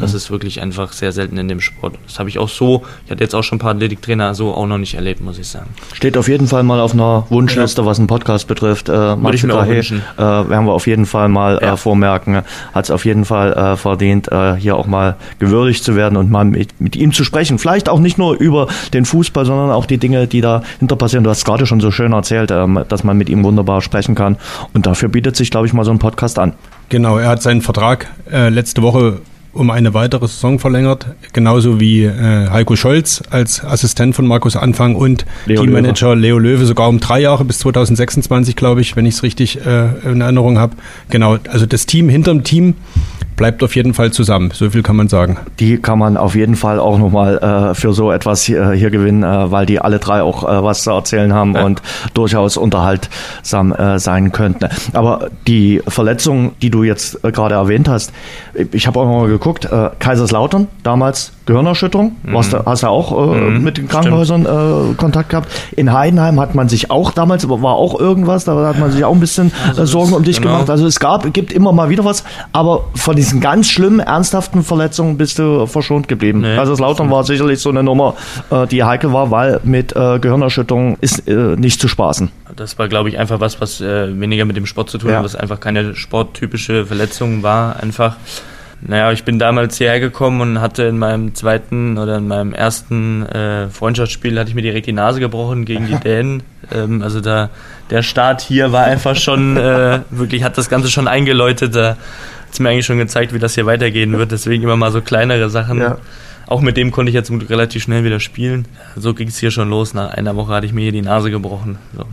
Das 0.00 0.14
ist 0.14 0.30
wirklich 0.30 0.60
einfach 0.60 0.92
sehr 0.92 1.12
selten 1.12 1.36
in 1.38 1.48
dem 1.48 1.60
Sport. 1.60 1.98
Das 2.06 2.18
habe 2.18 2.28
ich 2.28 2.38
auch 2.38 2.48
so, 2.48 2.82
ich 3.04 3.10
hatte 3.10 3.22
jetzt 3.22 3.34
auch 3.34 3.42
schon 3.42 3.56
ein 3.56 3.58
paar 3.60 3.72
Athletiktrainer 3.72 4.34
so 4.34 4.54
auch 4.54 4.66
noch 4.66 4.78
nicht 4.78 4.94
erlebt, 4.94 5.20
muss 5.20 5.38
ich 5.38 5.48
sagen. 5.48 5.70
Steht 5.92 6.16
auf 6.16 6.28
jeden 6.28 6.46
Fall 6.46 6.62
mal 6.62 6.80
auf 6.80 6.94
einer 6.94 7.26
Wunschliste, 7.30 7.82
ja. 7.82 7.86
was 7.86 7.98
einen 7.98 8.06
Podcast 8.06 8.46
betrifft. 8.46 8.88
Äh, 8.88 8.92
Würde 8.92 9.34
ich 9.34 9.44
mir 9.44 9.54
auch 9.54 9.66
wünschen. 9.66 10.02
Äh, 10.16 10.22
werden 10.22 10.66
wir 10.66 10.72
auf 10.72 10.86
jeden 10.86 11.06
Fall 11.06 11.28
mal 11.28 11.58
äh, 11.58 11.66
ja. 11.66 11.74
äh, 11.74 11.76
vormerken. 11.76 12.42
Hat 12.72 12.84
es 12.84 12.90
auf 12.90 13.04
jeden 13.04 13.24
Fall 13.24 13.52
äh, 13.52 13.76
verdient, 13.76 14.30
äh, 14.30 14.54
hier 14.54 14.76
auch 14.76 14.86
mal 14.86 15.16
gewürdigt 15.38 15.82
zu 15.82 15.96
werden 15.96 16.16
und 16.16 16.30
mal 16.30 16.44
mit, 16.44 16.80
mit 16.80 16.96
ihm 16.96 17.12
zu 17.12 17.24
sprechen. 17.24 17.58
Vielleicht 17.58 17.88
auch 17.88 18.00
nicht 18.00 18.18
nur 18.18 18.36
über 18.38 18.68
den 18.92 19.04
Fußball, 19.04 19.44
sondern 19.44 19.70
auch 19.70 19.86
die 19.86 19.98
Dinge, 19.98 20.26
die 20.26 20.40
dahinter 20.40 20.96
passieren. 20.96 21.24
Du 21.24 21.30
hast 21.30 21.44
gerade 21.44 21.66
schon 21.66 21.80
so 21.80 21.90
schön 21.90 22.12
erzählt, 22.12 22.50
ähm, 22.50 22.84
dass 22.88 23.04
man 23.04 23.16
mit 23.16 23.28
ihm 23.28 23.44
wunderbar 23.44 23.80
sprechen 23.80 24.14
kann. 24.14 24.36
Und 24.74 24.86
dafür 24.86 25.08
bietet 25.08 25.36
sich, 25.36 25.50
glaube 25.50 25.66
ich, 25.66 25.72
mal 25.72 25.84
so 25.84 25.90
ein 25.90 25.98
Podcast 25.98 26.38
an. 26.38 26.54
Genau, 26.88 27.18
er 27.18 27.28
hat 27.28 27.42
seinen 27.42 27.60
Vertrag 27.60 28.06
äh, 28.30 28.48
letzte 28.48 28.82
Woche 28.82 29.20
um 29.58 29.70
eine 29.70 29.92
weitere 29.92 30.28
Saison 30.28 30.58
verlängert, 30.58 31.06
genauso 31.32 31.80
wie 31.80 32.04
äh, 32.04 32.48
Heiko 32.50 32.76
Scholz 32.76 33.22
als 33.30 33.64
Assistent 33.64 34.14
von 34.14 34.26
Markus 34.26 34.56
Anfang 34.56 34.94
und 34.94 35.26
Leo 35.46 35.62
Teammanager 35.62 36.14
Löwe. 36.14 36.20
Leo 36.20 36.38
Löwe 36.38 36.64
sogar 36.64 36.88
um 36.88 37.00
drei 37.00 37.20
Jahre 37.20 37.44
bis 37.44 37.58
2026, 37.58 38.56
glaube 38.56 38.80
ich, 38.80 38.96
wenn 38.96 39.04
ich 39.04 39.14
es 39.14 39.22
richtig 39.22 39.64
äh, 39.66 39.88
in 40.04 40.20
Erinnerung 40.20 40.58
habe. 40.58 40.76
Genau, 41.10 41.38
also 41.48 41.66
das 41.66 41.86
Team 41.86 42.08
hinterm 42.08 42.44
Team 42.44 42.74
bleibt 43.38 43.62
auf 43.62 43.74
jeden 43.74 43.94
Fall 43.94 44.10
zusammen. 44.10 44.50
So 44.52 44.68
viel 44.68 44.82
kann 44.82 44.96
man 44.96 45.08
sagen. 45.08 45.38
Die 45.58 45.78
kann 45.78 45.98
man 45.98 46.18
auf 46.18 46.34
jeden 46.34 46.56
Fall 46.56 46.78
auch 46.78 46.98
nochmal 46.98 47.38
äh, 47.38 47.74
für 47.74 47.94
so 47.94 48.12
etwas 48.12 48.42
hier, 48.42 48.72
hier 48.72 48.90
gewinnen, 48.90 49.22
äh, 49.22 49.50
weil 49.50 49.64
die 49.64 49.80
alle 49.80 49.98
drei 49.98 50.22
auch 50.22 50.42
äh, 50.42 50.62
was 50.62 50.82
zu 50.82 50.90
erzählen 50.90 51.32
haben 51.32 51.54
ja. 51.54 51.64
und 51.64 51.80
durchaus 52.12 52.58
unterhaltsam 52.58 53.72
äh, 53.72 53.98
sein 53.98 54.32
könnten. 54.32 54.68
Aber 54.92 55.30
die 55.46 55.80
Verletzung, 55.88 56.52
die 56.60 56.68
du 56.68 56.82
jetzt 56.82 57.24
äh, 57.24 57.32
gerade 57.32 57.54
erwähnt 57.54 57.88
hast, 57.88 58.12
ich 58.72 58.86
habe 58.86 59.00
auch 59.00 59.06
mal 59.06 59.28
geguckt, 59.28 59.64
äh, 59.66 59.90
Kaiserslautern, 59.98 60.66
damals 60.82 61.32
Gehirnerschütterung, 61.46 62.16
mhm. 62.24 62.36
hast, 62.36 62.52
du, 62.52 62.64
hast 62.66 62.82
du 62.82 62.88
auch 62.88 63.32
äh, 63.32 63.36
mhm. 63.36 63.62
mit 63.62 63.78
den 63.78 63.88
Krankenhäusern 63.88 64.44
äh, 64.44 64.94
Kontakt 64.96 65.30
gehabt. 65.30 65.48
In 65.76 65.92
Heidenheim 65.92 66.40
hat 66.40 66.54
man 66.54 66.68
sich 66.68 66.90
auch 66.90 67.12
damals, 67.12 67.48
war 67.48 67.74
auch 67.74 67.98
irgendwas, 67.98 68.44
da 68.44 68.66
hat 68.66 68.78
man 68.78 68.90
sich 68.90 69.04
auch 69.04 69.14
ein 69.14 69.20
bisschen 69.20 69.52
also 69.68 69.82
äh, 69.82 69.86
Sorgen 69.86 70.12
um 70.12 70.24
dich 70.24 70.38
genau. 70.38 70.54
gemacht. 70.54 70.70
Also 70.70 70.86
es 70.86 70.98
gab, 70.98 71.32
gibt 71.32 71.52
immer 71.52 71.72
mal 71.72 71.88
wieder 71.88 72.04
was, 72.04 72.24
aber 72.52 72.84
von 72.94 73.16
diesen 73.16 73.27
ganz 73.40 73.68
schlimmen, 73.68 74.00
ernsthaften 74.00 74.62
Verletzungen 74.62 75.16
bist 75.16 75.38
du 75.38 75.66
verschont 75.66 76.08
geblieben. 76.08 76.40
Nee, 76.40 76.56
also 76.56 76.72
das 76.72 76.80
Lautern 76.80 77.10
war 77.10 77.24
sicherlich 77.24 77.60
so 77.60 77.70
eine 77.70 77.82
Nummer, 77.82 78.14
äh, 78.50 78.66
die 78.66 78.84
heikel 78.84 79.12
war, 79.12 79.30
weil 79.30 79.60
mit 79.64 79.94
äh, 79.94 80.18
Gehirnerschütterung 80.18 80.98
ist 81.00 81.28
äh, 81.28 81.56
nicht 81.56 81.80
zu 81.80 81.88
spaßen. 81.88 82.30
Das 82.56 82.78
war, 82.78 82.88
glaube 82.88 83.08
ich, 83.08 83.18
einfach 83.18 83.40
was, 83.40 83.60
was 83.60 83.80
äh, 83.80 84.20
weniger 84.20 84.44
mit 84.44 84.56
dem 84.56 84.66
Sport 84.66 84.90
zu 84.90 84.98
tun 84.98 85.10
ja. 85.10 85.18
hat, 85.18 85.24
was 85.24 85.36
einfach 85.36 85.60
keine 85.60 85.94
sporttypische 85.94 86.86
Verletzung 86.86 87.42
war, 87.42 87.80
einfach. 87.80 88.16
Naja, 88.80 89.10
ich 89.10 89.24
bin 89.24 89.40
damals 89.40 89.76
hierher 89.76 89.98
gekommen 89.98 90.40
und 90.40 90.60
hatte 90.60 90.84
in 90.84 90.98
meinem 90.98 91.34
zweiten 91.34 91.98
oder 91.98 92.18
in 92.18 92.28
meinem 92.28 92.52
ersten 92.52 93.26
äh, 93.26 93.68
Freundschaftsspiel 93.68 94.38
hatte 94.38 94.50
ich 94.50 94.54
mir 94.54 94.62
direkt 94.62 94.86
die 94.86 94.92
Nase 94.92 95.18
gebrochen 95.18 95.64
gegen 95.64 95.88
die 95.88 95.96
Dänen. 96.04 96.44
Ähm, 96.72 97.02
also 97.02 97.20
da 97.20 97.50
der 97.90 98.02
Start 98.02 98.40
hier 98.40 98.70
war 98.70 98.84
einfach 98.84 99.16
schon 99.16 99.56
äh, 99.56 100.00
wirklich 100.10 100.44
hat 100.44 100.56
das 100.58 100.68
Ganze 100.68 100.90
schon 100.90 101.08
eingeläutet. 101.08 101.74
Da 101.74 101.96
es 102.52 102.60
mir 102.60 102.70
eigentlich 102.70 102.86
schon 102.86 102.98
gezeigt, 102.98 103.32
wie 103.32 103.38
das 103.38 103.54
hier 103.54 103.66
weitergehen 103.66 104.16
wird. 104.18 104.32
Deswegen 104.32 104.62
immer 104.62 104.76
mal 104.76 104.92
so 104.92 105.00
kleinere 105.00 105.50
Sachen. 105.50 105.80
Ja 105.80 105.98
auch 106.48 106.62
mit 106.62 106.78
dem 106.78 106.90
konnte 106.92 107.10
ich 107.10 107.14
jetzt 107.14 107.30
relativ 107.50 107.82
schnell 107.82 108.04
wieder 108.04 108.20
spielen. 108.20 108.66
So 108.96 109.12
ging 109.12 109.28
es 109.28 109.38
hier 109.38 109.50
schon 109.50 109.68
los. 109.68 109.92
Nach 109.92 110.10
einer 110.10 110.34
Woche 110.34 110.54
hatte 110.54 110.66
ich 110.66 110.72
mir 110.72 110.80
hier 110.80 110.92
die 110.92 111.02
Nase 111.02 111.30
gebrochen. 111.30 111.78
So. 111.94 112.04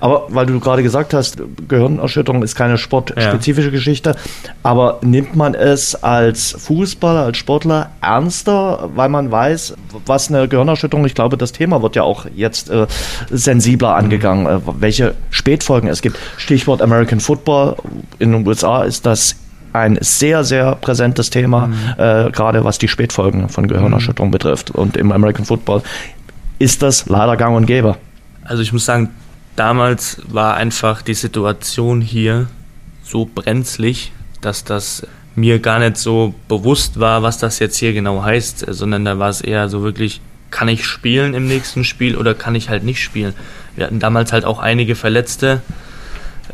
Aber 0.00 0.26
weil 0.30 0.46
du 0.46 0.58
gerade 0.58 0.82
gesagt 0.82 1.14
hast, 1.14 1.38
Gehirnerschütterung 1.68 2.42
ist 2.42 2.56
keine 2.56 2.76
sportspezifische 2.76 3.68
ja. 3.68 3.72
Geschichte, 3.72 4.16
aber 4.64 4.98
nimmt 5.02 5.36
man 5.36 5.54
es 5.54 5.94
als 5.94 6.56
Fußballer, 6.58 7.26
als 7.26 7.38
Sportler 7.38 7.90
ernster, 8.00 8.90
weil 8.96 9.08
man 9.08 9.30
weiß, 9.30 9.74
was 10.06 10.28
eine 10.28 10.48
Gehirnerschütterung, 10.48 11.06
ich 11.06 11.14
glaube, 11.14 11.36
das 11.36 11.52
Thema 11.52 11.80
wird 11.80 11.94
ja 11.94 12.02
auch 12.02 12.26
jetzt 12.34 12.70
äh, 12.70 12.88
sensibler 13.30 13.94
angegangen, 13.94 14.46
äh, 14.46 14.58
welche 14.80 15.14
Spätfolgen 15.30 15.88
es 15.88 16.02
gibt. 16.02 16.18
Stichwort 16.36 16.82
American 16.82 17.20
Football. 17.20 17.76
In 18.18 18.32
den 18.32 18.46
USA 18.46 18.82
ist 18.82 19.06
das 19.06 19.36
ein 19.74 19.98
sehr, 20.00 20.44
sehr 20.44 20.76
präsentes 20.76 21.30
Thema, 21.30 21.66
mhm. 21.66 21.74
äh, 21.98 22.30
gerade 22.30 22.64
was 22.64 22.78
die 22.78 22.88
Spätfolgen 22.88 23.48
von 23.48 23.66
Gehirnerschütterung 23.66 24.28
mhm. 24.28 24.32
betrifft. 24.32 24.70
Und 24.70 24.96
im 24.96 25.10
American 25.10 25.44
Football 25.44 25.82
ist 26.58 26.82
das 26.82 27.06
leider 27.06 27.36
gang 27.36 27.56
und 27.56 27.66
gäbe. 27.66 27.96
Also 28.44 28.62
ich 28.62 28.72
muss 28.72 28.84
sagen, 28.84 29.10
damals 29.56 30.22
war 30.28 30.54
einfach 30.54 31.02
die 31.02 31.14
Situation 31.14 32.00
hier 32.00 32.46
so 33.02 33.28
brenzlig, 33.32 34.12
dass 34.40 34.62
das 34.62 35.06
mir 35.34 35.58
gar 35.58 35.80
nicht 35.80 35.96
so 35.96 36.34
bewusst 36.46 37.00
war, 37.00 37.24
was 37.24 37.38
das 37.38 37.58
jetzt 37.58 37.76
hier 37.76 37.92
genau 37.92 38.22
heißt, 38.22 38.66
sondern 38.68 39.04
da 39.04 39.18
war 39.18 39.28
es 39.28 39.40
eher 39.40 39.68
so 39.68 39.82
wirklich, 39.82 40.20
kann 40.52 40.68
ich 40.68 40.84
spielen 40.84 41.34
im 41.34 41.48
nächsten 41.48 41.82
Spiel 41.82 42.16
oder 42.16 42.34
kann 42.34 42.54
ich 42.54 42.68
halt 42.68 42.84
nicht 42.84 43.02
spielen. 43.02 43.34
Wir 43.74 43.86
hatten 43.86 43.98
damals 43.98 44.32
halt 44.32 44.44
auch 44.44 44.60
einige 44.60 44.94
Verletzte, 44.94 45.62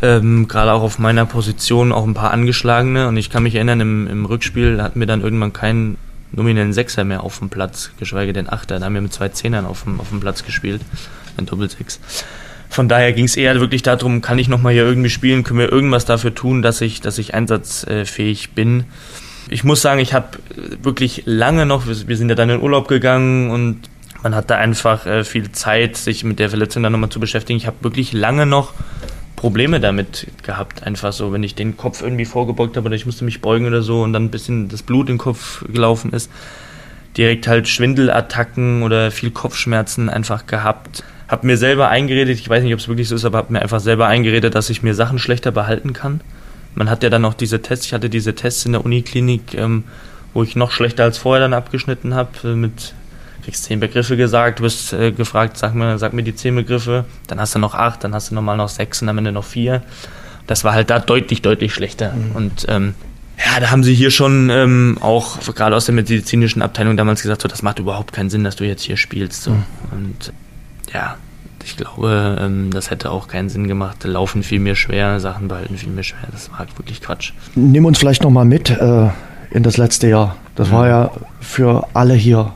ähm, 0.03 0.49
Gerade 0.49 0.73
auch 0.73 0.83
auf 0.83 0.99
meiner 0.99 1.27
Position 1.27 1.93
auch 1.93 2.07
ein 2.07 2.15
paar 2.15 2.31
angeschlagene. 2.31 3.09
Und 3.09 3.17
ich 3.17 3.31
kann 3.31 3.43
mich 3.43 3.55
erinnern, 3.55 3.81
im, 3.81 4.07
im 4.07 4.25
Rückspiel 4.25 4.83
hatten 4.83 5.01
wir 5.01 5.07
dann 5.07 5.21
irgendwann 5.21 5.53
keinen 5.53 5.99
nominellen 6.33 6.73
Sechser 6.73 7.05
mehr 7.05 7.23
auf 7.23 7.39
dem 7.39 7.51
Platz, 7.51 7.91
geschweige 7.99 8.33
denn 8.33 8.49
Achter. 8.49 8.79
Da 8.79 8.87
haben 8.87 8.95
wir 8.95 9.01
mit 9.01 9.13
zwei 9.13 9.29
Zehnern 9.29 9.67
auf 9.67 9.85
dem, 9.85 10.01
auf 10.01 10.11
dem 10.11 10.21
Platz 10.21 10.45
gespielt, 10.45 10.81
ein 11.37 11.47
Doppelsechs. 11.47 12.01
Von 12.69 12.89
daher 12.89 13.13
ging 13.13 13.25
es 13.25 13.37
eher 13.37 13.59
wirklich 13.59 13.83
darum, 13.83 14.21
kann 14.21 14.39
ich 14.39 14.49
nochmal 14.49 14.73
hier 14.73 14.85
irgendwie 14.85 15.11
spielen, 15.11 15.43
können 15.43 15.59
wir 15.59 15.73
irgendwas 15.73 16.05
dafür 16.05 16.35
tun, 16.35 16.63
dass 16.63 16.81
ich, 16.81 17.01
dass 17.01 17.19
ich 17.19 17.35
einsatzfähig 17.35 18.53
bin. 18.53 18.85
Ich 19.49 19.65
muss 19.65 19.83
sagen, 19.83 19.99
ich 19.99 20.15
habe 20.15 20.39
wirklich 20.81 21.25
lange 21.27 21.67
noch, 21.67 21.89
wir 21.89 22.17
sind 22.17 22.29
ja 22.29 22.37
dann 22.37 22.49
in 22.49 22.61
Urlaub 22.61 22.87
gegangen 22.87 23.51
und 23.51 23.81
man 24.23 24.37
hat 24.37 24.51
da 24.51 24.57
einfach 24.57 25.07
äh, 25.07 25.25
viel 25.25 25.51
Zeit, 25.51 25.97
sich 25.97 26.23
mit 26.23 26.39
der 26.39 26.51
Verletzung 26.51 26.85
dann 26.85 26.93
nochmal 26.93 27.11
zu 27.11 27.19
beschäftigen. 27.19 27.57
Ich 27.57 27.67
habe 27.67 27.79
wirklich 27.81 28.13
lange 28.13 28.47
noch 28.47 28.75
Probleme 29.41 29.81
damit 29.81 30.27
gehabt, 30.43 30.83
einfach 30.83 31.15
so, 31.15 31.33
wenn 31.33 31.43
ich 31.43 31.55
den 31.55 31.79
Kopf 31.79 32.03
irgendwie 32.03 32.27
vorgebeugt 32.27 32.77
habe 32.77 32.89
oder 32.89 32.95
ich 32.95 33.07
musste 33.07 33.25
mich 33.25 33.41
beugen 33.41 33.65
oder 33.65 33.81
so 33.81 34.03
und 34.03 34.13
dann 34.13 34.25
ein 34.25 34.31
bisschen 34.31 34.69
das 34.69 34.83
Blut 34.83 35.09
im 35.09 35.17
Kopf 35.17 35.65
gelaufen 35.67 36.13
ist, 36.13 36.31
direkt 37.17 37.49
halt 37.49 37.67
Schwindelattacken 37.67 38.83
oder 38.83 39.11
viel 39.11 39.31
Kopfschmerzen 39.31 40.11
einfach 40.11 40.45
gehabt. 40.47 41.05
Hab 41.27 41.43
mir 41.43 41.57
selber 41.57 41.89
eingeredet, 41.89 42.39
ich 42.39 42.51
weiß 42.51 42.63
nicht, 42.63 42.75
ob 42.75 42.81
es 42.81 42.89
wirklich 42.89 43.09
so 43.09 43.15
ist, 43.15 43.25
aber 43.25 43.39
hab 43.39 43.49
mir 43.49 43.63
einfach 43.63 43.81
selber 43.81 44.09
eingeredet, 44.09 44.55
dass 44.55 44.69
ich 44.69 44.83
mir 44.83 44.95
Sachen 44.95 45.19
schlechter 45.19 45.53
behalten 45.53 45.95
kann. 45.95 46.21
Man 46.75 46.91
hat 46.91 47.03
ja 47.03 47.09
dann 47.09 47.25
auch 47.25 47.33
diese 47.33 47.63
Tests, 47.63 47.87
ich 47.87 47.95
hatte 47.95 48.11
diese 48.11 48.35
Tests 48.35 48.67
in 48.67 48.73
der 48.73 48.85
Uniklinik, 48.85 49.55
ähm, 49.55 49.85
wo 50.35 50.43
ich 50.43 50.55
noch 50.55 50.71
schlechter 50.71 51.05
als 51.05 51.17
vorher 51.17 51.41
dann 51.41 51.55
abgeschnitten 51.55 52.13
habe, 52.13 52.31
äh, 52.45 52.49
mit 52.49 52.93
kriegst 53.43 53.65
zehn 53.65 53.81
Begriffe 53.81 54.17
gesagt, 54.17 54.59
du 54.59 54.65
wirst 54.65 54.93
äh, 54.93 55.13
gefragt, 55.13 55.57
sag 55.57 55.75
mir, 55.75 55.99
sag 55.99 56.13
mir 56.13 56.23
die 56.23 56.35
zehn 56.35 56.55
Begriffe, 56.55 57.05
dann 57.27 57.41
hast 57.41 57.55
du 57.55 57.59
noch 57.59 57.75
acht, 57.75 58.05
dann 58.05 58.15
hast 58.15 58.31
du 58.31 58.35
nochmal 58.35 58.57
noch 58.57 58.69
sechs 58.69 59.03
und 59.03 59.09
am 59.09 59.19
Ende 59.19 59.33
noch 59.33 59.45
vier. 59.45 59.83
Das 60.47 60.65
war 60.65 60.73
halt 60.73 60.91
da 60.91 60.99
deutlich, 60.99 61.43
deutlich 61.43 61.73
schlechter. 61.73 62.13
Mhm. 62.13 62.37
Und 62.37 62.67
ähm, 62.69 62.95
ja, 63.39 63.61
da 63.61 63.71
haben 63.71 63.85
sie 63.85 63.95
hier 63.95 64.11
schon 64.11 64.51
ähm, 64.51 64.99
auch 65.01 65.39
gerade 65.55 65.75
aus 65.75 65.87
der 65.87 65.95
medizinischen 65.95 66.63
Abteilung 66.63 66.97
damals 66.97 67.23
gesagt, 67.23 67.43
so, 67.43 67.49
das 67.49 67.63
macht 67.63 67.79
überhaupt 67.79 68.13
keinen 68.13 68.31
Sinn, 68.31 68.45
dass 68.45 68.57
du 68.57 68.65
jetzt 68.65 68.83
hier 68.83 68.97
spielst. 68.97 69.43
So. 69.43 69.53
Mhm. 69.53 69.65
Und 69.93 70.33
ja, 70.93 71.17
ich 71.65 71.77
glaube, 71.77 72.39
ähm, 72.41 72.71
das 72.73 72.91
hätte 72.91 73.11
auch 73.11 73.29
keinen 73.29 73.49
Sinn 73.49 73.69
gemacht. 73.69 74.05
Laufen 74.05 74.43
viel 74.43 74.61
mehr 74.61 74.75
schwer, 74.75 75.21
Sachen 75.21 75.49
behalten 75.49 75.77
viel 75.77 75.91
mehr 75.91 76.05
schwer. 76.05 76.29
Das 76.33 76.51
war 76.51 76.59
halt 76.59 76.77
wirklich 76.79 77.01
Quatsch. 77.01 77.33
Nimm 77.55 77.85
uns 77.85 77.99
vielleicht 77.99 78.23
nochmal 78.23 78.45
mit 78.45 78.71
äh, 78.71 79.09
in 79.51 79.63
das 79.63 79.77
letzte 79.77 80.09
Jahr. 80.09 80.37
Das 80.55 80.69
mhm. 80.69 80.73
war 80.73 80.89
ja 80.89 81.11
für 81.41 81.87
alle 81.95 82.15
hier 82.15 82.53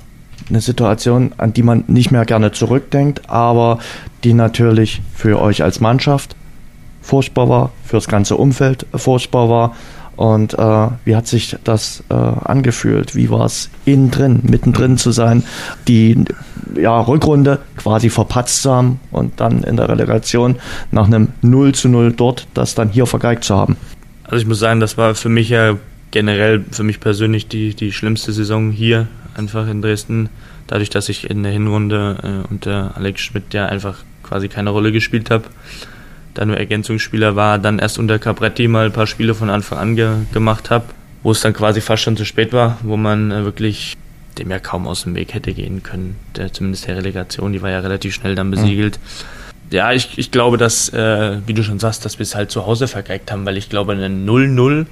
eine 0.48 0.60
Situation, 0.60 1.32
an 1.38 1.52
die 1.52 1.62
man 1.62 1.84
nicht 1.86 2.10
mehr 2.10 2.24
gerne 2.24 2.52
zurückdenkt, 2.52 3.28
aber 3.28 3.78
die 4.24 4.34
natürlich 4.34 5.02
für 5.14 5.40
euch 5.40 5.62
als 5.62 5.80
Mannschaft 5.80 6.36
furchtbar 7.02 7.48
war, 7.48 7.72
für 7.84 7.96
das 7.96 8.08
ganze 8.08 8.36
Umfeld 8.36 8.86
furchtbar 8.94 9.48
war. 9.48 9.76
Und 10.16 10.54
äh, 10.54 10.88
wie 11.04 11.16
hat 11.16 11.26
sich 11.26 11.56
das 11.64 12.04
äh, 12.08 12.14
angefühlt? 12.14 13.16
Wie 13.16 13.30
war 13.30 13.46
es 13.46 13.68
innen 13.84 14.10
drin, 14.10 14.40
mittendrin 14.44 14.96
zu 14.96 15.10
sein, 15.10 15.42
die 15.88 16.24
ja, 16.76 17.00
Rückrunde 17.00 17.58
quasi 17.76 18.10
verpatzt 18.10 18.62
zu 18.62 18.72
haben 18.72 19.00
und 19.10 19.40
dann 19.40 19.64
in 19.64 19.76
der 19.76 19.88
Relegation 19.88 20.56
nach 20.92 21.06
einem 21.06 21.28
0 21.42 21.74
zu 21.74 21.88
0 21.88 22.12
dort 22.12 22.46
das 22.54 22.74
dann 22.74 22.90
hier 22.90 23.06
vergeigt 23.06 23.44
zu 23.44 23.56
haben? 23.56 23.76
Also 24.24 24.36
ich 24.36 24.46
muss 24.46 24.60
sagen, 24.60 24.80
das 24.80 24.96
war 24.96 25.14
für 25.14 25.28
mich 25.28 25.48
ja 25.48 25.76
generell, 26.12 26.64
für 26.70 26.84
mich 26.84 27.00
persönlich 27.00 27.48
die, 27.48 27.74
die 27.74 27.90
schlimmste 27.90 28.32
Saison 28.32 28.70
hier 28.70 29.08
einfach 29.36 29.68
in 29.68 29.82
Dresden, 29.82 30.28
dadurch, 30.66 30.90
dass 30.90 31.08
ich 31.08 31.28
in 31.28 31.42
der 31.42 31.52
Hinrunde 31.52 32.16
äh, 32.22 32.52
unter 32.52 32.96
Alex 32.96 33.20
Schmidt 33.20 33.54
ja 33.54 33.66
einfach 33.66 33.98
quasi 34.22 34.48
keine 34.48 34.70
Rolle 34.70 34.92
gespielt 34.92 35.30
habe, 35.30 35.44
da 36.34 36.44
nur 36.44 36.56
Ergänzungsspieler 36.56 37.36
war, 37.36 37.58
dann 37.58 37.78
erst 37.78 37.98
unter 37.98 38.18
Capretti 38.18 38.68
mal 38.68 38.86
ein 38.86 38.92
paar 38.92 39.06
Spiele 39.06 39.34
von 39.34 39.50
Anfang 39.50 39.78
an 39.78 39.96
ge 39.96 40.10
gemacht 40.32 40.70
habe, 40.70 40.86
wo 41.22 41.30
es 41.30 41.40
dann 41.40 41.52
quasi 41.52 41.80
fast 41.80 42.02
schon 42.02 42.16
zu 42.16 42.24
spät 42.24 42.52
war, 42.52 42.78
wo 42.82 42.96
man 42.96 43.30
äh, 43.30 43.44
wirklich 43.44 43.96
dem 44.38 44.50
ja 44.50 44.58
kaum 44.58 44.88
aus 44.88 45.04
dem 45.04 45.14
Weg 45.14 45.32
hätte 45.32 45.54
gehen 45.54 45.82
können. 45.82 46.16
Der, 46.36 46.52
zumindest 46.52 46.88
der 46.88 46.96
Relegation, 46.96 47.52
die 47.52 47.62
war 47.62 47.70
ja 47.70 47.78
relativ 47.78 48.14
schnell 48.14 48.34
dann 48.34 48.50
besiegelt. 48.50 48.98
Mhm. 48.98 49.74
Ja, 49.74 49.92
ich, 49.92 50.18
ich 50.18 50.30
glaube, 50.30 50.56
dass, 50.56 50.88
äh, 50.90 51.38
wie 51.46 51.54
du 51.54 51.62
schon 51.62 51.78
sagst, 51.78 52.04
dass 52.04 52.18
wir 52.18 52.24
es 52.24 52.34
halt 52.34 52.50
zu 52.50 52.66
Hause 52.66 52.88
vergeigt 52.88 53.30
haben, 53.30 53.46
weil 53.46 53.56
ich 53.56 53.68
glaube, 53.68 53.92
ein 53.92 54.26
0-0 54.26 54.86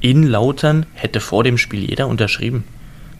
in 0.00 0.24
Lautern 0.24 0.86
hätte 0.94 1.20
vor 1.20 1.44
dem 1.44 1.56
Spiel 1.56 1.88
jeder 1.88 2.08
unterschrieben 2.08 2.64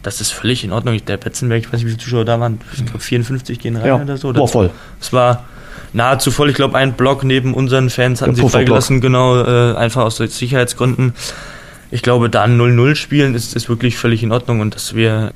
das 0.03 0.21
ist 0.21 0.31
völlig 0.31 0.63
in 0.63 0.71
Ordnung. 0.71 0.99
Der 1.05 1.17
Petzenberg, 1.17 1.61
ich 1.61 1.67
weiß 1.67 1.73
nicht, 1.73 1.85
wie 1.85 1.89
viele 1.91 2.03
Zuschauer 2.03 2.25
da 2.25 2.39
waren, 2.39 2.59
ich 2.73 2.85
glaube 2.85 2.99
54 2.99 3.59
gehen 3.59 3.75
rein 3.75 3.85
ja, 3.85 4.01
oder 4.01 4.17
so. 4.17 4.33
War 4.35 4.47
voll. 4.47 4.69
Es 4.99 5.13
war 5.13 5.45
nahezu 5.93 6.31
voll. 6.31 6.49
Ich 6.49 6.55
glaube, 6.55 6.77
ein 6.77 6.93
Block 6.93 7.23
neben 7.23 7.53
unseren 7.53 7.89
Fans 7.89 8.21
hatten 8.21 8.35
sie 8.35 8.47
freigelassen, 8.47 9.01
genau, 9.01 9.41
äh, 9.41 9.75
einfach 9.75 10.03
aus 10.03 10.17
Sicherheitsgründen. 10.17 11.13
Ich 11.91 12.01
glaube, 12.01 12.29
da 12.29 12.45
0-0 12.45 12.95
spielen 12.95 13.35
ist, 13.35 13.55
ist 13.55 13.67
wirklich 13.67 13.97
völlig 13.97 14.23
in 14.23 14.31
Ordnung 14.31 14.61
und 14.61 14.75
dass 14.75 14.95
wir 14.95 15.33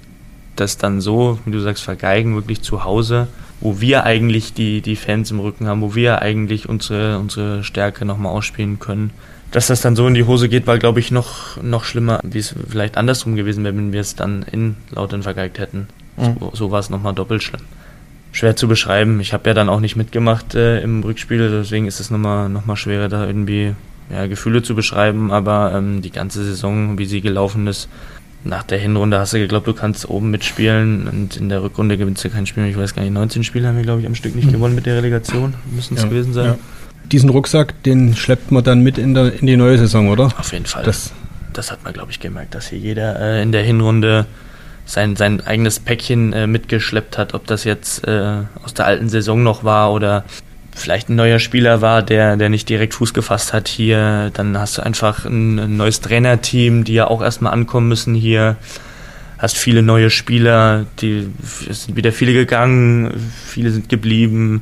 das 0.56 0.78
dann 0.78 1.01
so, 1.01 1.39
wie 1.45 1.51
du 1.51 1.60
sagst, 1.60 1.84
vergeigen, 1.84 2.36
wirklich 2.36 2.62
zu 2.62 2.86
Hause, 2.86 3.28
wo 3.60 3.82
wir 3.82 4.06
eigentlich 4.06 4.54
die, 4.54 4.82
die 4.82 4.95
Fans 4.95 5.32
im 5.32 5.39
Rücken 5.39 5.67
haben, 5.67 5.82
wo 5.82 5.95
wir 5.95 6.21
eigentlich 6.21 6.69
unsere, 6.69 7.19
unsere 7.19 7.63
Stärke 7.63 8.06
nochmal 8.06 8.32
ausspielen 8.32 8.80
können 8.80 9.12
dass 9.52 9.68
das 9.68 9.82
dann 9.82 9.96
so 9.96 10.08
in 10.08 10.14
die 10.14 10.26
Hose 10.26 10.50
geht, 10.50 10.68
war, 10.68 10.78
glaube 10.78 11.00
ich, 11.00 11.12
noch, 11.12 11.62
noch 11.62 11.84
schlimmer, 11.84 12.20
wie 12.24 12.40
es 12.40 12.56
vielleicht 12.68 12.98
andersrum 12.98 13.36
gewesen 13.36 13.64
wäre, 13.64 13.76
wenn 13.76 13.94
wir 13.94 14.02
es 14.02 14.16
dann 14.16 14.44
in 14.44 14.76
Lautern 14.92 15.24
vergeigt 15.24 15.60
hätten. 15.60 15.88
Mhm. 16.18 16.38
So, 16.40 16.52
so 16.54 16.72
war 16.72 16.80
es 16.80 16.90
nochmal 16.90 17.14
doppelt 17.14 17.44
schlimm. 17.44 17.62
Schwer 18.32 18.56
zu 18.58 18.68
beschreiben. 18.68 19.22
Ich 19.22 19.32
habe 19.32 19.50
ja 19.50 19.54
dann 19.54 19.70
auch 19.70 19.80
nicht 19.80 19.96
mitgemacht 19.96 20.56
äh, 20.56 20.82
im 20.82 21.04
Rückspiel, 21.04 21.50
deswegen 21.50 21.88
ist 21.88 22.00
es 22.00 22.12
nochmal 22.12 22.50
noch 22.50 22.66
mal 22.66 22.76
schwerer, 22.76 23.08
da 23.08 23.26
irgendwie 23.26 23.76
ja, 24.10 24.28
Gefühle 24.28 24.62
zu 24.62 24.76
beschreiben. 24.76 25.32
Aber 25.32 25.74
ähm, 25.74 26.02
die 26.02 26.12
ganze 26.12 26.44
Saison, 26.44 26.98
wie 26.98 27.06
sie 27.06 27.22
gelaufen 27.22 27.68
ist, 27.68 27.88
nach 28.44 28.64
der 28.64 28.78
Hinrunde 28.78 29.20
hast 29.20 29.34
du 29.34 29.40
geglaubt, 29.40 29.68
du 29.68 29.74
kannst 29.74 30.08
oben 30.10 30.32
mitspielen 30.32 31.08
und 31.08 31.38
in 31.38 31.50
der 31.50 31.64
Rückrunde 31.64 31.98
gewinnst 31.98 32.24
du 32.26 32.30
kein 32.30 32.46
Spiel. 32.46 32.66
Ich 32.66 32.78
weiß 32.78 32.94
gar 32.94 33.04
nicht, 33.04 33.14
19 33.14 33.44
Spiele 33.44 33.68
haben 33.68 33.78
wir, 33.78 33.84
glaube 33.84 34.02
ich, 34.02 34.08
am 34.08 34.16
Stück 34.16 34.36
nicht 34.36 34.50
mhm. 34.50 34.54
gewonnen 34.54 34.76
mit 34.76 34.86
der 34.86 34.98
Relegation. 34.98 35.54
Müssen 35.74 35.96
es 35.96 36.04
ja, 36.04 36.10
gewesen 36.10 36.34
sein. 36.34 36.46
Ja 36.46 36.58
diesen 37.12 37.30
Rucksack, 37.30 37.82
den 37.84 38.15
schleppt 38.15 38.52
man 38.52 38.63
dann 38.63 38.82
mit 38.82 38.98
in, 38.98 39.13
der, 39.13 39.34
in 39.39 39.48
die 39.48 39.58
neue 39.58 39.78
Saison, 39.78 40.10
oder? 40.10 40.26
Auf 40.38 40.52
jeden 40.54 40.65
Fall. 40.65 40.84
Das, 40.84 41.13
das 41.54 41.72
hat 41.72 41.84
man, 41.84 41.94
glaube 41.94 42.12
ich, 42.12 42.20
gemerkt, 42.20 42.56
dass 42.56 42.68
hier 42.68 42.80
jeder 42.80 43.20
äh, 43.20 43.41
in 43.41 43.52
der 43.52 43.63
Hinrunde 43.63 44.26
sein, 44.86 45.15
sein 45.15 45.41
eigenes 45.46 45.80
Päckchen 45.80 46.34
äh, 46.34 46.48
mitgeschleppt 46.48 47.18
hat, 47.18 47.34
ob 47.34 47.48
das 47.48 47.63
jetzt 47.63 48.08
äh, 48.08 48.44
aus 48.63 48.74
der 48.74 48.86
alten 48.86 49.10
Saison 49.10 49.41
noch 49.44 49.63
war 49.63 49.91
oder 49.91 50.24
vielleicht 50.76 51.10
ein 51.10 51.15
neuer 51.15 51.39
Spieler 51.39 51.82
war, 51.82 52.04
der, 52.04 52.36
der 52.36 52.50
nicht 52.50 52.68
direkt 52.70 52.94
Fuß 52.94 53.13
gefasst 53.13 53.54
hat 53.54 53.68
hier. 53.68 54.32
Dann 54.34 54.58
hast 54.58 54.78
du 54.78 54.84
einfach 54.84 55.26
ein, 55.26 55.58
ein 55.58 55.78
neues 55.78 56.02
Trainerteam, 56.02 56.84
die 56.84 56.94
ja 56.94 57.08
auch 57.08 57.22
erstmal 57.22 57.54
ankommen 57.54 57.88
müssen 57.88 58.13
hier. 58.13 58.58
Hast 59.38 59.58
viele 59.58 59.82
neue 59.82 60.10
Spieler, 60.10 60.86
die 61.00 61.30
es 61.70 61.84
sind 61.86 61.96
wieder 61.96 62.12
viele 62.12 62.34
gegangen, 62.34 63.12
viele 63.46 63.72
sind 63.72 63.89
geblieben 63.89 64.62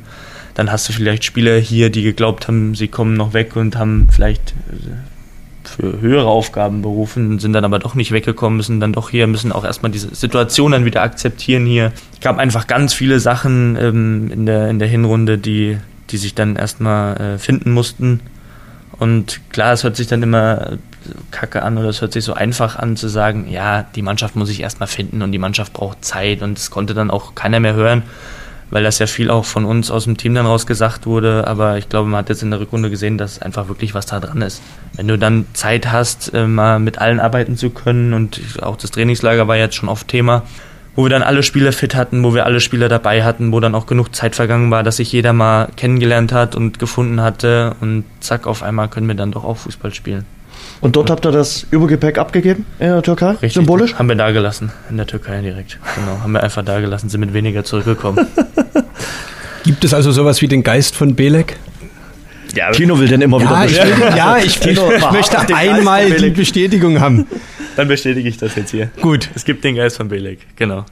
dann 0.54 0.70
hast 0.70 0.88
du 0.88 0.92
vielleicht 0.92 1.24
Spieler 1.24 1.58
hier, 1.58 1.90
die 1.90 2.02
geglaubt 2.02 2.48
haben, 2.48 2.74
sie 2.74 2.88
kommen 2.88 3.14
noch 3.14 3.32
weg 3.34 3.56
und 3.56 3.76
haben 3.76 4.08
vielleicht 4.10 4.54
äh, 4.70 5.68
für 5.68 6.00
höhere 6.00 6.26
Aufgaben 6.26 6.82
berufen, 6.82 7.38
sind 7.38 7.52
dann 7.52 7.64
aber 7.64 7.78
doch 7.80 7.94
nicht 7.94 8.12
weggekommen, 8.12 8.56
müssen 8.56 8.80
dann 8.80 8.92
doch 8.92 9.10
hier, 9.10 9.26
müssen 9.26 9.50
auch 9.50 9.64
erstmal 9.64 9.90
diese 9.90 10.14
Situation 10.14 10.72
dann 10.72 10.84
wieder 10.84 11.02
akzeptieren 11.02 11.66
hier. 11.66 11.92
Es 12.12 12.20
gab 12.20 12.38
einfach 12.38 12.66
ganz 12.66 12.94
viele 12.94 13.18
Sachen 13.18 13.76
ähm, 13.80 14.30
in, 14.30 14.46
der, 14.46 14.70
in 14.70 14.78
der 14.78 14.88
Hinrunde, 14.88 15.38
die, 15.38 15.78
die 16.10 16.16
sich 16.16 16.34
dann 16.34 16.56
erstmal 16.56 17.16
äh, 17.16 17.38
finden 17.38 17.72
mussten. 17.72 18.20
Und 18.96 19.40
klar, 19.50 19.72
es 19.72 19.82
hört 19.82 19.96
sich 19.96 20.06
dann 20.06 20.22
immer 20.22 20.78
kacke 21.32 21.62
an 21.62 21.76
oder 21.76 21.88
es 21.88 22.00
hört 22.00 22.12
sich 22.12 22.24
so 22.24 22.34
einfach 22.34 22.76
an 22.76 22.96
zu 22.96 23.08
sagen, 23.08 23.48
ja, 23.50 23.82
die 23.82 24.02
Mannschaft 24.02 24.36
muss 24.36 24.48
sich 24.48 24.60
erstmal 24.60 24.86
finden 24.86 25.20
und 25.22 25.32
die 25.32 25.38
Mannschaft 25.38 25.72
braucht 25.72 26.04
Zeit 26.04 26.42
und 26.42 26.56
es 26.56 26.70
konnte 26.70 26.94
dann 26.94 27.10
auch 27.10 27.34
keiner 27.34 27.58
mehr 27.58 27.74
hören 27.74 28.04
weil 28.70 28.82
das 28.82 28.98
ja 28.98 29.06
viel 29.06 29.30
auch 29.30 29.44
von 29.44 29.64
uns 29.64 29.90
aus 29.90 30.04
dem 30.04 30.16
Team 30.16 30.34
dann 30.34 30.46
raus 30.46 30.66
gesagt 30.66 31.06
wurde. 31.06 31.46
Aber 31.46 31.78
ich 31.78 31.88
glaube, 31.88 32.08
man 32.08 32.18
hat 32.18 32.28
jetzt 32.28 32.42
in 32.42 32.50
der 32.50 32.60
Rückrunde 32.60 32.90
gesehen, 32.90 33.18
dass 33.18 33.40
einfach 33.40 33.68
wirklich 33.68 33.94
was 33.94 34.06
da 34.06 34.20
dran 34.20 34.42
ist. 34.42 34.62
Wenn 34.96 35.08
du 35.08 35.18
dann 35.18 35.46
Zeit 35.52 35.90
hast, 35.90 36.32
äh, 36.34 36.46
mal 36.46 36.78
mit 36.78 36.98
allen 36.98 37.20
arbeiten 37.20 37.56
zu 37.56 37.70
können 37.70 38.14
und 38.14 38.40
auch 38.62 38.76
das 38.76 38.90
Trainingslager 38.90 39.48
war 39.48 39.56
jetzt 39.56 39.76
schon 39.76 39.88
oft 39.88 40.08
Thema, 40.08 40.42
wo 40.96 41.04
wir 41.04 41.10
dann 41.10 41.22
alle 41.22 41.42
Spieler 41.42 41.72
fit 41.72 41.94
hatten, 41.94 42.22
wo 42.22 42.34
wir 42.34 42.46
alle 42.46 42.60
Spieler 42.60 42.88
dabei 42.88 43.24
hatten, 43.24 43.52
wo 43.52 43.60
dann 43.60 43.74
auch 43.74 43.86
genug 43.86 44.14
Zeit 44.14 44.36
vergangen 44.36 44.70
war, 44.70 44.82
dass 44.82 44.96
sich 44.96 45.10
jeder 45.12 45.32
mal 45.32 45.68
kennengelernt 45.76 46.32
hat 46.32 46.54
und 46.54 46.78
gefunden 46.78 47.20
hatte 47.20 47.74
und 47.80 48.04
zack, 48.20 48.46
auf 48.46 48.62
einmal 48.62 48.88
können 48.88 49.08
wir 49.08 49.14
dann 49.14 49.32
doch 49.32 49.44
auch 49.44 49.56
Fußball 49.56 49.92
spielen. 49.92 50.24
Und 50.84 50.96
dort 50.96 51.08
habt 51.08 51.24
ihr 51.24 51.32
das 51.32 51.66
Übergepäck 51.70 52.18
abgegeben 52.18 52.66
in 52.78 52.88
der 52.88 53.02
Türkei? 53.02 53.30
Richtig. 53.30 53.54
Symbolisch? 53.54 53.94
Haben 53.94 54.06
wir 54.06 54.16
da 54.16 54.32
gelassen, 54.32 54.70
in 54.90 54.98
der 54.98 55.06
Türkei 55.06 55.40
direkt. 55.40 55.78
Genau, 55.94 56.20
haben 56.20 56.32
wir 56.32 56.42
einfach 56.42 56.62
da 56.62 56.78
gelassen, 56.78 57.08
sind 57.08 57.20
mit 57.20 57.32
weniger 57.32 57.64
zurückgekommen. 57.64 58.26
Gibt 59.64 59.82
es 59.82 59.94
also 59.94 60.12
sowas 60.12 60.42
wie 60.42 60.46
den 60.46 60.62
Geist 60.62 60.94
von 60.94 61.14
Belek? 61.14 61.56
Ja, 62.54 62.70
Tino 62.70 62.98
will 62.98 63.08
den 63.08 63.22
immer 63.22 63.40
ja, 63.40 63.46
wieder 63.46 63.62
bestätigen. 63.62 64.08
Ich, 64.10 64.14
ja, 64.14 64.36
ich, 64.36 64.60
Tino, 64.60 64.92
ich 64.92 65.10
möchte 65.10 65.56
einmal 65.56 66.10
die 66.10 66.28
Bestätigung 66.28 67.00
haben. 67.00 67.26
Dann 67.76 67.88
bestätige 67.88 68.28
ich 68.28 68.36
das 68.36 68.54
jetzt 68.54 68.70
hier. 68.70 68.90
Gut. 69.00 69.30
Es 69.34 69.46
gibt 69.46 69.64
den 69.64 69.76
Geist 69.76 69.96
von 69.96 70.08
Belek, 70.08 70.40
genau. 70.54 70.84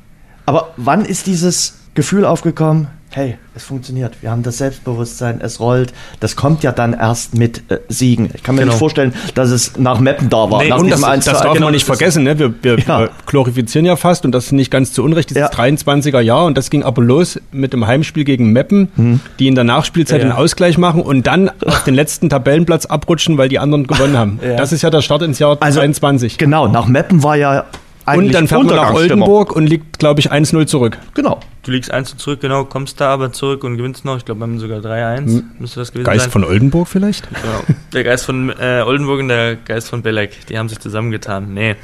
Aber 0.46 0.72
wann 0.78 1.04
ist 1.04 1.26
dieses 1.26 1.80
Gefühl 1.92 2.24
aufgekommen, 2.24 2.86
hey, 3.14 3.36
es 3.54 3.64
funktioniert, 3.64 4.22
wir 4.22 4.30
haben 4.30 4.42
das 4.42 4.58
Selbstbewusstsein, 4.58 5.40
es 5.42 5.60
rollt. 5.60 5.92
Das 6.20 6.36
kommt 6.36 6.62
ja 6.62 6.72
dann 6.72 6.94
erst 6.94 7.34
mit 7.34 7.70
äh, 7.70 7.78
Siegen. 7.88 8.30
Ich 8.34 8.42
kann 8.42 8.54
mir 8.54 8.62
genau. 8.62 8.72
nicht 8.72 8.78
vorstellen, 8.78 9.12
dass 9.34 9.50
es 9.50 9.76
nach 9.78 10.00
Meppen 10.00 10.30
da 10.30 10.50
war. 10.50 10.62
Nee, 10.62 10.72
und 10.72 10.90
das, 10.90 11.00
das 11.00 11.24
darf 11.24 11.52
genau, 11.52 11.66
man 11.66 11.74
nicht 11.74 11.84
vergessen. 11.84 12.22
Ne? 12.24 12.38
Wir, 12.38 12.54
wir 12.62 12.78
ja. 12.78 13.08
glorifizieren 13.26 13.84
ja 13.84 13.96
fast 13.96 14.24
und 14.24 14.32
das 14.32 14.46
ist 14.46 14.52
nicht 14.52 14.70
ganz 14.70 14.92
zu 14.92 15.02
Unrecht, 15.04 15.30
dieses 15.30 15.42
ja. 15.42 15.50
23er 15.50 16.20
Jahr 16.20 16.46
und 16.46 16.56
das 16.56 16.70
ging 16.70 16.82
aber 16.82 17.02
los 17.02 17.38
mit 17.50 17.72
dem 17.72 17.86
Heimspiel 17.86 18.24
gegen 18.24 18.52
Meppen, 18.52 18.90
mhm. 18.96 19.20
die 19.38 19.48
in 19.48 19.54
der 19.54 19.64
Nachspielzeit 19.64 20.22
ja, 20.22 20.28
den 20.28 20.32
Ausgleich 20.32 20.78
machen 20.78 21.02
und 21.02 21.26
dann 21.26 21.50
auf 21.66 21.84
den 21.84 21.94
letzten 21.94 22.30
Tabellenplatz 22.30 22.86
abrutschen, 22.86 23.36
weil 23.36 23.48
die 23.48 23.58
anderen 23.58 23.86
gewonnen 23.86 24.16
haben. 24.16 24.40
Das 24.56 24.72
ist 24.72 24.82
ja 24.82 24.90
der 24.90 25.02
Start 25.02 25.22
ins 25.22 25.38
Jahr 25.38 25.58
also, 25.60 25.80
23. 25.80 26.38
Genau, 26.38 26.68
nach 26.68 26.86
Meppen 26.86 27.22
war 27.22 27.36
ja 27.36 27.66
und 28.06 28.32
dann 28.32 28.48
fährt 28.48 28.64
man 28.64 28.76
nach 28.76 28.92
Oldenburg 28.92 29.54
und 29.54 29.66
liegt, 29.66 29.98
glaube 29.98 30.20
ich, 30.20 30.32
1-0 30.32 30.66
zurück. 30.66 30.98
Genau. 31.14 31.40
Du 31.62 31.70
liegst 31.70 31.90
1 31.90 32.16
zurück, 32.16 32.40
genau, 32.40 32.64
kommst 32.64 33.00
da 33.00 33.10
aber 33.10 33.32
zurück 33.32 33.62
und 33.64 33.76
gewinnst 33.76 34.04
noch. 34.04 34.16
Ich 34.16 34.24
glaube, 34.24 34.40
wir 34.40 34.44
haben 34.44 34.58
sogar 34.58 34.80
3-1. 34.80 35.18
Hm. 35.18 35.44
Müsste 35.58 35.80
das 35.80 35.92
gewesen 35.92 36.06
Geist 36.06 36.24
sein. 36.24 36.30
von 36.30 36.44
Oldenburg 36.44 36.88
vielleicht? 36.88 37.28
Genau. 37.42 37.64
Der 37.92 38.04
Geist 38.04 38.24
von 38.24 38.50
äh, 38.50 38.82
Oldenburg 38.86 39.20
und 39.20 39.28
der 39.28 39.56
Geist 39.56 39.88
von 39.88 40.02
Belek, 40.02 40.46
die 40.46 40.58
haben 40.58 40.68
sich 40.68 40.78
zusammengetan. 40.78 41.52
Nee. 41.54 41.74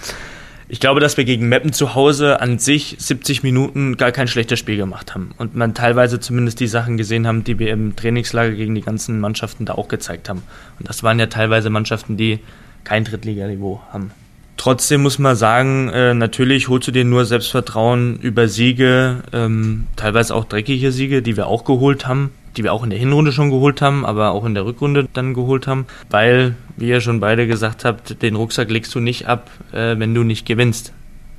Ich 0.68 0.80
glaube, 0.80 1.00
dass 1.00 1.16
wir 1.16 1.24
gegen 1.24 1.48
Meppen 1.48 1.72
zu 1.72 1.94
Hause 1.94 2.40
an 2.40 2.58
sich 2.58 2.96
70 2.98 3.42
Minuten 3.42 3.96
gar 3.96 4.12
kein 4.12 4.28
schlechtes 4.28 4.58
Spiel 4.58 4.76
gemacht 4.76 5.14
haben. 5.14 5.30
Und 5.38 5.56
man 5.56 5.74
teilweise 5.74 6.20
zumindest 6.20 6.60
die 6.60 6.66
Sachen 6.66 6.96
gesehen 6.96 7.26
haben, 7.26 7.42
die 7.42 7.58
wir 7.58 7.70
im 7.70 7.96
Trainingslager 7.96 8.54
gegen 8.54 8.74
die 8.74 8.82
ganzen 8.82 9.18
Mannschaften 9.18 9.64
da 9.64 9.74
auch 9.74 9.88
gezeigt 9.88 10.28
haben. 10.28 10.42
Und 10.78 10.88
das 10.88 11.02
waren 11.02 11.18
ja 11.18 11.26
teilweise 11.26 11.70
Mannschaften, 11.70 12.16
die 12.18 12.40
kein 12.84 13.04
Drittliganiveau 13.04 13.80
haben. 13.90 14.10
Trotzdem 14.58 15.02
muss 15.02 15.20
man 15.20 15.36
sagen, 15.36 15.88
äh, 15.88 16.14
natürlich 16.14 16.66
holst 16.68 16.88
du 16.88 16.92
dir 16.92 17.04
nur 17.04 17.24
Selbstvertrauen 17.24 18.18
über 18.18 18.48
Siege, 18.48 19.22
ähm, 19.32 19.86
teilweise 19.94 20.34
auch 20.34 20.44
dreckige 20.44 20.90
Siege, 20.90 21.22
die 21.22 21.36
wir 21.36 21.46
auch 21.46 21.64
geholt 21.64 22.08
haben, 22.08 22.32
die 22.56 22.64
wir 22.64 22.72
auch 22.72 22.82
in 22.82 22.90
der 22.90 22.98
Hinrunde 22.98 23.30
schon 23.30 23.50
geholt 23.50 23.80
haben, 23.80 24.04
aber 24.04 24.32
auch 24.32 24.44
in 24.44 24.54
der 24.54 24.64
Rückrunde 24.64 25.06
dann 25.12 25.32
geholt 25.32 25.68
haben, 25.68 25.86
weil, 26.10 26.56
wie 26.76 26.88
ihr 26.88 27.00
schon 27.00 27.20
beide 27.20 27.46
gesagt 27.46 27.84
habt, 27.84 28.20
den 28.20 28.34
Rucksack 28.34 28.68
legst 28.68 28.92
du 28.96 29.00
nicht 29.00 29.28
ab, 29.28 29.48
äh, 29.70 29.96
wenn 29.96 30.12
du 30.12 30.24
nicht 30.24 30.44
gewinnst. 30.44 30.92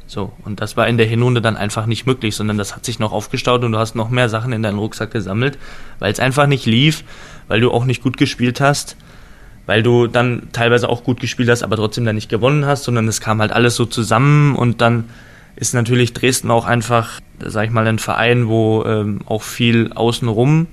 So, 0.07 0.31
und 0.45 0.61
das 0.61 0.77
war 0.77 0.87
in 0.87 0.97
der 0.97 1.05
Hinrunde 1.05 1.41
dann 1.41 1.57
einfach 1.57 1.87
nicht 1.87 2.07
möglich, 2.07 2.37
sondern 2.37 2.57
das 2.57 2.73
hat 2.73 2.85
sich 2.85 2.99
noch 2.99 3.11
aufgestaut 3.11 3.65
und 3.65 3.73
du 3.73 3.79
hast 3.79 3.95
noch 3.95 4.09
mehr 4.09 4.29
Sachen 4.29 4.53
in 4.53 4.63
deinen 4.63 4.79
Rucksack 4.79 5.11
gesammelt, 5.11 5.57
weil 5.99 6.13
es 6.13 6.21
einfach 6.21 6.47
nicht 6.47 6.65
lief, 6.65 7.03
weil 7.49 7.59
du 7.59 7.69
auch 7.69 7.83
nicht 7.83 8.01
gut 8.01 8.15
gespielt 8.15 8.61
hast 8.61 8.95
weil 9.69 9.83
du 9.83 10.07
dann 10.07 10.47
teilweise 10.51 10.89
auch 10.89 11.03
gut 11.03 11.19
gespielt 11.19 11.47
hast, 11.47 11.61
aber 11.61 11.75
trotzdem 11.75 12.03
dann 12.03 12.15
nicht 12.15 12.27
gewonnen 12.27 12.65
hast, 12.65 12.85
sondern 12.85 13.07
es 13.07 13.21
kam 13.21 13.39
halt 13.39 13.51
alles 13.51 13.75
so 13.75 13.85
zusammen 13.85 14.55
und 14.55 14.81
dann 14.81 15.03
ist 15.57 15.75
natürlich 15.75 16.11
Dresden 16.13 16.49
auch 16.49 16.65
einfach, 16.65 17.19
sag 17.37 17.65
ich 17.65 17.69
mal, 17.69 17.85
ein 17.85 17.99
Verein, 17.99 18.47
wo 18.47 18.83
ähm, 18.85 19.19
auch 19.27 19.43
viel 19.43 19.93
außenrum 19.93 20.65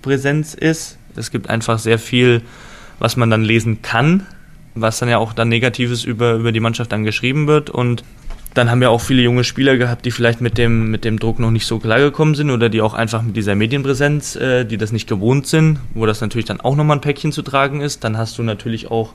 Präsenz 0.00 0.54
ist. 0.54 0.96
Es 1.16 1.32
gibt 1.32 1.50
einfach 1.50 1.80
sehr 1.80 1.98
viel, 1.98 2.40
was 3.00 3.16
man 3.16 3.30
dann 3.30 3.42
lesen 3.42 3.82
kann, 3.82 4.24
was 4.76 5.00
dann 5.00 5.08
ja 5.08 5.18
auch 5.18 5.32
dann 5.32 5.48
Negatives 5.48 6.04
über, 6.04 6.34
über 6.34 6.52
die 6.52 6.60
Mannschaft 6.60 6.92
dann 6.92 7.02
geschrieben 7.02 7.48
wird 7.48 7.68
und 7.68 8.04
dann 8.56 8.70
haben 8.70 8.80
wir 8.80 8.90
auch 8.90 9.00
viele 9.00 9.22
junge 9.22 9.44
Spieler 9.44 9.76
gehabt, 9.76 10.06
die 10.06 10.10
vielleicht 10.10 10.40
mit 10.40 10.56
dem, 10.56 10.90
mit 10.90 11.04
dem 11.04 11.18
Druck 11.18 11.38
noch 11.38 11.50
nicht 11.50 11.66
so 11.66 11.78
klargekommen 11.78 12.34
sind 12.34 12.50
oder 12.50 12.68
die 12.68 12.80
auch 12.80 12.94
einfach 12.94 13.22
mit 13.22 13.36
dieser 13.36 13.54
Medienpräsenz, 13.54 14.36
äh, 14.36 14.64
die 14.64 14.78
das 14.78 14.92
nicht 14.92 15.08
gewohnt 15.08 15.46
sind, 15.46 15.78
wo 15.92 16.06
das 16.06 16.20
natürlich 16.22 16.46
dann 16.46 16.60
auch 16.60 16.74
nochmal 16.74 16.96
ein 16.96 17.00
Päckchen 17.02 17.32
zu 17.32 17.42
tragen 17.42 17.82
ist. 17.82 18.02
Dann 18.02 18.16
hast 18.16 18.38
du 18.38 18.42
natürlich 18.42 18.90
auch 18.90 19.12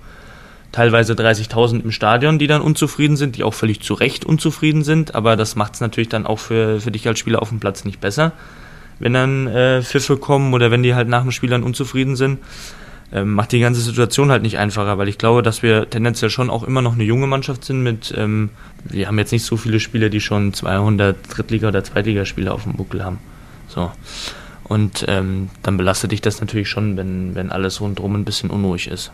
teilweise 0.71 1.13
30.000 1.13 1.83
im 1.83 1.91
Stadion, 1.91 2.37
die 2.37 2.47
dann 2.47 2.61
unzufrieden 2.61 3.17
sind, 3.17 3.35
die 3.35 3.43
auch 3.43 3.53
völlig 3.53 3.81
zu 3.81 3.95
Recht 3.95 4.25
unzufrieden 4.25 4.83
sind. 4.83 5.15
Aber 5.15 5.35
das 5.35 5.55
macht 5.55 5.73
es 5.73 5.81
natürlich 5.81 6.09
dann 6.09 6.27
auch 6.27 6.39
für, 6.39 6.79
für 6.79 6.91
dich 6.91 7.07
als 7.07 7.17
Spieler 7.17 7.41
auf 7.41 7.49
dem 7.49 7.59
Platz 7.59 7.83
nicht 7.83 7.99
besser, 7.99 8.33
wenn 8.99 9.13
dann 9.13 9.47
äh, 9.47 9.81
Pfiffe 9.81 10.17
kommen 10.17 10.53
oder 10.53 10.69
wenn 10.69 10.83
die 10.83 10.93
halt 10.93 11.07
nach 11.07 11.23
dem 11.23 11.31
Spiel 11.31 11.49
dann 11.49 11.63
unzufrieden 11.63 12.15
sind 12.15 12.37
ähm, 13.13 13.33
macht 13.33 13.51
die 13.51 13.59
ganze 13.59 13.81
Situation 13.81 14.31
halt 14.31 14.41
nicht 14.41 14.57
einfacher, 14.57 14.97
weil 14.97 15.07
ich 15.07 15.17
glaube, 15.17 15.41
dass 15.41 15.63
wir 15.63 15.89
tendenziell 15.89 16.29
schon 16.29 16.49
auch 16.49 16.63
immer 16.63 16.81
noch 16.81 16.93
eine 16.93 17.03
junge 17.03 17.27
Mannschaft 17.27 17.65
sind 17.65 17.83
mit, 17.83 18.13
ähm, 18.17 18.49
wir 18.85 19.07
haben 19.07 19.19
jetzt 19.19 19.31
nicht 19.31 19.43
so 19.43 19.57
viele 19.57 19.79
Spieler, 19.79 20.09
die 20.09 20.21
schon 20.21 20.53
200 20.53 21.17
Drittliga- 21.29 21.67
oder 21.67 21.83
Zweitligaspieler 21.83 22.53
auf 22.53 22.63
dem 22.63 22.73
Buckel 22.73 23.03
haben. 23.03 23.19
So. 23.67 23.91
Und 24.63 25.03
ähm, 25.09 25.49
dann 25.63 25.75
belastet 25.75 26.13
dich 26.13 26.21
das 26.21 26.39
natürlich 26.39 26.69
schon, 26.69 26.95
wenn, 26.95 27.35
wenn 27.35 27.51
alles 27.51 27.81
rundherum 27.81 28.15
ein 28.15 28.23
bisschen 28.23 28.49
unruhig 28.49 28.87
ist. 28.87 29.11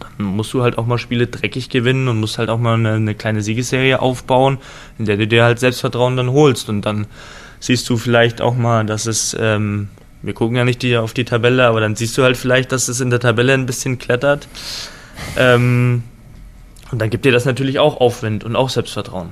Dann 0.00 0.26
musst 0.26 0.52
du 0.52 0.64
halt 0.64 0.78
auch 0.78 0.86
mal 0.86 0.98
Spiele 0.98 1.28
dreckig 1.28 1.68
gewinnen 1.68 2.08
und 2.08 2.18
musst 2.18 2.38
halt 2.38 2.48
auch 2.48 2.58
mal 2.58 2.74
eine, 2.74 2.94
eine 2.94 3.14
kleine 3.14 3.40
Siegesserie 3.40 4.00
aufbauen, 4.00 4.58
in 4.98 5.04
der 5.04 5.16
du 5.16 5.28
dir 5.28 5.44
halt 5.44 5.60
Selbstvertrauen 5.60 6.16
dann 6.16 6.32
holst. 6.32 6.68
Und 6.68 6.82
dann 6.82 7.06
siehst 7.60 7.88
du 7.88 7.96
vielleicht 7.96 8.40
auch 8.40 8.56
mal, 8.56 8.84
dass 8.84 9.06
es 9.06 9.36
ähm, 9.38 9.90
wir 10.26 10.34
gucken 10.34 10.56
ja 10.56 10.64
nicht 10.64 10.82
die, 10.82 10.96
auf 10.96 11.14
die 11.14 11.24
Tabelle, 11.24 11.66
aber 11.66 11.80
dann 11.80 11.94
siehst 11.96 12.18
du 12.18 12.24
halt 12.24 12.36
vielleicht, 12.36 12.72
dass 12.72 12.88
es 12.88 13.00
in 13.00 13.10
der 13.10 13.20
Tabelle 13.20 13.54
ein 13.54 13.64
bisschen 13.64 13.98
klettert. 13.98 14.48
Ähm, 15.36 16.02
und 16.90 17.00
dann 17.00 17.10
gibt 17.10 17.24
dir 17.24 17.32
das 17.32 17.44
natürlich 17.44 17.78
auch 17.78 18.00
Aufwind 18.00 18.44
und 18.44 18.56
auch 18.56 18.68
Selbstvertrauen. 18.68 19.30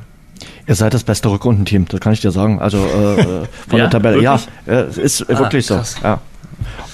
Ihr 0.66 0.74
seid 0.74 0.94
das 0.94 1.04
beste 1.04 1.30
Rückrundenteam, 1.30 1.86
das 1.88 2.00
kann 2.00 2.12
ich 2.12 2.20
dir 2.20 2.30
sagen. 2.30 2.60
Also 2.60 2.78
äh, 2.78 3.22
von 3.68 3.78
ja, 3.78 3.78
der 3.78 3.90
Tabelle. 3.90 4.22
Wirklich? 4.22 4.48
Ja, 4.66 4.72
äh, 4.72 5.00
ist 5.00 5.28
ah, 5.28 5.38
wirklich 5.38 5.66
so. 5.66 5.80
Ja. 6.02 6.20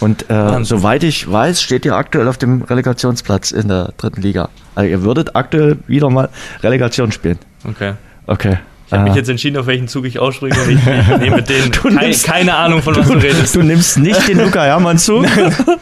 Und 0.00 0.28
äh, 0.30 0.64
soweit 0.64 1.04
ich 1.04 1.30
weiß, 1.30 1.60
steht 1.60 1.84
ihr 1.84 1.94
aktuell 1.94 2.26
auf 2.26 2.38
dem 2.38 2.62
Relegationsplatz 2.62 3.50
in 3.52 3.68
der 3.68 3.92
dritten 3.98 4.22
Liga. 4.22 4.48
Also 4.74 4.90
ihr 4.90 5.02
würdet 5.02 5.36
aktuell 5.36 5.78
wieder 5.86 6.08
mal 6.08 6.30
Relegation 6.62 7.12
spielen. 7.12 7.38
Okay. 7.68 7.94
Okay. 8.26 8.58
Ich 8.90 8.98
habe 8.98 9.04
mich 9.04 9.14
jetzt 9.14 9.28
entschieden, 9.28 9.56
auf 9.56 9.68
welchen 9.68 9.86
Zug 9.86 10.04
ich 10.04 10.18
ausspringe 10.18 10.60
und 10.60 10.68
ich, 10.68 10.78
ich 10.84 11.18
nehme 11.18 11.40
den. 11.44 11.70
Du 11.80 11.94
Kein, 11.94 12.12
keine 12.12 12.56
Ahnung, 12.56 12.82
von 12.82 12.96
was 12.96 13.06
du, 13.06 13.14
du, 13.14 13.20
redest. 13.20 13.54
Du 13.54 13.62
nimmst 13.62 13.98
nicht 13.98 14.26
den 14.26 14.38
Luca 14.38 14.64
Hermann 14.64 14.98
Zug. 14.98 15.26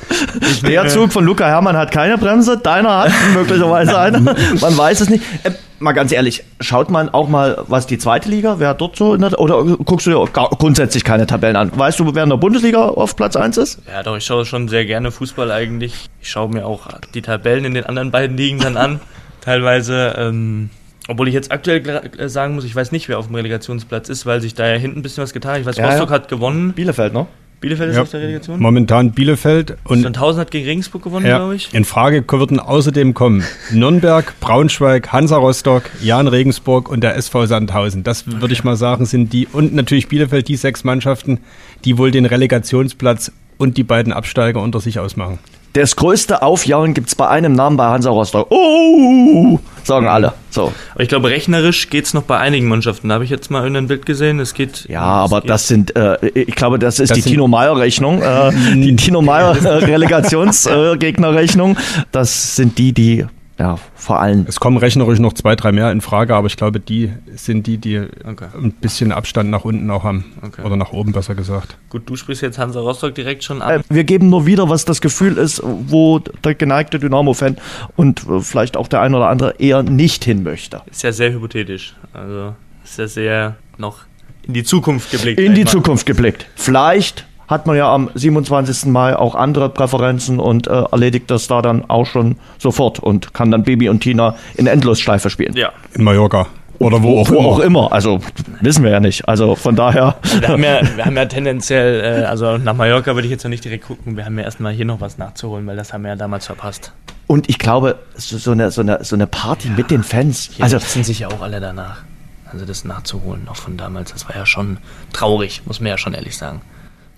Der 0.62 0.88
Zug 0.88 1.10
von 1.10 1.24
Luca 1.24 1.46
Hermann 1.46 1.74
hat 1.74 1.90
keine 1.90 2.18
Bremse, 2.18 2.58
deiner 2.58 2.98
hat 3.04 3.12
möglicherweise 3.32 3.98
eine. 3.98 4.20
Man 4.20 4.76
weiß 4.76 5.00
es 5.00 5.08
nicht. 5.08 5.24
Äh, 5.42 5.52
mal 5.78 5.92
ganz 5.92 6.12
ehrlich, 6.12 6.44
schaut 6.60 6.90
man 6.90 7.08
auch 7.08 7.28
mal, 7.28 7.64
was 7.66 7.86
die 7.86 7.96
zweite 7.96 8.28
Liga, 8.28 8.58
wer 8.58 8.74
dort 8.74 8.96
so 8.96 9.14
in 9.14 9.22
der, 9.22 9.40
oder 9.40 9.64
guckst 9.64 10.06
du 10.06 10.10
dir 10.10 10.26
grundsätzlich 10.32 11.02
keine 11.02 11.26
Tabellen 11.26 11.56
an? 11.56 11.72
Weißt 11.74 11.98
du, 11.98 12.14
wer 12.14 12.24
in 12.24 12.30
der 12.30 12.36
Bundesliga 12.36 12.88
auf 12.88 13.16
Platz 13.16 13.36
1 13.36 13.56
ist? 13.56 13.80
Ja, 13.90 14.02
doch, 14.02 14.18
ich 14.18 14.24
schaue 14.24 14.44
schon 14.44 14.68
sehr 14.68 14.84
gerne 14.84 15.10
Fußball 15.10 15.50
eigentlich. 15.50 16.10
Ich 16.20 16.28
schaue 16.28 16.50
mir 16.50 16.66
auch 16.66 16.88
die 17.14 17.22
Tabellen 17.22 17.64
in 17.64 17.72
den 17.72 17.86
anderen 17.86 18.10
beiden 18.10 18.36
Ligen 18.36 18.58
dann 18.58 18.76
an. 18.76 19.00
Teilweise, 19.40 20.14
ähm, 20.18 20.68
obwohl 21.08 21.26
ich 21.26 21.34
jetzt 21.34 21.50
aktuell 21.50 21.82
äh, 21.88 22.28
sagen 22.28 22.54
muss, 22.54 22.64
ich 22.64 22.76
weiß 22.76 22.92
nicht, 22.92 23.08
wer 23.08 23.18
auf 23.18 23.26
dem 23.26 23.34
Relegationsplatz 23.34 24.08
ist, 24.08 24.26
weil 24.26 24.40
sich 24.40 24.54
da 24.54 24.68
ja 24.68 24.76
hinten 24.76 25.00
ein 25.00 25.02
bisschen 25.02 25.22
was 25.22 25.32
getan 25.32 25.54
hat. 25.54 25.60
Ich 25.60 25.66
weiß, 25.66 25.78
ja, 25.78 25.88
Rostock 25.88 26.10
ja. 26.10 26.14
hat 26.14 26.28
gewonnen. 26.28 26.74
Bielefeld, 26.74 27.14
ne? 27.14 27.26
Bielefeld 27.60 27.90
ist 27.90 27.96
ja, 27.96 28.02
auf 28.02 28.10
der 28.10 28.20
Relegation? 28.20 28.60
Momentan 28.60 29.10
Bielefeld. 29.10 29.76
Und 29.84 30.02
Sandhausen 30.02 30.40
hat 30.40 30.52
gegen 30.52 30.66
Regensburg 30.66 31.02
gewonnen, 31.02 31.26
ja, 31.26 31.38
glaube 31.38 31.56
ich. 31.56 31.74
In 31.74 31.84
Frage 31.84 32.22
würden 32.28 32.60
außerdem 32.60 33.14
kommen 33.14 33.42
Nürnberg, 33.72 34.32
Braunschweig, 34.40 35.10
Hansa 35.10 35.38
Rostock, 35.38 35.90
Jan 36.00 36.28
Regensburg 36.28 36.88
und 36.88 37.00
der 37.00 37.16
SV 37.16 37.46
Sandhausen. 37.46 38.04
Das 38.04 38.28
okay. 38.28 38.40
würde 38.40 38.54
ich 38.54 38.62
mal 38.62 38.76
sagen, 38.76 39.06
sind 39.06 39.32
die 39.32 39.48
und 39.50 39.74
natürlich 39.74 40.06
Bielefeld, 40.06 40.46
die 40.46 40.56
sechs 40.56 40.84
Mannschaften, 40.84 41.40
die 41.84 41.98
wohl 41.98 42.12
den 42.12 42.26
Relegationsplatz 42.26 43.32
und 43.56 43.76
die 43.76 43.82
beiden 43.82 44.12
Absteiger 44.12 44.62
unter 44.62 44.78
sich 44.78 45.00
ausmachen. 45.00 45.40
Das 45.74 45.96
größte 45.96 46.40
Aufjauen 46.42 46.94
gibt 46.94 47.08
es 47.08 47.14
bei 47.14 47.28
einem 47.28 47.52
Namen 47.52 47.76
bei 47.76 47.84
Hansa 47.86 48.08
Rostock. 48.10 48.46
Oh, 48.50 49.58
sagen 49.84 50.08
alle. 50.08 50.32
So. 50.50 50.72
Aber 50.94 51.02
ich 51.02 51.08
glaube, 51.08 51.28
rechnerisch 51.30 51.88
geht 51.90 52.06
es 52.06 52.14
noch 52.14 52.22
bei 52.22 52.38
einigen 52.38 52.68
Mannschaften. 52.68 53.08
Da 53.08 53.14
habe 53.14 53.24
ich 53.24 53.30
jetzt 53.30 53.50
mal 53.50 53.58
irgendein 53.60 53.88
Bild 53.88 54.06
gesehen. 54.06 54.38
Es 54.40 54.54
geht. 54.54 54.86
Ja, 54.88 55.02
aber 55.02 55.42
geht. 55.42 55.50
das 55.50 55.68
sind, 55.68 55.94
äh, 55.94 56.16
ich 56.28 56.54
glaube, 56.54 56.78
das 56.78 57.00
ist 57.00 57.10
das 57.10 57.18
die 57.18 57.22
Tino 57.22 57.46
Meyer-Rechnung. 57.48 58.22
Äh, 58.22 58.50
die 58.74 58.96
Tino 58.96 59.20
Meyer-Relegationsgegner-Rechnung. 59.22 61.76
das 62.12 62.56
sind 62.56 62.78
die, 62.78 62.92
die 62.92 63.26
ja, 63.58 63.76
vor 63.94 64.20
allem. 64.20 64.44
Es 64.48 64.60
kommen 64.60 64.76
rechnerisch 64.76 65.18
noch 65.18 65.32
zwei, 65.32 65.56
drei 65.56 65.72
mehr 65.72 65.90
in 65.90 66.00
Frage, 66.00 66.36
aber 66.36 66.46
ich 66.46 66.56
glaube, 66.56 66.78
die 66.78 67.12
sind 67.34 67.66
die, 67.66 67.78
die 67.78 67.98
okay. 67.98 68.46
ein 68.54 68.72
bisschen 68.72 69.10
Abstand 69.10 69.50
nach 69.50 69.64
unten 69.64 69.90
auch 69.90 70.04
haben. 70.04 70.24
Okay. 70.42 70.62
Oder 70.62 70.76
nach 70.76 70.92
oben, 70.92 71.12
besser 71.12 71.34
gesagt. 71.34 71.76
Gut, 71.90 72.08
du 72.08 72.14
sprichst 72.14 72.42
jetzt 72.42 72.58
Hansa 72.58 72.80
Rostock 72.80 73.14
direkt 73.16 73.42
schon 73.42 73.60
ab. 73.60 73.70
Äh, 73.70 73.82
wir 73.88 74.04
geben 74.04 74.28
nur 74.28 74.46
wieder, 74.46 74.68
was 74.68 74.84
das 74.84 75.00
Gefühl 75.00 75.36
ist, 75.38 75.60
wo 75.64 76.20
der 76.20 76.54
geneigte 76.54 77.00
Dynamo-Fan 77.00 77.56
und 77.96 78.26
äh, 78.28 78.40
vielleicht 78.40 78.76
auch 78.76 78.86
der 78.86 79.00
ein 79.00 79.14
oder 79.14 79.28
andere 79.28 79.56
eher 79.58 79.82
nicht 79.82 80.24
hin 80.24 80.44
möchte. 80.44 80.82
Ist 80.88 81.02
ja 81.02 81.10
sehr 81.10 81.32
hypothetisch. 81.32 81.96
Also 82.12 82.54
ist 82.84 82.98
ja 82.98 83.08
sehr 83.08 83.56
noch 83.76 84.04
in 84.46 84.54
die 84.54 84.64
Zukunft 84.64 85.10
geblickt. 85.10 85.40
In 85.40 85.54
die 85.54 85.64
Zukunft 85.64 86.06
geblickt. 86.06 86.46
Vielleicht 86.54 87.26
hat 87.48 87.66
man 87.66 87.76
ja 87.76 87.92
am 87.92 88.10
27. 88.14 88.86
Mai 88.86 89.16
auch 89.16 89.34
andere 89.34 89.70
Präferenzen 89.70 90.38
und 90.38 90.66
äh, 90.66 90.84
erledigt 90.92 91.30
das 91.30 91.46
da 91.48 91.62
dann 91.62 91.88
auch 91.88 92.06
schon 92.06 92.36
sofort 92.58 92.98
und 92.98 93.34
kann 93.34 93.50
dann 93.50 93.64
Baby 93.64 93.88
und 93.88 94.00
Tina 94.00 94.36
in 94.54 94.66
Endlosschleife 94.66 95.30
spielen. 95.30 95.56
Ja. 95.56 95.72
In 95.94 96.04
Mallorca. 96.04 96.46
Oder 96.78 97.02
wo, 97.02 97.20
auch, 97.20 97.28
wo 97.28 97.38
immer. 97.38 97.48
auch 97.48 97.58
immer. 97.58 97.92
Also 97.92 98.20
wissen 98.60 98.84
wir 98.84 98.90
ja 98.90 99.00
nicht. 99.00 99.28
Also 99.28 99.56
von 99.56 99.74
daher. 99.74 100.16
Wir 100.38 100.48
haben 100.48 100.62
ja, 100.62 100.80
wir 100.96 101.04
haben 101.04 101.16
ja 101.16 101.24
tendenziell, 101.26 102.22
äh, 102.22 102.24
also 102.26 102.56
nach 102.56 102.74
Mallorca 102.74 103.14
würde 103.14 103.26
ich 103.26 103.32
jetzt 103.32 103.42
noch 103.42 103.50
nicht 103.50 103.64
direkt 103.64 103.86
gucken. 103.86 104.16
Wir 104.16 104.24
haben 104.24 104.38
ja 104.38 104.44
erstmal 104.44 104.72
hier 104.72 104.84
noch 104.84 105.00
was 105.00 105.18
nachzuholen, 105.18 105.66
weil 105.66 105.76
das 105.76 105.92
haben 105.92 106.02
wir 106.02 106.10
ja 106.10 106.16
damals 106.16 106.46
verpasst. 106.46 106.92
Und 107.26 107.48
ich 107.48 107.58
glaube, 107.58 107.98
so 108.14 108.52
eine, 108.52 108.70
so 108.70 108.82
eine, 108.82 109.02
so 109.02 109.16
eine 109.16 109.26
Party 109.26 109.68
ja. 109.68 109.74
mit 109.74 109.90
den 109.90 110.02
Fans. 110.02 110.50
Hier 110.52 110.64
also 110.64 110.78
sind 110.78 111.04
sich 111.04 111.18
ja 111.20 111.28
auch 111.28 111.42
alle 111.42 111.60
danach. 111.60 112.02
Also 112.50 112.64
das 112.64 112.84
nachzuholen, 112.84 113.44
noch 113.44 113.56
von 113.56 113.76
damals, 113.76 114.12
das 114.12 114.26
war 114.26 114.36
ja 114.36 114.46
schon 114.46 114.78
traurig, 115.12 115.62
muss 115.66 115.80
man 115.80 115.88
ja 115.88 115.98
schon 115.98 116.14
ehrlich 116.14 116.36
sagen. 116.36 116.62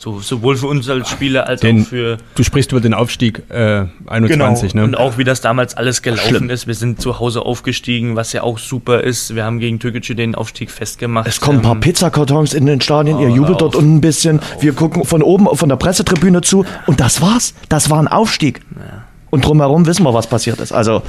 So, 0.02 0.18
sowohl 0.18 0.56
für 0.56 0.66
uns 0.66 0.88
als 0.88 1.10
Spieler 1.10 1.46
als 1.46 1.60
den, 1.60 1.82
auch 1.82 1.86
für. 1.86 2.16
Du 2.34 2.42
sprichst 2.42 2.72
über 2.72 2.80
den 2.80 2.94
Aufstieg 2.94 3.42
äh, 3.50 3.84
21, 4.06 4.72
genau. 4.72 4.84
ne? 4.84 4.88
Und 4.88 4.94
auch 4.96 5.18
wie 5.18 5.24
das 5.24 5.42
damals 5.42 5.76
alles 5.76 6.00
gelaufen 6.00 6.26
Schlimm. 6.26 6.48
ist. 6.48 6.66
Wir 6.66 6.74
sind 6.74 7.02
zu 7.02 7.20
Hause 7.20 7.42
aufgestiegen, 7.42 8.16
was 8.16 8.32
ja 8.32 8.42
auch 8.42 8.56
super 8.56 9.02
ist. 9.02 9.34
Wir 9.34 9.44
haben 9.44 9.58
gegen 9.58 9.78
Türkgücü 9.78 10.14
den 10.14 10.34
Aufstieg 10.34 10.70
festgemacht. 10.70 11.28
Es 11.28 11.38
kommen 11.38 11.58
ein 11.58 11.62
paar 11.62 11.74
ähm, 11.74 11.80
Pizzakartons 11.80 12.54
in 12.54 12.64
den 12.64 12.80
Stadien, 12.80 13.18
oh, 13.18 13.20
ihr 13.20 13.28
jubelt 13.28 13.60
dort 13.60 13.76
unten 13.76 13.96
ein 13.96 14.00
bisschen. 14.00 14.40
Wir 14.58 14.72
gucken 14.72 15.04
von 15.04 15.22
oben 15.22 15.54
von 15.54 15.68
der 15.68 15.76
Pressetribüne 15.76 16.40
zu 16.40 16.64
und 16.86 16.98
das 16.98 17.20
war's. 17.20 17.52
Das 17.68 17.90
war 17.90 18.00
ein 18.00 18.08
Aufstieg. 18.08 18.62
Ja. 18.76 19.04
Und 19.28 19.44
drumherum 19.44 19.84
wissen 19.84 20.04
wir, 20.04 20.14
was 20.14 20.28
passiert 20.28 20.60
ist. 20.60 20.72
Also 20.72 21.02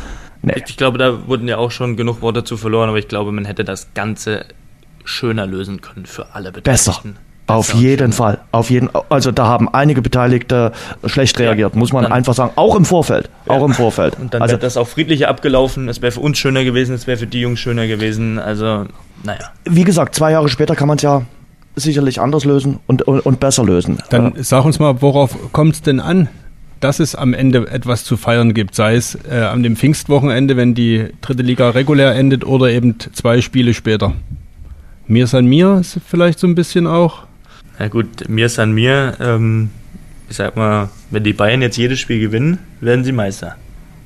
Nee. 0.43 0.53
Ich, 0.55 0.71
ich, 0.71 0.77
glaube, 0.77 0.97
da 0.97 1.27
wurden 1.27 1.47
ja 1.47 1.57
auch 1.57 1.69
schon 1.69 1.95
genug 1.95 2.23
Worte 2.23 2.43
zu 2.43 2.57
verloren, 2.57 2.89
aber 2.89 2.97
ich 2.97 3.07
glaube, 3.07 3.31
man 3.31 3.45
hätte 3.45 3.63
das 3.63 3.93
Ganze 3.93 4.45
schöner 5.05 5.45
lösen 5.45 5.81
können 5.81 6.07
für 6.07 6.33
alle 6.33 6.51
Beteiligten. 6.51 6.63
Besser. 6.63 7.03
Auf 7.53 7.73
jeden 7.73 8.13
Fall. 8.13 8.39
Auf 8.51 8.69
jeden, 8.69 8.89
also 9.09 9.31
da 9.31 9.45
haben 9.47 9.69
einige 9.69 10.01
Beteiligte 10.01 10.71
schlecht 11.05 11.39
reagiert, 11.39 11.73
ja, 11.73 11.79
muss 11.79 11.93
man 11.93 12.05
einfach 12.05 12.33
sagen. 12.33 12.51
Auch 12.55 12.75
im 12.75 12.85
Vorfeld. 12.85 13.29
Ja. 13.45 13.53
Auch 13.53 13.65
im 13.65 13.73
Vorfeld. 13.73 14.17
Und 14.19 14.33
dann 14.33 14.41
also, 14.41 14.53
wäre 14.53 14.61
das 14.61 14.77
auch 14.77 14.87
friedlicher 14.87 15.27
abgelaufen. 15.29 15.89
Es 15.89 16.01
wäre 16.01 16.11
für 16.11 16.19
uns 16.19 16.37
schöner 16.37 16.63
gewesen, 16.63 16.95
es 16.95 17.07
wäre 17.07 17.17
für 17.17 17.27
die 17.27 17.41
Jungs 17.41 17.59
schöner 17.59 17.87
gewesen. 17.87 18.39
Also, 18.39 18.85
naja. 19.23 19.51
Wie 19.65 19.83
gesagt, 19.83 20.15
zwei 20.15 20.31
Jahre 20.31 20.49
später 20.49 20.75
kann 20.75 20.87
man 20.87 20.97
es 20.97 21.03
ja 21.03 21.23
sicherlich 21.75 22.19
anders 22.19 22.45
lösen 22.45 22.79
und, 22.87 23.03
und, 23.03 23.21
und 23.21 23.39
besser 23.39 23.63
lösen. 23.63 23.99
Dann 24.09 24.35
äh, 24.35 24.43
sag 24.43 24.65
uns 24.65 24.79
mal, 24.79 25.01
worauf 25.01 25.35
kommt 25.51 25.75
es 25.75 25.81
denn 25.81 25.99
an? 25.99 26.29
dass 26.81 26.99
es 26.99 27.15
am 27.15 27.33
Ende 27.33 27.67
etwas 27.69 28.03
zu 28.03 28.17
feiern 28.17 28.53
gibt, 28.53 28.75
sei 28.75 28.95
es 28.95 29.17
äh, 29.29 29.35
an 29.35 29.63
dem 29.63 29.75
Pfingstwochenende, 29.75 30.57
wenn 30.57 30.73
die 30.73 31.09
dritte 31.21 31.43
Liga 31.43 31.69
regulär 31.69 32.15
endet 32.15 32.43
oder 32.43 32.71
eben 32.71 32.95
zwei 33.13 33.41
Spiele 33.41 33.73
später. 33.73 34.13
Mir 35.07 35.27
san 35.27 35.45
mir 35.45 35.77
ist 35.81 35.99
vielleicht 36.07 36.39
so 36.39 36.47
ein 36.47 36.55
bisschen 36.55 36.87
auch. 36.87 37.23
Na 37.81 37.87
gut, 37.87 38.29
mir 38.29 38.47
san 38.47 38.73
mir. 38.73 39.17
Ähm, 39.19 39.71
ich 40.29 40.35
sag 40.35 40.55
mal, 40.55 40.89
wenn 41.09 41.23
die 41.23 41.33
Bayern 41.33 41.63
jetzt 41.63 41.77
jedes 41.77 41.99
Spiel 41.99 42.19
gewinnen, 42.19 42.59
werden 42.79 43.03
sie 43.03 43.11
Meister. 43.11 43.55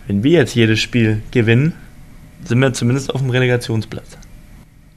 Wenn 0.07 0.23
wir 0.23 0.31
jetzt 0.31 0.55
jedes 0.55 0.79
Spiel 0.79 1.21
gewinnen, 1.31 1.73
sind 2.45 2.59
wir 2.59 2.71
zumindest 2.71 3.13
auf 3.13 3.19
dem 3.19 3.31
Relegationsplatz. 3.31 4.17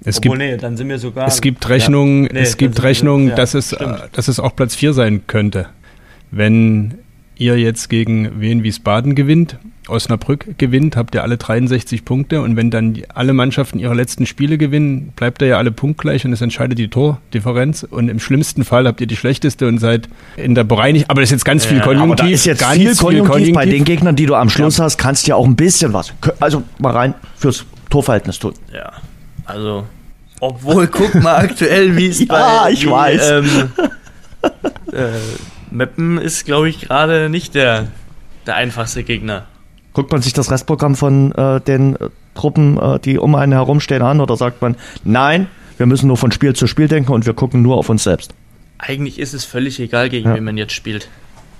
Es 0.05 0.18
Obwohl, 0.18 0.39
gibt, 0.39 0.51
nee, 0.51 0.57
dann 0.59 0.76
sind 0.76 0.89
wir 0.89 1.01
sogar. 1.01 1.26
Es 1.26 1.41
gibt 1.41 1.68
Rechnungen, 1.68 2.26
ja, 2.26 2.35
nee, 2.35 2.39
es 2.39 2.57
gibt 2.57 2.81
Rechnungen, 2.81 3.31
ja, 3.31 3.35
dass 3.35 3.55
es, 3.55 3.76
dass 4.12 4.29
es 4.29 4.39
auch 4.39 4.55
Platz 4.55 4.76
4 4.76 4.93
sein 4.93 5.26
könnte. 5.26 5.66
Wenn 6.31 6.99
ihr 7.35 7.59
jetzt 7.59 7.89
gegen 7.89 8.41
Wien 8.41 8.62
Wiesbaden 8.62 9.16
gewinnt, 9.16 9.59
Osnabrück 9.89 10.59
gewinnt, 10.59 10.97
habt 10.97 11.14
ihr 11.14 11.22
alle 11.22 11.36
63 11.36 12.05
Punkte 12.05 12.43
und 12.43 12.57
wenn 12.57 12.70
dann 12.70 13.03
alle 13.14 13.32
Mannschaften 13.32 13.78
ihre 13.78 13.95
letzten 13.95 14.26
Spiele 14.26 14.59
gewinnen, 14.59 15.12
bleibt 15.16 15.43
ihr 15.43 15.49
ja 15.49 15.59
alle 15.59 15.70
punktgleich 15.70 16.24
und 16.24 16.32
es 16.32 16.41
entscheidet 16.41 16.78
die 16.78 16.89
Tordifferenz 16.89 17.86
und 17.89 18.09
im 18.09 18.20
schlimmsten 18.20 18.64
Fall 18.64 18.86
habt 18.86 19.01
ihr 19.01 19.07
die 19.07 19.16
schlechteste 19.16 19.66
und 19.66 19.78
seid 19.78 20.09
in 20.36 20.55
der 20.55 20.64
Bereinigung, 20.64 21.09
aber 21.11 21.20
das 21.20 21.28
ist 21.28 21.32
jetzt 21.32 21.45
ganz 21.45 21.64
viel 21.64 21.80
Konjunktiv. 21.80 22.20
Aber 22.20 22.28
da 22.28 22.34
ist 22.34 22.45
jetzt 22.45 22.64
viel 22.64 22.95
Konjunktiv, 22.95 22.99
viel 22.99 23.24
Konjunktiv, 23.24 23.55
bei 23.55 23.66
den 23.66 23.84
Gegnern, 23.84 24.16
die 24.16 24.26
du 24.26 24.34
am 24.34 24.51
Schluss 24.51 24.78
ja. 24.78 24.84
hast, 24.84 24.99
kannst 24.99 25.26
du 25.26 25.30
ja 25.30 25.36
auch 25.36 25.47
ein 25.47 25.57
bisschen 25.57 25.93
was, 25.93 26.12
also 26.41 26.62
mal 26.78 26.93
rein 26.93 27.14
fürs 27.36 27.64
Torverhältnis 27.91 28.39
tun. 28.39 28.55
Ja, 28.72 28.93
also 29.45 29.84
obwohl, 30.41 30.86
guck 30.89 31.14
mal 31.16 31.36
aktuell, 31.36 31.97
wie 31.97 32.09
es 32.09 32.20
ja, 32.20 32.26
bei... 32.62 32.72
ich 32.72 32.86
wie, 32.86 32.91
weiß. 32.91 33.30
Ähm, 33.30 33.72
äh, 34.93 35.09
Meppen 35.70 36.18
ist, 36.18 36.45
glaube 36.45 36.68
ich, 36.68 36.80
gerade 36.80 37.28
nicht 37.28 37.55
der, 37.55 37.89
der 38.47 38.57
einfachste 38.57 39.03
Gegner. 39.03 39.47
Guckt 39.99 40.12
man 40.12 40.22
sich 40.22 40.32
das 40.32 40.53
Restprogramm 40.53 40.94
von 40.94 41.32
äh, 41.32 41.61
den 41.61 41.96
äh, 41.96 42.11
Truppen, 42.36 42.78
äh, 42.78 43.01
die 43.01 43.18
um 43.18 43.34
einen 43.34 43.51
herumstehen, 43.51 44.01
an 44.01 44.20
oder 44.20 44.36
sagt 44.36 44.62
man, 44.62 44.76
nein, 45.03 45.49
wir 45.76 45.86
müssen 45.86 46.07
nur 46.07 46.16
von 46.16 46.30
Spiel 46.30 46.55
zu 46.55 46.68
Spiel 46.68 46.86
denken 46.86 47.11
und 47.11 47.26
wir 47.26 47.34
gucken 47.34 47.62
nur 47.62 47.76
auf 47.76 47.88
uns 47.88 48.05
selbst? 48.05 48.32
Eigentlich 48.78 49.18
ist 49.18 49.34
es 49.34 49.44
völlig 49.44 49.80
egal, 49.80 50.09
gegen 50.09 50.28
ja. 50.28 50.36
wen 50.36 50.44
man 50.44 50.57
jetzt 50.57 50.72
spielt. 50.72 51.09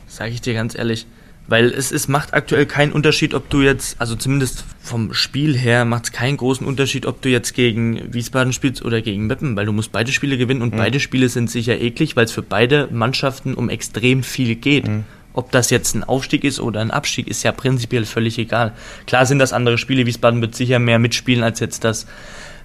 Sage 0.07 0.31
ich 0.31 0.41
dir 0.41 0.55
ganz 0.55 0.79
ehrlich. 0.79 1.09
Weil 1.49 1.65
es, 1.65 1.91
es 1.91 2.07
macht 2.07 2.33
aktuell 2.33 2.65
keinen 2.65 2.93
Unterschied, 2.93 3.35
ob 3.35 3.51
du 3.51 3.61
jetzt, 3.61 4.01
also 4.01 4.15
zumindest 4.15 4.65
vom 4.81 5.13
Spiel 5.15 5.59
her, 5.59 5.85
macht 5.85 6.05
es 6.05 6.13
keinen 6.13 6.37
großen 6.37 6.65
Unterschied, 6.65 7.07
ob 7.07 7.21
du 7.21 7.31
jetzt 7.31 7.55
gegen 7.55 8.15
Wiesbaden 8.15 8.53
spielst 8.53 8.85
oder 8.85 9.03
gegen 9.03 9.27
Meppen, 9.27 9.57
weil 9.57 9.67
du 9.67 9.73
musst 9.73 9.91
beide 9.91 10.13
Spiele 10.13 10.39
gewinnen 10.39 10.63
und 10.63 10.75
mhm. 10.75 10.79
beide 10.79 11.01
Spiele 11.01 11.29
sind 11.29 11.51
sicher 11.51 11.81
eklig, 11.81 12.15
weil 12.15 12.27
es 12.27 12.31
für 12.31 12.43
beide 12.43 12.89
Mannschaften 12.93 13.55
um 13.55 13.69
extrem 13.69 14.23
viel 14.23 14.55
geht. 14.55 14.87
Mhm. 14.87 15.05
Ob 15.39 15.53
das 15.53 15.71
jetzt 15.71 15.95
ein 15.95 16.03
Aufstieg 16.03 16.43
ist 16.43 16.59
oder 16.59 16.81
ein 16.81 16.91
Abstieg, 16.91 17.29
ist 17.29 17.45
ja 17.45 17.53
prinzipiell 17.53 18.05
völlig 18.07 18.41
egal. 18.41 18.73
Klar 19.07 19.25
sind 19.25 19.39
das 19.39 19.53
andere 19.53 19.79
Spiele, 19.79 20.05
Wiesbaden 20.05 20.41
wird 20.41 20.57
sicher 20.57 20.81
mehr 20.81 20.99
mitspielen, 20.99 21.45
als 21.45 21.61
jetzt 21.61 21.85
das 21.85 22.09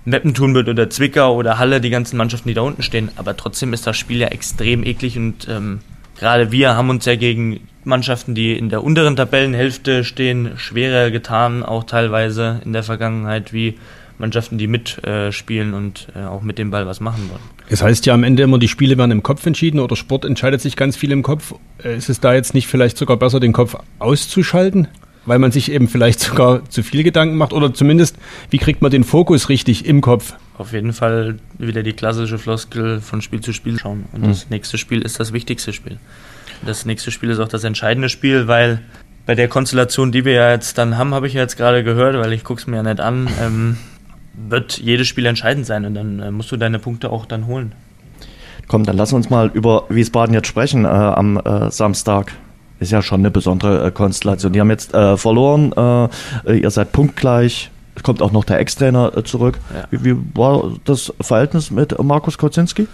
Meppen 0.05 0.33
tun 0.33 0.55
wird 0.55 0.67
oder 0.67 0.89
Zwickau 0.89 1.35
oder 1.35 1.59
Halle, 1.59 1.81
die 1.81 1.91
ganzen 1.91 2.17
Mannschaften, 2.17 2.47
die 2.47 2.55
da 2.55 2.61
unten 2.61 2.81
stehen. 2.81 3.11
Aber 3.15 3.37
trotzdem 3.37 3.73
ist 3.73 3.85
das 3.85 3.95
Spiel 3.95 4.17
ja 4.17 4.29
extrem 4.29 4.83
eklig 4.83 5.17
und 5.17 5.47
ähm, 5.47 5.81
gerade 6.17 6.51
wir 6.51 6.75
haben 6.75 6.89
uns 6.89 7.05
ja 7.05 7.15
gegen 7.15 7.59
Mannschaften, 7.83 8.33
die 8.33 8.57
in 8.57 8.69
der 8.69 8.83
unteren 8.83 9.15
Tabellenhälfte 9.15 10.03
stehen, 10.03 10.53
schwerer 10.55 11.11
getan, 11.11 11.61
auch 11.61 11.83
teilweise 11.83 12.59
in 12.65 12.73
der 12.73 12.81
Vergangenheit, 12.81 13.53
wie 13.53 13.77
Mannschaften, 14.17 14.57
die 14.57 14.67
mitspielen 14.67 15.73
äh, 15.73 15.75
und 15.75 16.07
äh, 16.15 16.23
auch 16.23 16.41
mit 16.41 16.57
dem 16.57 16.71
Ball 16.71 16.85
was 16.85 16.99
machen 16.99 17.29
wollen. 17.29 17.41
Es 17.69 17.81
heißt 17.81 18.05
ja 18.05 18.13
am 18.13 18.23
Ende 18.23 18.43
immer, 18.43 18.59
die 18.59 18.67
Spiele 18.67 18.97
werden 18.97 19.11
im 19.11 19.23
Kopf 19.23 19.45
entschieden 19.45 19.79
oder 19.79 19.95
Sport 19.95 20.25
entscheidet 20.25 20.61
sich 20.61 20.75
ganz 20.75 20.95
viel 20.95 21.11
im 21.11 21.23
Kopf. 21.23 21.55
Äh, 21.83 21.97
ist 21.97 22.09
es 22.09 22.19
da 22.19 22.33
jetzt 22.33 22.53
nicht 22.53 22.67
vielleicht 22.67 22.97
sogar 22.97 23.17
besser, 23.17 23.39
den 23.39 23.53
Kopf 23.53 23.75
auszuschalten? 23.99 24.87
Weil 25.25 25.39
man 25.39 25.51
sich 25.51 25.71
eben 25.71 25.87
vielleicht 25.87 26.19
sogar 26.19 26.69
zu 26.69 26.83
viel 26.83 27.03
Gedanken 27.03 27.37
macht 27.37 27.53
oder 27.53 27.73
zumindest, 27.73 28.17
wie 28.49 28.57
kriegt 28.57 28.81
man 28.81 28.91
den 28.91 29.05
Fokus 29.05 29.47
richtig 29.47 29.85
im 29.85 30.01
Kopf? 30.01 30.33
Auf 30.57 30.73
jeden 30.73 30.91
Fall 30.91 31.37
wieder 31.57 31.81
die 31.81 31.93
klassische 31.93 32.37
Floskel 32.37 32.99
von 32.99 33.21
Spiel 33.21 33.39
zu 33.39 33.53
Spiel 33.53 33.79
schauen. 33.79 34.05
Und 34.11 34.21
mhm. 34.21 34.27
das 34.27 34.49
nächste 34.49 34.77
Spiel 34.77 35.01
ist 35.01 35.19
das 35.19 35.31
wichtigste 35.31 35.71
Spiel. 35.71 35.97
Das 36.65 36.85
nächste 36.85 37.11
Spiel 37.11 37.29
ist 37.29 37.39
auch 37.39 37.47
das 37.47 37.63
entscheidende 37.63 38.09
Spiel, 38.09 38.47
weil 38.47 38.81
bei 39.25 39.35
der 39.35 39.47
Konstellation, 39.47 40.11
die 40.11 40.25
wir 40.25 40.33
ja 40.33 40.51
jetzt 40.51 40.77
dann 40.77 40.97
haben, 40.97 41.13
habe 41.13 41.27
ich 41.27 41.33
ja 41.33 41.41
jetzt 41.41 41.55
gerade 41.55 41.83
gehört, 41.83 42.17
weil 42.17 42.33
ich 42.33 42.43
gucke 42.43 42.59
es 42.59 42.67
mir 42.67 42.77
ja 42.77 42.83
nicht 42.83 42.99
an, 42.99 43.29
ähm, 43.41 43.77
wird 44.33 44.77
jedes 44.77 45.07
Spiel 45.07 45.25
entscheidend 45.25 45.65
sein 45.65 45.85
und 45.85 45.93
dann 45.93 46.19
äh, 46.19 46.31
musst 46.31 46.51
du 46.51 46.57
deine 46.57 46.79
Punkte 46.79 47.11
auch 47.11 47.25
dann 47.25 47.47
holen. 47.47 47.73
Komm, 48.67 48.83
dann 48.85 48.97
lass 48.97 49.13
uns 49.13 49.29
mal 49.29 49.51
über 49.53 49.85
Wiesbaden 49.89 50.33
jetzt 50.33 50.47
sprechen 50.47 50.85
äh, 50.85 50.87
am 50.87 51.37
äh, 51.37 51.69
Samstag. 51.69 52.33
Ist 52.79 52.91
ja 52.91 53.01
schon 53.01 53.21
eine 53.21 53.31
besondere 53.31 53.87
äh, 53.87 53.91
Konstellation. 53.91 54.53
Die 54.53 54.59
haben 54.59 54.69
jetzt 54.69 54.93
äh, 54.93 55.17
verloren, 55.17 55.71
äh, 56.45 56.57
ihr 56.57 56.69
seid 56.71 56.91
punktgleich. 56.91 57.69
Es 57.95 58.01
kommt 58.01 58.21
auch 58.21 58.31
noch 58.31 58.43
der 58.43 58.59
Ex-Trainer 58.59 59.23
zurück. 59.23 59.59
Ja. 59.73 59.87
Wie, 59.91 60.03
wie, 60.03 60.17
war 60.33 60.71
das 60.85 61.13
Verhältnis 61.21 61.69
mit 61.69 62.01
Markus 62.01 62.37
Kocinski? 62.37 62.87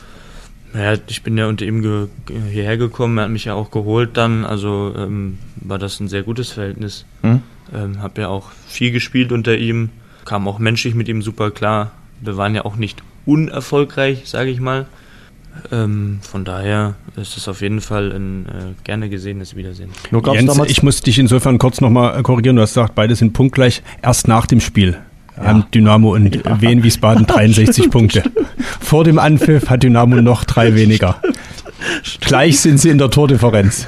Naja, 0.73 0.99
ich 1.07 1.23
bin 1.23 1.37
ja 1.37 1.47
unter 1.47 1.65
ihm 1.65 1.81
ge 1.81 2.07
hierher 2.51 2.77
gekommen, 2.77 3.17
er 3.17 3.23
hat 3.23 3.31
mich 3.31 3.45
ja 3.45 3.55
auch 3.55 3.71
geholt 3.71 4.17
dann, 4.17 4.45
also 4.45 4.93
ähm, 4.95 5.39
war 5.55 5.79
das 5.79 5.99
ein 5.99 6.07
sehr 6.07 6.21
gutes 6.21 6.51
Verhältnis. 6.51 7.05
Hm? 7.21 7.41
Ähm, 7.73 8.01
hab 8.03 8.17
ja 8.19 8.27
auch 8.27 8.51
viel 8.67 8.91
gespielt 8.91 9.31
unter 9.31 9.57
ihm, 9.57 9.89
kam 10.29 10.47
auch 10.47 10.59
menschlich 10.59 10.93
mit 10.93 11.07
ihm 11.07 11.23
super 11.23 11.49
klar. 11.49 11.91
Wir 12.21 12.37
waren 12.37 12.53
ja 12.53 12.63
auch 12.63 12.75
nicht 12.75 13.01
unerfolgreich, 13.25 14.29
sage 14.29 14.51
ich 14.51 14.59
mal. 14.59 14.85
Ähm, 15.71 16.19
von 16.21 16.45
daher 16.45 16.93
ist 17.15 17.35
es 17.35 17.47
auf 17.47 17.61
jeden 17.61 17.81
Fall 17.81 18.11
ein 18.11 18.45
äh, 18.45 18.49
gerne 18.83 19.09
gesehenes 19.09 19.55
Wiedersehen. 19.55 19.89
Jens, 20.31 20.59
ich 20.67 20.83
muss 20.83 21.01
dich 21.01 21.17
insofern 21.17 21.57
kurz 21.57 21.81
nochmal 21.81 22.21
korrigieren. 22.21 22.57
Du 22.57 22.61
hast 22.61 22.75
gesagt, 22.75 22.93
beide 22.93 23.15
sind 23.15 23.33
punktgleich. 23.33 23.81
Erst 24.03 24.27
nach 24.27 24.45
dem 24.45 24.61
Spiel 24.61 24.99
ja. 25.35 25.45
haben 25.45 25.65
Dynamo 25.73 26.13
und 26.13 26.45
ja. 26.45 26.61
Wien 26.61 26.83
Wiesbaden 26.83 27.25
63 27.27 27.89
Punkte. 27.89 28.23
Vor 28.79 29.03
dem 29.05 29.17
Anpfiff 29.17 29.67
hat 29.67 29.81
Dynamo 29.81 30.21
noch 30.21 30.43
drei 30.43 30.75
weniger. 30.75 31.19
Gleich 32.21 32.59
sind 32.59 32.77
sie 32.77 32.89
in 32.89 32.99
der 32.99 33.09
Tordifferenz. 33.09 33.87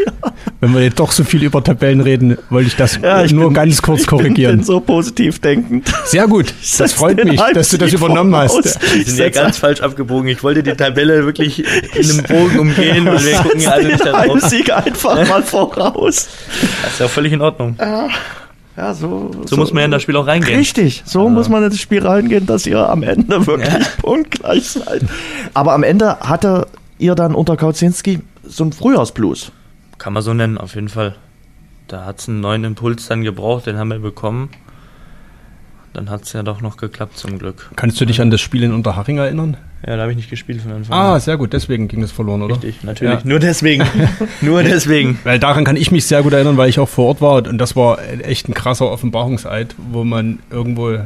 Wenn 0.62 0.76
wir 0.76 0.84
jetzt 0.84 1.00
doch 1.00 1.12
so 1.12 1.24
viel 1.24 1.42
über 1.42 1.64
Tabellen 1.64 2.02
reden, 2.02 2.38
wollte 2.52 2.68
ich 2.68 2.76
das 2.76 3.00
ja, 3.02 3.24
ich 3.24 3.34
nur 3.34 3.46
bin, 3.46 3.56
ganz 3.56 3.82
kurz 3.82 4.06
korrigieren. 4.06 4.60
Ich 4.60 4.60
bin 4.60 4.64
so 4.64 4.80
positiv 4.80 5.40
denkend. 5.40 5.92
Sehr 6.06 6.28
gut. 6.28 6.54
Das 6.78 6.94
freut 6.94 7.26
mich, 7.26 7.42
dass 7.56 7.70
du 7.70 7.80
das 7.80 7.92
übernommen 7.94 8.36
hast. 8.36 8.80
Wir 8.94 9.04
sind 9.04 9.18
ja 9.18 9.30
ganz 9.30 9.58
falsch 9.58 9.82
abgebogen. 9.82 10.28
Ich 10.28 10.44
wollte 10.44 10.62
die 10.62 10.74
Tabelle 10.74 11.26
wirklich 11.26 11.66
in 11.96 12.12
einem 12.12 12.24
Bogen 12.24 12.60
umgehen 12.60 13.08
und 13.08 13.26
wir 13.26 13.38
gucken 13.44 13.60
ja 13.60 13.72
alle 13.72 13.88
nicht 13.88 14.06
darauf. 14.06 14.40
Sieg 14.42 14.72
einfach 14.72 15.28
mal 15.28 15.42
voraus. 15.42 16.30
Das 16.84 16.94
ist 16.94 17.00
ja 17.00 17.08
völlig 17.08 17.34
in 17.34 17.42
Ordnung. 17.42 17.76
Ja. 17.80 18.10
Ja, 18.78 18.94
so, 18.94 19.32
so, 19.34 19.48
so, 19.48 19.58
muss 19.58 19.74
man 19.74 19.82
ja 19.82 19.86
in 19.86 19.92
das 19.92 20.04
Spiel 20.04 20.16
auch 20.16 20.28
reingehen. 20.28 20.58
Richtig, 20.58 21.04
so 21.06 21.26
ja. 21.26 21.30
muss 21.30 21.50
man 21.50 21.64
in 21.64 21.72
das 21.72 21.80
Spiel 21.80 22.06
reingehen, 22.06 22.46
dass 22.46 22.66
ihr 22.66 22.88
am 22.88 23.04
Ende 23.04 23.46
wirklich 23.46 23.74
ja. 23.74 23.80
punktgleich 24.02 24.70
seid. 24.70 25.02
Aber 25.54 25.74
am 25.74 25.84
Ende 25.84 26.20
hatte 26.20 26.68
ihr 26.98 27.16
dann 27.16 27.36
unter 27.36 27.58
Kauzinski 27.58 28.20
so 28.44 28.64
ein 28.64 28.72
Frühjahrsblues. 28.72 29.52
Kann 30.02 30.14
man 30.14 30.24
so 30.24 30.34
nennen, 30.34 30.58
auf 30.58 30.74
jeden 30.74 30.90
Fall. 30.90 31.14
Da 31.88 32.06
hat 32.06 32.18
es 32.18 32.28
einen 32.28 32.40
neuen 32.40 32.64
Impuls 32.64 33.08
dann 33.08 33.22
gebraucht, 33.22 33.68
den 33.68 33.78
haben 33.78 33.90
wir 33.90 34.00
bekommen. 34.00 34.50
Dann 35.94 36.10
hat 36.10 36.24
es 36.24 36.34
ja 36.34 36.42
doch 36.42 36.60
noch 36.60 36.78
geklappt, 36.78 37.20
zum 37.20 37.38
Glück. 37.38 37.70
Kannst 37.76 38.02
du 38.02 38.06
dich 38.06 38.20
an 38.20 38.32
das 38.32 38.42
Spiel 38.42 38.64
in 38.64 38.74
Unterhaching 38.74 39.20
erinnern? 39.20 39.58
Ja, 39.86 39.98
da 39.98 40.02
habe 40.02 40.12
ich 40.12 40.18
nicht 40.18 40.32
gespielt 40.32 40.60
von 40.60 40.72
Anfang 40.72 40.98
an. 40.98 41.06
Ah, 41.06 41.20
sehr 41.20 41.38
gut, 41.38 41.54
deswegen 41.54 41.88
ging 41.88 42.02
es 42.02 42.12
verloren, 42.12 42.42
oder? 42.42 42.56
Richtig, 42.56 42.84
natürlich. 42.84 43.14
Ja. 43.14 43.22
Nur 43.24 43.38
deswegen. 43.38 43.86
Nur 44.42 44.64
deswegen. 44.64 45.20
Weil 45.24 45.38
daran 45.38 45.66
kann 45.66 45.76
ich 45.76 45.92
mich 45.92 46.08
sehr 46.08 46.24
gut 46.24 46.34
erinnern, 46.34 46.58
weil 46.58 46.70
ich 46.70 46.80
auch 46.80 46.90
vor 46.90 47.10
Ort 47.10 47.22
war 47.22 47.36
und 47.36 47.60
das 47.60 47.76
war 47.76 48.00
echt 48.24 48.50
ein 48.50 48.56
krasser 48.56 48.90
Offenbarungseid, 48.90 49.76
wo 49.92 50.04
man 50.04 50.40
irgendwo 50.50 50.98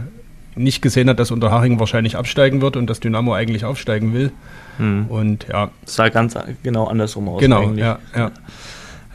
nicht 0.56 0.82
gesehen 0.82 1.10
hat, 1.10 1.20
dass 1.20 1.32
Unterhaching 1.32 1.82
wahrscheinlich 1.82 2.16
absteigen 2.16 2.62
wird 2.62 2.78
und 2.78 2.90
dass 2.90 3.02
Dynamo 3.02 3.34
eigentlich 3.34 3.66
aufsteigen 3.66 4.14
will. 4.14 4.32
Hm. 4.78 5.08
Und 5.10 5.48
ja. 5.52 5.70
Das 5.84 5.96
sah 5.96 6.08
ganz 6.08 6.38
genau 6.64 6.86
andersrum 6.86 7.28
aus. 7.28 7.42
Genau, 7.42 7.64
eigentlich. 7.64 7.80
ja, 7.80 8.00
ja. 8.16 8.32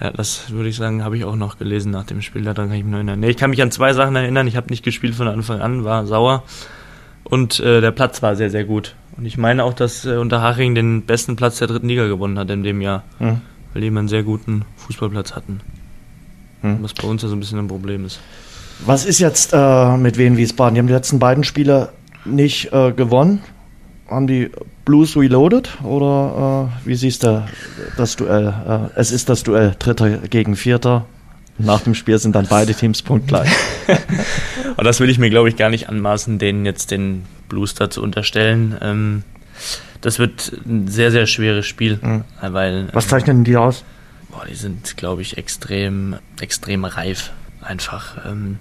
Ja, 0.01 0.11
das 0.11 0.51
würde 0.51 0.69
ich 0.71 0.77
sagen, 0.77 1.05
habe 1.05 1.17
ich 1.17 1.25
auch 1.25 1.37
noch 1.37 1.59
gelesen 1.59 1.93
nach 1.93 2.05
dem 2.05 2.23
Spiel. 2.23 2.43
Daran 2.43 2.69
kann 2.69 2.79
ich 2.79 2.85
mich 2.85 2.91
noch 2.91 2.99
erinnern. 2.99 3.21
Nee, 3.21 3.31
ich 3.31 3.37
kann 3.37 3.51
mich 3.51 3.61
an 3.61 3.71
zwei 3.71 3.93
Sachen 3.93 4.17
erinnern. 4.17 4.47
Ich 4.47 4.57
habe 4.57 4.71
nicht 4.71 4.83
gespielt 4.83 5.15
von 5.15 5.29
Anfang 5.29 5.61
an, 5.61 5.85
war 5.85 6.07
sauer. 6.07 6.43
Und 7.25 7.61
äh, 7.61 7.83
der 7.83 7.91
Platz 7.91 8.23
war 8.23 8.35
sehr, 8.35 8.51
sehr 8.51 8.65
gut. 8.65 8.95
Und 9.17 9.27
ich 9.27 9.37
meine 9.37 9.63
auch, 9.65 9.75
dass 9.75 10.07
äh, 10.07 10.17
Unterhaching 10.17 10.75
den 10.75 11.03
besten 11.03 11.37
Platz 11.37 11.59
der 11.59 11.69
dritten 11.69 11.89
Liga 11.89 12.07
gewonnen 12.07 12.39
hat 12.39 12.49
in 12.49 12.63
dem 12.63 12.81
Jahr. 12.81 13.05
Mhm. 13.19 13.43
Weil 13.73 13.83
die 13.83 13.89
einen 13.89 14.09
sehr 14.09 14.23
guten 14.23 14.65
Fußballplatz 14.77 15.37
hatten. 15.37 15.61
Mhm. 16.63 16.79
Was 16.81 16.95
bei 16.95 17.07
uns 17.07 17.23
ja 17.23 17.29
so 17.29 17.37
ein 17.37 17.41
bisschen 17.41 17.59
ein 17.59 17.69
Problem 17.69 18.07
ist. 18.07 18.21
Was 18.87 19.05
ist 19.05 19.19
jetzt 19.19 19.53
äh, 19.53 19.97
mit 19.99 20.17
Wien 20.17 20.39
Wiesbaden? 20.39 20.75
Die 20.75 20.79
haben 20.79 20.87
die 20.87 20.95
letzten 20.95 21.19
beiden 21.19 21.45
Spiele 21.45 21.91
nicht 22.25 22.73
äh, 22.73 22.93
gewonnen. 22.93 23.43
Haben 24.09 24.27
die 24.27 24.51
Blues 24.91 25.17
reloaded 25.17 25.71
oder 25.85 26.69
äh, 26.83 26.89
wie 26.89 26.97
siehst 26.97 27.23
du 27.23 27.47
das 27.97 28.17
Duell? 28.17 28.49
Äh, 28.49 28.99
es 28.99 29.13
ist 29.13 29.29
das 29.29 29.45
Duell 29.45 29.77
Dritter 29.79 30.19
gegen 30.19 30.57
Vierter. 30.57 31.07
Nach 31.59 31.81
dem 31.81 31.95
Spiel 31.95 32.19
sind 32.19 32.35
dann 32.35 32.49
beide 32.49 32.75
Teams 32.75 33.01
punktgleich. 33.01 33.49
Und 34.77 34.85
das 34.85 34.99
will 34.99 35.09
ich 35.09 35.21
mir, 35.21 35.31
glaube 35.31 35.49
ich, 35.49 35.55
gar 35.55 35.71
nicht 35.71 35.89
anmaßen, 35.89 36.41
denen 36.41 36.67
jetzt 36.67 36.91
den 36.91 37.25
Blues 37.49 37.75
da 37.75 37.89
zu 37.89 38.03
unterstellen. 38.03 38.77
Ähm, 38.81 39.23
das 40.01 40.19
wird 40.19 40.51
ein 40.67 40.89
sehr, 40.89 41.13
sehr 41.13 41.27
schweres 41.29 41.67
Spiel. 41.67 42.01
Mhm. 42.03 42.25
Weil, 42.41 42.89
Was 42.93 43.07
zeichnen 43.07 43.45
die 43.45 43.57
aus? 43.57 43.85
Boah, 44.33 44.45
die 44.45 44.57
sind, 44.57 44.97
glaube 44.97 45.23
ich, 45.23 45.39
extrem, 45.39 46.17
extrem 46.41 46.85
reif. 46.85 47.31
Einfach. 47.61 48.27
Ähm, 48.27 48.59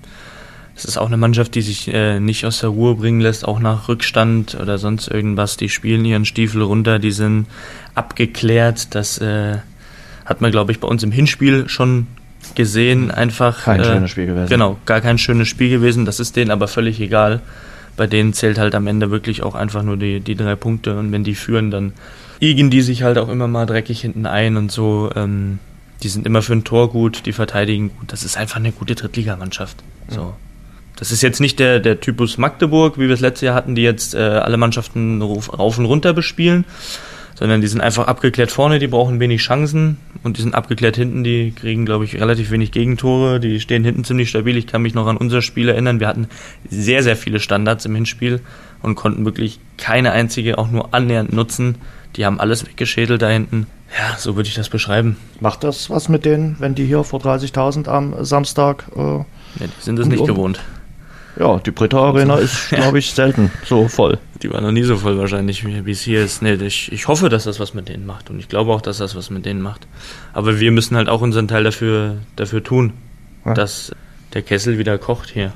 es 0.80 0.86
ist 0.86 0.98
auch 0.98 1.08
eine 1.08 1.18
Mannschaft, 1.18 1.56
die 1.56 1.62
sich 1.62 1.94
äh, 1.94 2.22
nicht 2.22 2.46
aus 2.46 2.62
der 2.62 2.70
Ruhe 2.70 2.96
bringen 2.96 3.20
lässt, 3.20 3.46
auch 3.46 3.60
nach 3.60 3.90
Rückstand 3.90 4.58
oder 4.62 4.78
sonst 4.78 5.10
irgendwas. 5.10 5.58
Die 5.58 5.68
spielen 5.68 6.06
ihren 6.06 6.24
Stiefel 6.24 6.62
runter, 6.62 7.00
die 7.00 7.12
sind 7.12 7.48
abgeklärt. 7.96 8.96
Das 8.96 9.18
äh, 9.18 9.58
hat 10.26 10.40
man, 10.40 10.52
glaube 10.52 10.72
ich, 10.72 10.80
bei 10.80 10.88
uns 10.88 11.04
im 11.04 11.12
Hinspiel 11.12 11.68
schon 11.68 12.08
gesehen. 12.56 13.12
Einfach. 13.12 13.66
Kein 13.66 13.82
äh, 13.82 13.84
schönes 13.84 14.12
Spiel 14.12 14.28
gewesen. 14.28 14.48
Genau, 14.48 14.78
gar 14.86 15.02
kein 15.02 15.18
schönes 15.18 15.50
Spiel 15.50 15.70
gewesen. 15.70 16.06
Das 16.06 16.22
ist 16.22 16.38
denen 16.38 16.50
aber 16.50 16.70
völlig 16.70 17.02
egal. 17.02 17.42
Bei 17.98 18.08
denen 18.08 18.32
zählt 18.32 18.58
halt 18.58 18.74
am 18.74 18.88
Ende 18.88 19.12
wirklich 19.12 19.44
auch 19.44 19.56
einfach 19.56 19.84
nur 19.84 19.98
die, 19.98 20.22
die 20.22 20.36
drei 20.36 20.56
Punkte. 20.56 20.98
Und 20.98 21.12
wenn 21.12 21.26
die 21.26 21.36
führen, 21.36 21.72
dann 21.72 21.92
igen 22.40 22.70
die 22.70 22.82
sich 22.82 23.04
halt 23.04 23.18
auch 23.18 23.28
immer 23.28 23.50
mal 23.50 23.66
dreckig 23.66 24.00
hinten 24.00 24.26
ein 24.26 24.56
und 24.56 24.72
so. 24.72 25.10
Ähm, 25.14 25.60
die 26.04 26.08
sind 26.08 26.26
immer 26.26 26.42
für 26.42 26.54
ein 26.54 26.64
Tor 26.64 26.90
gut, 26.90 27.26
die 27.26 27.34
verteidigen 27.34 27.92
gut. 28.00 28.14
Das 28.14 28.24
ist 28.24 28.38
einfach 28.38 28.56
eine 28.56 28.72
gute 28.72 28.96
Drittligamannschaft. 28.96 29.76
So. 30.08 30.36
Das 31.00 31.14
ist 31.14 31.22
jetzt 31.22 31.40
nicht 31.40 31.60
der, 31.60 31.80
der 31.80 32.02
Typus 32.02 32.38
Magdeburg, 32.38 32.98
wie 32.98 33.08
wir 33.08 33.14
es 33.14 33.22
letztes 33.22 33.48
Jahr 33.48 33.56
hatten, 33.56 33.74
die 33.74 33.84
jetzt 33.84 34.14
äh, 34.14 34.20
alle 34.20 34.58
Mannschaften 34.58 35.22
rauf 35.22 35.78
und 35.78 35.86
runter 35.86 36.12
bespielen, 36.12 36.66
sondern 37.36 37.62
die 37.62 37.68
sind 37.68 37.80
einfach 37.80 38.08
abgeklärt 38.08 38.52
vorne, 38.52 38.80
die 38.80 38.88
brauchen 38.88 39.22
wenig 39.22 39.42
Chancen 39.42 39.98
und 40.24 40.38
die 40.38 40.42
sind 40.42 40.56
abgeklärt 40.56 40.98
hinten, 40.98 41.24
die 41.24 41.52
kriegen, 41.52 41.86
glaube 41.86 42.04
ich, 42.04 42.20
relativ 42.20 42.52
wenig 42.52 42.74
Gegentore, 42.74 43.40
die 43.40 43.62
stehen 43.62 43.86
hinten 43.86 44.04
ziemlich 44.04 44.30
stabil. 44.30 44.58
Ich 44.58 44.68
kann 44.68 44.82
mich 44.82 44.94
noch 44.94 45.08
an 45.08 45.16
unser 45.16 45.42
Spiel 45.42 45.70
erinnern, 45.70 46.02
wir 46.02 46.08
hatten 46.08 46.28
sehr, 46.70 47.02
sehr 47.02 47.16
viele 47.16 47.40
Standards 47.40 47.86
im 47.86 47.96
Hinspiel 47.96 48.42
und 48.82 48.96
konnten 48.96 49.24
wirklich 49.24 49.62
keine 49.78 50.12
einzige 50.12 50.58
auch 50.58 50.70
nur 50.70 50.94
annähernd 50.94 51.32
nutzen. 51.32 51.76
Die 52.18 52.26
haben 52.26 52.42
alles 52.42 52.68
weggeschädelt 52.68 53.22
da 53.22 53.30
hinten. 53.30 53.68
Ja, 53.98 54.18
so 54.18 54.36
würde 54.36 54.50
ich 54.50 54.56
das 54.56 54.68
beschreiben. 54.68 55.16
Macht 55.40 55.64
das 55.64 55.90
was 55.90 56.10
mit 56.10 56.26
denen, 56.26 56.58
wenn 56.60 56.76
die 56.76 56.86
hier 56.86 57.06
vor 57.06 57.22
30.000 57.22 57.88
am 57.88 58.26
Samstag. 58.26 58.86
Äh, 58.96 59.00
ja, 59.00 59.26
die 59.62 59.70
sind 59.80 59.98
es 59.98 60.08
nicht 60.08 60.26
gewohnt. 60.26 60.60
Ja, 61.38 61.58
die 61.60 61.72
Britta 61.72 62.00
Arena 62.00 62.36
ist, 62.36 62.70
glaube 62.70 63.00
ich, 63.00 63.12
selten 63.12 63.52
so 63.66 63.88
voll. 63.88 64.18
Die 64.42 64.52
war 64.52 64.62
noch 64.62 64.72
nie 64.72 64.84
so 64.84 64.98
voll 64.98 65.18
wahrscheinlich, 65.18 65.66
wie 65.66 65.92
es 65.92 66.02
hier 66.02 66.24
ist. 66.24 66.42
Nee, 66.42 66.54
ich, 66.54 66.92
ich 66.92 67.08
hoffe, 67.08 67.30
dass 67.30 67.44
das 67.44 67.60
was 67.60 67.74
mit 67.74 67.90
denen 67.90 68.06
macht. 68.06 68.30
Und 68.30 68.40
ich 68.40 68.48
glaube 68.48 68.72
auch, 68.74 68.82
dass 68.82 68.98
das 68.98 69.16
was 69.16 69.30
mit 69.30 69.46
denen 69.46 69.62
macht. 69.62 69.88
Aber 70.34 70.60
wir 70.60 70.72
müssen 70.72 70.96
halt 70.96 71.10
auch 71.10 71.22
unseren 71.22 71.48
Teil 71.48 71.64
dafür, 71.64 72.18
dafür 72.36 72.64
tun, 72.64 72.94
ja. 73.46 73.54
dass 73.54 73.92
der 74.34 74.42
Kessel 74.42 74.78
wieder 74.78 74.98
kocht 74.98 75.30
hier. 75.30 75.52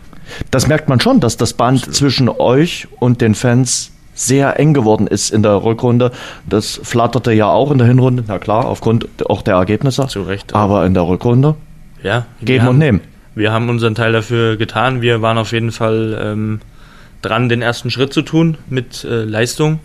Das 0.51 0.67
merkt 0.67 0.89
man 0.89 0.99
schon, 0.99 1.19
dass 1.19 1.37
das 1.37 1.53
Band 1.53 1.79
Absolut. 1.79 1.95
zwischen 1.95 2.29
euch 2.29 2.87
und 2.99 3.21
den 3.21 3.35
Fans 3.35 3.91
sehr 4.15 4.59
eng 4.59 4.73
geworden 4.73 5.07
ist 5.07 5.31
in 5.31 5.43
der 5.43 5.63
Rückrunde. 5.63 6.11
Das 6.47 6.79
flatterte 6.83 7.31
ja 7.31 7.47
auch 7.47 7.71
in 7.71 7.77
der 7.77 7.87
Hinrunde, 7.87 8.23
na 8.27 8.37
klar, 8.37 8.65
aufgrund 8.65 9.07
auch 9.29 9.41
der 9.41 9.55
Ergebnisse. 9.55 10.07
Zu 10.07 10.23
Recht. 10.23 10.53
Aber 10.53 10.85
in 10.85 10.93
der 10.93 11.07
Rückrunde 11.07 11.55
ja, 12.03 12.25
geben 12.41 12.67
und 12.67 12.77
nehmen. 12.77 13.01
Wir 13.35 13.51
haben 13.51 13.69
unseren 13.69 13.95
Teil 13.95 14.11
dafür 14.11 14.57
getan. 14.57 15.01
Wir 15.01 15.21
waren 15.21 15.37
auf 15.37 15.51
jeden 15.51 15.71
Fall 15.71 16.19
ähm, 16.21 16.59
dran, 17.21 17.49
den 17.49 17.61
ersten 17.61 17.89
Schritt 17.89 18.13
zu 18.13 18.21
tun 18.21 18.57
mit 18.69 19.03
äh, 19.03 19.23
Leistung. 19.23 19.79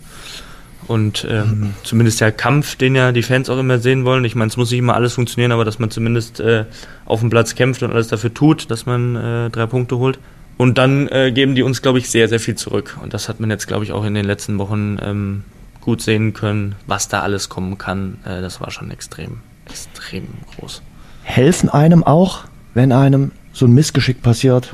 Und 0.87 1.27
ähm, 1.29 1.73
zumindest 1.83 2.19
der 2.19 2.31
Kampf, 2.31 2.75
den 2.75 2.95
ja 2.95 3.11
die 3.11 3.21
Fans 3.21 3.49
auch 3.49 3.59
immer 3.59 3.77
sehen 3.77 4.05
wollen. 4.05 4.25
Ich 4.25 4.33
meine, 4.33 4.49
es 4.49 4.57
muss 4.57 4.71
nicht 4.71 4.79
immer 4.79 4.95
alles 4.95 5.13
funktionieren, 5.13 5.51
aber 5.51 5.63
dass 5.63 5.77
man 5.77 5.91
zumindest 5.91 6.39
äh, 6.39 6.65
auf 7.05 7.19
dem 7.19 7.29
Platz 7.29 7.53
kämpft 7.53 7.83
und 7.83 7.91
alles 7.91 8.07
dafür 8.07 8.33
tut, 8.33 8.71
dass 8.71 8.87
man 8.87 9.15
äh, 9.15 9.49
drei 9.51 9.67
Punkte 9.67 9.97
holt. 9.97 10.17
Und 10.57 10.77
dann 10.77 11.07
äh, 11.09 11.31
geben 11.31 11.53
die 11.53 11.63
uns, 11.63 11.81
glaube 11.81 11.99
ich, 11.99 12.09
sehr, 12.09 12.27
sehr 12.27 12.39
viel 12.39 12.55
zurück. 12.55 12.97
Und 13.03 13.13
das 13.13 13.29
hat 13.29 13.39
man 13.39 13.49
jetzt, 13.49 13.67
glaube 13.67 13.83
ich, 13.85 13.91
auch 13.91 14.03
in 14.03 14.15
den 14.15 14.25
letzten 14.25 14.57
Wochen 14.57 14.97
ähm, 15.01 15.43
gut 15.79 16.01
sehen 16.01 16.33
können, 16.33 16.75
was 16.87 17.07
da 17.07 17.21
alles 17.21 17.49
kommen 17.49 17.77
kann. 17.77 18.17
Äh, 18.25 18.41
das 18.41 18.59
war 18.59 18.71
schon 18.71 18.89
extrem, 18.91 19.41
extrem 19.67 20.27
groß. 20.55 20.81
Helfen 21.23 21.69
einem 21.69 22.03
auch, 22.03 22.45
wenn 22.73 22.91
einem 22.91 23.31
so 23.59 23.65
ein 23.65 23.73
Missgeschick 23.73 24.21
passiert, 24.21 24.73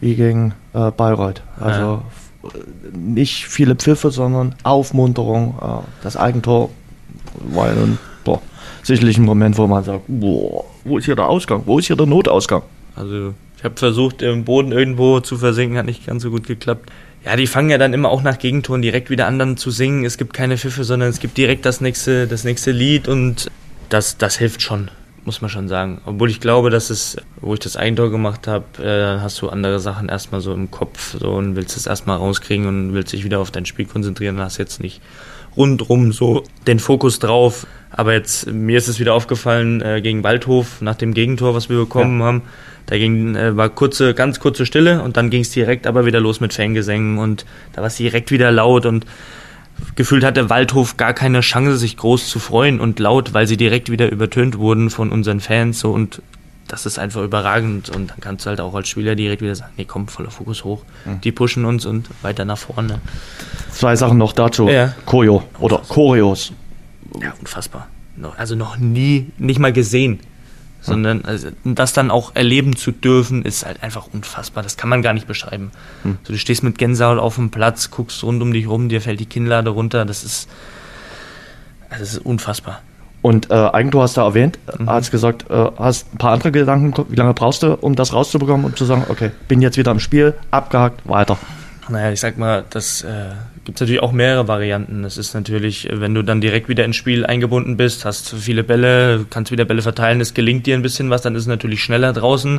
wie 0.00 0.14
gegen 0.14 0.54
äh, 0.72 0.90
Bayreuth. 0.90 1.42
Also 1.58 2.02
ja. 2.42 2.50
nicht 2.92 3.46
viele 3.46 3.74
Pfiffe, 3.74 4.10
sondern 4.10 4.54
Aufmunterung. 4.62 5.56
Äh, 5.60 6.02
das 6.02 6.16
Eigentor 6.16 6.70
war 7.34 7.68
ja 7.68 7.74
nun 7.74 7.98
boah, 8.24 8.40
sicherlich 8.82 9.18
ein 9.18 9.24
Moment, 9.24 9.58
wo 9.58 9.66
man 9.66 9.84
sagt, 9.84 10.04
boah, 10.06 10.64
wo 10.84 10.98
ist 10.98 11.04
hier 11.04 11.16
der 11.16 11.26
Ausgang? 11.26 11.62
Wo 11.66 11.78
ist 11.78 11.86
hier 11.86 11.96
der 11.96 12.06
Notausgang? 12.06 12.62
Also 12.94 13.34
ich 13.58 13.64
habe 13.64 13.76
versucht, 13.76 14.22
im 14.22 14.44
Boden 14.44 14.72
irgendwo 14.72 15.20
zu 15.20 15.36
versinken, 15.36 15.76
hat 15.76 15.86
nicht 15.86 16.06
ganz 16.06 16.22
so 16.22 16.30
gut 16.30 16.46
geklappt. 16.46 16.90
Ja, 17.24 17.36
die 17.36 17.46
fangen 17.46 17.68
ja 17.68 17.76
dann 17.76 17.92
immer 17.92 18.08
auch 18.08 18.22
nach 18.22 18.38
Gegentoren 18.38 18.80
direkt 18.80 19.10
wieder 19.10 19.26
an 19.26 19.38
dann 19.38 19.56
zu 19.58 19.70
singen. 19.70 20.06
Es 20.06 20.16
gibt 20.16 20.32
keine 20.32 20.56
Pfiffe, 20.56 20.84
sondern 20.84 21.10
es 21.10 21.20
gibt 21.20 21.36
direkt 21.36 21.66
das 21.66 21.80
nächste, 21.82 22.26
das 22.26 22.44
nächste 22.44 22.70
Lied 22.70 23.08
und 23.08 23.50
das, 23.90 24.16
das 24.16 24.38
hilft 24.38 24.62
schon, 24.62 24.90
muss 25.24 25.40
man 25.40 25.50
schon 25.50 25.68
sagen. 25.68 26.00
Obwohl 26.06 26.30
ich 26.30 26.40
glaube, 26.40 26.70
dass 26.70 26.90
es, 26.90 27.16
wo 27.40 27.54
ich 27.54 27.60
das 27.60 27.76
Eigentor 27.76 28.10
gemacht 28.10 28.46
habe, 28.46 28.82
äh, 28.82 29.20
hast 29.20 29.40
du 29.42 29.48
andere 29.48 29.80
Sachen 29.80 30.08
erstmal 30.08 30.40
so 30.40 30.52
im 30.52 30.70
Kopf 30.70 31.16
so 31.18 31.32
und 31.32 31.56
willst 31.56 31.76
es 31.76 31.86
erstmal 31.86 32.16
rauskriegen 32.16 32.66
und 32.66 32.94
willst 32.94 33.12
dich 33.12 33.24
wieder 33.24 33.40
auf 33.40 33.50
dein 33.50 33.66
Spiel 33.66 33.86
konzentrieren 33.86 34.36
und 34.36 34.42
hast 34.42 34.58
jetzt 34.58 34.80
nicht 34.80 35.00
rundrum 35.56 36.12
so 36.12 36.44
den 36.66 36.78
Fokus 36.78 37.18
drauf. 37.18 37.66
Aber 37.90 38.12
jetzt, 38.12 38.46
mir 38.46 38.78
ist 38.78 38.88
es 38.88 39.00
wieder 39.00 39.14
aufgefallen, 39.14 39.82
äh, 39.82 40.00
gegen 40.00 40.22
Waldhof, 40.22 40.80
nach 40.80 40.94
dem 40.94 41.12
Gegentor, 41.12 41.54
was 41.54 41.68
wir 41.68 41.78
bekommen 41.78 42.20
ja. 42.20 42.26
haben, 42.26 42.42
da 42.86 42.96
ging, 42.96 43.34
äh, 43.34 43.56
war 43.56 43.68
kurze, 43.68 44.14
ganz 44.14 44.40
kurze 44.40 44.64
Stille 44.64 45.02
und 45.02 45.16
dann 45.16 45.30
ging 45.30 45.42
es 45.42 45.50
direkt 45.50 45.86
aber 45.86 46.06
wieder 46.06 46.20
los 46.20 46.40
mit 46.40 46.54
Fangesängen 46.54 47.18
und 47.18 47.44
da 47.72 47.82
war 47.82 47.88
es 47.88 47.96
direkt 47.96 48.30
wieder 48.30 48.50
laut 48.52 48.86
und 48.86 49.06
gefühlt 49.96 50.24
hatte 50.24 50.50
Waldhof 50.50 50.96
gar 50.96 51.14
keine 51.14 51.40
Chance, 51.40 51.76
sich 51.76 51.96
groß 51.96 52.28
zu 52.28 52.38
freuen 52.38 52.80
und 52.80 52.98
laut, 52.98 53.34
weil 53.34 53.46
sie 53.46 53.56
direkt 53.56 53.90
wieder 53.90 54.10
übertönt 54.10 54.58
wurden 54.58 54.90
von 54.90 55.10
unseren 55.10 55.40
Fans 55.40 55.80
so 55.80 55.90
und 55.90 56.22
das 56.68 56.86
ist 56.86 56.98
einfach 56.98 57.22
überragend 57.22 57.90
und 57.90 58.10
dann 58.10 58.20
kannst 58.20 58.46
du 58.46 58.50
halt 58.50 58.60
auch 58.60 58.74
als 58.74 58.88
Spieler 58.88 59.16
direkt 59.16 59.42
wieder 59.42 59.54
sagen, 59.54 59.72
nee 59.76 59.84
komm, 59.84 60.06
voller 60.06 60.30
Fokus 60.30 60.62
hoch, 60.62 60.82
mhm. 61.04 61.20
die 61.20 61.32
pushen 61.32 61.64
uns 61.64 61.84
und 61.84 62.08
weiter 62.22 62.44
nach 62.44 62.58
vorne. 62.58 63.00
Zwei 63.72 63.96
Sachen 63.96 64.18
noch 64.18 64.32
dazu, 64.32 64.68
ja. 64.68 64.94
Choreo 65.04 65.42
oder 65.58 65.78
Choreos. 65.78 66.52
Ja, 67.20 67.34
unfassbar. 67.40 67.88
Also 68.36 68.54
noch 68.54 68.76
nie, 68.76 69.28
nicht 69.38 69.58
mal 69.58 69.72
gesehen 69.72 70.20
sondern 70.80 71.24
also, 71.24 71.48
das 71.64 71.92
dann 71.92 72.10
auch 72.10 72.34
erleben 72.34 72.76
zu 72.76 72.92
dürfen, 72.92 73.44
ist 73.44 73.66
halt 73.66 73.82
einfach 73.82 74.08
unfassbar. 74.12 74.62
Das 74.62 74.76
kann 74.76 74.88
man 74.88 75.02
gar 75.02 75.12
nicht 75.12 75.26
beschreiben. 75.26 75.70
Hm. 76.02 76.18
So, 76.22 76.32
du 76.32 76.38
stehst 76.38 76.62
mit 76.62 76.78
Gänsehaut 76.78 77.18
auf 77.18 77.36
dem 77.36 77.50
Platz, 77.50 77.90
guckst 77.90 78.22
rund 78.22 78.42
um 78.42 78.52
dich 78.52 78.68
rum, 78.68 78.88
dir 78.88 79.00
fällt 79.00 79.20
die 79.20 79.26
Kinnlade 79.26 79.70
runter. 79.70 80.04
Das 80.04 80.24
ist, 80.24 80.48
das 81.90 82.00
ist 82.00 82.18
unfassbar. 82.18 82.82
Und 83.22 83.50
äh, 83.50 83.54
Eigentor 83.54 84.04
hast 84.04 84.16
du 84.16 84.22
erwähnt, 84.22 84.58
mhm. 84.78 84.88
hast 84.88 85.10
gesagt, 85.10 85.50
äh, 85.50 85.70
hast 85.76 86.14
ein 86.14 86.18
paar 86.18 86.32
andere 86.32 86.52
Gedanken, 86.52 87.04
wie 87.10 87.16
lange 87.16 87.34
brauchst 87.34 87.62
du, 87.62 87.74
um 87.74 87.94
das 87.94 88.14
rauszubekommen, 88.14 88.64
um 88.64 88.74
zu 88.74 88.86
sagen, 88.86 89.04
okay, 89.08 89.30
bin 89.46 89.60
jetzt 89.60 89.76
wieder 89.76 89.90
im 89.90 90.00
Spiel, 90.00 90.34
abgehakt, 90.50 91.06
weiter. 91.06 91.36
Naja, 91.90 92.12
ich 92.12 92.20
sag 92.20 92.38
mal, 92.38 92.64
das 92.70 93.02
äh, 93.02 93.32
gibt 93.70 93.78
es 93.78 93.82
natürlich 93.82 94.02
auch 94.02 94.10
mehrere 94.10 94.48
Varianten. 94.48 95.04
Es 95.04 95.16
ist 95.16 95.32
natürlich, 95.32 95.88
wenn 95.92 96.12
du 96.12 96.22
dann 96.22 96.40
direkt 96.40 96.68
wieder 96.68 96.84
ins 96.84 96.96
Spiel 96.96 97.24
eingebunden 97.24 97.76
bist, 97.76 98.04
hast 98.04 98.34
viele 98.34 98.64
Bälle, 98.64 99.26
kannst 99.30 99.52
wieder 99.52 99.64
Bälle 99.64 99.80
verteilen, 99.80 100.20
es 100.20 100.34
gelingt 100.34 100.66
dir 100.66 100.74
ein 100.74 100.82
bisschen 100.82 101.08
was, 101.08 101.22
dann 101.22 101.36
ist 101.36 101.42
es 101.42 101.46
natürlich 101.46 101.80
schneller 101.80 102.12
draußen. 102.12 102.58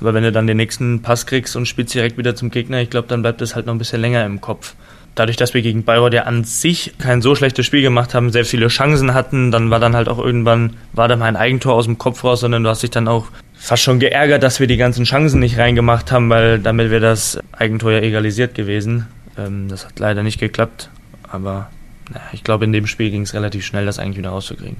Aber 0.00 0.12
wenn 0.12 0.22
du 0.22 0.32
dann 0.32 0.46
den 0.46 0.58
nächsten 0.58 1.00
Pass 1.00 1.24
kriegst 1.24 1.56
und 1.56 1.64
spielst 1.64 1.94
direkt 1.94 2.18
wieder 2.18 2.34
zum 2.34 2.50
Gegner, 2.50 2.82
ich 2.82 2.90
glaube, 2.90 3.08
dann 3.08 3.22
bleibt 3.22 3.40
es 3.40 3.54
halt 3.54 3.64
noch 3.64 3.74
ein 3.74 3.78
bisschen 3.78 4.02
länger 4.02 4.26
im 4.26 4.42
Kopf. 4.42 4.74
Dadurch, 5.14 5.38
dass 5.38 5.54
wir 5.54 5.62
gegen 5.62 5.82
Bayreuth 5.82 6.12
ja 6.12 6.24
an 6.24 6.44
sich 6.44 6.92
kein 6.98 7.22
so 7.22 7.34
schlechtes 7.34 7.64
Spiel 7.64 7.80
gemacht 7.80 8.12
haben, 8.12 8.30
sehr 8.30 8.44
viele 8.44 8.68
Chancen 8.68 9.14
hatten, 9.14 9.50
dann 9.50 9.70
war 9.70 9.80
dann 9.80 9.96
halt 9.96 10.10
auch 10.10 10.18
irgendwann, 10.18 10.76
war 10.92 11.08
da 11.08 11.16
mein 11.16 11.36
Eigentor 11.36 11.72
aus 11.72 11.86
dem 11.86 11.96
Kopf 11.96 12.22
raus, 12.22 12.40
sondern 12.40 12.64
du 12.64 12.68
hast 12.68 12.82
dich 12.82 12.90
dann 12.90 13.08
auch 13.08 13.28
fast 13.54 13.82
schon 13.82 13.98
geärgert, 13.98 14.42
dass 14.42 14.60
wir 14.60 14.66
die 14.66 14.76
ganzen 14.76 15.06
Chancen 15.06 15.40
nicht 15.40 15.56
reingemacht 15.56 16.12
haben, 16.12 16.28
weil 16.28 16.58
damit 16.58 16.90
wäre 16.90 17.00
das 17.00 17.38
Eigentor 17.52 17.92
ja 17.92 18.00
egalisiert 18.00 18.54
gewesen. 18.54 19.06
Ähm, 19.38 19.68
das 19.68 19.86
hat 19.86 19.98
leider 19.98 20.22
nicht 20.22 20.40
geklappt, 20.40 20.90
aber 21.22 21.70
naja, 22.10 22.24
ich 22.32 22.44
glaube, 22.44 22.64
in 22.64 22.72
dem 22.72 22.86
Spiel 22.86 23.10
ging 23.10 23.22
es 23.22 23.34
relativ 23.34 23.64
schnell, 23.64 23.86
das 23.86 23.98
eigentlich 23.98 24.18
wieder 24.18 24.30
rauszukriegen. 24.30 24.76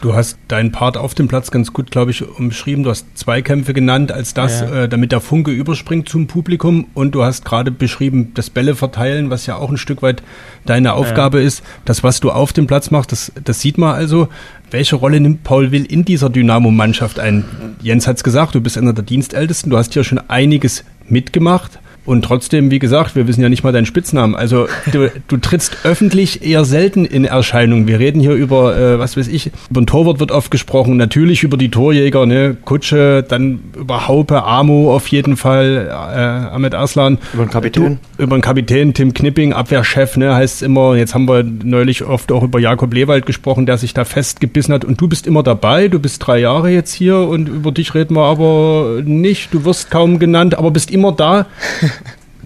Du 0.00 0.14
hast 0.14 0.38
deinen 0.46 0.70
Part 0.70 0.96
auf 0.96 1.14
dem 1.14 1.26
Platz 1.26 1.50
ganz 1.50 1.72
gut, 1.72 1.90
glaube 1.90 2.12
ich, 2.12 2.22
umschrieben. 2.22 2.84
Du 2.84 2.90
hast 2.90 3.06
Zweikämpfe 3.18 3.74
genannt 3.74 4.12
als 4.12 4.32
das, 4.32 4.60
ja. 4.60 4.84
äh, 4.84 4.88
damit 4.88 5.10
der 5.10 5.20
Funke 5.20 5.50
überspringt 5.50 6.08
zum 6.08 6.28
Publikum. 6.28 6.86
Und 6.94 7.16
du 7.16 7.24
hast 7.24 7.44
gerade 7.44 7.72
beschrieben, 7.72 8.32
das 8.34 8.48
Bälle 8.48 8.76
verteilen, 8.76 9.30
was 9.30 9.46
ja 9.46 9.56
auch 9.56 9.70
ein 9.70 9.76
Stück 9.76 10.02
weit 10.02 10.22
deine 10.66 10.92
Aufgabe 10.92 11.40
ja. 11.40 11.46
ist. 11.46 11.64
Das, 11.84 12.04
was 12.04 12.20
du 12.20 12.30
auf 12.30 12.52
dem 12.52 12.68
Platz 12.68 12.92
machst, 12.92 13.10
das, 13.10 13.32
das 13.42 13.60
sieht 13.60 13.76
man 13.76 13.94
also. 13.94 14.28
Welche 14.70 14.96
Rolle 14.96 15.18
nimmt 15.18 15.42
Paul 15.42 15.72
Will 15.72 15.84
in 15.84 16.04
dieser 16.04 16.30
Dynamo-Mannschaft 16.30 17.18
ein? 17.18 17.44
Jens 17.82 18.06
hat 18.06 18.18
es 18.18 18.24
gesagt, 18.24 18.54
du 18.54 18.60
bist 18.60 18.78
einer 18.78 18.92
der 18.92 19.04
Dienstältesten. 19.04 19.70
Du 19.70 19.78
hast 19.78 19.96
ja 19.96 20.04
schon 20.04 20.20
einiges 20.28 20.84
mitgemacht. 21.08 21.80
Und 22.08 22.22
trotzdem, 22.22 22.70
wie 22.70 22.78
gesagt, 22.78 23.16
wir 23.16 23.28
wissen 23.28 23.42
ja 23.42 23.50
nicht 23.50 23.64
mal 23.64 23.72
deinen 23.72 23.84
Spitznamen. 23.84 24.34
Also 24.34 24.66
du, 24.92 25.10
du 25.28 25.36
trittst 25.36 25.76
öffentlich 25.84 26.42
eher 26.42 26.64
selten 26.64 27.04
in 27.04 27.26
Erscheinung. 27.26 27.86
Wir 27.86 27.98
reden 27.98 28.18
hier 28.18 28.32
über, 28.32 28.74
äh, 28.78 28.98
was 28.98 29.18
weiß 29.18 29.28
ich, 29.28 29.50
über 29.68 29.82
den 29.82 29.86
Torwart 29.86 30.18
wird 30.18 30.32
oft 30.32 30.50
gesprochen, 30.50 30.96
natürlich 30.96 31.42
über 31.42 31.58
die 31.58 31.70
Torjäger, 31.70 32.24
ne, 32.24 32.56
Kutsche, 32.64 33.22
dann 33.28 33.60
über 33.78 34.08
Haupe, 34.08 34.42
Amo 34.42 34.96
auf 34.96 35.08
jeden 35.08 35.36
Fall, 35.36 35.86
äh, 35.86 35.92
Ahmed 35.92 36.74
Aslan. 36.74 37.18
Über 37.34 37.44
den 37.44 37.50
Kapitän. 37.50 37.98
Du, 38.16 38.22
über 38.22 38.38
den 38.38 38.40
Kapitän, 38.40 38.94
Tim 38.94 39.12
Knipping, 39.12 39.52
Abwehrchef, 39.52 40.16
ne, 40.16 40.34
heißt 40.34 40.54
es 40.54 40.62
immer. 40.62 40.96
Jetzt 40.96 41.12
haben 41.12 41.28
wir 41.28 41.42
neulich 41.42 42.04
oft 42.04 42.32
auch 42.32 42.42
über 42.42 42.58
Jakob 42.58 42.94
Lewald 42.94 43.26
gesprochen, 43.26 43.66
der 43.66 43.76
sich 43.76 43.92
da 43.92 44.06
festgebissen 44.06 44.72
hat. 44.72 44.86
Und 44.86 44.98
du 44.98 45.08
bist 45.08 45.26
immer 45.26 45.42
dabei, 45.42 45.88
du 45.88 45.98
bist 45.98 46.26
drei 46.26 46.38
Jahre 46.38 46.70
jetzt 46.70 46.94
hier 46.94 47.18
und 47.18 47.50
über 47.50 47.70
dich 47.70 47.94
reden 47.94 48.16
wir 48.16 48.24
aber 48.24 49.02
nicht. 49.04 49.52
Du 49.52 49.66
wirst 49.66 49.90
kaum 49.90 50.18
genannt, 50.18 50.56
aber 50.56 50.70
bist 50.70 50.90
immer 50.90 51.12
da. 51.12 51.44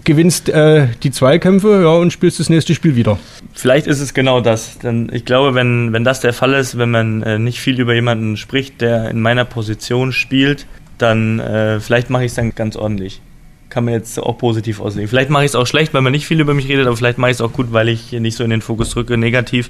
Gewinnst 0.05 0.49
äh, 0.49 0.87
die 1.03 1.11
Zweikämpfe 1.11 1.81
ja, 1.83 1.89
und 1.89 2.11
spielst 2.11 2.39
das 2.39 2.49
nächste 2.49 2.73
Spiel 2.75 2.95
wieder. 2.95 3.19
Vielleicht 3.53 3.87
ist 3.87 3.99
es 3.99 4.13
genau 4.13 4.41
das. 4.41 4.79
Denn 4.79 5.09
ich 5.11 5.25
glaube, 5.25 5.55
wenn, 5.55 5.93
wenn 5.93 6.03
das 6.03 6.21
der 6.21 6.33
Fall 6.33 6.53
ist, 6.53 6.77
wenn 6.77 6.91
man 6.91 7.23
äh, 7.23 7.39
nicht 7.39 7.59
viel 7.59 7.79
über 7.79 7.93
jemanden 7.93 8.37
spricht, 8.37 8.81
der 8.81 9.09
in 9.09 9.21
meiner 9.21 9.45
Position 9.45 10.11
spielt, 10.11 10.65
dann 10.97 11.39
äh, 11.39 11.79
vielleicht 11.79 12.09
mache 12.09 12.25
ich 12.25 12.31
es 12.31 12.35
dann 12.35 12.55
ganz 12.55 12.75
ordentlich. 12.75 13.21
Kann 13.69 13.85
man 13.85 13.93
jetzt 13.93 14.19
auch 14.19 14.37
positiv 14.37 14.79
auslegen. 14.79 15.09
Vielleicht 15.09 15.29
mache 15.29 15.43
ich 15.43 15.51
es 15.51 15.55
auch 15.55 15.65
schlecht, 15.65 15.93
weil 15.93 16.01
man 16.01 16.11
nicht 16.11 16.27
viel 16.27 16.39
über 16.39 16.53
mich 16.53 16.67
redet, 16.69 16.85
aber 16.85 16.95
vielleicht 16.95 17.17
mache 17.17 17.31
ich 17.31 17.37
es 17.37 17.41
auch 17.41 17.53
gut, 17.53 17.73
weil 17.73 17.89
ich 17.89 18.11
nicht 18.11 18.37
so 18.37 18.43
in 18.43 18.51
den 18.51 18.61
Fokus 18.61 18.91
drücke, 18.91 19.17
negativ. 19.17 19.69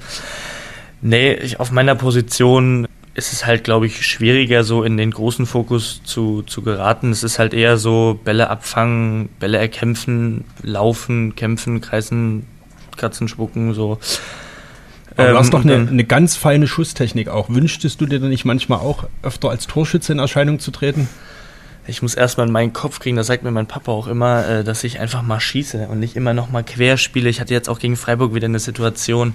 Nee, 1.01 1.33
ich, 1.33 1.59
auf 1.59 1.71
meiner 1.71 1.95
Position 1.95 2.87
ist 3.15 3.31
es 3.31 3.45
halt, 3.45 3.63
glaube 3.63 3.85
ich, 3.85 4.05
schwieriger, 4.05 4.63
so 4.63 4.83
in 4.83 4.97
den 4.97 5.11
großen 5.11 5.45
Fokus 5.45 6.01
zu, 6.03 6.41
zu 6.41 6.63
geraten. 6.63 7.11
Es 7.11 7.23
ist 7.23 7.37
halt 7.37 7.53
eher 7.53 7.77
so 7.77 8.19
Bälle 8.23 8.49
abfangen, 8.49 9.29
Bälle 9.39 9.59
erkämpfen, 9.59 10.45
laufen, 10.63 11.35
kämpfen, 11.35 11.79
kreisen, 11.79 12.47
kratzen, 12.97 13.27
spucken, 13.27 13.73
so. 13.73 13.99
Aber 15.15 15.29
du 15.29 15.37
hast 15.37 15.47
ähm, 15.47 15.51
doch 15.51 15.63
eine, 15.63 15.75
eine 15.75 16.03
ganz 16.05 16.35
feine 16.35 16.65
Schusstechnik 16.65 17.27
auch. 17.27 17.49
Wünschtest 17.49 18.01
du 18.01 18.07
dir 18.07 18.19
denn 18.19 18.29
nicht 18.29 18.45
manchmal 18.45 18.79
auch 18.79 19.05
öfter 19.21 19.51
als 19.51 19.67
Torschütze 19.67 20.11
in 20.11 20.19
Erscheinung 20.19 20.59
zu 20.59 20.71
treten? 20.71 21.07
Ich 21.85 22.01
muss 22.01 22.15
erstmal 22.15 22.47
in 22.47 22.53
meinen 22.53 22.73
Kopf 22.73 22.99
kriegen, 22.99 23.17
das 23.17 23.27
sagt 23.27 23.43
mir 23.43 23.51
mein 23.51 23.67
Papa 23.67 23.91
auch 23.91 24.07
immer, 24.07 24.47
äh, 24.47 24.63
dass 24.63 24.83
ich 24.83 24.99
einfach 24.99 25.21
mal 25.21 25.39
schieße 25.39 25.87
und 25.87 25.99
nicht 25.99 26.15
immer 26.15 26.33
noch 26.33 26.49
mal 26.49 26.63
quer 26.63 26.97
spiele. 26.97 27.29
Ich 27.29 27.41
hatte 27.41 27.53
jetzt 27.53 27.69
auch 27.69 27.77
gegen 27.77 27.95
Freiburg 27.95 28.33
wieder 28.33 28.45
eine 28.45 28.59
Situation, 28.59 29.33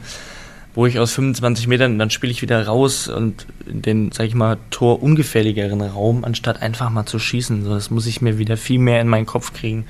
wo 0.78 0.86
ich 0.86 1.00
aus 1.00 1.10
25 1.14 1.66
Metern, 1.66 1.98
dann 1.98 2.08
spiele 2.08 2.30
ich 2.30 2.40
wieder 2.40 2.64
raus 2.64 3.08
und 3.08 3.48
in 3.66 3.82
den, 3.82 4.12
sag 4.12 4.26
ich 4.26 4.36
mal, 4.36 4.58
torungefährligeren 4.70 5.80
Raum, 5.80 6.24
anstatt 6.24 6.62
einfach 6.62 6.88
mal 6.88 7.04
zu 7.04 7.18
schießen. 7.18 7.64
So, 7.64 7.74
das 7.74 7.90
muss 7.90 8.06
ich 8.06 8.22
mir 8.22 8.38
wieder 8.38 8.56
viel 8.56 8.78
mehr 8.78 9.00
in 9.00 9.08
meinen 9.08 9.26
Kopf 9.26 9.52
kriegen. 9.52 9.86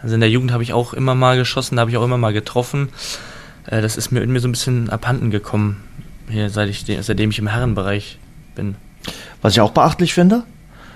Also 0.00 0.14
in 0.14 0.20
der 0.20 0.30
Jugend 0.30 0.52
habe 0.52 0.62
ich 0.62 0.74
auch 0.74 0.92
immer 0.94 1.16
mal 1.16 1.36
geschossen, 1.36 1.74
da 1.74 1.80
habe 1.80 1.90
ich 1.90 1.96
auch 1.96 2.04
immer 2.04 2.18
mal 2.18 2.32
getroffen. 2.32 2.90
Äh, 3.66 3.82
das 3.82 3.96
ist 3.96 4.12
mir 4.12 4.20
in 4.20 4.30
mir 4.30 4.38
so 4.38 4.46
ein 4.46 4.52
bisschen 4.52 4.90
abhanden 4.90 5.32
gekommen, 5.32 5.82
hier, 6.30 6.50
seit 6.50 6.68
ich, 6.68 6.84
seitdem 7.00 7.30
ich 7.30 7.40
im 7.40 7.48
Herrenbereich 7.48 8.20
bin. 8.54 8.76
Was 9.40 9.54
ich 9.54 9.60
auch 9.60 9.72
beachtlich 9.72 10.14
finde, 10.14 10.44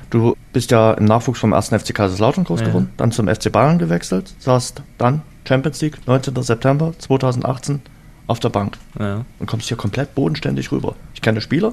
du 0.08 0.36
bist 0.52 0.70
ja 0.70 0.92
im 0.92 1.04
Nachwuchs 1.04 1.40
vom 1.40 1.52
1. 1.52 1.70
FC 1.70 1.92
Kaiserslautern 1.92 2.44
groß 2.44 2.60
ja. 2.60 2.66
geworden, 2.68 2.90
dann 2.96 3.10
zum 3.10 3.26
FC 3.26 3.50
Bayern 3.50 3.80
gewechselt, 3.80 4.32
saßt 4.38 4.82
dann 4.98 5.22
Champions 5.48 5.80
League, 5.80 6.06
19. 6.06 6.40
September 6.44 6.92
2018 6.96 7.80
auf 8.26 8.40
der 8.40 8.48
Bank 8.48 8.78
ja. 8.98 9.24
und 9.38 9.46
kommst 9.46 9.68
hier 9.68 9.76
komplett 9.76 10.14
bodenständig 10.14 10.72
rüber. 10.72 10.94
Ich 11.14 11.22
kenne 11.22 11.40
Spieler, 11.40 11.72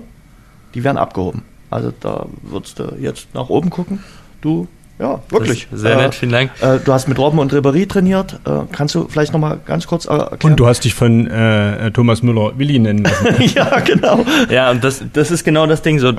die 0.74 0.84
werden 0.84 0.97
abgehoben. 0.97 1.43
Also 1.70 1.91
da 1.99 2.28
würdest 2.43 2.80
du 2.80 2.95
jetzt 2.99 3.34
nach 3.34 3.49
oben 3.49 3.70
gucken. 3.70 4.04
Du, 4.41 4.68
ja, 4.99 5.22
wirklich. 5.30 5.68
Sehr 5.72 5.97
nett, 5.97 6.14
vielen 6.14 6.32
Dank. 6.32 6.51
Äh, 6.62 6.80
du 6.80 6.93
hast 6.93 7.08
mit 7.08 7.18
Robben 7.18 7.39
und 7.39 7.51
Ribéry 7.51 7.88
trainiert. 7.88 8.39
Äh, 8.45 8.62
kannst 8.72 8.93
du 8.93 9.08
vielleicht 9.08 9.34
nochmal 9.34 9.60
ganz 9.66 9.88
kurz 9.88 10.06
erklären? 10.06 10.38
Und 10.43 10.60
du 10.60 10.68
hast 10.68 10.82
dich 10.82 10.93
von 10.93 11.26
äh, 11.28 11.91
Thomas 11.91 12.22
Müller 12.22 12.58
Willi 12.60 12.78
nennen 12.78 13.04
lassen. 13.04 13.41
ja, 13.56 13.80
genau. 13.80 14.24
Ja, 14.51 14.70
und 14.70 14.84
das, 14.84 15.04
das 15.14 15.32
ist 15.32 15.43
genau 15.43 15.66
das 15.66 15.82
Ding. 15.82 15.97
So, 15.97 16.14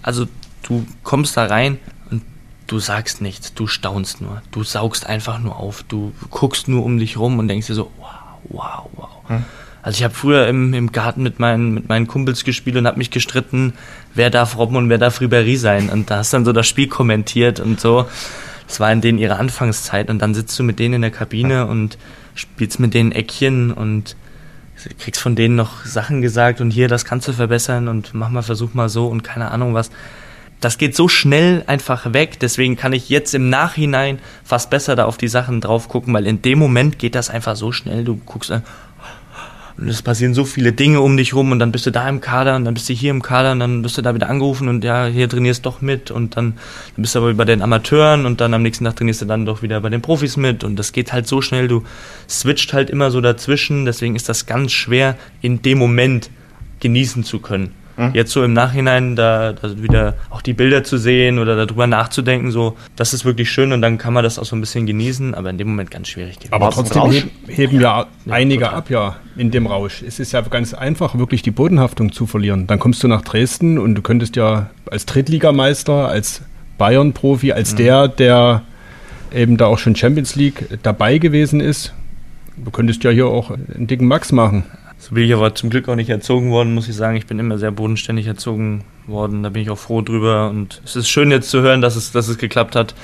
also 0.00 0.26
du 0.62 0.86
kommst 1.02 1.36
da 1.36 1.44
rein 1.44 1.78
und 2.10 2.22
du 2.66 2.78
sagst 2.78 3.20
nichts, 3.20 3.52
du 3.52 3.66
staunst 3.66 4.22
nur. 4.22 4.40
Du 4.52 4.64
saugst 4.64 5.06
einfach 5.06 5.38
nur 5.38 5.56
auf. 5.56 5.84
Du 5.86 6.12
guckst 6.30 6.68
nur 6.68 6.84
um 6.84 6.98
dich 6.98 7.18
rum 7.18 7.38
und 7.38 7.48
denkst 7.48 7.66
dir 7.66 7.74
so, 7.74 7.90
wow, 8.52 8.88
wow. 8.94 9.08
Hm. 9.28 9.44
Also 9.82 9.98
ich 9.98 10.04
habe 10.04 10.14
früher 10.14 10.46
im, 10.46 10.74
im 10.74 10.92
Garten 10.92 11.24
mit 11.24 11.40
meinen, 11.40 11.74
mit 11.74 11.88
meinen 11.88 12.06
Kumpels 12.06 12.44
gespielt 12.44 12.76
und 12.76 12.86
habe 12.86 12.98
mich 12.98 13.10
gestritten, 13.10 13.72
wer 14.14 14.30
darf 14.30 14.56
Robben 14.56 14.76
und 14.76 14.88
wer 14.88 14.98
darf 14.98 15.20
Ribéry 15.20 15.58
sein. 15.58 15.90
Und 15.90 16.10
da 16.10 16.18
hast 16.18 16.32
dann 16.32 16.44
so 16.44 16.52
das 16.52 16.68
Spiel 16.68 16.86
kommentiert 16.86 17.58
und 17.58 17.80
so. 17.80 18.06
Das 18.68 18.78
war 18.78 18.92
in 18.92 19.00
denen 19.00 19.18
ihre 19.18 19.36
Anfangszeit. 19.36 20.08
Und 20.08 20.20
dann 20.22 20.34
sitzt 20.34 20.56
du 20.58 20.62
mit 20.62 20.78
denen 20.78 20.94
in 20.94 21.02
der 21.02 21.10
Kabine 21.10 21.66
und 21.66 21.98
spielst 22.34 22.78
mit 22.78 22.94
denen 22.94 23.10
Eckchen 23.10 23.72
und 23.72 24.14
kriegst 24.98 25.20
von 25.20 25.34
denen 25.34 25.56
noch 25.56 25.84
Sachen 25.84 26.22
gesagt 26.22 26.60
und 26.60 26.70
hier, 26.70 26.88
das 26.88 27.04
kannst 27.04 27.28
du 27.28 27.32
verbessern 27.32 27.88
und 27.88 28.14
mach 28.14 28.30
mal, 28.30 28.42
versuch 28.42 28.74
mal 28.74 28.88
so 28.88 29.06
und 29.06 29.22
keine 29.22 29.50
Ahnung 29.50 29.74
was 29.74 29.90
das 30.62 30.78
geht 30.78 30.96
so 30.96 31.08
schnell 31.08 31.64
einfach 31.66 32.12
weg. 32.12 32.38
Deswegen 32.40 32.76
kann 32.76 32.92
ich 32.92 33.08
jetzt 33.08 33.34
im 33.34 33.50
Nachhinein 33.50 34.18
fast 34.44 34.70
besser 34.70 34.96
da 34.96 35.04
auf 35.04 35.18
die 35.18 35.28
Sachen 35.28 35.60
drauf 35.60 35.88
gucken, 35.88 36.14
weil 36.14 36.26
in 36.26 36.40
dem 36.40 36.58
Moment 36.58 36.98
geht 36.98 37.14
das 37.14 37.30
einfach 37.30 37.56
so 37.56 37.72
schnell. 37.72 38.04
Du 38.04 38.16
guckst 38.24 38.50
an, 38.50 38.62
und 39.78 39.88
es 39.88 40.02
passieren 40.02 40.34
so 40.34 40.44
viele 40.44 40.72
Dinge 40.72 41.00
um 41.00 41.16
dich 41.16 41.34
rum 41.34 41.50
und 41.50 41.58
dann 41.58 41.72
bist 41.72 41.86
du 41.86 41.90
da 41.90 42.08
im 42.08 42.20
Kader 42.20 42.56
und 42.56 42.64
dann 42.64 42.74
bist 42.74 42.88
du 42.88 42.92
hier 42.92 43.10
im 43.10 43.22
Kader 43.22 43.52
und 43.52 43.60
dann 43.60 43.82
bist 43.82 43.96
du 43.96 44.02
da 44.02 44.14
wieder 44.14 44.28
angerufen 44.28 44.68
und 44.68 44.84
ja, 44.84 45.06
hier 45.06 45.28
trainierst 45.28 45.64
doch 45.64 45.80
mit 45.80 46.10
und 46.10 46.36
dann, 46.36 46.52
dann 46.94 47.02
bist 47.02 47.14
du 47.14 47.20
aber 47.20 47.34
bei 47.34 47.44
den 47.44 47.62
Amateuren 47.62 48.26
und 48.26 48.40
dann 48.40 48.54
am 48.54 48.62
nächsten 48.62 48.84
Tag 48.84 48.96
trainierst 48.96 49.22
du 49.22 49.24
dann 49.24 49.46
doch 49.46 49.62
wieder 49.62 49.80
bei 49.80 49.88
den 49.88 50.02
Profis 50.02 50.36
mit 50.36 50.62
und 50.62 50.76
das 50.76 50.92
geht 50.92 51.12
halt 51.12 51.26
so 51.26 51.40
schnell, 51.40 51.68
du 51.68 51.82
switcht 52.28 52.72
halt 52.74 52.90
immer 52.90 53.10
so 53.10 53.20
dazwischen, 53.20 53.84
deswegen 53.84 54.14
ist 54.14 54.28
das 54.28 54.46
ganz 54.46 54.72
schwer 54.72 55.16
in 55.40 55.62
dem 55.62 55.78
Moment 55.78 56.30
genießen 56.80 57.24
zu 57.24 57.38
können. 57.38 57.72
Mhm. 58.08 58.14
Jetzt 58.14 58.32
so 58.32 58.42
im 58.42 58.52
Nachhinein 58.52 59.16
da, 59.16 59.52
da 59.52 59.82
wieder 59.82 60.14
auch 60.30 60.42
die 60.42 60.52
Bilder 60.52 60.84
zu 60.84 60.98
sehen 60.98 61.38
oder 61.38 61.56
darüber 61.66 61.86
nachzudenken, 61.86 62.50
so, 62.50 62.76
das 62.96 63.14
ist 63.14 63.24
wirklich 63.24 63.50
schön 63.50 63.72
und 63.72 63.82
dann 63.82 63.98
kann 63.98 64.12
man 64.12 64.24
das 64.24 64.38
auch 64.38 64.44
so 64.44 64.56
ein 64.56 64.60
bisschen 64.60 64.86
genießen, 64.86 65.34
aber 65.34 65.50
in 65.50 65.58
dem 65.58 65.68
Moment 65.68 65.90
ganz 65.90 66.08
schwierig. 66.08 66.38
Aber 66.50 66.70
trotzdem 66.70 67.10
heb, 67.10 67.30
heben 67.48 67.80
ja 67.80 68.06
einige 68.28 68.64
total. 68.64 68.78
ab, 68.78 68.90
ja, 68.90 69.16
in 69.36 69.50
dem 69.50 69.66
Rausch. 69.66 70.02
Es 70.02 70.18
ist 70.18 70.32
ja 70.32 70.40
ganz 70.42 70.74
einfach, 70.74 71.16
wirklich 71.16 71.42
die 71.42 71.50
Bodenhaftung 71.50 72.12
zu 72.12 72.26
verlieren. 72.26 72.66
Dann 72.66 72.78
kommst 72.78 73.02
du 73.02 73.08
nach 73.08 73.22
Dresden 73.22 73.78
und 73.78 73.94
du 73.94 74.02
könntest 74.02 74.36
ja 74.36 74.70
als 74.90 75.06
Drittligameister, 75.06 76.08
als 76.08 76.42
Bayern-Profi, 76.78 77.52
als 77.52 77.72
mhm. 77.72 77.76
der, 77.76 78.08
der 78.08 78.62
eben 79.34 79.56
da 79.56 79.66
auch 79.66 79.78
schon 79.78 79.96
Champions 79.96 80.34
League 80.36 80.78
dabei 80.82 81.18
gewesen 81.18 81.60
ist, 81.60 81.94
du 82.56 82.70
könntest 82.70 83.04
ja 83.04 83.10
hier 83.10 83.26
auch 83.26 83.50
einen 83.50 83.86
dicken 83.86 84.06
Max 84.06 84.32
machen. 84.32 84.64
So 85.02 85.16
bin 85.16 85.24
ich 85.24 85.34
aber 85.34 85.52
zum 85.52 85.68
Glück 85.68 85.88
auch 85.88 85.96
nicht 85.96 86.10
erzogen 86.10 86.52
worden, 86.52 86.74
muss 86.74 86.88
ich 86.88 86.94
sagen. 86.94 87.16
Ich 87.16 87.26
bin 87.26 87.40
immer 87.40 87.58
sehr 87.58 87.72
bodenständig 87.72 88.28
erzogen 88.28 88.84
worden. 89.08 89.42
Da 89.42 89.48
bin 89.48 89.60
ich 89.60 89.68
auch 89.68 89.78
froh 89.78 90.00
drüber. 90.00 90.48
Und 90.48 90.80
es 90.84 90.94
ist 90.94 91.08
schön 91.08 91.32
jetzt 91.32 91.50
zu 91.50 91.60
hören, 91.60 91.80
dass 91.80 91.96
es, 91.96 92.12
dass 92.12 92.28
es 92.28 92.38
geklappt 92.38 92.76
hat. 92.76 92.94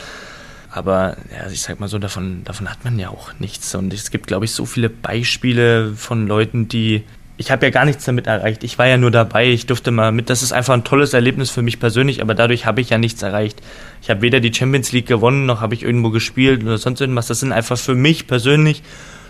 Aber 0.70 1.16
ja, 1.36 1.51
ich 1.51 1.61
sag 1.61 1.80
mal 1.80 1.88
so, 1.88 1.99
davon, 1.99 2.42
davon 2.44 2.70
hat 2.70 2.84
man 2.84 3.01
ja 3.01 3.09
auch 3.09 3.32
nichts. 3.40 3.74
Und 3.74 3.92
es 3.92 4.12
gibt, 4.12 4.28
glaube 4.28 4.44
ich, 4.44 4.53
so 4.53 4.64
viele 4.64 4.90
Beispiele 4.90 5.92
von 5.96 6.28
Leuten, 6.28 6.68
die. 6.68 7.03
Ich 7.36 7.51
habe 7.51 7.66
ja 7.66 7.70
gar 7.70 7.84
nichts 7.84 8.05
damit 8.05 8.28
erreicht. 8.28 8.62
Ich 8.62 8.78
war 8.78 8.86
ja 8.86 8.96
nur 8.96 9.11
dabei. 9.11 9.49
Ich 9.49 9.66
durfte 9.66 9.90
mal 9.90 10.12
mit. 10.12 10.30
Das 10.30 10.44
ist 10.44 10.53
einfach 10.53 10.74
ein 10.74 10.84
tolles 10.84 11.14
Erlebnis 11.14 11.51
für 11.51 11.62
mich 11.62 11.80
persönlich, 11.80 12.22
aber 12.22 12.36
dadurch 12.36 12.64
habe 12.64 12.80
ich 12.80 12.90
ja 12.90 12.99
nichts 12.99 13.22
erreicht. 13.22 13.61
Ich 14.03 14.09
habe 14.09 14.22
weder 14.22 14.38
die 14.38 14.55
Champions 14.55 14.92
League 14.92 15.07
gewonnen, 15.07 15.46
noch 15.46 15.61
habe 15.61 15.74
ich 15.74 15.82
irgendwo 15.82 16.11
gespielt 16.11 16.62
oder 16.62 16.78
sonst 16.78 17.01
irgendwas. 17.01 17.26
Das 17.26 17.40
sind 17.40 17.51
einfach 17.51 17.76
für 17.76 17.96
mich 17.96 18.28
persönlich 18.28 18.84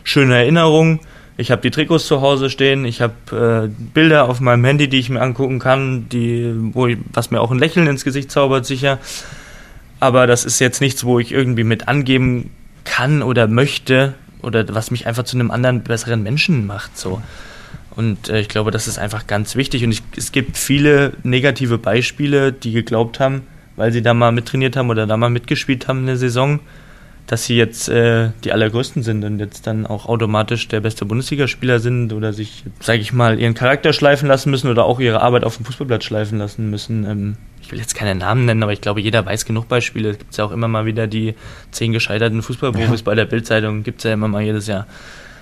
schöne 0.05 0.37
Erinnerungen 0.37 1.01
ich 1.39 1.53
habe 1.53 1.63
die 1.63 1.71
Trikots 1.71 2.07
zu 2.07 2.21
Hause 2.21 2.51
stehen, 2.51 2.85
ich 2.85 3.01
habe 3.01 3.71
äh, 3.71 3.83
Bilder 3.95 4.29
auf 4.29 4.41
meinem 4.41 4.65
Handy, 4.65 4.89
die 4.89 4.99
ich 4.99 5.09
mir 5.09 5.23
angucken 5.23 5.61
kann, 5.61 6.09
die, 6.09 6.53
wo 6.75 6.89
ich, 6.89 6.99
was 7.13 7.31
mir 7.31 7.41
auch 7.41 7.53
ein 7.53 7.61
Lächeln 7.61 7.87
ins 7.87 8.05
Gesicht 8.05 8.33
zaubert, 8.33 8.67
sicher. 8.67 8.99
Aber 10.01 10.27
das 10.27 10.45
ist 10.45 10.59
jetzt 10.59 10.81
nichts, 10.81 11.05
wo 11.05 11.21
ich 11.21 11.31
irgendwie 11.31 11.63
mit 11.63 11.87
angeben 11.87 12.51
kann 12.85 13.23
oder 13.23 13.47
möchte 13.47 14.15
oder 14.43 14.65
was 14.75 14.91
mich 14.91 15.07
einfach 15.07 15.23
zu 15.23 15.37
einem 15.37 15.53
anderen, 15.53 15.83
besseren 15.83 16.25
Menschen 16.25 16.67
macht. 16.67 16.99
So. 16.99 17.23
Und 17.95 18.29
äh, 18.29 18.41
ich 18.41 18.49
glaube, 18.49 18.73
das 18.73 18.89
ist 18.89 18.99
einfach 18.99 19.29
ganz 19.29 19.55
wichtig. 19.55 19.85
Und 19.85 19.93
ich, 19.93 20.03
es 20.17 20.33
gibt 20.33 20.57
viele 20.57 21.13
negative 21.23 21.79
Beispiele, 21.79 22.53
die 22.53 22.73
geglaubt 22.73 23.21
haben, 23.21 23.43
weil 23.77 23.93
sie 23.93 24.03
da 24.03 24.13
mal 24.13 24.33
mittrainiert 24.33 24.77
haben 24.77 24.91
oder 24.91 25.07
da 25.07 25.17
mal 25.17 25.31
mitgespielt 25.31 25.87
haben 25.87 26.01
in 26.01 26.07
der 26.07 26.17
Saison, 26.17 26.59
dass 27.29 27.45
sie 27.45 27.57
jetzt 27.57 27.91
äh, 27.91 28.31
die 28.43 28.53
allergrößten 28.53 29.03
sind 29.03 29.23
und 29.23 29.39
jetzt 29.39 29.67
dann 29.67 29.87
auch 29.87 30.07
automatisch 30.07 30.67
der 30.67 30.81
beste 30.81 31.05
Bundesligaspieler 31.05 31.79
sind 31.79 32.15
oder 32.15 32.33
sich, 32.33 32.65
sage 32.81 33.01
ich 33.01 33.13
mal, 33.13 33.39
ihren 33.39 33.53
Charakter 33.53 33.93
schleifen 33.93 34.27
lassen 34.29 34.51
müssen 34.51 34.71
oder 34.71 34.87
auch 34.87 34.99
ihre 34.99 35.21
Arbeit 35.21 35.45
auf 35.45 35.57
dem 35.57 35.67
Fußballplatz 35.67 36.05
schleifen 36.05 36.39
lassen 36.39 36.71
müssen. 36.71 37.05
Ähm, 37.05 37.37
ich 37.61 37.71
will 37.71 37.79
jetzt 37.79 37.95
keine 37.95 38.15
Namen 38.15 38.47
nennen, 38.47 38.63
aber 38.63 38.73
ich 38.73 38.81
glaube, 38.81 39.03
jeder 39.03 39.27
weiß 39.27 39.45
genug 39.45 39.69
Beispiele. 39.69 40.09
Es 40.09 40.19
gibt 40.19 40.35
ja 40.39 40.45
auch 40.47 40.53
immer 40.53 40.69
mal 40.69 40.87
wieder 40.87 41.07
die 41.07 41.35
zehn 41.71 41.93
gescheiterten 41.93 42.41
Fußballprofis 42.41 43.01
ja. 43.01 43.05
bei 43.05 43.15
der 43.15 43.27
Bildzeitung, 43.27 43.83
gibt 43.83 43.99
es 43.99 44.05
ja 44.05 44.15
immer 44.15 44.29
mal 44.29 44.43
jedes 44.43 44.67
Jahr. 44.67 44.87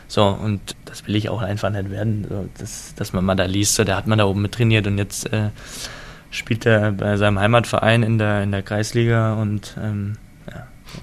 So, 0.09 0.25
und 0.25 0.61
das 0.87 1.07
will 1.07 1.15
ich 1.15 1.29
auch 1.29 1.41
einfach 1.41 1.71
nicht 1.71 1.93
werden, 1.93 2.27
so, 2.29 2.49
dass, 2.59 2.97
dass 2.97 3.13
man 3.13 3.25
mal 3.25 3.37
da 3.37 3.45
liest, 3.45 3.77
so, 3.77 3.85
der 3.85 3.97
hat 3.97 4.09
man 4.09 4.19
da 4.19 4.25
oben 4.25 4.43
mit 4.43 4.53
trainiert 4.53 4.89
und 4.89 4.99
jetzt 4.99 5.33
äh, 5.33 5.51
spielt 6.33 6.67
er 6.67 6.91
bei 6.91 7.17
seinem 7.17 7.39
Heimatverein 7.39 8.03
in 8.03 8.19
der, 8.19 8.43
in 8.43 8.51
der 8.51 8.63
Kreisliga 8.63 9.35
und 9.35 9.77
ähm, 9.81 10.17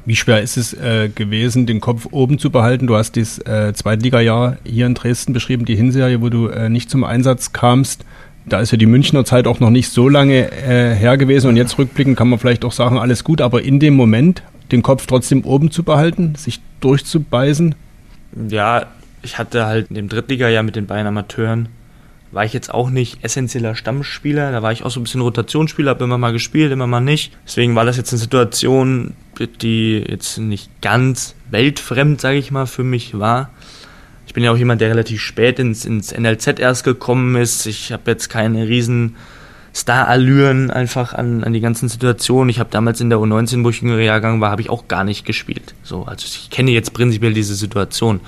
wie 0.05 0.15
schwer 0.15 0.41
ist 0.41 0.57
es 0.57 0.73
äh, 0.73 1.09
gewesen, 1.09 1.65
den 1.65 1.79
Kopf 1.79 2.07
oben 2.11 2.39
zu 2.39 2.49
behalten? 2.49 2.87
Du 2.87 2.95
hast 2.95 3.17
das 3.17 3.39
äh, 3.39 3.73
Zweitliga-Jahr 3.73 4.57
hier 4.63 4.85
in 4.85 4.95
Dresden 4.95 5.33
beschrieben, 5.33 5.65
die 5.65 5.75
Hinserie, 5.75 6.21
wo 6.21 6.29
du 6.29 6.47
äh, 6.47 6.69
nicht 6.69 6.89
zum 6.89 7.03
Einsatz 7.03 7.53
kamst. 7.53 8.05
Da 8.45 8.59
ist 8.59 8.71
ja 8.71 8.77
die 8.77 8.85
Münchner 8.85 9.23
Zeit 9.23 9.47
auch 9.47 9.59
noch 9.59 9.69
nicht 9.69 9.89
so 9.89 10.09
lange 10.09 10.51
äh, 10.51 10.93
her 10.95 11.17
gewesen 11.17 11.47
und 11.47 11.57
jetzt 11.57 11.77
rückblickend 11.77 12.17
kann 12.17 12.29
man 12.29 12.39
vielleicht 12.39 12.65
auch 12.65 12.73
sagen, 12.73 12.97
alles 12.97 13.23
gut, 13.23 13.39
aber 13.39 13.61
in 13.61 13.79
dem 13.79 13.95
Moment 13.95 14.43
den 14.71 14.81
Kopf 14.81 15.05
trotzdem 15.05 15.45
oben 15.45 15.71
zu 15.71 15.83
behalten, 15.83 16.35
sich 16.35 16.59
durchzubeißen? 16.81 17.75
Ja, 18.49 18.87
ich 19.21 19.37
hatte 19.37 19.65
halt 19.65 19.89
in 19.89 19.95
dem 19.95 20.09
Drittliga-Jahr 20.09 20.63
mit 20.63 20.75
den 20.75 20.87
beiden 20.87 21.07
Amateuren 21.07 21.69
war 22.33 22.45
ich 22.45 22.53
jetzt 22.53 22.73
auch 22.73 22.89
nicht 22.89 23.23
essentieller 23.23 23.75
Stammspieler, 23.75 24.51
da 24.51 24.63
war 24.63 24.71
ich 24.71 24.83
auch 24.83 24.89
so 24.89 24.99
ein 24.99 25.03
bisschen 25.03 25.21
Rotationsspieler, 25.21 25.91
habe 25.91 26.03
immer 26.03 26.17
mal 26.17 26.33
gespielt, 26.33 26.71
immer 26.71 26.87
mal 26.87 26.99
nicht. 26.99 27.31
Deswegen 27.45 27.75
war 27.75 27.85
das 27.85 27.97
jetzt 27.97 28.11
eine 28.11 28.19
Situation, 28.19 29.13
die 29.61 29.99
jetzt 29.99 30.39
nicht 30.39 30.81
ganz 30.81 31.35
weltfremd, 31.51 32.19
sage 32.19 32.37
ich 32.37 32.51
mal, 32.51 32.65
für 32.65 32.83
mich 32.83 33.19
war. 33.19 33.51
Ich 34.25 34.33
bin 34.33 34.43
ja 34.43 34.51
auch 34.51 34.57
jemand, 34.57 34.81
der 34.81 34.89
relativ 34.89 35.21
spät 35.21 35.59
ins, 35.59 35.85
ins 35.85 36.11
NLZ 36.11 36.59
erst 36.59 36.83
gekommen 36.83 37.35
ist. 37.35 37.67
Ich 37.67 37.91
habe 37.91 38.09
jetzt 38.09 38.29
keine 38.29 38.67
riesen 38.67 39.15
Star-Allüren 39.75 40.71
einfach 40.71 41.13
an, 41.13 41.43
an 41.43 41.53
die 41.53 41.59
ganzen 41.59 41.87
Situationen. 41.89 42.49
Ich 42.49 42.59
habe 42.59 42.69
damals 42.71 43.01
in 43.01 43.09
der 43.09 43.19
U19, 43.19 43.63
wo 43.63 43.69
ich 43.69 43.81
jüngere 43.81 44.01
Jahrgang 44.01 44.41
war, 44.41 44.49
habe 44.49 44.61
ich 44.61 44.69
auch 44.69 44.87
gar 44.87 45.03
nicht 45.03 45.25
gespielt. 45.25 45.75
So, 45.83 46.03
also 46.05 46.25
ich 46.25 46.49
kenne 46.49 46.71
jetzt 46.71 46.93
prinzipiell 46.93 47.33
diese 47.33 47.55
Situation 47.55 48.21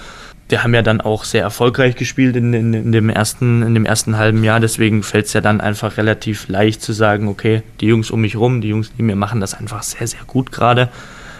wir 0.47 0.63
haben 0.63 0.73
ja 0.75 0.83
dann 0.83 1.01
auch 1.01 1.23
sehr 1.23 1.41
erfolgreich 1.41 1.95
gespielt 1.95 2.35
in, 2.35 2.53
in, 2.53 2.73
in, 2.73 2.91
dem, 2.91 3.09
ersten, 3.09 3.63
in 3.63 3.73
dem 3.73 3.85
ersten 3.85 4.17
halben 4.17 4.43
Jahr. 4.43 4.59
Deswegen 4.59 5.01
fällt 5.01 5.25
es 5.25 5.33
ja 5.33 5.41
dann 5.41 5.59
einfach 5.59 5.97
relativ 5.97 6.47
leicht 6.49 6.81
zu 6.83 6.93
sagen, 6.93 7.27
okay, 7.27 7.63
die 7.81 7.87
Jungs 7.87 8.11
um 8.11 8.21
mich 8.21 8.35
rum, 8.35 8.61
die 8.61 8.69
Jungs 8.69 8.91
die 8.95 9.01
mir 9.01 9.15
machen 9.15 9.41
das 9.41 9.55
einfach 9.55 9.81
sehr, 9.81 10.05
sehr 10.05 10.21
gut 10.27 10.51
gerade. 10.51 10.89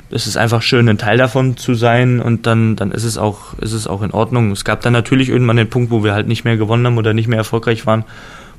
Es 0.10 0.28
ist 0.28 0.38
einfach 0.38 0.62
schön, 0.62 0.88
ein 0.90 0.98
Teil 0.98 1.18
davon 1.18 1.58
zu 1.58 1.74
sein 1.74 2.20
und 2.20 2.48
dann, 2.48 2.76
dann 2.76 2.92
ist, 2.92 3.04
es 3.04 3.18
auch, 3.18 3.58
ist 3.60 3.74
es 3.74 3.88
auch 3.88 4.02
in 4.02 4.12
Ordnung. 4.12 4.52
Es 4.52 4.64
gab 4.64 4.82
dann 4.82 4.94
natürlich 4.94 5.30
irgendwann 5.30 5.58
den 5.58 5.70
Punkt, 5.70 5.92
wo 5.92 6.04
wir 6.04 6.14
halt 6.14 6.28
nicht 6.28 6.44
mehr 6.44 6.58
gewonnen 6.58 6.86
haben 6.86 6.98
oder 6.98 7.14
nicht 7.14 7.28
mehr 7.28 7.40
erfolgreich 7.40 7.86
waren, 7.86 8.06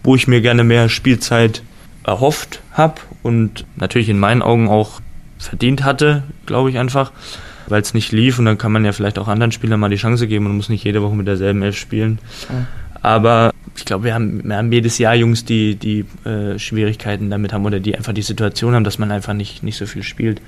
wo 0.03 0.14
ich 0.14 0.28
mir 0.28 0.40
gerne 0.40 0.64
mehr 0.64 0.88
Spielzeit 0.88 1.62
erhofft 2.05 2.61
habe 2.72 3.01
und 3.22 3.64
natürlich 3.76 4.09
in 4.09 4.18
meinen 4.18 4.42
Augen 4.42 4.68
auch 4.68 5.01
verdient 5.38 5.82
hatte, 5.82 6.22
glaube 6.47 6.70
ich 6.70 6.78
einfach 6.78 7.11
weil 7.68 7.82
es 7.82 7.94
nicht 7.94 8.12
lief 8.12 8.38
und 8.38 8.44
dann 8.44 8.58
kann 8.58 8.72
man 8.72 8.84
ja 8.84 8.92
vielleicht 8.92 9.18
auch 9.18 9.28
anderen 9.28 9.52
Spielern 9.52 9.80
mal 9.80 9.88
die 9.88 9.96
Chance 9.96 10.26
geben 10.26 10.46
und 10.46 10.56
muss 10.56 10.68
nicht 10.68 10.84
jede 10.84 11.02
Woche 11.02 11.14
mit 11.14 11.26
derselben 11.26 11.62
Elf 11.62 11.76
spielen. 11.76 12.18
Ja. 12.48 12.66
Aber 13.02 13.52
ich 13.76 13.84
glaube, 13.84 14.04
wir 14.04 14.14
haben, 14.14 14.42
wir 14.44 14.56
haben 14.56 14.72
jedes 14.72 14.98
Jahr 14.98 15.14
Jungs, 15.14 15.44
die, 15.44 15.76
die 15.76 16.04
äh, 16.24 16.58
Schwierigkeiten 16.58 17.30
damit 17.30 17.52
haben 17.52 17.64
oder 17.64 17.78
die 17.78 17.96
einfach 17.96 18.12
die 18.12 18.22
Situation 18.22 18.74
haben, 18.74 18.84
dass 18.84 18.98
man 18.98 19.10
einfach 19.10 19.34
nicht, 19.34 19.62
nicht 19.62 19.76
so 19.76 19.86
viel 19.86 20.02
spielt. 20.02 20.40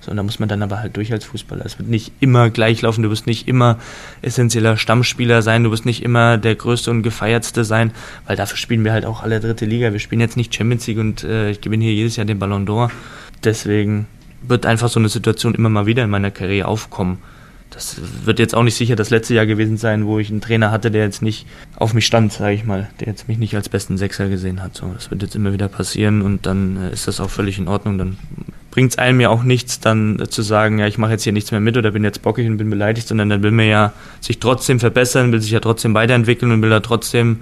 So, 0.00 0.10
und 0.10 0.18
da 0.18 0.22
muss 0.22 0.38
man 0.38 0.50
dann 0.50 0.62
aber 0.62 0.80
halt 0.80 0.96
durch 0.98 1.12
als 1.12 1.24
Fußballer. 1.24 1.64
Es 1.64 1.78
wird 1.78 1.88
nicht 1.88 2.12
immer 2.20 2.50
gleich 2.50 2.82
laufen, 2.82 3.02
du 3.02 3.10
wirst 3.10 3.26
nicht 3.26 3.48
immer 3.48 3.78
essentieller 4.20 4.76
Stammspieler 4.76 5.40
sein, 5.40 5.64
du 5.64 5.70
wirst 5.70 5.86
nicht 5.86 6.02
immer 6.02 6.36
der 6.36 6.54
größte 6.56 6.90
und 6.90 7.02
gefeiertste 7.02 7.64
sein, 7.64 7.90
weil 8.26 8.36
dafür 8.36 8.58
spielen 8.58 8.84
wir 8.84 8.92
halt 8.92 9.06
auch 9.06 9.22
alle 9.22 9.40
dritte 9.40 9.64
Liga. 9.64 9.92
Wir 9.92 10.00
spielen 10.00 10.20
jetzt 10.20 10.36
nicht 10.36 10.54
Champions 10.54 10.86
League 10.86 10.98
und 10.98 11.24
äh, 11.24 11.50
ich 11.50 11.62
gewinne 11.62 11.84
hier 11.84 11.94
jedes 11.94 12.16
Jahr 12.16 12.26
den 12.26 12.38
Ballon 12.38 12.66
d'Or. 12.66 12.90
Deswegen 13.44 14.06
wird 14.48 14.66
einfach 14.66 14.88
so 14.88 15.00
eine 15.00 15.08
Situation 15.08 15.54
immer 15.54 15.68
mal 15.68 15.86
wieder 15.86 16.04
in 16.04 16.10
meiner 16.10 16.30
Karriere 16.30 16.68
aufkommen. 16.68 17.18
Das 17.70 17.96
wird 18.24 18.38
jetzt 18.38 18.54
auch 18.54 18.62
nicht 18.62 18.76
sicher 18.76 18.94
das 18.94 19.10
letzte 19.10 19.34
Jahr 19.34 19.46
gewesen 19.46 19.76
sein, 19.76 20.06
wo 20.06 20.20
ich 20.20 20.30
einen 20.30 20.40
Trainer 20.40 20.70
hatte, 20.70 20.92
der 20.92 21.02
jetzt 21.02 21.22
nicht 21.22 21.44
auf 21.74 21.92
mich 21.92 22.06
stand, 22.06 22.32
sage 22.32 22.54
ich 22.54 22.64
mal, 22.64 22.88
der 23.00 23.08
jetzt 23.08 23.26
mich 23.26 23.38
nicht 23.38 23.56
als 23.56 23.68
besten 23.68 23.98
Sechser 23.98 24.28
gesehen 24.28 24.62
hat. 24.62 24.76
So, 24.76 24.92
das 24.94 25.10
wird 25.10 25.22
jetzt 25.22 25.34
immer 25.34 25.52
wieder 25.52 25.66
passieren 25.66 26.22
und 26.22 26.46
dann 26.46 26.76
äh, 26.76 26.92
ist 26.92 27.08
das 27.08 27.18
auch 27.18 27.30
völlig 27.30 27.58
in 27.58 27.66
Ordnung. 27.66 27.98
Dann 27.98 28.16
bringt 28.70 28.92
es 28.92 28.98
einem 28.98 29.20
ja 29.20 29.28
auch 29.28 29.42
nichts, 29.42 29.80
dann 29.80 30.20
äh, 30.20 30.28
zu 30.28 30.42
sagen, 30.42 30.78
ja, 30.78 30.86
ich 30.86 30.98
mache 30.98 31.12
jetzt 31.12 31.24
hier 31.24 31.32
nichts 31.32 31.50
mehr 31.50 31.60
mit 31.60 31.76
oder 31.76 31.90
bin 31.90 32.04
jetzt 32.04 32.22
bockig 32.22 32.46
und 32.46 32.58
bin 32.58 32.70
beleidigt, 32.70 33.08
sondern 33.08 33.28
dann 33.28 33.42
will 33.42 33.50
man 33.50 33.66
ja 33.66 33.92
sich 34.20 34.38
trotzdem 34.38 34.78
verbessern, 34.78 35.32
will 35.32 35.40
sich 35.40 35.50
ja 35.50 35.60
trotzdem 35.60 35.94
weiterentwickeln 35.94 36.52
und 36.52 36.62
will 36.62 36.70
da 36.70 36.80
trotzdem 36.80 37.40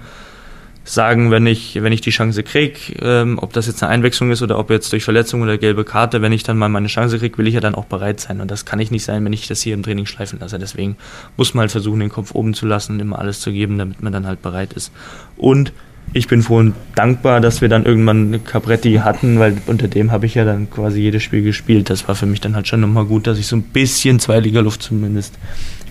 sagen, 0.85 1.31
wenn 1.31 1.47
ich, 1.47 1.81
wenn 1.81 1.93
ich 1.93 2.01
die 2.01 2.09
Chance 2.09 2.43
kriege, 2.43 2.93
ähm, 3.01 3.39
ob 3.41 3.53
das 3.53 3.67
jetzt 3.67 3.81
eine 3.81 3.91
Einwechslung 3.91 4.31
ist 4.31 4.41
oder 4.41 4.59
ob 4.59 4.69
jetzt 4.69 4.91
durch 4.91 5.03
Verletzung 5.03 5.41
oder 5.41 5.57
gelbe 5.57 5.85
Karte, 5.85 6.21
wenn 6.21 6.33
ich 6.33 6.43
dann 6.43 6.57
mal 6.57 6.69
meine 6.69 6.87
Chance 6.87 7.19
kriege, 7.19 7.37
will 7.37 7.47
ich 7.47 7.53
ja 7.53 7.61
dann 7.61 7.75
auch 7.75 7.85
bereit 7.85 8.19
sein. 8.19 8.41
Und 8.41 8.51
das 8.51 8.65
kann 8.65 8.79
ich 8.79 8.91
nicht 8.91 9.05
sein, 9.05 9.23
wenn 9.23 9.33
ich 9.33 9.47
das 9.47 9.61
hier 9.61 9.73
im 9.73 9.83
Training 9.83 10.05
schleifen 10.05 10.39
lasse. 10.39 10.59
Deswegen 10.59 10.97
muss 11.37 11.53
man 11.53 11.61
halt 11.61 11.71
versuchen, 11.71 12.01
den 12.01 12.09
Kopf 12.09 12.35
oben 12.35 12.53
zu 12.53 12.65
lassen 12.65 12.99
immer 12.99 13.19
alles 13.19 13.39
zu 13.39 13.51
geben, 13.51 13.77
damit 13.77 14.03
man 14.03 14.11
dann 14.11 14.27
halt 14.27 14.41
bereit 14.41 14.73
ist. 14.73 14.91
Und 15.37 15.71
ich 16.11 16.27
bin 16.27 16.43
froh 16.43 16.57
und 16.57 16.75
dankbar, 16.95 17.39
dass 17.39 17.61
wir 17.61 17.69
dann 17.69 17.85
irgendwann 17.85 18.43
Capretti 18.43 18.95
hatten, 18.95 19.39
weil 19.39 19.57
unter 19.67 19.87
dem 19.87 20.11
habe 20.11 20.25
ich 20.25 20.35
ja 20.35 20.43
dann 20.43 20.69
quasi 20.69 20.99
jedes 20.99 21.23
Spiel 21.23 21.43
gespielt. 21.43 21.89
Das 21.89 22.07
war 22.07 22.15
für 22.15 22.25
mich 22.25 22.41
dann 22.41 22.55
halt 22.55 22.67
schon 22.67 22.81
nochmal 22.81 23.05
gut, 23.05 23.25
dass 23.25 23.39
ich 23.39 23.47
so 23.47 23.55
ein 23.55 23.63
bisschen 23.63 24.19
Zweitliga-Luft 24.19 24.83
zumindest 24.83 25.35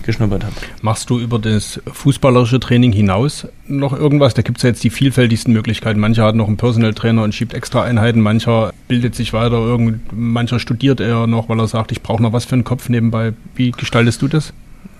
geschnuppert 0.03 0.43
habe. 0.43 0.55
Machst 0.81 1.09
du 1.09 1.19
über 1.19 1.39
das 1.39 1.81
fußballerische 1.91 2.59
Training 2.59 2.91
hinaus 2.91 3.47
noch 3.67 3.97
irgendwas? 3.97 4.33
Da 4.33 4.41
gibt 4.41 4.57
es 4.57 4.63
ja 4.63 4.69
jetzt 4.69 4.83
die 4.83 4.89
vielfältigsten 4.89 5.53
Möglichkeiten. 5.53 5.99
Mancher 5.99 6.25
hat 6.25 6.35
noch 6.35 6.47
einen 6.47 6.57
Personal 6.57 6.93
Trainer 6.93 7.23
und 7.23 7.33
schiebt 7.33 7.53
extra 7.53 7.83
Einheiten, 7.83 8.21
mancher 8.21 8.73
bildet 8.87 9.15
sich 9.15 9.33
weiter, 9.33 9.57
irgend, 9.57 10.01
mancher 10.11 10.59
studiert 10.59 10.99
eher 10.99 11.27
noch, 11.27 11.49
weil 11.49 11.59
er 11.59 11.67
sagt, 11.67 11.91
ich 11.91 12.01
brauche 12.01 12.21
noch 12.21 12.33
was 12.33 12.45
für 12.45 12.53
einen 12.53 12.63
Kopf 12.63 12.89
nebenbei. 12.89 13.33
Wie 13.55 13.71
gestaltest 13.71 14.21
du 14.21 14.27
das? 14.27 14.53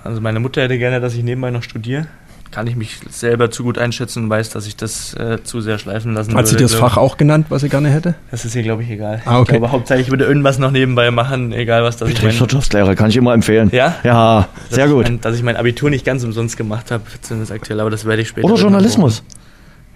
Also 0.03 0.19
meine 0.19 0.39
Mutter 0.39 0.61
hätte 0.61 0.77
gerne, 0.77 0.99
dass 0.99 1.15
ich 1.15 1.23
nebenbei 1.23 1.51
noch 1.51 1.63
studiere 1.63 2.07
kann 2.53 2.67
ich 2.67 2.75
mich 2.75 2.99
selber 3.09 3.49
zu 3.49 3.63
gut 3.63 3.79
einschätzen 3.79 4.25
und 4.25 4.29
weiß, 4.29 4.51
dass 4.51 4.67
ich 4.67 4.75
das 4.75 5.15
äh, 5.15 5.43
zu 5.43 5.59
sehr 5.59 5.79
schleifen 5.79 6.13
lassen 6.13 6.29
Hat 6.29 6.45
würde. 6.45 6.49
Hat 6.51 6.57
sie 6.59 6.63
das 6.63 6.75
Fach 6.75 6.97
auch 6.97 7.17
genannt, 7.17 7.47
was 7.49 7.63
sie 7.63 7.69
gerne 7.69 7.89
hätte? 7.89 8.13
Das 8.29 8.45
ist 8.45 8.53
ihr, 8.55 8.61
glaube 8.61 8.83
ich, 8.83 8.91
egal. 8.91 9.23
Ah, 9.25 9.39
okay. 9.39 9.41
Ich 9.41 9.47
glaube, 9.57 9.71
hauptsächlich 9.71 10.11
würde 10.11 10.25
irgendwas 10.25 10.59
noch 10.59 10.69
nebenbei 10.69 11.09
machen, 11.09 11.51
egal 11.51 11.83
was 11.83 11.97
das 11.97 12.09
ist. 12.09 12.15
Betriebswirtschaftslehre 12.15 12.95
kann 12.95 13.09
ich 13.09 13.17
immer 13.17 13.33
empfehlen. 13.33 13.69
Ja? 13.73 13.95
Ja, 14.03 14.47
dass 14.69 14.75
sehr 14.75 14.87
gut. 14.87 15.05
Mein, 15.05 15.19
dass 15.21 15.35
ich 15.35 15.41
mein 15.41 15.55
Abitur 15.55 15.89
nicht 15.89 16.05
ganz 16.05 16.23
umsonst 16.23 16.55
gemacht 16.55 16.91
habe, 16.91 17.03
zumindest 17.21 17.51
aktuell, 17.51 17.79
aber 17.79 17.89
das 17.89 18.05
werde 18.05 18.21
ich 18.21 18.27
später. 18.27 18.45
Oder 18.45 18.55
Journalismus. 18.55 19.23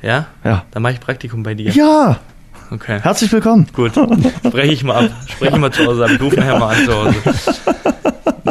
Ja? 0.02 0.26
Ja. 0.44 0.66
Dann 0.72 0.82
mache 0.82 0.94
ich 0.94 1.00
Praktikum 1.00 1.44
bei 1.44 1.54
dir. 1.54 1.70
Ja! 1.72 2.20
Okay. 2.70 3.00
Herzlich 3.02 3.32
willkommen. 3.32 3.66
Gut. 3.72 3.94
Spreche 4.46 4.74
ich 4.74 4.84
mal 4.84 5.06
ab. 5.06 5.12
Spreche 5.28 5.54
ich 5.54 5.60
mal 5.60 5.72
zu 5.72 5.86
Hause 5.86 6.06
ab. 6.06 6.12
Ruf 6.20 6.36
nachher 6.36 6.60
mal 6.60 6.76
an 6.76 6.86
zu 6.86 6.94
Hause. 6.94 7.16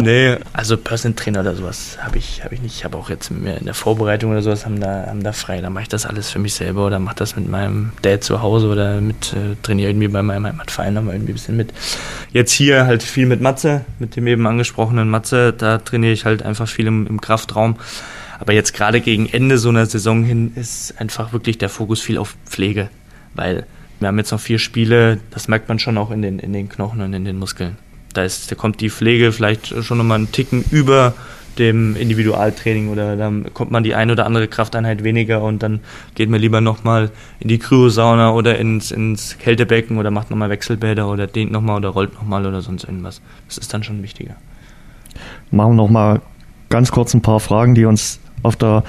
nee, 0.00 0.36
also 0.54 0.78
Personal 0.78 1.14
Trainer 1.16 1.40
oder 1.40 1.54
sowas 1.54 1.98
habe 2.00 2.16
ich, 2.16 2.42
hab 2.42 2.50
ich 2.52 2.62
nicht. 2.62 2.76
Ich 2.76 2.84
habe 2.84 2.96
auch 2.96 3.10
jetzt 3.10 3.30
mehr 3.30 3.58
in 3.58 3.66
der 3.66 3.74
Vorbereitung 3.74 4.30
oder 4.30 4.40
sowas 4.40 4.64
haben 4.64 4.80
da, 4.80 5.06
haben 5.08 5.22
da 5.22 5.32
frei. 5.32 5.60
Da 5.60 5.68
mache 5.68 5.82
ich 5.82 5.88
das 5.88 6.06
alles 6.06 6.30
für 6.30 6.38
mich 6.38 6.54
selber 6.54 6.86
oder 6.86 6.98
mache 6.98 7.16
das 7.16 7.36
mit 7.36 7.46
meinem 7.46 7.92
Dad 8.00 8.24
zu 8.24 8.40
Hause 8.40 8.68
oder 8.68 9.02
mit 9.02 9.34
äh, 9.34 9.56
trainiere 9.62 9.90
irgendwie 9.90 10.08
bei 10.08 10.22
meinem 10.22 10.46
Heimatverein 10.46 10.94
nochmal 10.94 11.14
irgendwie 11.14 11.32
ein 11.32 11.36
bisschen 11.36 11.56
mit. 11.58 11.74
Jetzt 12.32 12.52
hier 12.52 12.86
halt 12.86 13.02
viel 13.02 13.26
mit 13.26 13.42
Matze, 13.42 13.84
mit 13.98 14.16
dem 14.16 14.26
eben 14.26 14.46
angesprochenen 14.46 15.10
Matze. 15.10 15.52
Da 15.52 15.76
trainiere 15.76 16.14
ich 16.14 16.24
halt 16.24 16.42
einfach 16.42 16.68
viel 16.68 16.86
im, 16.86 17.06
im 17.06 17.20
Kraftraum. 17.20 17.76
Aber 18.38 18.54
jetzt 18.54 18.72
gerade 18.72 19.02
gegen 19.02 19.26
Ende 19.28 19.58
so 19.58 19.68
einer 19.68 19.84
Saison 19.84 20.24
hin 20.24 20.52
ist 20.54 20.94
einfach 20.98 21.34
wirklich 21.34 21.58
der 21.58 21.68
Fokus 21.68 22.00
viel 22.00 22.16
auf 22.16 22.34
Pflege. 22.46 22.88
Weil 23.34 23.66
wir 24.00 24.08
haben 24.08 24.18
jetzt 24.18 24.30
noch 24.30 24.40
vier 24.40 24.58
Spiele, 24.58 25.18
das 25.30 25.48
merkt 25.48 25.68
man 25.68 25.78
schon 25.78 25.98
auch 25.98 26.10
in 26.10 26.22
den, 26.22 26.38
in 26.38 26.52
den 26.52 26.68
Knochen 26.68 27.00
und 27.00 27.12
in 27.12 27.24
den 27.24 27.38
Muskeln 27.38 27.76
da, 28.16 28.24
ist, 28.24 28.50
da 28.50 28.54
kommt 28.54 28.80
die 28.80 28.90
Pflege 28.90 29.32
vielleicht 29.32 29.68
schon 29.84 29.98
nochmal 29.98 30.18
einen 30.18 30.32
Ticken 30.32 30.64
über 30.70 31.14
dem 31.58 31.96
Individualtraining 31.96 32.90
oder 32.90 33.16
dann 33.16 33.52
kommt 33.54 33.70
man 33.70 33.82
die 33.82 33.94
ein 33.94 34.10
oder 34.10 34.26
andere 34.26 34.46
Krafteinheit 34.46 35.04
weniger 35.04 35.42
und 35.42 35.62
dann 35.62 35.80
geht 36.14 36.28
man 36.28 36.40
lieber 36.40 36.60
nochmal 36.60 37.10
in 37.40 37.48
die 37.48 37.58
Kryosauna 37.58 38.32
oder 38.32 38.58
ins, 38.58 38.90
ins 38.90 39.38
Kältebecken 39.38 39.96
oder 39.96 40.10
macht 40.10 40.30
nochmal 40.30 40.50
Wechselbäder 40.50 41.08
oder 41.08 41.26
dehnt 41.26 41.52
nochmal 41.52 41.76
oder 41.76 41.88
rollt 41.88 42.12
nochmal 42.14 42.44
oder 42.44 42.60
sonst 42.60 42.84
irgendwas. 42.84 43.22
Das 43.48 43.56
ist 43.56 43.72
dann 43.72 43.82
schon 43.82 44.02
wichtiger. 44.02 44.36
Machen 45.50 45.72
wir 45.72 45.76
nochmal 45.76 46.20
ganz 46.68 46.90
kurz 46.90 47.14
ein 47.14 47.22
paar 47.22 47.40
Fragen, 47.40 47.74
die 47.74 47.86
uns 47.86 48.20
auf 48.42 48.56
der 48.56 48.84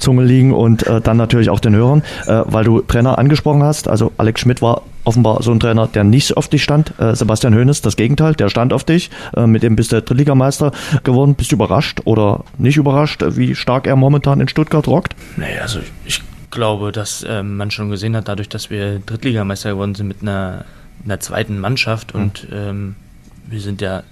Zunge 0.00 0.24
liegen 0.24 0.52
und 0.52 0.86
äh, 0.86 1.00
dann 1.00 1.16
natürlich 1.16 1.50
auch 1.50 1.60
den 1.60 1.74
Hörern, 1.74 2.02
äh, 2.26 2.42
weil 2.46 2.64
du 2.64 2.80
Trainer 2.80 3.18
angesprochen 3.18 3.62
hast. 3.62 3.88
Also 3.88 4.12
Alex 4.16 4.40
Schmidt 4.40 4.62
war 4.62 4.82
offenbar 5.04 5.42
so 5.42 5.50
ein 5.52 5.60
Trainer, 5.60 5.86
der 5.86 6.04
nicht 6.04 6.36
auf 6.36 6.48
dich 6.48 6.62
stand. 6.62 6.92
Äh, 6.98 7.14
Sebastian 7.14 7.54
Hoeneß, 7.54 7.82
das 7.82 7.96
Gegenteil, 7.96 8.34
der 8.34 8.48
stand 8.48 8.72
auf 8.72 8.84
dich. 8.84 9.10
Äh, 9.36 9.46
mit 9.46 9.62
dem 9.62 9.76
bist 9.76 9.92
du 9.92 10.02
Drittligameister 10.02 10.72
geworden. 11.04 11.34
Bist 11.34 11.52
du 11.52 11.56
überrascht 11.56 12.00
oder 12.04 12.44
nicht 12.58 12.76
überrascht, 12.76 13.22
wie 13.26 13.54
stark 13.54 13.86
er 13.86 13.96
momentan 13.96 14.40
in 14.40 14.48
Stuttgart 14.48 14.86
rockt? 14.88 15.14
Nee, 15.36 15.58
also 15.60 15.80
ich 16.04 16.22
glaube, 16.50 16.92
dass 16.92 17.24
ähm, 17.28 17.56
man 17.56 17.70
schon 17.70 17.90
gesehen 17.90 18.16
hat, 18.16 18.28
dadurch, 18.28 18.48
dass 18.48 18.70
wir 18.70 18.98
Drittligameister 19.00 19.70
geworden 19.70 19.94
sind 19.94 20.08
mit 20.08 20.22
einer, 20.22 20.64
einer 21.04 21.20
zweiten 21.20 21.58
Mannschaft 21.58 22.14
mhm. 22.14 22.20
und 22.20 22.46
ähm, 22.52 22.96
wir 23.46 23.60
sind 23.60 23.80
ja 23.80 24.02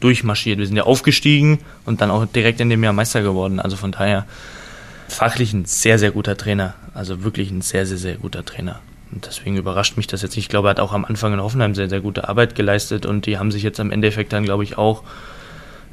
durchmarschiert. 0.00 0.58
Wir 0.58 0.66
sind 0.66 0.76
ja 0.76 0.84
aufgestiegen 0.84 1.58
und 1.84 2.00
dann 2.00 2.10
auch 2.10 2.26
direkt 2.26 2.60
in 2.60 2.70
dem 2.70 2.82
Jahr 2.84 2.92
Meister 2.92 3.22
geworden. 3.22 3.60
Also 3.60 3.76
von 3.76 3.92
daher 3.92 4.26
fachlich 5.08 5.52
ein 5.52 5.64
sehr, 5.64 5.98
sehr 5.98 6.10
guter 6.10 6.36
Trainer. 6.36 6.74
Also 6.94 7.24
wirklich 7.24 7.50
ein 7.50 7.62
sehr, 7.62 7.86
sehr, 7.86 7.98
sehr 7.98 8.16
guter 8.16 8.44
Trainer. 8.44 8.80
Und 9.12 9.26
deswegen 9.26 9.56
überrascht 9.56 9.96
mich 9.96 10.06
das 10.06 10.22
jetzt 10.22 10.36
nicht. 10.36 10.46
Ich 10.46 10.48
glaube, 10.48 10.68
er 10.68 10.70
hat 10.70 10.80
auch 10.80 10.92
am 10.92 11.04
Anfang 11.04 11.32
in 11.32 11.40
Hoffenheim 11.40 11.74
sehr, 11.74 11.88
sehr 11.88 12.00
gute 12.00 12.28
Arbeit 12.28 12.54
geleistet 12.54 13.06
und 13.06 13.26
die 13.26 13.38
haben 13.38 13.52
sich 13.52 13.62
jetzt 13.62 13.78
am 13.80 13.90
Endeffekt 13.90 14.32
dann, 14.32 14.44
glaube 14.44 14.64
ich, 14.64 14.78
auch 14.78 15.02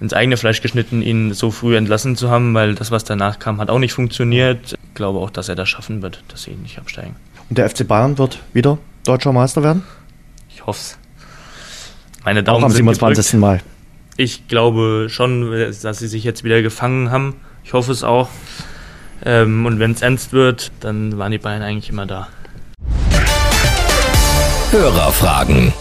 ins 0.02 0.14
eigene 0.14 0.38
Fleisch 0.38 0.62
geschnitten, 0.62 1.02
ihn 1.02 1.34
so 1.34 1.52
früh 1.52 1.78
entlassen 1.78 2.16
zu 2.16 2.30
haben, 2.30 2.54
weil 2.54 2.76
das, 2.76 2.92
was 2.92 3.04
danach 3.04 3.40
kam, 3.40 3.62
hat 3.62 3.70
auch 3.70 3.80
nicht 3.80 3.94
funktioniert. 3.94 4.74
Ich 4.74 4.94
glaube 4.96 5.20
auch, 5.20 5.30
dass 5.30 5.48
er 5.48 5.56
das 5.56 5.70
schaffen 5.70 6.02
wird, 6.02 6.24
dass 6.28 6.44
sie 6.44 6.52
nicht 6.52 6.80
absteigen. 6.80 7.16
Und 7.50 7.58
der 7.58 7.70
FC 7.70 7.88
Bayern 7.88 8.18
wird 8.18 8.40
wieder 8.52 8.80
deutscher 9.06 9.32
Meister 9.32 9.64
werden? 9.64 9.84
Ich 10.50 10.66
hoffe 10.66 10.80
es. 10.80 10.98
Meine 12.26 12.44
Daumen 12.44 12.64
auch 12.64 12.66
am 12.66 12.72
sind 12.72 12.86
27. 12.86 13.32
gedrückt. 13.34 13.42
Mai. 13.42 13.62
Ich 14.16 14.48
glaube 14.48 15.08
schon, 15.10 15.52
dass 15.52 16.00
sie 16.00 16.08
sich 16.08 16.24
jetzt 16.24 16.44
wieder 16.44 16.62
gefangen 16.62 17.12
haben. 17.12 17.36
Ich 17.64 17.74
hoffe 17.74 17.92
es 17.92 18.04
auch. 18.04 18.30
Ähm, 19.26 19.66
und 19.66 19.80
wenn 19.80 19.92
es 19.92 20.02
ernst 20.02 20.34
wird, 20.34 20.72
dann 20.80 21.18
waren 21.18 21.32
die 21.32 21.38
Bayern 21.38 21.62
eigentlich 21.62 21.90
immer 21.90 22.06
da. 22.06 22.28
Hörerfragen. 24.72 25.74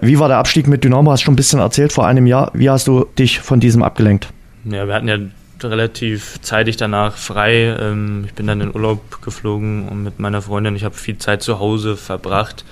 Wie 0.00 0.18
war 0.18 0.28
der 0.28 0.38
Abstieg 0.38 0.66
mit 0.66 0.84
Dynamo? 0.84 1.10
Hast 1.10 1.22
du 1.22 1.24
schon 1.26 1.34
ein 1.34 1.36
bisschen 1.36 1.60
erzählt 1.60 1.92
vor 1.92 2.06
einem 2.06 2.26
Jahr. 2.26 2.50
Wie 2.54 2.68
hast 2.68 2.86
du 2.88 3.06
dich 3.18 3.40
von 3.40 3.60
diesem 3.60 3.82
abgelenkt? 3.82 4.28
Ja, 4.64 4.86
wir 4.86 4.94
hatten 4.94 5.08
ja 5.08 5.18
relativ 5.62 6.40
zeitig 6.42 6.76
danach 6.76 7.16
frei. 7.16 7.76
Ähm, 7.78 8.24
ich 8.26 8.34
bin 8.34 8.46
dann 8.46 8.60
in 8.60 8.74
Urlaub 8.74 9.22
geflogen 9.22 9.88
und 9.88 10.02
mit 10.02 10.18
meiner 10.18 10.42
Freundin. 10.42 10.76
Ich 10.76 10.84
habe 10.84 10.94
viel 10.94 11.18
Zeit 11.18 11.42
zu 11.42 11.58
Hause 11.58 11.96
verbracht 11.96 12.64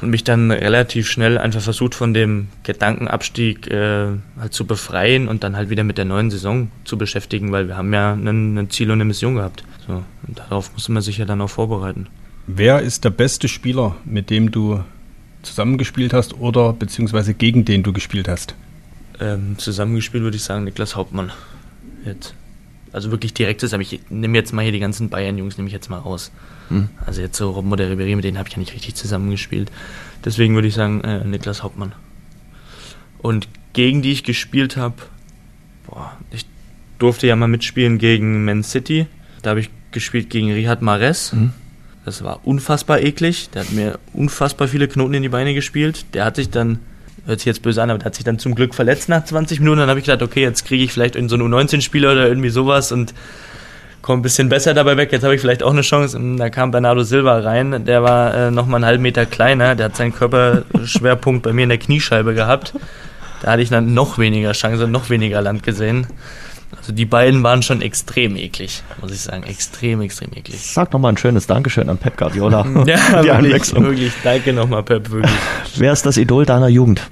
und 0.00 0.10
mich 0.10 0.24
dann 0.24 0.50
relativ 0.50 1.08
schnell 1.08 1.38
einfach 1.38 1.62
versucht, 1.62 1.94
von 1.94 2.12
dem 2.12 2.48
Gedankenabstieg 2.64 3.70
äh, 3.70 4.08
halt 4.38 4.52
zu 4.52 4.66
befreien 4.66 5.28
und 5.28 5.42
dann 5.42 5.56
halt 5.56 5.70
wieder 5.70 5.84
mit 5.84 5.98
der 5.98 6.04
neuen 6.04 6.30
Saison 6.30 6.70
zu 6.84 6.98
beschäftigen, 6.98 7.52
weil 7.52 7.68
wir 7.68 7.76
haben 7.76 7.92
ja 7.92 8.12
ein, 8.12 8.68
Ziel 8.70 8.90
und 8.90 8.96
eine 8.96 9.04
Mission 9.04 9.36
gehabt. 9.36 9.64
So, 9.86 10.02
und 10.26 10.38
darauf 10.38 10.72
musste 10.72 10.92
man 10.92 11.02
sich 11.02 11.18
ja 11.18 11.24
dann 11.24 11.40
auch 11.40 11.50
vorbereiten. 11.50 12.08
Wer 12.46 12.80
ist 12.80 13.04
der 13.04 13.10
beste 13.10 13.48
Spieler, 13.48 13.96
mit 14.04 14.30
dem 14.30 14.50
du 14.50 14.84
zusammengespielt 15.42 16.12
hast 16.12 16.38
oder 16.38 16.72
beziehungsweise 16.72 17.34
gegen 17.34 17.64
den 17.64 17.82
du 17.82 17.92
gespielt 17.92 18.28
hast? 18.28 18.54
Ähm, 19.18 19.56
zusammengespielt 19.58 20.22
würde 20.22 20.36
ich 20.36 20.44
sagen 20.44 20.64
Niklas 20.64 20.94
Hauptmann. 20.94 21.32
Jetzt. 22.04 22.34
Also 22.92 23.10
wirklich 23.10 23.34
direktes, 23.34 23.72
aber 23.72 23.82
ich 23.82 24.00
nehme 24.10 24.36
jetzt 24.36 24.52
mal 24.52 24.62
hier 24.62 24.72
die 24.72 24.78
ganzen 24.78 25.08
Bayern-Jungs, 25.08 25.56
nehme 25.56 25.68
ich 25.68 25.72
jetzt 25.72 25.90
mal 25.90 25.98
raus. 25.98 26.30
Hm. 26.68 26.88
Also 27.04 27.20
jetzt 27.20 27.36
so 27.36 27.50
Robben 27.50 27.72
oder 27.72 27.84
Ribéry, 27.84 28.16
mit 28.16 28.24
denen 28.24 28.38
habe 28.38 28.48
ich 28.48 28.54
ja 28.54 28.60
nicht 28.60 28.74
richtig 28.74 28.94
zusammengespielt. 28.94 29.70
Deswegen 30.24 30.54
würde 30.54 30.68
ich 30.68 30.74
sagen 30.74 31.02
äh, 31.02 31.24
Niklas 31.24 31.62
Hauptmann. 31.62 31.92
Und 33.18 33.48
gegen 33.72 34.02
die 34.02 34.12
ich 34.12 34.24
gespielt 34.24 34.76
habe, 34.76 34.96
boah, 35.86 36.16
ich 36.30 36.46
durfte 36.98 37.26
ja 37.26 37.36
mal 37.36 37.48
mitspielen 37.48 37.98
gegen 37.98 38.44
Man 38.44 38.62
City. 38.62 39.06
Da 39.42 39.50
habe 39.50 39.60
ich 39.60 39.70
gespielt 39.92 40.30
gegen 40.30 40.52
Rihad 40.52 40.82
Mahrez. 40.82 41.32
Mhm. 41.32 41.52
Das 42.04 42.22
war 42.22 42.46
unfassbar 42.46 43.00
eklig. 43.00 43.50
Der 43.50 43.62
hat 43.62 43.72
mir 43.72 43.98
unfassbar 44.12 44.68
viele 44.68 44.88
Knoten 44.88 45.14
in 45.14 45.22
die 45.22 45.28
Beine 45.28 45.54
gespielt. 45.54 46.06
Der 46.14 46.24
hat 46.24 46.36
sich 46.36 46.50
dann, 46.50 46.78
hört 47.26 47.40
sich 47.40 47.46
jetzt 47.46 47.62
böse 47.62 47.82
an, 47.82 47.90
aber 47.90 47.98
der 47.98 48.06
hat 48.06 48.14
sich 48.14 48.24
dann 48.24 48.38
zum 48.38 48.54
Glück 48.54 48.74
verletzt 48.74 49.08
nach 49.08 49.24
20 49.24 49.60
Minuten. 49.60 49.80
Dann 49.80 49.88
habe 49.88 49.98
ich 49.98 50.06
gedacht, 50.06 50.22
okay, 50.22 50.42
jetzt 50.42 50.64
kriege 50.64 50.84
ich 50.84 50.92
vielleicht 50.92 51.16
in 51.16 51.28
so 51.28 51.34
einen 51.34 51.52
U19-Spieler 51.52 52.12
oder 52.12 52.28
irgendwie 52.28 52.50
sowas 52.50 52.92
und 52.92 53.12
komme 54.06 54.20
ein 54.20 54.22
bisschen 54.22 54.48
besser 54.48 54.72
dabei 54.72 54.96
weg. 54.96 55.10
Jetzt 55.10 55.24
habe 55.24 55.34
ich 55.34 55.40
vielleicht 55.40 55.64
auch 55.64 55.72
eine 55.72 55.82
Chance. 55.82 56.16
Und 56.16 56.36
da 56.36 56.48
kam 56.48 56.70
Bernardo 56.70 57.02
Silva 57.02 57.40
rein. 57.40 57.84
Der 57.84 58.04
war 58.04 58.34
äh, 58.34 58.50
nochmal 58.52 58.78
einen 58.78 58.86
halben 58.86 59.02
Meter 59.02 59.26
kleiner. 59.26 59.74
Der 59.74 59.86
hat 59.86 59.96
seinen 59.96 60.14
Körperschwerpunkt 60.14 61.42
bei 61.42 61.52
mir 61.52 61.64
in 61.64 61.70
der 61.70 61.78
Kniescheibe 61.78 62.32
gehabt. 62.32 62.72
Da 63.42 63.50
hatte 63.50 63.62
ich 63.62 63.68
dann 63.68 63.94
noch 63.94 64.18
weniger 64.18 64.52
Chance 64.52 64.84
und 64.84 64.92
noch 64.92 65.10
weniger 65.10 65.42
Land 65.42 65.64
gesehen. 65.64 66.06
Also 66.76 66.92
die 66.92 67.04
beiden 67.04 67.42
waren 67.42 67.62
schon 67.62 67.82
extrem 67.82 68.36
eklig, 68.36 68.84
muss 69.00 69.10
ich 69.10 69.22
sagen. 69.22 69.42
Extrem, 69.42 70.00
extrem 70.00 70.32
eklig. 70.32 70.60
Sag 70.60 70.92
nochmal 70.92 71.12
ein 71.12 71.16
schönes 71.16 71.48
Dankeschön 71.48 71.88
an 71.88 71.98
Pep 71.98 72.16
Guardiola. 72.16 72.64
Ja, 72.86 73.40
die 73.40 73.50
wirklich, 73.50 73.74
wirklich. 73.74 74.12
Danke 74.22 74.52
nochmal, 74.52 74.84
Pep, 74.84 75.10
wirklich. 75.10 75.32
Wer 75.76 75.92
ist 75.92 76.06
das 76.06 76.16
Idol 76.16 76.46
deiner 76.46 76.68
Jugend? 76.68 77.02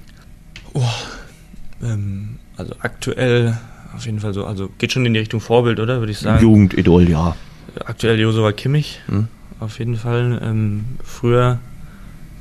Ähm, 1.82 2.38
also 2.56 2.74
aktuell 2.80 3.58
auf 3.94 4.06
jeden 4.06 4.20
Fall 4.20 4.34
so, 4.34 4.46
also 4.46 4.70
geht 4.78 4.92
schon 4.92 5.04
in 5.06 5.14
die 5.14 5.20
Richtung 5.20 5.40
Vorbild, 5.40 5.80
oder? 5.80 6.00
Würde 6.00 6.12
ich 6.12 6.18
sagen. 6.18 6.42
Jugendidol, 6.42 7.08
ja. 7.08 7.36
Aktuell 7.84 8.18
Josua 8.20 8.52
Kimmich, 8.52 9.00
Hm. 9.06 9.28
auf 9.60 9.78
jeden 9.78 9.96
Fall. 9.96 10.40
Ähm, 10.42 10.84
früher, 11.02 11.58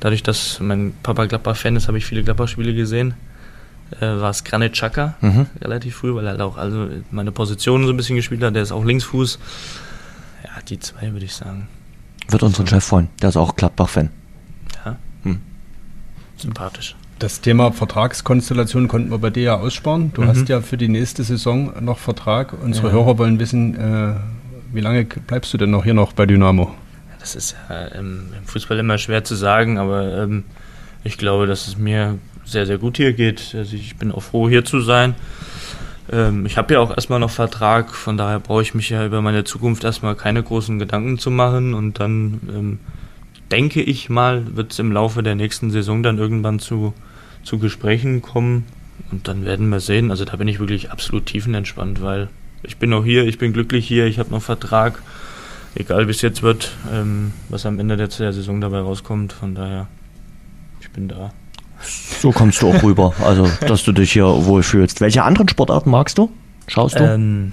dadurch, 0.00 0.22
dass 0.22 0.60
mein 0.60 0.92
Papa 1.02 1.26
Gladbach-Fan 1.26 1.76
ist, 1.76 1.88
habe 1.88 1.98
ich 1.98 2.06
viele 2.06 2.22
Gladbach-Spiele 2.22 2.74
gesehen. 2.74 3.14
Äh, 4.00 4.06
war 4.06 4.30
es 4.30 4.44
Granit 4.44 4.72
Xhaka, 4.72 5.14
Mhm. 5.20 5.46
relativ 5.60 5.96
früh, 5.96 6.14
weil 6.14 6.24
er 6.24 6.30
halt 6.32 6.40
auch 6.40 6.56
also 6.56 6.88
meine 7.10 7.32
Position 7.32 7.84
so 7.84 7.90
ein 7.92 7.96
bisschen 7.96 8.16
gespielt 8.16 8.42
hat. 8.42 8.54
Der 8.54 8.62
ist 8.62 8.72
auch 8.72 8.84
Linksfuß. 8.84 9.38
Ja, 10.44 10.50
die 10.68 10.78
zwei 10.78 11.12
würde 11.12 11.24
ich 11.26 11.34
sagen. 11.34 11.68
Wird 12.28 12.42
unseren 12.42 12.66
Chef 12.66 12.82
freuen. 12.84 13.08
Der 13.20 13.28
ist 13.28 13.36
auch 13.36 13.54
Gladbach-Fan. 13.56 14.08
Ja. 14.86 14.96
Hm. 15.24 15.40
Sympathisch. 16.38 16.96
Das 17.24 17.40
Thema 17.40 17.72
Vertragskonstellation 17.72 18.86
konnten 18.86 19.10
wir 19.10 19.16
bei 19.16 19.30
dir 19.30 19.42
ja 19.44 19.54
aussparen. 19.56 20.12
Du 20.12 20.20
Mhm. 20.20 20.26
hast 20.28 20.46
ja 20.50 20.60
für 20.60 20.76
die 20.76 20.88
nächste 20.88 21.24
Saison 21.24 21.72
noch 21.80 21.96
Vertrag. 21.98 22.52
Unsere 22.62 22.88
Ja. 22.88 22.92
Hörer 22.92 23.16
wollen 23.16 23.38
wissen, 23.40 23.74
äh, 23.80 24.12
wie 24.74 24.80
lange 24.82 25.06
bleibst 25.06 25.50
du 25.54 25.56
denn 25.56 25.70
noch 25.70 25.84
hier 25.84 25.94
noch 25.94 26.12
bei 26.12 26.26
Dynamo? 26.26 26.74
Das 27.20 27.34
ist 27.34 27.56
im, 27.98 28.24
im 28.38 28.44
Fußball 28.44 28.78
immer 28.78 28.98
schwer 28.98 29.24
zu 29.24 29.36
sagen, 29.36 29.78
aber 29.78 30.22
ähm, 30.22 30.44
ich 31.02 31.16
glaube, 31.16 31.46
dass 31.46 31.66
es 31.66 31.78
mir 31.78 32.18
sehr, 32.44 32.66
sehr 32.66 32.76
gut 32.76 32.98
hier 32.98 33.14
geht. 33.14 33.54
Also 33.56 33.74
ich 33.74 33.96
bin 33.96 34.12
auch 34.12 34.20
froh, 34.22 34.50
hier 34.50 34.66
zu 34.66 34.80
sein. 34.82 35.14
Ähm, 36.12 36.44
ich 36.44 36.58
habe 36.58 36.74
ja 36.74 36.80
auch 36.80 36.90
erstmal 36.90 37.20
noch 37.20 37.30
Vertrag, 37.30 37.94
von 37.94 38.18
daher 38.18 38.38
brauche 38.38 38.60
ich 38.60 38.74
mich 38.74 38.90
ja 38.90 39.06
über 39.06 39.22
meine 39.22 39.44
Zukunft 39.44 39.82
erstmal 39.84 40.14
keine 40.14 40.42
großen 40.42 40.78
Gedanken 40.78 41.18
zu 41.18 41.30
machen 41.30 41.72
und 41.72 42.00
dann 42.00 42.40
ähm, 42.54 42.78
denke 43.50 43.80
ich 43.80 44.10
mal, 44.10 44.44
wird 44.54 44.72
es 44.72 44.78
im 44.78 44.92
Laufe 44.92 45.22
der 45.22 45.36
nächsten 45.36 45.70
Saison 45.70 46.02
dann 46.02 46.18
irgendwann 46.18 46.58
zu, 46.58 46.92
zu 47.44 47.58
Gesprächen 47.58 48.22
kommen 48.22 48.64
und 49.10 49.28
dann 49.28 49.44
werden 49.44 49.68
wir 49.68 49.80
sehen. 49.80 50.10
Also 50.10 50.24
da 50.24 50.36
bin 50.36 50.48
ich 50.48 50.58
wirklich 50.58 50.90
absolut 50.90 51.26
tiefenentspannt, 51.26 52.02
weil 52.02 52.28
ich 52.62 52.78
bin 52.78 52.90
noch 52.90 53.04
hier, 53.04 53.26
ich 53.26 53.38
bin 53.38 53.52
glücklich 53.52 53.86
hier, 53.86 54.06
ich 54.06 54.18
habe 54.18 54.30
noch 54.30 54.42
Vertrag 54.42 55.02
egal 55.74 56.06
wie 56.06 56.12
es 56.12 56.22
jetzt 56.22 56.42
wird, 56.42 56.72
ähm, 56.92 57.32
was 57.48 57.66
am 57.66 57.78
Ende 57.78 57.96
der, 57.96 58.08
Saison 58.10 58.60
dabei 58.60 58.80
rauskommt. 58.80 59.32
Von 59.32 59.54
daher, 59.54 59.88
ich 60.80 60.90
bin 60.90 61.08
da. 61.08 61.32
So 62.20 62.32
kommst 62.32 62.62
du 62.62 62.68
auch 62.68 62.82
rüber. 62.82 63.12
Also, 63.22 63.48
dass 63.66 63.84
du 63.84 63.92
dich 63.92 64.12
hier 64.12 64.24
wohlfühlst. 64.24 65.00
Welche 65.00 65.22
anderen 65.22 65.48
Sportarten 65.48 65.90
magst 65.90 66.16
du? 66.18 66.30
Schaust 66.66 66.98
du? 66.98 67.04
Ähm, 67.04 67.52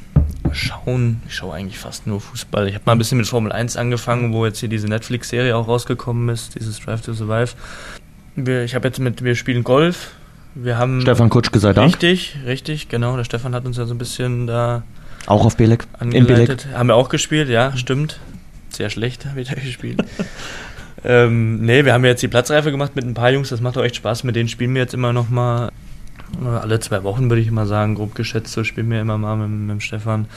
schauen, 0.54 1.22
ich 1.28 1.36
schaue 1.36 1.54
eigentlich 1.56 1.80
fast 1.80 2.08
nur 2.08 2.22
Fußball. 2.22 2.68
Ich 2.70 2.76
habe 2.76 2.84
mal 2.86 2.94
ein 2.94 2.98
bisschen 2.98 3.18
mit 3.18 3.28
Formel 3.28 3.52
1 3.52 3.76
angefangen, 3.76 4.32
wo 4.32 4.46
jetzt 4.46 4.60
hier 4.60 4.70
diese 4.70 4.88
Netflix-Serie 4.88 5.56
auch 5.58 5.68
rausgekommen 5.68 6.30
ist, 6.30 6.56
dieses 6.56 6.80
Drive 6.80 7.02
to 7.02 7.14
Survive. 7.14 7.54
Wir, 8.36 8.64
ich 8.64 8.76
habe 8.76 8.88
jetzt 8.88 9.00
mit, 9.00 9.24
wir 9.24 9.36
spielen 9.36 9.64
Golf. 9.64 10.12
Wir 10.56 10.78
haben 10.78 11.02
Stefan 11.02 11.30
Kutschke 11.30 11.60
sei 11.60 11.74
Dank. 11.74 11.94
Richtig, 11.94 12.38
richtig, 12.46 12.90
genau. 12.90 13.16
Der 13.16 13.24
Stefan 13.24 13.56
hat 13.56 13.66
uns 13.66 13.78
ja 13.78 13.86
so 13.86 13.94
ein 13.94 13.98
bisschen 13.98 14.48
da 14.48 14.84
Auch 15.26 15.46
auf 15.46 15.56
Belek. 15.56 15.86
In 16.02 16.26
Belek. 16.26 16.68
Haben 16.74 16.88
wir 16.88 16.96
auch 16.96 17.10
gespielt, 17.10 17.50
ja, 17.50 17.76
stimmt. 17.76 18.20
Sehr 18.70 18.90
schlecht 18.90 19.26
haben 19.26 19.36
wir 19.36 19.46
da 19.46 19.54
gespielt. 19.54 20.04
ähm, 21.04 21.62
nee, 21.66 21.86
wir 21.86 21.94
haben 21.94 22.04
jetzt 22.06 22.22
die 22.22 22.28
Platzreife 22.28 22.72
gemacht 22.72 22.96
mit 22.96 23.06
ein 23.06 23.14
paar 23.14 23.32
Jungs, 23.32 23.50
das 23.50 23.62
macht 23.62 23.78
auch 23.78 23.84
echt 23.84 23.96
Spaß. 23.98 24.24
Mit 24.24 24.36
denen 24.36 24.50
spielen 24.50 24.74
wir 24.74 24.82
jetzt 24.82 24.94
immer 24.94 25.14
noch 25.14 25.30
mal 25.30 25.72
äh, 26.42 26.48
alle 26.48 26.80
zwei 26.80 27.04
Wochen, 27.04 27.30
würde 27.30 27.42
ich 27.42 27.52
mal 27.52 27.66
sagen, 27.66 27.96
grob 27.96 28.16
geschätzt, 28.16 28.54
so 28.54 28.64
spielen 28.64 28.90
wir 28.90 29.02
immer 29.02 29.18
mal 29.18 29.36
mit, 29.36 29.50
mit 29.50 29.70
dem 29.70 29.82
Stefan. 29.82 30.28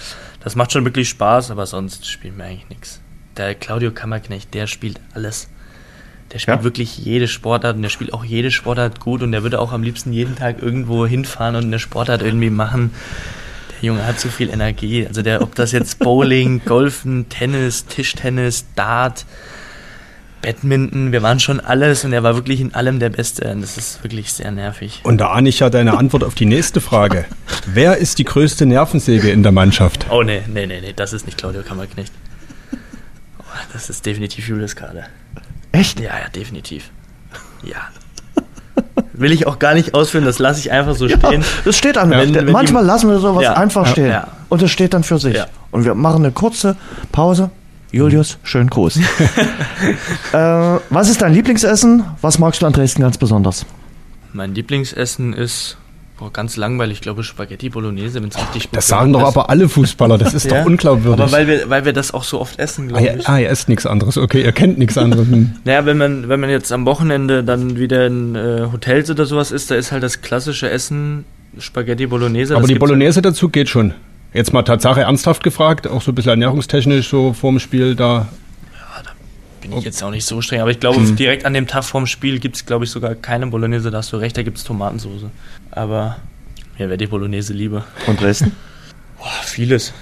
Das 0.40 0.57
macht 0.57 0.72
schon 0.72 0.84
wirklich 0.84 1.09
Spaß, 1.09 1.51
aber 1.51 1.66
sonst 1.66 2.07
spielen 2.07 2.36
wir 2.38 2.45
eigentlich 2.45 2.68
nichts. 2.68 3.01
Der 3.36 3.55
Claudio 3.55 3.90
Kammerknecht, 3.90 4.55
der 4.55 4.66
spielt 4.66 5.01
alles. 5.12 5.49
Der 6.35 6.41
spielt 6.41 6.59
Ja? 6.59 6.64
wirklich 6.64 6.99
jede 6.99 7.28
Sportart 7.28 7.76
und 7.76 7.82
der 7.82 7.89
spielt 7.89 8.12
auch 8.12 8.24
jede 8.24 8.51
Sportart 8.51 8.99
gut 9.01 9.22
und 9.22 9.30
der 9.32 9.45
würde 9.45 9.61
auch 9.61 9.72
am 9.72 9.82
liebsten 9.85 10.12
jeden 10.12 10.35
Tag 10.35 10.61
irgendwo 10.61 11.07
hinfahren 11.07 11.55
und 11.55 11.64
eine 11.64 11.78
Sportart 11.78 12.22
irgendwie 12.22 12.51
machen. 12.51 12.91
Der 13.80 13.87
Junge 13.87 14.05
hat 14.05 14.18
zu 14.18 14.28
viel 14.28 14.51
Energie. 14.51 15.07
Also 15.07 15.22
der, 15.22 15.41
ob 15.43 15.55
das 15.55 15.70
jetzt 15.70 16.01
Bowling, 16.01 16.61
Golfen, 16.66 17.28
Tennis, 17.28 17.87
Tischtennis, 17.87 18.64
Dart, 18.74 19.24
Badminton, 20.43 21.12
wir 21.12 21.22
waren 21.22 21.39
schon 21.39 21.61
alles 21.61 22.05
und 22.05 22.12
er 22.12 22.22
war 22.24 22.35
wirklich 22.35 22.61
in 22.61 22.74
allem 22.74 22.99
der 22.99 23.11
Beste. 23.11 23.49
Und 23.53 23.62
das 23.62 23.78
ist 23.78 24.03
wirklich 24.03 24.32
sehr 24.32 24.51
nervig. 24.51 25.01
Und 25.05 25.18
da 25.18 25.30
ahne 25.30 25.49
ich 25.49 25.61
ja 25.61 25.70
deine 25.70 25.97
Antwort 25.97 26.24
auf 26.24 26.35
die 26.35 26.47
nächste 26.47 26.80
Frage. 26.80 27.26
Wer 27.66 27.97
ist 27.99 28.18
die 28.18 28.24
größte 28.24 28.66
Nervensäge 28.66 29.30
in 29.30 29.45
der 29.45 29.53
Mannschaft? 29.53 30.07
Oh 30.11 30.22
nee, 30.24 30.43
nee, 30.53 30.66
nee, 30.66 30.80
nee, 30.80 30.93
das 30.95 31.12
ist 31.12 31.26
nicht 31.26 31.39
Claudio 31.39 31.62
Kammerknecht. 31.62 32.12
Oh, 33.39 33.43
das 33.72 33.89
ist 33.89 34.05
definitiv 34.05 34.49
Julius 34.49 34.74
Kader. 34.74 35.07
Echt? 35.74 36.00
Ja, 36.00 36.18
ja, 36.22 36.28
definitiv. 36.34 36.90
Ja. 37.64 37.76
Will 39.12 39.32
ich 39.32 39.46
auch 39.46 39.58
gar 39.58 39.74
nicht 39.74 39.94
ausführen, 39.94 40.24
das 40.24 40.38
lasse 40.38 40.60
ich 40.60 40.70
einfach 40.72 40.94
so 40.96 41.06
Ja, 41.06 41.18
stehen. 41.18 41.44
das 41.64 41.76
steht 41.76 41.96
an. 41.98 42.10
Wenn- 42.10 42.34
wenn 42.34 42.50
Manchmal 42.50 42.82
die- 42.82 42.88
lassen 42.88 43.08
wir 43.08 43.18
sowas 43.18 43.42
Ja, 43.42 43.54
einfach 43.54 43.86
ja, 43.86 43.92
stehen. 43.92 44.08
ja. 44.10 44.28
Und 44.48 44.62
es 44.62 44.70
steht 44.70 44.94
dann 44.94 45.04
für 45.04 45.18
sich. 45.18 45.34
Ja. 45.36 45.46
Und 45.70 45.84
wir 45.84 45.94
machen 45.94 46.24
eine 46.24 46.32
kurze 46.32 46.76
Pause. 47.12 47.50
Julius, 47.92 48.38
schönen 48.42 48.70
Gruß. 48.70 48.96
äh, 50.32 50.36
was 50.90 51.08
ist 51.08 51.22
dein 51.22 51.32
Lieblingsessen? 51.32 52.04
Was 52.20 52.38
magst 52.38 52.62
du 52.62 52.66
an 52.66 52.72
Dresden 52.72 53.02
ganz 53.02 53.18
besonders? 53.18 53.64
Mein 54.32 54.54
Lieblingsessen 54.54 55.32
ist, 55.32 55.76
Oh, 56.24 56.30
ganz 56.32 56.56
langweilig, 56.56 56.98
ich 56.98 57.00
glaube 57.02 57.22
Spaghetti 57.22 57.68
Bolognese, 57.68 58.22
wenn 58.22 58.30
es 58.30 58.38
richtig 58.38 58.64
gut 58.70 58.76
Das 58.76 58.86
sagen 58.86 59.12
doch 59.12 59.24
aber 59.24 59.50
alle 59.50 59.68
Fußballer, 59.68 60.16
das 60.16 60.32
ist 60.32 60.44
ja? 60.50 60.60
doch 60.60 60.66
unglaubwürdig. 60.66 61.20
Aber 61.20 61.32
weil 61.32 61.46
wir, 61.46 61.68
weil 61.68 61.84
wir 61.84 61.92
das 61.92 62.14
auch 62.14 62.24
so 62.24 62.40
oft 62.40 62.58
essen, 62.58 62.88
glaube 62.88 63.10
ah, 63.10 63.16
ich. 63.16 63.28
Ah, 63.28 63.38
ihr 63.38 63.50
esst 63.50 63.68
nichts 63.68 63.84
anderes, 63.84 64.16
okay, 64.16 64.42
ihr 64.42 64.52
kennt 64.52 64.78
nichts 64.78 64.96
anderes. 64.96 65.26
Hm. 65.26 65.56
naja, 65.64 65.84
wenn 65.84 65.98
man, 65.98 66.28
wenn 66.28 66.40
man 66.40 66.48
jetzt 66.48 66.72
am 66.72 66.86
Wochenende 66.86 67.44
dann 67.44 67.76
wieder 67.76 68.06
in 68.06 68.34
äh, 68.34 68.68
Hotels 68.72 69.10
oder 69.10 69.26
sowas 69.26 69.50
ist, 69.50 69.70
da 69.70 69.74
ist 69.74 69.92
halt 69.92 70.02
das 70.02 70.22
klassische 70.22 70.70
Essen 70.70 71.24
Spaghetti 71.58 72.06
Bolognese. 72.06 72.56
Aber 72.56 72.66
die 72.66 72.76
Bolognese 72.76 73.20
dazu 73.20 73.48
geht 73.48 73.68
schon. 73.68 73.92
Jetzt 74.32 74.52
mal 74.52 74.62
Tatsache 74.62 75.02
ernsthaft 75.02 75.44
gefragt, 75.44 75.86
auch 75.86 76.02
so 76.02 76.10
ein 76.10 76.14
bisschen 76.14 76.30
ernährungstechnisch 76.30 77.08
so 77.08 77.32
vorm 77.34 77.60
Spiel 77.60 77.94
da 77.94 78.28
bin 79.64 79.78
ich 79.78 79.84
jetzt 79.84 80.02
auch 80.02 80.10
nicht 80.10 80.26
so 80.26 80.40
streng, 80.42 80.60
aber 80.60 80.70
ich 80.70 80.80
glaube, 80.80 80.98
hm. 80.98 81.16
direkt 81.16 81.46
an 81.46 81.54
dem 81.54 81.66
Tag 81.66 81.84
vorm 81.84 82.06
Spiel 82.06 82.38
gibt 82.38 82.56
es, 82.56 82.66
glaube 82.66 82.84
ich, 82.84 82.90
sogar 82.90 83.14
keine 83.14 83.46
Bolognese, 83.46 83.90
da 83.90 83.98
hast 83.98 84.12
du 84.12 84.18
recht, 84.18 84.36
da 84.36 84.42
gibt 84.42 84.58
es 84.58 84.64
Tomatensauce. 84.64 85.24
Aber 85.70 86.18
mir 86.78 86.88
wäre 86.88 86.98
die 86.98 87.06
Bolognese 87.06 87.54
lieber. 87.54 87.86
Und 88.06 88.20
Dresden? 88.20 88.52
Boah, 89.18 89.30
vieles. 89.42 89.94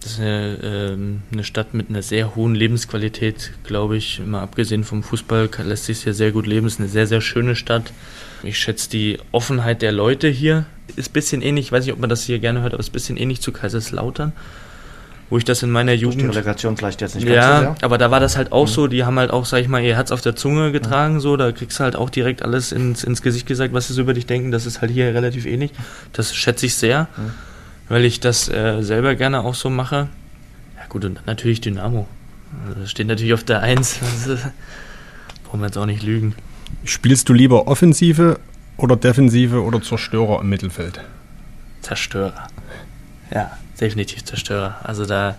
Das 0.00 0.12
ist 0.12 0.20
eine, 0.20 0.58
ähm, 0.62 1.22
eine, 1.30 1.44
Stadt 1.44 1.74
mit 1.74 1.90
einer 1.90 2.02
sehr 2.02 2.34
hohen 2.36 2.54
Lebensqualität, 2.54 3.52
glaube 3.64 3.98
ich. 3.98 4.18
Immer 4.20 4.40
abgesehen 4.40 4.84
vom 4.84 5.02
Fußball 5.02 5.50
lässt 5.64 5.84
sich 5.84 6.02
hier 6.02 6.14
sehr 6.14 6.32
gut 6.32 6.46
leben. 6.46 6.66
Es 6.66 6.74
ist 6.74 6.80
eine 6.80 6.88
sehr, 6.88 7.06
sehr 7.06 7.20
schöne 7.20 7.54
Stadt. 7.54 7.92
Ich 8.42 8.58
schätze 8.58 8.88
die 8.88 9.18
Offenheit 9.32 9.82
der 9.82 9.92
Leute 9.92 10.28
hier. 10.28 10.64
Ist 10.96 11.10
ein 11.10 11.12
bisschen 11.12 11.42
ähnlich, 11.42 11.66
ich 11.66 11.72
weiß 11.72 11.84
nicht, 11.84 11.92
ob 11.92 12.00
man 12.00 12.08
das 12.08 12.24
hier 12.24 12.38
gerne 12.38 12.62
hört, 12.62 12.72
aber 12.72 12.80
ist 12.80 12.90
ein 12.90 12.92
bisschen 12.92 13.16
ähnlich 13.16 13.42
zu 13.42 13.52
Kaiserslautern 13.52 14.32
wo 15.28 15.38
ich 15.38 15.44
das 15.44 15.62
in 15.62 15.70
meiner 15.70 15.92
Jugend. 15.92 16.22
Die 16.22 16.26
Relegation 16.26 16.76
vielleicht 16.76 17.00
jetzt 17.00 17.16
nicht 17.16 17.26
ja, 17.26 17.62
ganz 17.62 17.80
so 17.80 17.84
aber 17.84 17.98
da 17.98 18.10
war 18.10 18.20
das 18.20 18.36
halt 18.36 18.52
auch 18.52 18.66
mhm. 18.66 18.70
so, 18.70 18.86
die 18.86 19.04
haben 19.04 19.18
halt 19.18 19.30
auch, 19.30 19.44
sag 19.44 19.60
ich 19.60 19.68
mal, 19.68 19.82
ihr 19.82 19.96
Herz 19.96 20.12
auf 20.12 20.20
der 20.20 20.36
Zunge 20.36 20.72
getragen, 20.72 21.14
mhm. 21.14 21.20
so, 21.20 21.36
da 21.36 21.52
kriegst 21.52 21.78
du 21.78 21.84
halt 21.84 21.96
auch 21.96 22.10
direkt 22.10 22.42
alles 22.42 22.72
ins, 22.72 23.04
ins 23.04 23.22
Gesicht 23.22 23.46
gesagt, 23.46 23.74
was 23.74 23.88
sie 23.88 23.94
so 23.94 24.02
über 24.02 24.14
dich 24.14 24.26
denken, 24.26 24.50
das 24.50 24.66
ist 24.66 24.80
halt 24.80 24.92
hier 24.92 25.06
relativ 25.06 25.46
ähnlich. 25.46 25.72
Das 26.12 26.34
schätze 26.34 26.66
ich 26.66 26.74
sehr, 26.74 27.08
mhm. 27.16 27.32
weil 27.88 28.04
ich 28.04 28.20
das 28.20 28.48
äh, 28.48 28.82
selber 28.82 29.14
gerne 29.14 29.40
auch 29.44 29.54
so 29.54 29.70
mache. 29.70 30.08
Ja 30.76 30.86
gut, 30.88 31.04
und 31.04 31.26
natürlich 31.26 31.60
Dynamo. 31.60 32.06
Also 32.66 32.80
das 32.80 32.90
steht 32.90 33.08
natürlich 33.08 33.34
auf 33.34 33.44
der 33.44 33.62
Eins. 33.62 33.98
Brauchen 35.44 35.60
wir 35.60 35.66
jetzt 35.66 35.76
auch 35.76 35.86
nicht 35.86 36.02
lügen. 36.02 36.34
Spielst 36.84 37.28
du 37.28 37.32
lieber 37.32 37.66
Offensive 37.66 38.38
oder 38.76 38.96
Defensive 38.96 39.62
oder 39.62 39.82
Zerstörer 39.82 40.40
im 40.40 40.48
Mittelfeld? 40.48 41.00
Zerstörer. 41.82 42.48
Ja, 43.32 43.56
definitiv 43.80 44.24
Zerstörer. 44.24 44.76
Also 44.82 45.06
da 45.06 45.36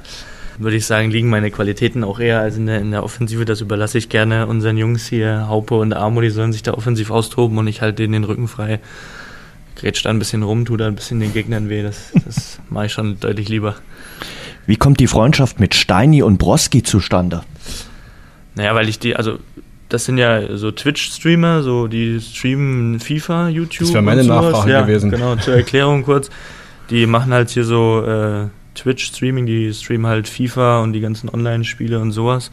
würde 0.58 0.78
ich 0.78 0.86
sagen, 0.86 1.12
liegen 1.12 1.30
meine 1.30 1.52
Qualitäten 1.52 2.04
auch 2.04 2.20
eher 2.20 2.40
als 2.40 2.58
in 2.58 2.66
der, 2.66 2.80
in 2.80 2.92
der 2.92 3.04
Offensive. 3.04 3.46
Das 3.46 3.62
überlasse 3.62 3.98
ich 3.98 4.10
gerne 4.10 4.48
unseren 4.48 4.78
Jungs 4.78 5.08
hier, 5.08 5.48
Haupe 5.48 5.76
und 5.76 5.94
Amo, 5.94 6.22
die 6.22 6.30
sollen 6.30 6.54
sich 6.54 6.64
da 6.64 6.74
offensiv 6.74 7.12
austoben 7.12 7.58
und 7.58 7.68
ich 7.68 7.82
halte 7.82 8.04
denen 8.04 8.14
den 8.14 8.24
Rücken 8.24 8.48
frei. 8.48 8.80
Grätsch 9.76 10.04
da 10.04 10.10
ein 10.10 10.20
bisschen 10.20 10.42
rum, 10.42 10.66
tut 10.66 10.82
da 10.82 10.88
ein 10.88 10.96
bisschen 10.96 11.20
den 11.20 11.34
Gegnern 11.34 11.70
weh. 11.70 11.84
Das, 11.84 12.12
das 12.26 12.60
mache 12.70 12.88
ich 12.88 12.94
schon 12.94 13.20
deutlich 13.20 13.50
lieber. 13.50 13.76
Wie 14.66 14.76
kommt 14.76 15.00
die 15.00 15.08
Freundschaft 15.08 15.60
mit 15.60 15.76
Steini 15.76 16.24
und 16.24 16.40
Broski 16.40 16.84
zustande? 16.84 17.44
Naja, 18.56 18.74
weil 18.74 18.90
ich 18.90 18.98
die, 18.98 19.16
also 19.16 19.38
das 19.88 20.06
sind 20.06 20.18
ja 20.18 20.58
so 20.58 20.72
Twitch-Streamer, 20.72 21.64
so 21.64 21.88
die 21.88 22.20
streamen 22.20 23.00
FIFA, 23.00 23.50
YouTube. 23.50 23.88
Das 23.88 23.94
wäre 23.94 24.04
meine 24.04 24.24
Nachfrage 24.24 24.72
ja, 24.72 24.82
gewesen. 24.82 25.12
Genau, 25.12 25.36
zur 25.36 25.56
Erklärung 25.56 26.04
kurz 26.04 26.30
die 26.90 27.06
machen 27.06 27.34
halt 27.34 27.50
hier 27.50 27.64
so 27.64 28.04
äh, 28.06 28.48
Twitch-Streaming, 28.76 29.46
die 29.46 29.74
streamen 29.74 30.08
halt 30.08 30.28
FIFA 30.28 30.82
und 30.82 30.94
die 30.94 31.02
ganzen 31.02 31.30
Online-Spiele 31.30 32.00
und 32.00 32.12
sowas. 32.12 32.52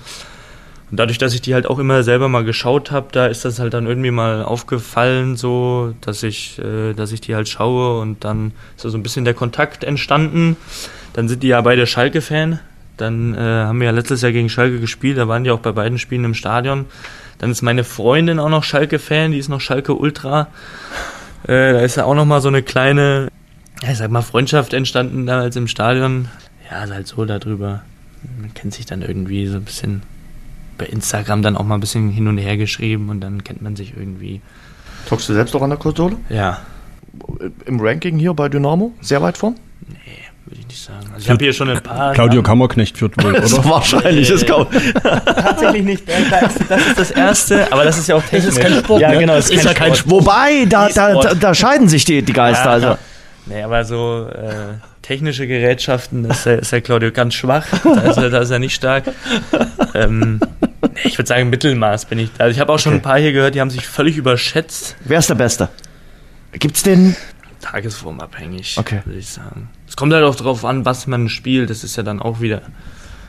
Und 0.90 0.98
dadurch, 0.98 1.18
dass 1.18 1.34
ich 1.34 1.40
die 1.40 1.54
halt 1.54 1.66
auch 1.66 1.78
immer 1.78 2.02
selber 2.02 2.28
mal 2.28 2.44
geschaut 2.44 2.90
habe, 2.90 3.08
da 3.12 3.26
ist 3.26 3.44
das 3.44 3.58
halt 3.58 3.74
dann 3.74 3.86
irgendwie 3.86 4.10
mal 4.10 4.44
aufgefallen, 4.44 5.36
so, 5.36 5.94
dass 6.00 6.22
ich, 6.22 6.58
äh, 6.58 6.92
dass 6.92 7.12
ich 7.12 7.20
die 7.20 7.34
halt 7.34 7.48
schaue 7.48 8.00
und 8.00 8.24
dann 8.24 8.52
ist 8.76 8.84
da 8.84 8.90
so 8.90 8.98
ein 8.98 9.02
bisschen 9.02 9.24
der 9.24 9.34
Kontakt 9.34 9.82
entstanden. 9.84 10.56
Dann 11.12 11.28
sind 11.28 11.42
die 11.42 11.48
ja 11.48 11.60
beide 11.60 11.86
Schalke-Fan. 11.86 12.60
Dann 12.96 13.34
äh, 13.34 13.38
haben 13.38 13.80
wir 13.80 13.86
ja 13.86 13.92
letztes 13.92 14.22
Jahr 14.22 14.30
gegen 14.30 14.48
Schalke 14.48 14.78
gespielt, 14.78 15.18
da 15.18 15.26
waren 15.26 15.42
die 15.42 15.50
auch 15.50 15.58
bei 15.58 15.72
beiden 15.72 15.98
Spielen 15.98 16.24
im 16.24 16.34
Stadion. 16.34 16.86
Dann 17.38 17.50
ist 17.50 17.62
meine 17.62 17.82
Freundin 17.82 18.38
auch 18.38 18.48
noch 18.48 18.62
Schalke-Fan, 18.62 19.32
die 19.32 19.38
ist 19.38 19.48
noch 19.48 19.60
Schalke 19.60 19.94
Ultra. 19.94 20.48
Äh, 21.42 21.72
da 21.72 21.80
ist 21.80 21.96
ja 21.96 22.04
auch 22.04 22.14
noch 22.14 22.24
mal 22.24 22.40
so 22.40 22.48
eine 22.48 22.62
kleine 22.62 23.28
ja, 23.84 23.92
ich 23.92 23.98
sag 23.98 24.10
mal, 24.10 24.22
Freundschaft 24.22 24.72
entstanden 24.72 25.26
damals 25.26 25.56
im 25.56 25.68
Stadion. 25.68 26.28
Ja, 26.70 26.84
ist 26.84 26.92
halt 26.92 27.06
so 27.06 27.24
darüber. 27.26 27.82
Man 28.40 28.54
kennt 28.54 28.72
sich 28.72 28.86
dann 28.86 29.02
irgendwie 29.02 29.46
so 29.46 29.58
ein 29.58 29.64
bisschen 29.64 30.02
bei 30.78 30.86
Instagram 30.86 31.42
dann 31.42 31.56
auch 31.56 31.64
mal 31.64 31.74
ein 31.74 31.80
bisschen 31.80 32.08
hin 32.08 32.26
und 32.26 32.38
her 32.38 32.56
geschrieben 32.56 33.10
und 33.10 33.20
dann 33.20 33.44
kennt 33.44 33.60
man 33.60 33.76
sich 33.76 33.94
irgendwie. 33.96 34.40
Talkst 35.06 35.28
du 35.28 35.34
selbst 35.34 35.54
auch 35.54 35.60
an 35.60 35.70
der 35.70 35.78
Konsole? 35.78 36.16
Ja. 36.30 36.60
Im 37.66 37.78
Ranking 37.78 38.18
hier 38.18 38.32
bei 38.32 38.48
Dynamo? 38.48 38.92
Sehr 39.02 39.20
weit 39.20 39.36
vorn? 39.36 39.56
Nee, 39.86 39.98
würde 40.46 40.60
ich 40.60 40.66
nicht 40.66 40.82
sagen. 40.82 41.06
Also 41.12 41.18
ich 41.18 41.30
habe 41.30 41.44
hier 41.44 41.52
schon 41.52 41.68
ein 41.68 41.82
paar. 41.82 42.14
Claudio 42.14 42.42
Kammerknecht 42.42 42.96
führt 42.96 43.22
wohl, 43.22 43.34
oder? 43.36 43.64
wahrscheinlich 43.66 44.30
ist 44.30 44.46
kaum. 44.46 44.66
Tatsächlich 45.02 45.84
nicht. 45.84 46.04
Das 46.08 46.56
ist 46.56 46.98
das 46.98 47.10
Erste, 47.10 47.70
aber 47.70 47.84
das 47.84 47.98
ist 47.98 48.08
ja 48.08 48.16
auch 48.16 48.22
technisch. 48.22 48.46
Das 48.46 48.56
ist 48.56 48.60
kein 48.62 48.78
Sport. 48.78 49.02
Ja, 49.02 49.10
ne? 49.10 49.18
genau. 49.18 49.34
Das 49.34 49.50
ist, 49.50 49.58
ist 49.58 49.64
ja 49.64 49.74
kein 49.74 49.94
Sport. 49.94 50.24
Wobei, 50.24 50.64
da, 50.64 50.88
da, 50.88 51.20
da, 51.20 51.34
da, 51.34 51.54
scheiden 51.54 51.88
sich 51.88 52.06
die, 52.06 52.22
die 52.22 52.32
Geister. 52.32 52.64
Ja, 52.64 52.70
also. 52.70 52.96
Nee, 53.46 53.62
aber 53.62 53.84
so 53.84 54.26
äh, 54.28 54.74
technische 55.02 55.46
Gerätschaften 55.46 56.24
ist 56.24 56.46
der, 56.46 56.60
ist 56.60 56.72
der 56.72 56.80
Claudio 56.80 57.12
ganz 57.12 57.34
schwach. 57.34 57.66
Da 57.84 58.00
ist 58.00 58.16
er, 58.16 58.30
da 58.30 58.38
ist 58.38 58.50
er 58.50 58.58
nicht 58.58 58.74
stark. 58.74 59.04
Ähm, 59.94 60.40
nee, 60.82 61.00
ich 61.04 61.18
würde 61.18 61.28
sagen, 61.28 61.50
Mittelmaß 61.50 62.06
bin 62.06 62.18
ich. 62.18 62.30
Also 62.38 62.52
ich 62.52 62.60
habe 62.60 62.72
auch 62.72 62.78
schon 62.78 62.94
okay. 62.94 63.00
ein 63.00 63.02
paar 63.02 63.18
hier 63.18 63.32
gehört, 63.32 63.54
die 63.54 63.60
haben 63.60 63.70
sich 63.70 63.86
völlig 63.86 64.16
überschätzt. 64.16 64.96
Wer 65.04 65.18
ist 65.18 65.28
der 65.28 65.34
Beste? 65.34 65.68
Gibt's 66.52 66.82
den? 66.82 67.16
Tagesformabhängig, 67.60 68.76
okay. 68.78 69.00
würde 69.04 69.18
ich 69.18 69.28
sagen. 69.28 69.68
Es 69.88 69.96
kommt 69.96 70.12
halt 70.12 70.24
auch 70.24 70.34
darauf 70.34 70.64
an, 70.64 70.84
was 70.84 71.06
man 71.06 71.28
spielt. 71.28 71.70
Das 71.70 71.84
ist 71.84 71.96
ja 71.96 72.02
dann 72.02 72.20
auch 72.20 72.40
wieder 72.40 72.62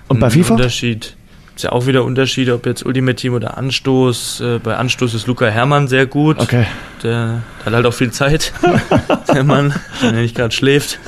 Und 0.07 0.20
bei 0.20 0.30
FIFA? 0.30 0.55
Unterschied. 0.55 1.16
Ist 1.56 1.64
ja 1.64 1.72
auch 1.72 1.86
wieder 1.86 2.03
Unterschiede, 2.03 2.53
ob 2.53 2.66
jetzt 2.66 2.86
Ultimate 2.86 3.16
Team 3.16 3.34
oder 3.34 3.58
Anstoß. 3.58 4.41
Äh, 4.41 4.60
bei 4.60 4.76
Anstoß 4.76 5.14
ist 5.14 5.28
Luca 5.28 5.45
Hermann 5.45 5.88
sehr 5.88 6.06
gut. 6.06 6.38
Okay. 6.38 6.66
Der, 7.01 7.41
der 7.60 7.66
hat 7.66 7.74
halt 7.74 7.86
auch 7.86 7.93
viel 7.93 8.12
Zeit. 8.12 8.51
der 9.34 9.43
Mann, 9.45 9.74
wenn 10.01 10.16
er 10.16 10.22
nicht 10.22 10.36
gerade 10.36 10.53
schläft. 10.53 10.99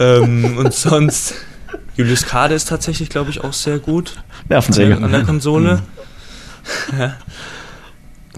Ähm, 0.00 0.56
und 0.58 0.74
sonst, 0.74 1.34
Julius 1.96 2.26
Kade 2.26 2.54
ist 2.54 2.68
tatsächlich, 2.68 3.10
glaube 3.10 3.30
ich, 3.30 3.44
auch 3.44 3.52
sehr 3.52 3.78
gut. 3.78 4.16
Nervensäge. 4.48 4.96
An 4.96 5.12
der 5.12 5.22
Konsole. 5.22 5.82
Mhm. 6.90 6.98
ja. 6.98 7.16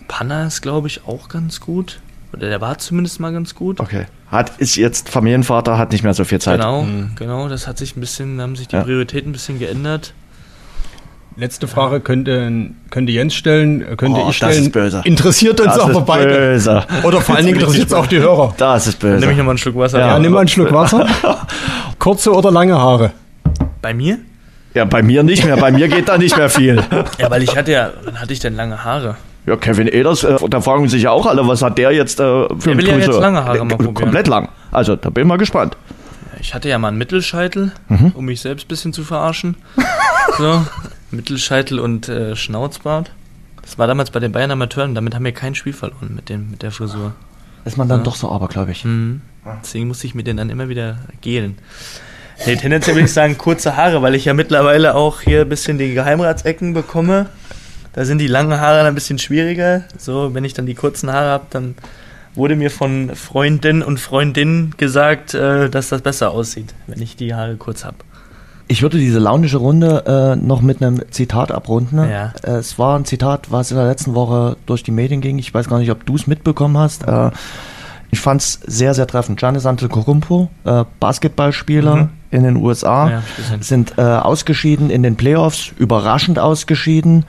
Panna 0.08 0.46
ist, 0.46 0.60
glaube 0.60 0.88
ich, 0.88 1.06
auch 1.06 1.28
ganz 1.28 1.60
gut. 1.60 2.00
Oder 2.34 2.48
der 2.48 2.60
war 2.60 2.76
zumindest 2.76 3.20
mal 3.20 3.32
ganz 3.32 3.54
gut. 3.54 3.80
Okay. 3.80 4.06
Hat, 4.30 4.58
ist 4.58 4.76
jetzt 4.76 5.08
Familienvater, 5.08 5.78
hat 5.78 5.92
nicht 5.92 6.04
mehr 6.04 6.12
so 6.12 6.24
viel 6.24 6.40
Zeit. 6.40 6.60
Genau, 6.60 6.82
mhm. 6.82 7.12
genau. 7.16 7.48
Das 7.48 7.66
hat 7.66 7.78
sich 7.78 7.96
ein 7.96 8.00
bisschen, 8.00 8.40
haben 8.40 8.56
sich 8.56 8.68
die 8.68 8.76
ja. 8.76 8.82
Prioritäten 8.82 9.30
ein 9.30 9.32
bisschen 9.32 9.58
geändert. 9.58 10.12
Letzte 11.38 11.68
Frage 11.68 12.00
könnte, 12.00 12.70
könnte 12.90 13.12
Jens 13.12 13.34
stellen, 13.34 13.84
könnte 13.98 14.22
oh, 14.24 14.30
ich 14.30 14.36
stellen. 14.36 14.52
Das 14.52 14.60
ist 14.60 14.72
böse. 14.72 15.02
Interessiert 15.04 15.60
uns 15.60 15.74
das 15.74 15.84
aber 15.84 16.00
beide. 16.00 16.32
Böse. 16.32 16.82
Oder 17.02 17.20
vor 17.20 17.36
allen 17.36 17.44
Dingen 17.44 17.58
interessiert 17.58 17.88
es 17.88 17.92
auch 17.92 18.06
die 18.06 18.18
Hörer. 18.18 18.54
Das 18.56 18.86
ist 18.86 18.98
böse. 18.98 19.20
Nimm 19.20 19.30
ich 19.30 19.36
nochmal 19.36 19.52
einen 19.52 19.58
Schluck 19.58 19.76
Wasser. 19.76 19.98
Ja, 19.98 20.08
ja 20.08 20.18
nimm 20.18 20.32
mal 20.32 20.40
einen 20.40 20.48
Schluck 20.48 20.72
Wasser. 20.72 21.06
Kurze 21.98 22.32
oder 22.32 22.50
lange 22.50 22.78
Haare? 22.78 23.12
Bei 23.82 23.92
mir? 23.92 24.18
Ja, 24.72 24.86
bei 24.86 25.02
mir 25.02 25.22
nicht 25.22 25.44
mehr. 25.44 25.58
Bei 25.58 25.70
mir 25.70 25.88
geht 25.88 26.08
da 26.08 26.16
nicht 26.16 26.36
mehr 26.36 26.48
viel. 26.48 26.82
Ja, 27.18 27.30
weil 27.30 27.42
ich 27.42 27.54
hatte 27.56 27.72
ja, 27.72 27.90
wann 28.04 28.20
hatte 28.20 28.32
ich 28.32 28.40
denn 28.40 28.54
lange 28.56 28.84
Haare? 28.84 29.16
Ja, 29.46 29.56
Kevin 29.56 29.88
Eders, 29.88 30.24
äh, 30.24 30.36
da 30.48 30.60
fragen 30.60 30.88
sich 30.88 31.02
ja 31.02 31.10
auch 31.10 31.26
alle, 31.26 31.46
was 31.46 31.62
hat 31.62 31.78
der 31.78 31.92
jetzt 31.92 32.18
äh, 32.18 32.22
für 32.58 32.74
der 32.74 32.78
will 32.78 32.88
ja 32.88 32.96
jetzt 32.96 33.20
lange 33.20 33.44
Haare 33.44 33.64
mal 33.64 33.76
probieren. 33.76 33.94
Komplett 33.94 34.26
lang. 34.26 34.48
Also, 34.72 34.96
da 34.96 35.10
bin 35.10 35.22
ich 35.22 35.28
mal 35.28 35.36
gespannt. 35.36 35.76
Ich 36.40 36.54
hatte 36.54 36.68
ja 36.68 36.78
mal 36.78 36.88
einen 36.88 36.98
Mittelscheitel, 36.98 37.72
mhm. 37.88 38.12
um 38.14 38.24
mich 38.24 38.40
selbst 38.40 38.66
ein 38.66 38.68
bisschen 38.68 38.92
zu 38.92 39.04
verarschen. 39.04 39.56
so, 40.38 40.62
Mittelscheitel 41.10 41.78
und 41.78 42.08
äh, 42.08 42.36
Schnauzbart. 42.36 43.12
Das 43.62 43.78
war 43.78 43.86
damals 43.86 44.10
bei 44.10 44.20
den 44.20 44.32
Bayern 44.32 44.50
Amateuren, 44.50 44.94
damit 44.94 45.14
haben 45.14 45.24
wir 45.24 45.32
kein 45.32 45.54
Spiel 45.54 45.72
verloren 45.72 46.14
mit, 46.14 46.28
dem, 46.28 46.50
mit 46.50 46.62
der 46.62 46.70
Frisur. 46.70 47.14
Ist 47.64 47.76
man 47.76 47.88
dann 47.88 48.00
ja. 48.00 48.04
doch 48.04 48.14
so 48.14 48.30
abergläubig. 48.30 48.84
Mhm. 48.84 49.22
Deswegen 49.62 49.88
musste 49.88 50.06
ich 50.06 50.14
mir 50.14 50.22
den 50.22 50.36
dann 50.36 50.50
immer 50.50 50.68
wieder 50.68 50.98
gelen. 51.20 51.58
Nee, 52.44 52.56
tendenziell 52.56 52.94
würde 52.94 53.06
ich 53.06 53.12
sagen 53.12 53.38
kurze 53.38 53.76
Haare, 53.76 54.02
weil 54.02 54.14
ich 54.14 54.26
ja 54.26 54.34
mittlerweile 54.34 54.94
auch 54.94 55.20
hier 55.20 55.42
ein 55.42 55.48
bisschen 55.48 55.78
die 55.78 55.94
Geheimratsecken 55.94 56.74
bekomme. 56.74 57.26
Da 57.92 58.04
sind 58.04 58.18
die 58.18 58.26
langen 58.26 58.60
Haare 58.60 58.86
ein 58.86 58.94
bisschen 58.94 59.18
schwieriger. 59.18 59.84
So, 59.96 60.34
wenn 60.34 60.44
ich 60.44 60.52
dann 60.52 60.66
die 60.66 60.74
kurzen 60.74 61.10
Haare 61.10 61.30
habe, 61.30 61.46
dann 61.50 61.76
wurde 62.34 62.54
mir 62.54 62.70
von 62.70 63.16
Freundin 63.16 63.82
und 63.82 63.98
Freundin 63.98 64.74
gesagt, 64.76 65.34
äh, 65.34 65.70
dass 65.70 65.88
das 65.88 66.02
besser 66.02 66.30
aussieht, 66.30 66.74
wenn 66.86 67.00
ich 67.00 67.16
die 67.16 67.34
Haare 67.34 67.56
kurz 67.56 67.84
habe. 67.84 67.96
Ich 68.68 68.82
würde 68.82 68.98
diese 68.98 69.18
launische 69.18 69.58
Runde 69.58 70.36
äh, 70.36 70.44
noch 70.44 70.60
mit 70.60 70.82
einem 70.82 71.00
Zitat 71.10 71.52
abrunden. 71.52 71.98
Ja. 71.98 72.32
Äh, 72.42 72.56
es 72.56 72.78
war 72.78 72.98
ein 72.98 73.04
Zitat, 73.04 73.52
was 73.52 73.70
in 73.70 73.76
der 73.76 73.86
letzten 73.86 74.14
Woche 74.14 74.56
durch 74.66 74.82
die 74.82 74.90
Medien 74.90 75.20
ging. 75.20 75.38
Ich 75.38 75.54
weiß 75.54 75.68
gar 75.68 75.78
nicht, 75.78 75.90
ob 75.90 76.04
du 76.04 76.16
es 76.16 76.26
mitbekommen 76.26 76.76
hast. 76.76 77.06
Äh, 77.06 77.30
ich 78.10 78.20
fand 78.20 78.40
es 78.40 78.60
sehr, 78.66 78.94
sehr 78.94 79.06
treffend. 79.06 79.38
Giannis 79.38 79.66
Antetokounmpo, 79.66 80.48
äh, 80.64 80.84
Basketballspieler 81.00 81.96
mhm. 81.96 82.08
in 82.30 82.42
den 82.44 82.56
USA, 82.56 83.10
ja, 83.10 83.22
sind 83.60 83.98
äh, 83.98 84.02
ausgeschieden 84.02 84.90
in 84.90 85.02
den 85.02 85.16
Playoffs, 85.16 85.72
überraschend 85.76 86.38
ausgeschieden. 86.38 87.24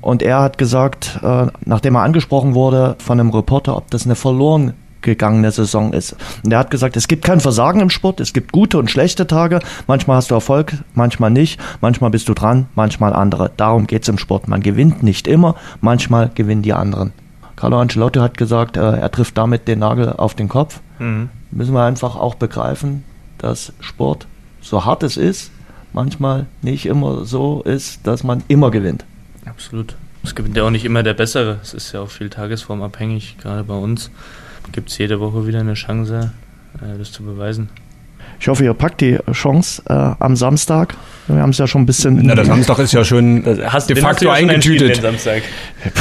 Und 0.00 0.22
er 0.22 0.40
hat 0.40 0.58
gesagt, 0.58 1.20
äh, 1.22 1.46
nachdem 1.64 1.94
er 1.96 2.02
angesprochen 2.02 2.54
wurde 2.54 2.96
von 2.98 3.20
einem 3.20 3.30
Reporter, 3.30 3.76
ob 3.76 3.90
das 3.90 4.04
eine 4.04 4.14
verloren 4.14 4.74
gegangene 5.02 5.50
Saison 5.50 5.92
ist. 5.92 6.16
Und 6.44 6.52
er 6.52 6.60
hat 6.60 6.70
gesagt, 6.70 6.96
es 6.96 7.08
gibt 7.08 7.24
kein 7.24 7.40
Versagen 7.40 7.80
im 7.80 7.90
Sport, 7.90 8.20
es 8.20 8.32
gibt 8.32 8.52
gute 8.52 8.78
und 8.78 8.90
schlechte 8.90 9.26
Tage. 9.26 9.60
Manchmal 9.86 10.16
hast 10.16 10.30
du 10.30 10.34
Erfolg, 10.34 10.74
manchmal 10.94 11.30
nicht. 11.30 11.60
Manchmal 11.80 12.10
bist 12.10 12.28
du 12.28 12.34
dran, 12.34 12.66
manchmal 12.74 13.12
andere. 13.12 13.50
Darum 13.56 13.86
geht's 13.86 14.08
im 14.08 14.18
Sport. 14.18 14.48
Man 14.48 14.62
gewinnt 14.62 15.02
nicht 15.02 15.26
immer, 15.26 15.56
manchmal 15.80 16.30
gewinnen 16.34 16.62
die 16.62 16.72
anderen. 16.72 17.12
Carlo 17.56 17.78
Ancelotti 17.78 18.18
hat 18.18 18.36
gesagt, 18.36 18.76
äh, 18.76 18.80
er 18.80 19.10
trifft 19.10 19.38
damit 19.38 19.68
den 19.68 19.80
Nagel 19.80 20.12
auf 20.12 20.34
den 20.34 20.48
Kopf. 20.48 20.80
Mhm. 20.98 21.28
Müssen 21.50 21.74
wir 21.74 21.84
einfach 21.84 22.16
auch 22.16 22.34
begreifen, 22.34 23.04
dass 23.38 23.72
Sport, 23.80 24.26
so 24.60 24.84
hart 24.84 25.02
es 25.02 25.16
ist, 25.16 25.50
manchmal 25.92 26.46
nicht 26.62 26.86
immer 26.86 27.24
so 27.24 27.62
ist, 27.62 28.06
dass 28.06 28.24
man 28.24 28.42
immer 28.48 28.70
gewinnt. 28.70 29.04
Absolut. 29.44 29.94
Es 30.24 30.34
gewinnt 30.34 30.56
ja 30.56 30.64
auch 30.64 30.70
nicht 30.70 30.84
immer 30.84 31.02
der 31.02 31.14
Bessere. 31.14 31.58
Es 31.62 31.74
ist 31.74 31.92
ja 31.92 32.00
auch 32.00 32.10
viel 32.10 32.30
tagesformabhängig, 32.30 33.38
gerade 33.38 33.64
bei 33.64 33.74
uns. 33.74 34.10
Gibt 34.70 34.90
es 34.90 34.98
jede 34.98 35.18
Woche 35.18 35.46
wieder 35.46 35.60
eine 35.60 35.74
Chance, 35.74 36.32
äh, 36.80 36.96
das 36.96 37.10
zu 37.10 37.24
beweisen. 37.24 37.68
Ich 38.42 38.48
hoffe, 38.48 38.64
ihr 38.64 38.74
packt 38.74 39.00
die 39.00 39.20
Chance 39.30 39.82
äh, 39.88 39.92
am 39.92 40.34
Samstag. 40.34 40.96
Wir 41.28 41.40
haben 41.40 41.50
es 41.50 41.58
ja 41.58 41.68
schon 41.68 41.82
ein 41.82 41.86
bisschen. 41.86 42.18
Na, 42.24 42.34
der 42.34 42.44
Samstag 42.44 42.80
ist 42.80 42.92
ja 42.92 43.04
schon 43.04 43.44
hast, 43.66 43.88
de 43.88 43.94
facto 43.94 44.28
eingetütet. 44.30 45.00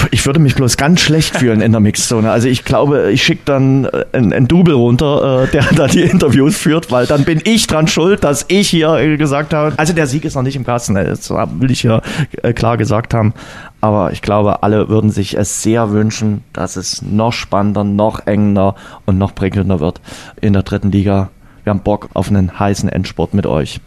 Ich 0.09 0.25
würde 0.25 0.39
mich 0.39 0.55
bloß 0.55 0.75
ganz 0.75 1.01
schlecht 1.01 1.37
fühlen 1.37 1.61
in 1.61 1.71
der 1.71 1.81
Mixzone. 1.81 2.31
Also 2.31 2.47
ich 2.47 2.65
glaube, 2.65 3.11
ich 3.11 3.21
schicke 3.21 3.43
dann 3.45 3.85
äh, 3.85 4.05
einen, 4.13 4.33
einen 4.33 4.47
Double 4.47 4.73
runter, 4.73 5.43
äh, 5.43 5.51
der 5.51 5.65
da 5.75 5.85
die 5.85 6.01
Interviews 6.01 6.57
führt, 6.57 6.89
weil 6.89 7.05
dann 7.05 7.25
bin 7.25 7.41
ich 7.43 7.67
dran 7.67 7.87
schuld, 7.87 8.23
dass 8.23 8.45
ich 8.47 8.69
hier 8.69 9.17
gesagt 9.17 9.53
habe. 9.53 9.77
Also 9.77 9.93
der 9.93 10.07
Sieg 10.07 10.25
ist 10.25 10.33
noch 10.33 10.41
nicht 10.41 10.55
im 10.55 10.65
Kasten. 10.65 10.95
Das 10.95 11.29
will 11.29 11.69
ich 11.69 11.81
hier 11.81 12.01
äh, 12.41 12.53
klar 12.53 12.77
gesagt 12.77 13.13
haben. 13.13 13.35
Aber 13.81 14.13
ich 14.13 14.23
glaube, 14.23 14.63
alle 14.63 14.89
würden 14.89 15.11
sich 15.11 15.37
es 15.37 15.61
sehr 15.61 15.91
wünschen, 15.91 16.43
dass 16.53 16.75
es 16.75 17.03
noch 17.03 17.33
spannender, 17.33 17.83
noch 17.83 18.25
enger 18.25 18.73
und 19.05 19.19
noch 19.19 19.35
prickelnder 19.35 19.79
wird 19.79 20.01
in 20.41 20.53
der 20.53 20.63
dritten 20.63 20.91
Liga 20.91 21.29
wir 21.71 21.75
haben 21.75 21.83
Bock 21.83 22.09
auf 22.13 22.27
einen 22.27 22.59
heißen 22.59 22.89
Endsport 22.89 23.33
mit 23.33 23.45
euch. 23.45 23.79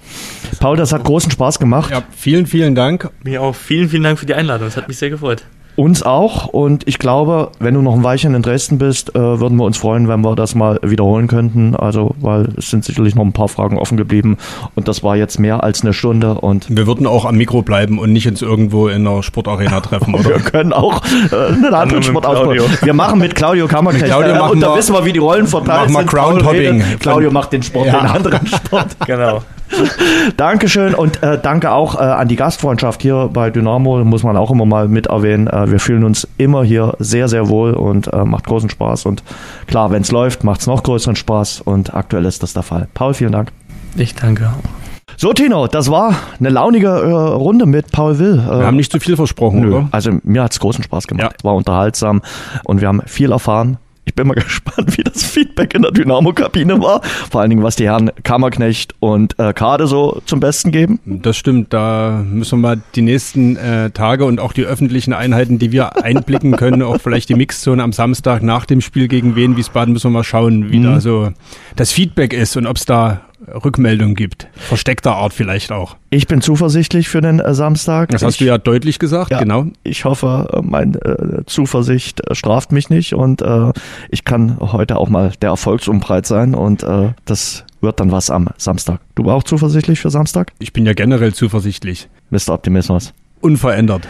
Paul, 0.58 0.78
das 0.78 0.94
hat 0.94 1.04
großen 1.04 1.30
Spaß 1.30 1.58
gemacht. 1.58 1.90
Ja, 1.90 2.02
vielen, 2.16 2.46
vielen 2.46 2.74
Dank. 2.74 3.10
Mir 3.22 3.42
auch 3.42 3.54
vielen, 3.54 3.90
vielen 3.90 4.04
Dank 4.04 4.18
für 4.18 4.24
die 4.24 4.32
Einladung. 4.32 4.66
Das 4.68 4.78
hat 4.78 4.88
mich 4.88 4.96
sehr 4.96 5.10
gefreut. 5.10 5.44
Uns 5.76 6.02
auch 6.02 6.46
und 6.46 6.86
ich 6.86 6.98
glaube, 6.98 7.50
wenn 7.58 7.74
du 7.74 7.82
noch 7.82 7.94
ein 7.94 8.04
Weilchen 8.04 8.34
in 8.34 8.42
Dresden 8.42 8.78
bist, 8.78 9.14
äh, 9.16 9.18
würden 9.18 9.56
wir 9.58 9.64
uns 9.64 9.76
freuen, 9.76 10.06
wenn 10.08 10.20
wir 10.20 10.36
das 10.36 10.54
mal 10.54 10.78
wiederholen 10.82 11.26
könnten. 11.26 11.74
Also, 11.74 12.14
weil 12.20 12.48
es 12.56 12.70
sind 12.70 12.84
sicherlich 12.84 13.14
noch 13.16 13.24
ein 13.24 13.32
paar 13.32 13.48
Fragen 13.48 13.78
offen 13.78 13.96
geblieben 13.96 14.36
und 14.76 14.86
das 14.86 15.02
war 15.02 15.16
jetzt 15.16 15.40
mehr 15.40 15.64
als 15.64 15.82
eine 15.82 15.92
Stunde 15.92 16.34
und 16.34 16.66
wir 16.68 16.86
würden 16.86 17.06
auch 17.06 17.24
am 17.24 17.36
Mikro 17.36 17.62
bleiben 17.62 17.98
und 17.98 18.12
nicht 18.12 18.28
uns 18.28 18.40
irgendwo 18.40 18.88
in 18.88 19.06
einer 19.06 19.22
Sportarena 19.22 19.80
treffen, 19.80 20.14
oder? 20.14 20.28
wir 20.30 20.40
können 20.40 20.72
auch 20.72 21.02
äh, 21.32 21.36
einen 21.52 21.74
anderen 21.74 22.02
Sport 22.02 22.26
aufbauen. 22.26 22.60
Wir 22.82 22.94
machen 22.94 23.18
mit 23.18 23.34
Claudio 23.34 23.66
Kammerknecht 23.66 24.06
Claudio 24.06 24.34
äh, 24.34 24.50
und 24.50 24.60
da 24.60 24.76
wissen 24.76 24.94
wir, 24.94 25.04
wie 25.04 25.12
die 25.12 25.18
Rollen 25.18 25.46
verteilt 25.46 25.90
machen 25.90 26.08
sind. 26.08 26.20
Groundhopping. 26.20 26.82
Claudio 27.00 27.30
macht 27.30 27.52
den 27.52 27.62
Sport, 27.62 27.86
ja. 27.86 28.00
den 28.00 28.10
anderen 28.10 28.46
Sport. 28.46 28.96
genau. 29.06 29.42
Dankeschön 30.36 30.94
und 30.94 31.22
äh, 31.22 31.38
danke 31.40 31.72
auch 31.72 31.96
äh, 31.96 31.98
an 31.98 32.28
die 32.28 32.36
Gastfreundschaft 32.36 33.02
hier 33.02 33.30
bei 33.32 33.50
Dynamo, 33.50 34.04
muss 34.04 34.22
man 34.22 34.36
auch 34.36 34.50
immer 34.50 34.66
mal 34.66 34.88
mit 34.88 35.06
erwähnen. 35.06 35.46
Äh, 35.46 35.70
wir 35.70 35.80
fühlen 35.80 36.04
uns 36.04 36.26
immer 36.38 36.64
hier 36.64 36.94
sehr, 36.98 37.28
sehr 37.28 37.48
wohl 37.48 37.74
und 37.74 38.12
äh, 38.12 38.24
macht 38.24 38.46
großen 38.46 38.70
Spaß. 38.70 39.06
Und 39.06 39.22
klar, 39.66 39.90
wenn 39.90 40.02
es 40.02 40.10
läuft, 40.10 40.44
macht 40.44 40.60
es 40.60 40.66
noch 40.66 40.82
größeren 40.82 41.16
Spaß 41.16 41.62
und 41.62 41.94
aktuell 41.94 42.24
ist 42.24 42.42
das 42.42 42.52
der 42.52 42.62
Fall. 42.62 42.88
Paul, 42.94 43.14
vielen 43.14 43.32
Dank. 43.32 43.52
Ich 43.96 44.14
danke 44.14 44.48
auch. 44.48 44.84
So, 45.16 45.32
Tino, 45.32 45.68
das 45.68 45.90
war 45.90 46.16
eine 46.40 46.48
launige 46.48 46.88
äh, 46.88 47.10
Runde 47.12 47.66
mit 47.66 47.92
Paul 47.92 48.18
Will. 48.18 48.34
Äh, 48.34 48.58
wir 48.58 48.66
haben 48.66 48.76
nicht 48.76 48.90
zu 48.90 48.98
viel 48.98 49.16
versprochen, 49.16 49.60
nö. 49.60 49.68
oder? 49.68 49.88
Also 49.92 50.12
mir 50.24 50.42
hat 50.42 50.52
es 50.52 50.60
großen 50.60 50.82
Spaß 50.82 51.06
gemacht. 51.06 51.36
Ja. 51.38 51.44
War 51.44 51.54
unterhaltsam 51.54 52.22
und 52.64 52.80
wir 52.80 52.88
haben 52.88 53.02
viel 53.06 53.30
erfahren. 53.30 53.78
Ich 54.04 54.14
bin 54.14 54.26
mal 54.26 54.34
gespannt, 54.34 54.96
wie 54.96 55.02
das 55.02 55.22
Feedback 55.22 55.74
in 55.74 55.82
der 55.82 55.90
Dynamo-Kabine 55.90 56.80
war. 56.80 57.02
Vor 57.02 57.40
allen 57.40 57.50
Dingen, 57.50 57.62
was 57.62 57.76
die 57.76 57.84
Herren 57.84 58.10
Kammerknecht 58.22 58.94
und 59.00 59.38
äh, 59.38 59.52
Kade 59.52 59.86
so 59.86 60.20
zum 60.26 60.40
Besten 60.40 60.70
geben. 60.70 61.00
Das 61.04 61.36
stimmt. 61.36 61.72
Da 61.72 62.22
müssen 62.24 62.58
wir 62.60 62.68
mal 62.68 62.82
die 62.94 63.02
nächsten 63.02 63.56
äh, 63.56 63.90
Tage 63.90 64.24
und 64.24 64.40
auch 64.40 64.52
die 64.52 64.64
öffentlichen 64.64 65.12
Einheiten, 65.12 65.58
die 65.58 65.72
wir 65.72 66.02
einblicken 66.02 66.52
können, 66.56 66.82
auch 66.82 67.00
vielleicht 67.00 67.28
die 67.28 67.34
Mixzone 67.34 67.82
am 67.82 67.92
Samstag 67.92 68.42
nach 68.42 68.66
dem 68.66 68.80
Spiel 68.80 69.08
gegen 69.08 69.36
Wien 69.36 69.56
Wiesbaden, 69.56 69.92
müssen 69.92 70.10
wir 70.10 70.18
mal 70.18 70.24
schauen, 70.24 70.70
wie 70.70 70.78
mhm. 70.78 70.84
da 70.84 71.00
so 71.00 71.32
das 71.76 71.92
Feedback 71.92 72.32
ist 72.32 72.56
und 72.56 72.66
ob 72.66 72.76
es 72.76 72.84
da 72.84 73.22
Rückmeldung 73.48 74.14
gibt. 74.14 74.48
Versteckter 74.54 75.16
Art 75.16 75.32
vielleicht 75.32 75.72
auch. 75.72 75.96
Ich 76.10 76.26
bin 76.26 76.40
zuversichtlich 76.40 77.08
für 77.08 77.20
den 77.20 77.40
äh, 77.40 77.54
Samstag. 77.54 78.10
Das 78.10 78.22
hast 78.22 78.34
ich, 78.34 78.38
du 78.38 78.44
ja 78.44 78.58
deutlich 78.58 78.98
gesagt, 78.98 79.30
ja, 79.30 79.40
genau. 79.40 79.66
Ich 79.82 80.04
hoffe, 80.04 80.48
äh, 80.52 80.62
meine 80.62 80.98
äh, 80.98 81.44
Zuversicht 81.46 82.20
äh, 82.20 82.34
straft 82.34 82.72
mich 82.72 82.90
nicht 82.90 83.14
und 83.14 83.42
äh, 83.42 83.72
ich 84.10 84.24
kann 84.24 84.58
heute 84.60 84.96
auch 84.96 85.08
mal 85.08 85.32
der 85.40 85.50
Erfolgsumbreit 85.50 86.26
sein 86.26 86.54
und 86.54 86.82
äh, 86.82 87.12
das 87.24 87.64
wird 87.80 88.00
dann 88.00 88.12
was 88.12 88.30
am 88.30 88.48
Samstag. 88.56 89.00
Du 89.14 89.30
auch 89.30 89.42
zuversichtlich 89.42 90.00
für 90.00 90.10
Samstag? 90.10 90.52
Ich 90.58 90.72
bin 90.72 90.86
ja 90.86 90.94
generell 90.94 91.34
zuversichtlich. 91.34 92.08
Mr. 92.30 92.50
Optimismus. 92.50 93.12
Unverändert. 93.40 94.08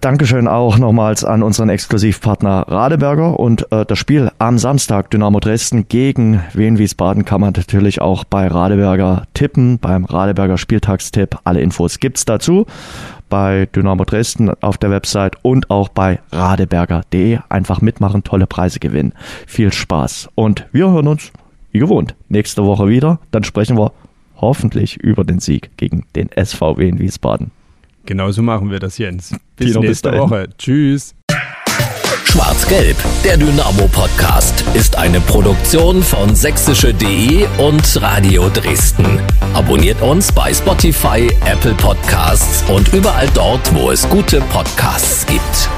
Dankeschön 0.00 0.46
auch 0.46 0.78
nochmals 0.78 1.24
an 1.24 1.42
unseren 1.42 1.70
Exklusivpartner 1.70 2.66
Radeberger 2.68 3.40
und 3.40 3.72
äh, 3.72 3.84
das 3.84 3.98
Spiel 3.98 4.30
am 4.38 4.56
Samstag 4.56 5.10
Dynamo 5.10 5.40
Dresden 5.40 5.88
gegen 5.88 6.40
Wien 6.54 6.78
Wiesbaden 6.78 7.24
kann 7.24 7.40
man 7.40 7.52
natürlich 7.56 8.00
auch 8.00 8.22
bei 8.22 8.46
Radeberger 8.46 9.24
tippen, 9.34 9.80
beim 9.80 10.04
Radeberger 10.04 10.56
Spieltagstipp. 10.56 11.40
Alle 11.42 11.62
Infos 11.62 11.98
gibt's 11.98 12.24
dazu 12.24 12.64
bei 13.28 13.66
Dynamo 13.74 14.04
Dresden 14.04 14.50
auf 14.60 14.78
der 14.78 14.92
Website 14.92 15.34
und 15.42 15.68
auch 15.68 15.88
bei 15.88 16.20
radeberger.de. 16.30 17.40
Einfach 17.48 17.80
mitmachen, 17.80 18.22
tolle 18.22 18.46
Preise 18.46 18.78
gewinnen. 18.78 19.14
Viel 19.48 19.72
Spaß 19.72 20.28
und 20.36 20.68
wir 20.70 20.92
hören 20.92 21.08
uns 21.08 21.32
wie 21.72 21.80
gewohnt 21.80 22.14
nächste 22.28 22.64
Woche 22.64 22.86
wieder. 22.86 23.18
Dann 23.32 23.42
sprechen 23.42 23.76
wir 23.76 23.90
hoffentlich 24.36 24.96
über 24.96 25.24
den 25.24 25.40
Sieg 25.40 25.76
gegen 25.76 26.04
den 26.14 26.30
SVW 26.36 26.88
in 26.88 27.00
Wiesbaden. 27.00 27.50
Genauso 28.08 28.40
machen 28.40 28.70
wir 28.70 28.78
das, 28.78 28.96
Jens. 28.96 29.34
Bis 29.54 29.66
Tino, 29.66 29.80
nächste 29.80 30.10
bis 30.10 30.18
Woche. 30.18 30.48
Tschüss. 30.56 31.14
Schwarz-Gelb, 32.24 32.96
der 33.22 33.36
Dynamo-Podcast, 33.36 34.64
ist 34.72 34.96
eine 34.96 35.20
Produktion 35.20 36.02
von 36.02 36.34
sächsische.de 36.34 37.46
und 37.58 38.00
Radio 38.00 38.48
Dresden. 38.48 39.20
Abonniert 39.52 40.00
uns 40.00 40.32
bei 40.32 40.54
Spotify, 40.54 41.28
Apple 41.44 41.74
Podcasts 41.74 42.64
und 42.70 42.94
überall 42.94 43.28
dort, 43.34 43.74
wo 43.74 43.90
es 43.90 44.08
gute 44.08 44.40
Podcasts 44.40 45.26
gibt. 45.26 45.77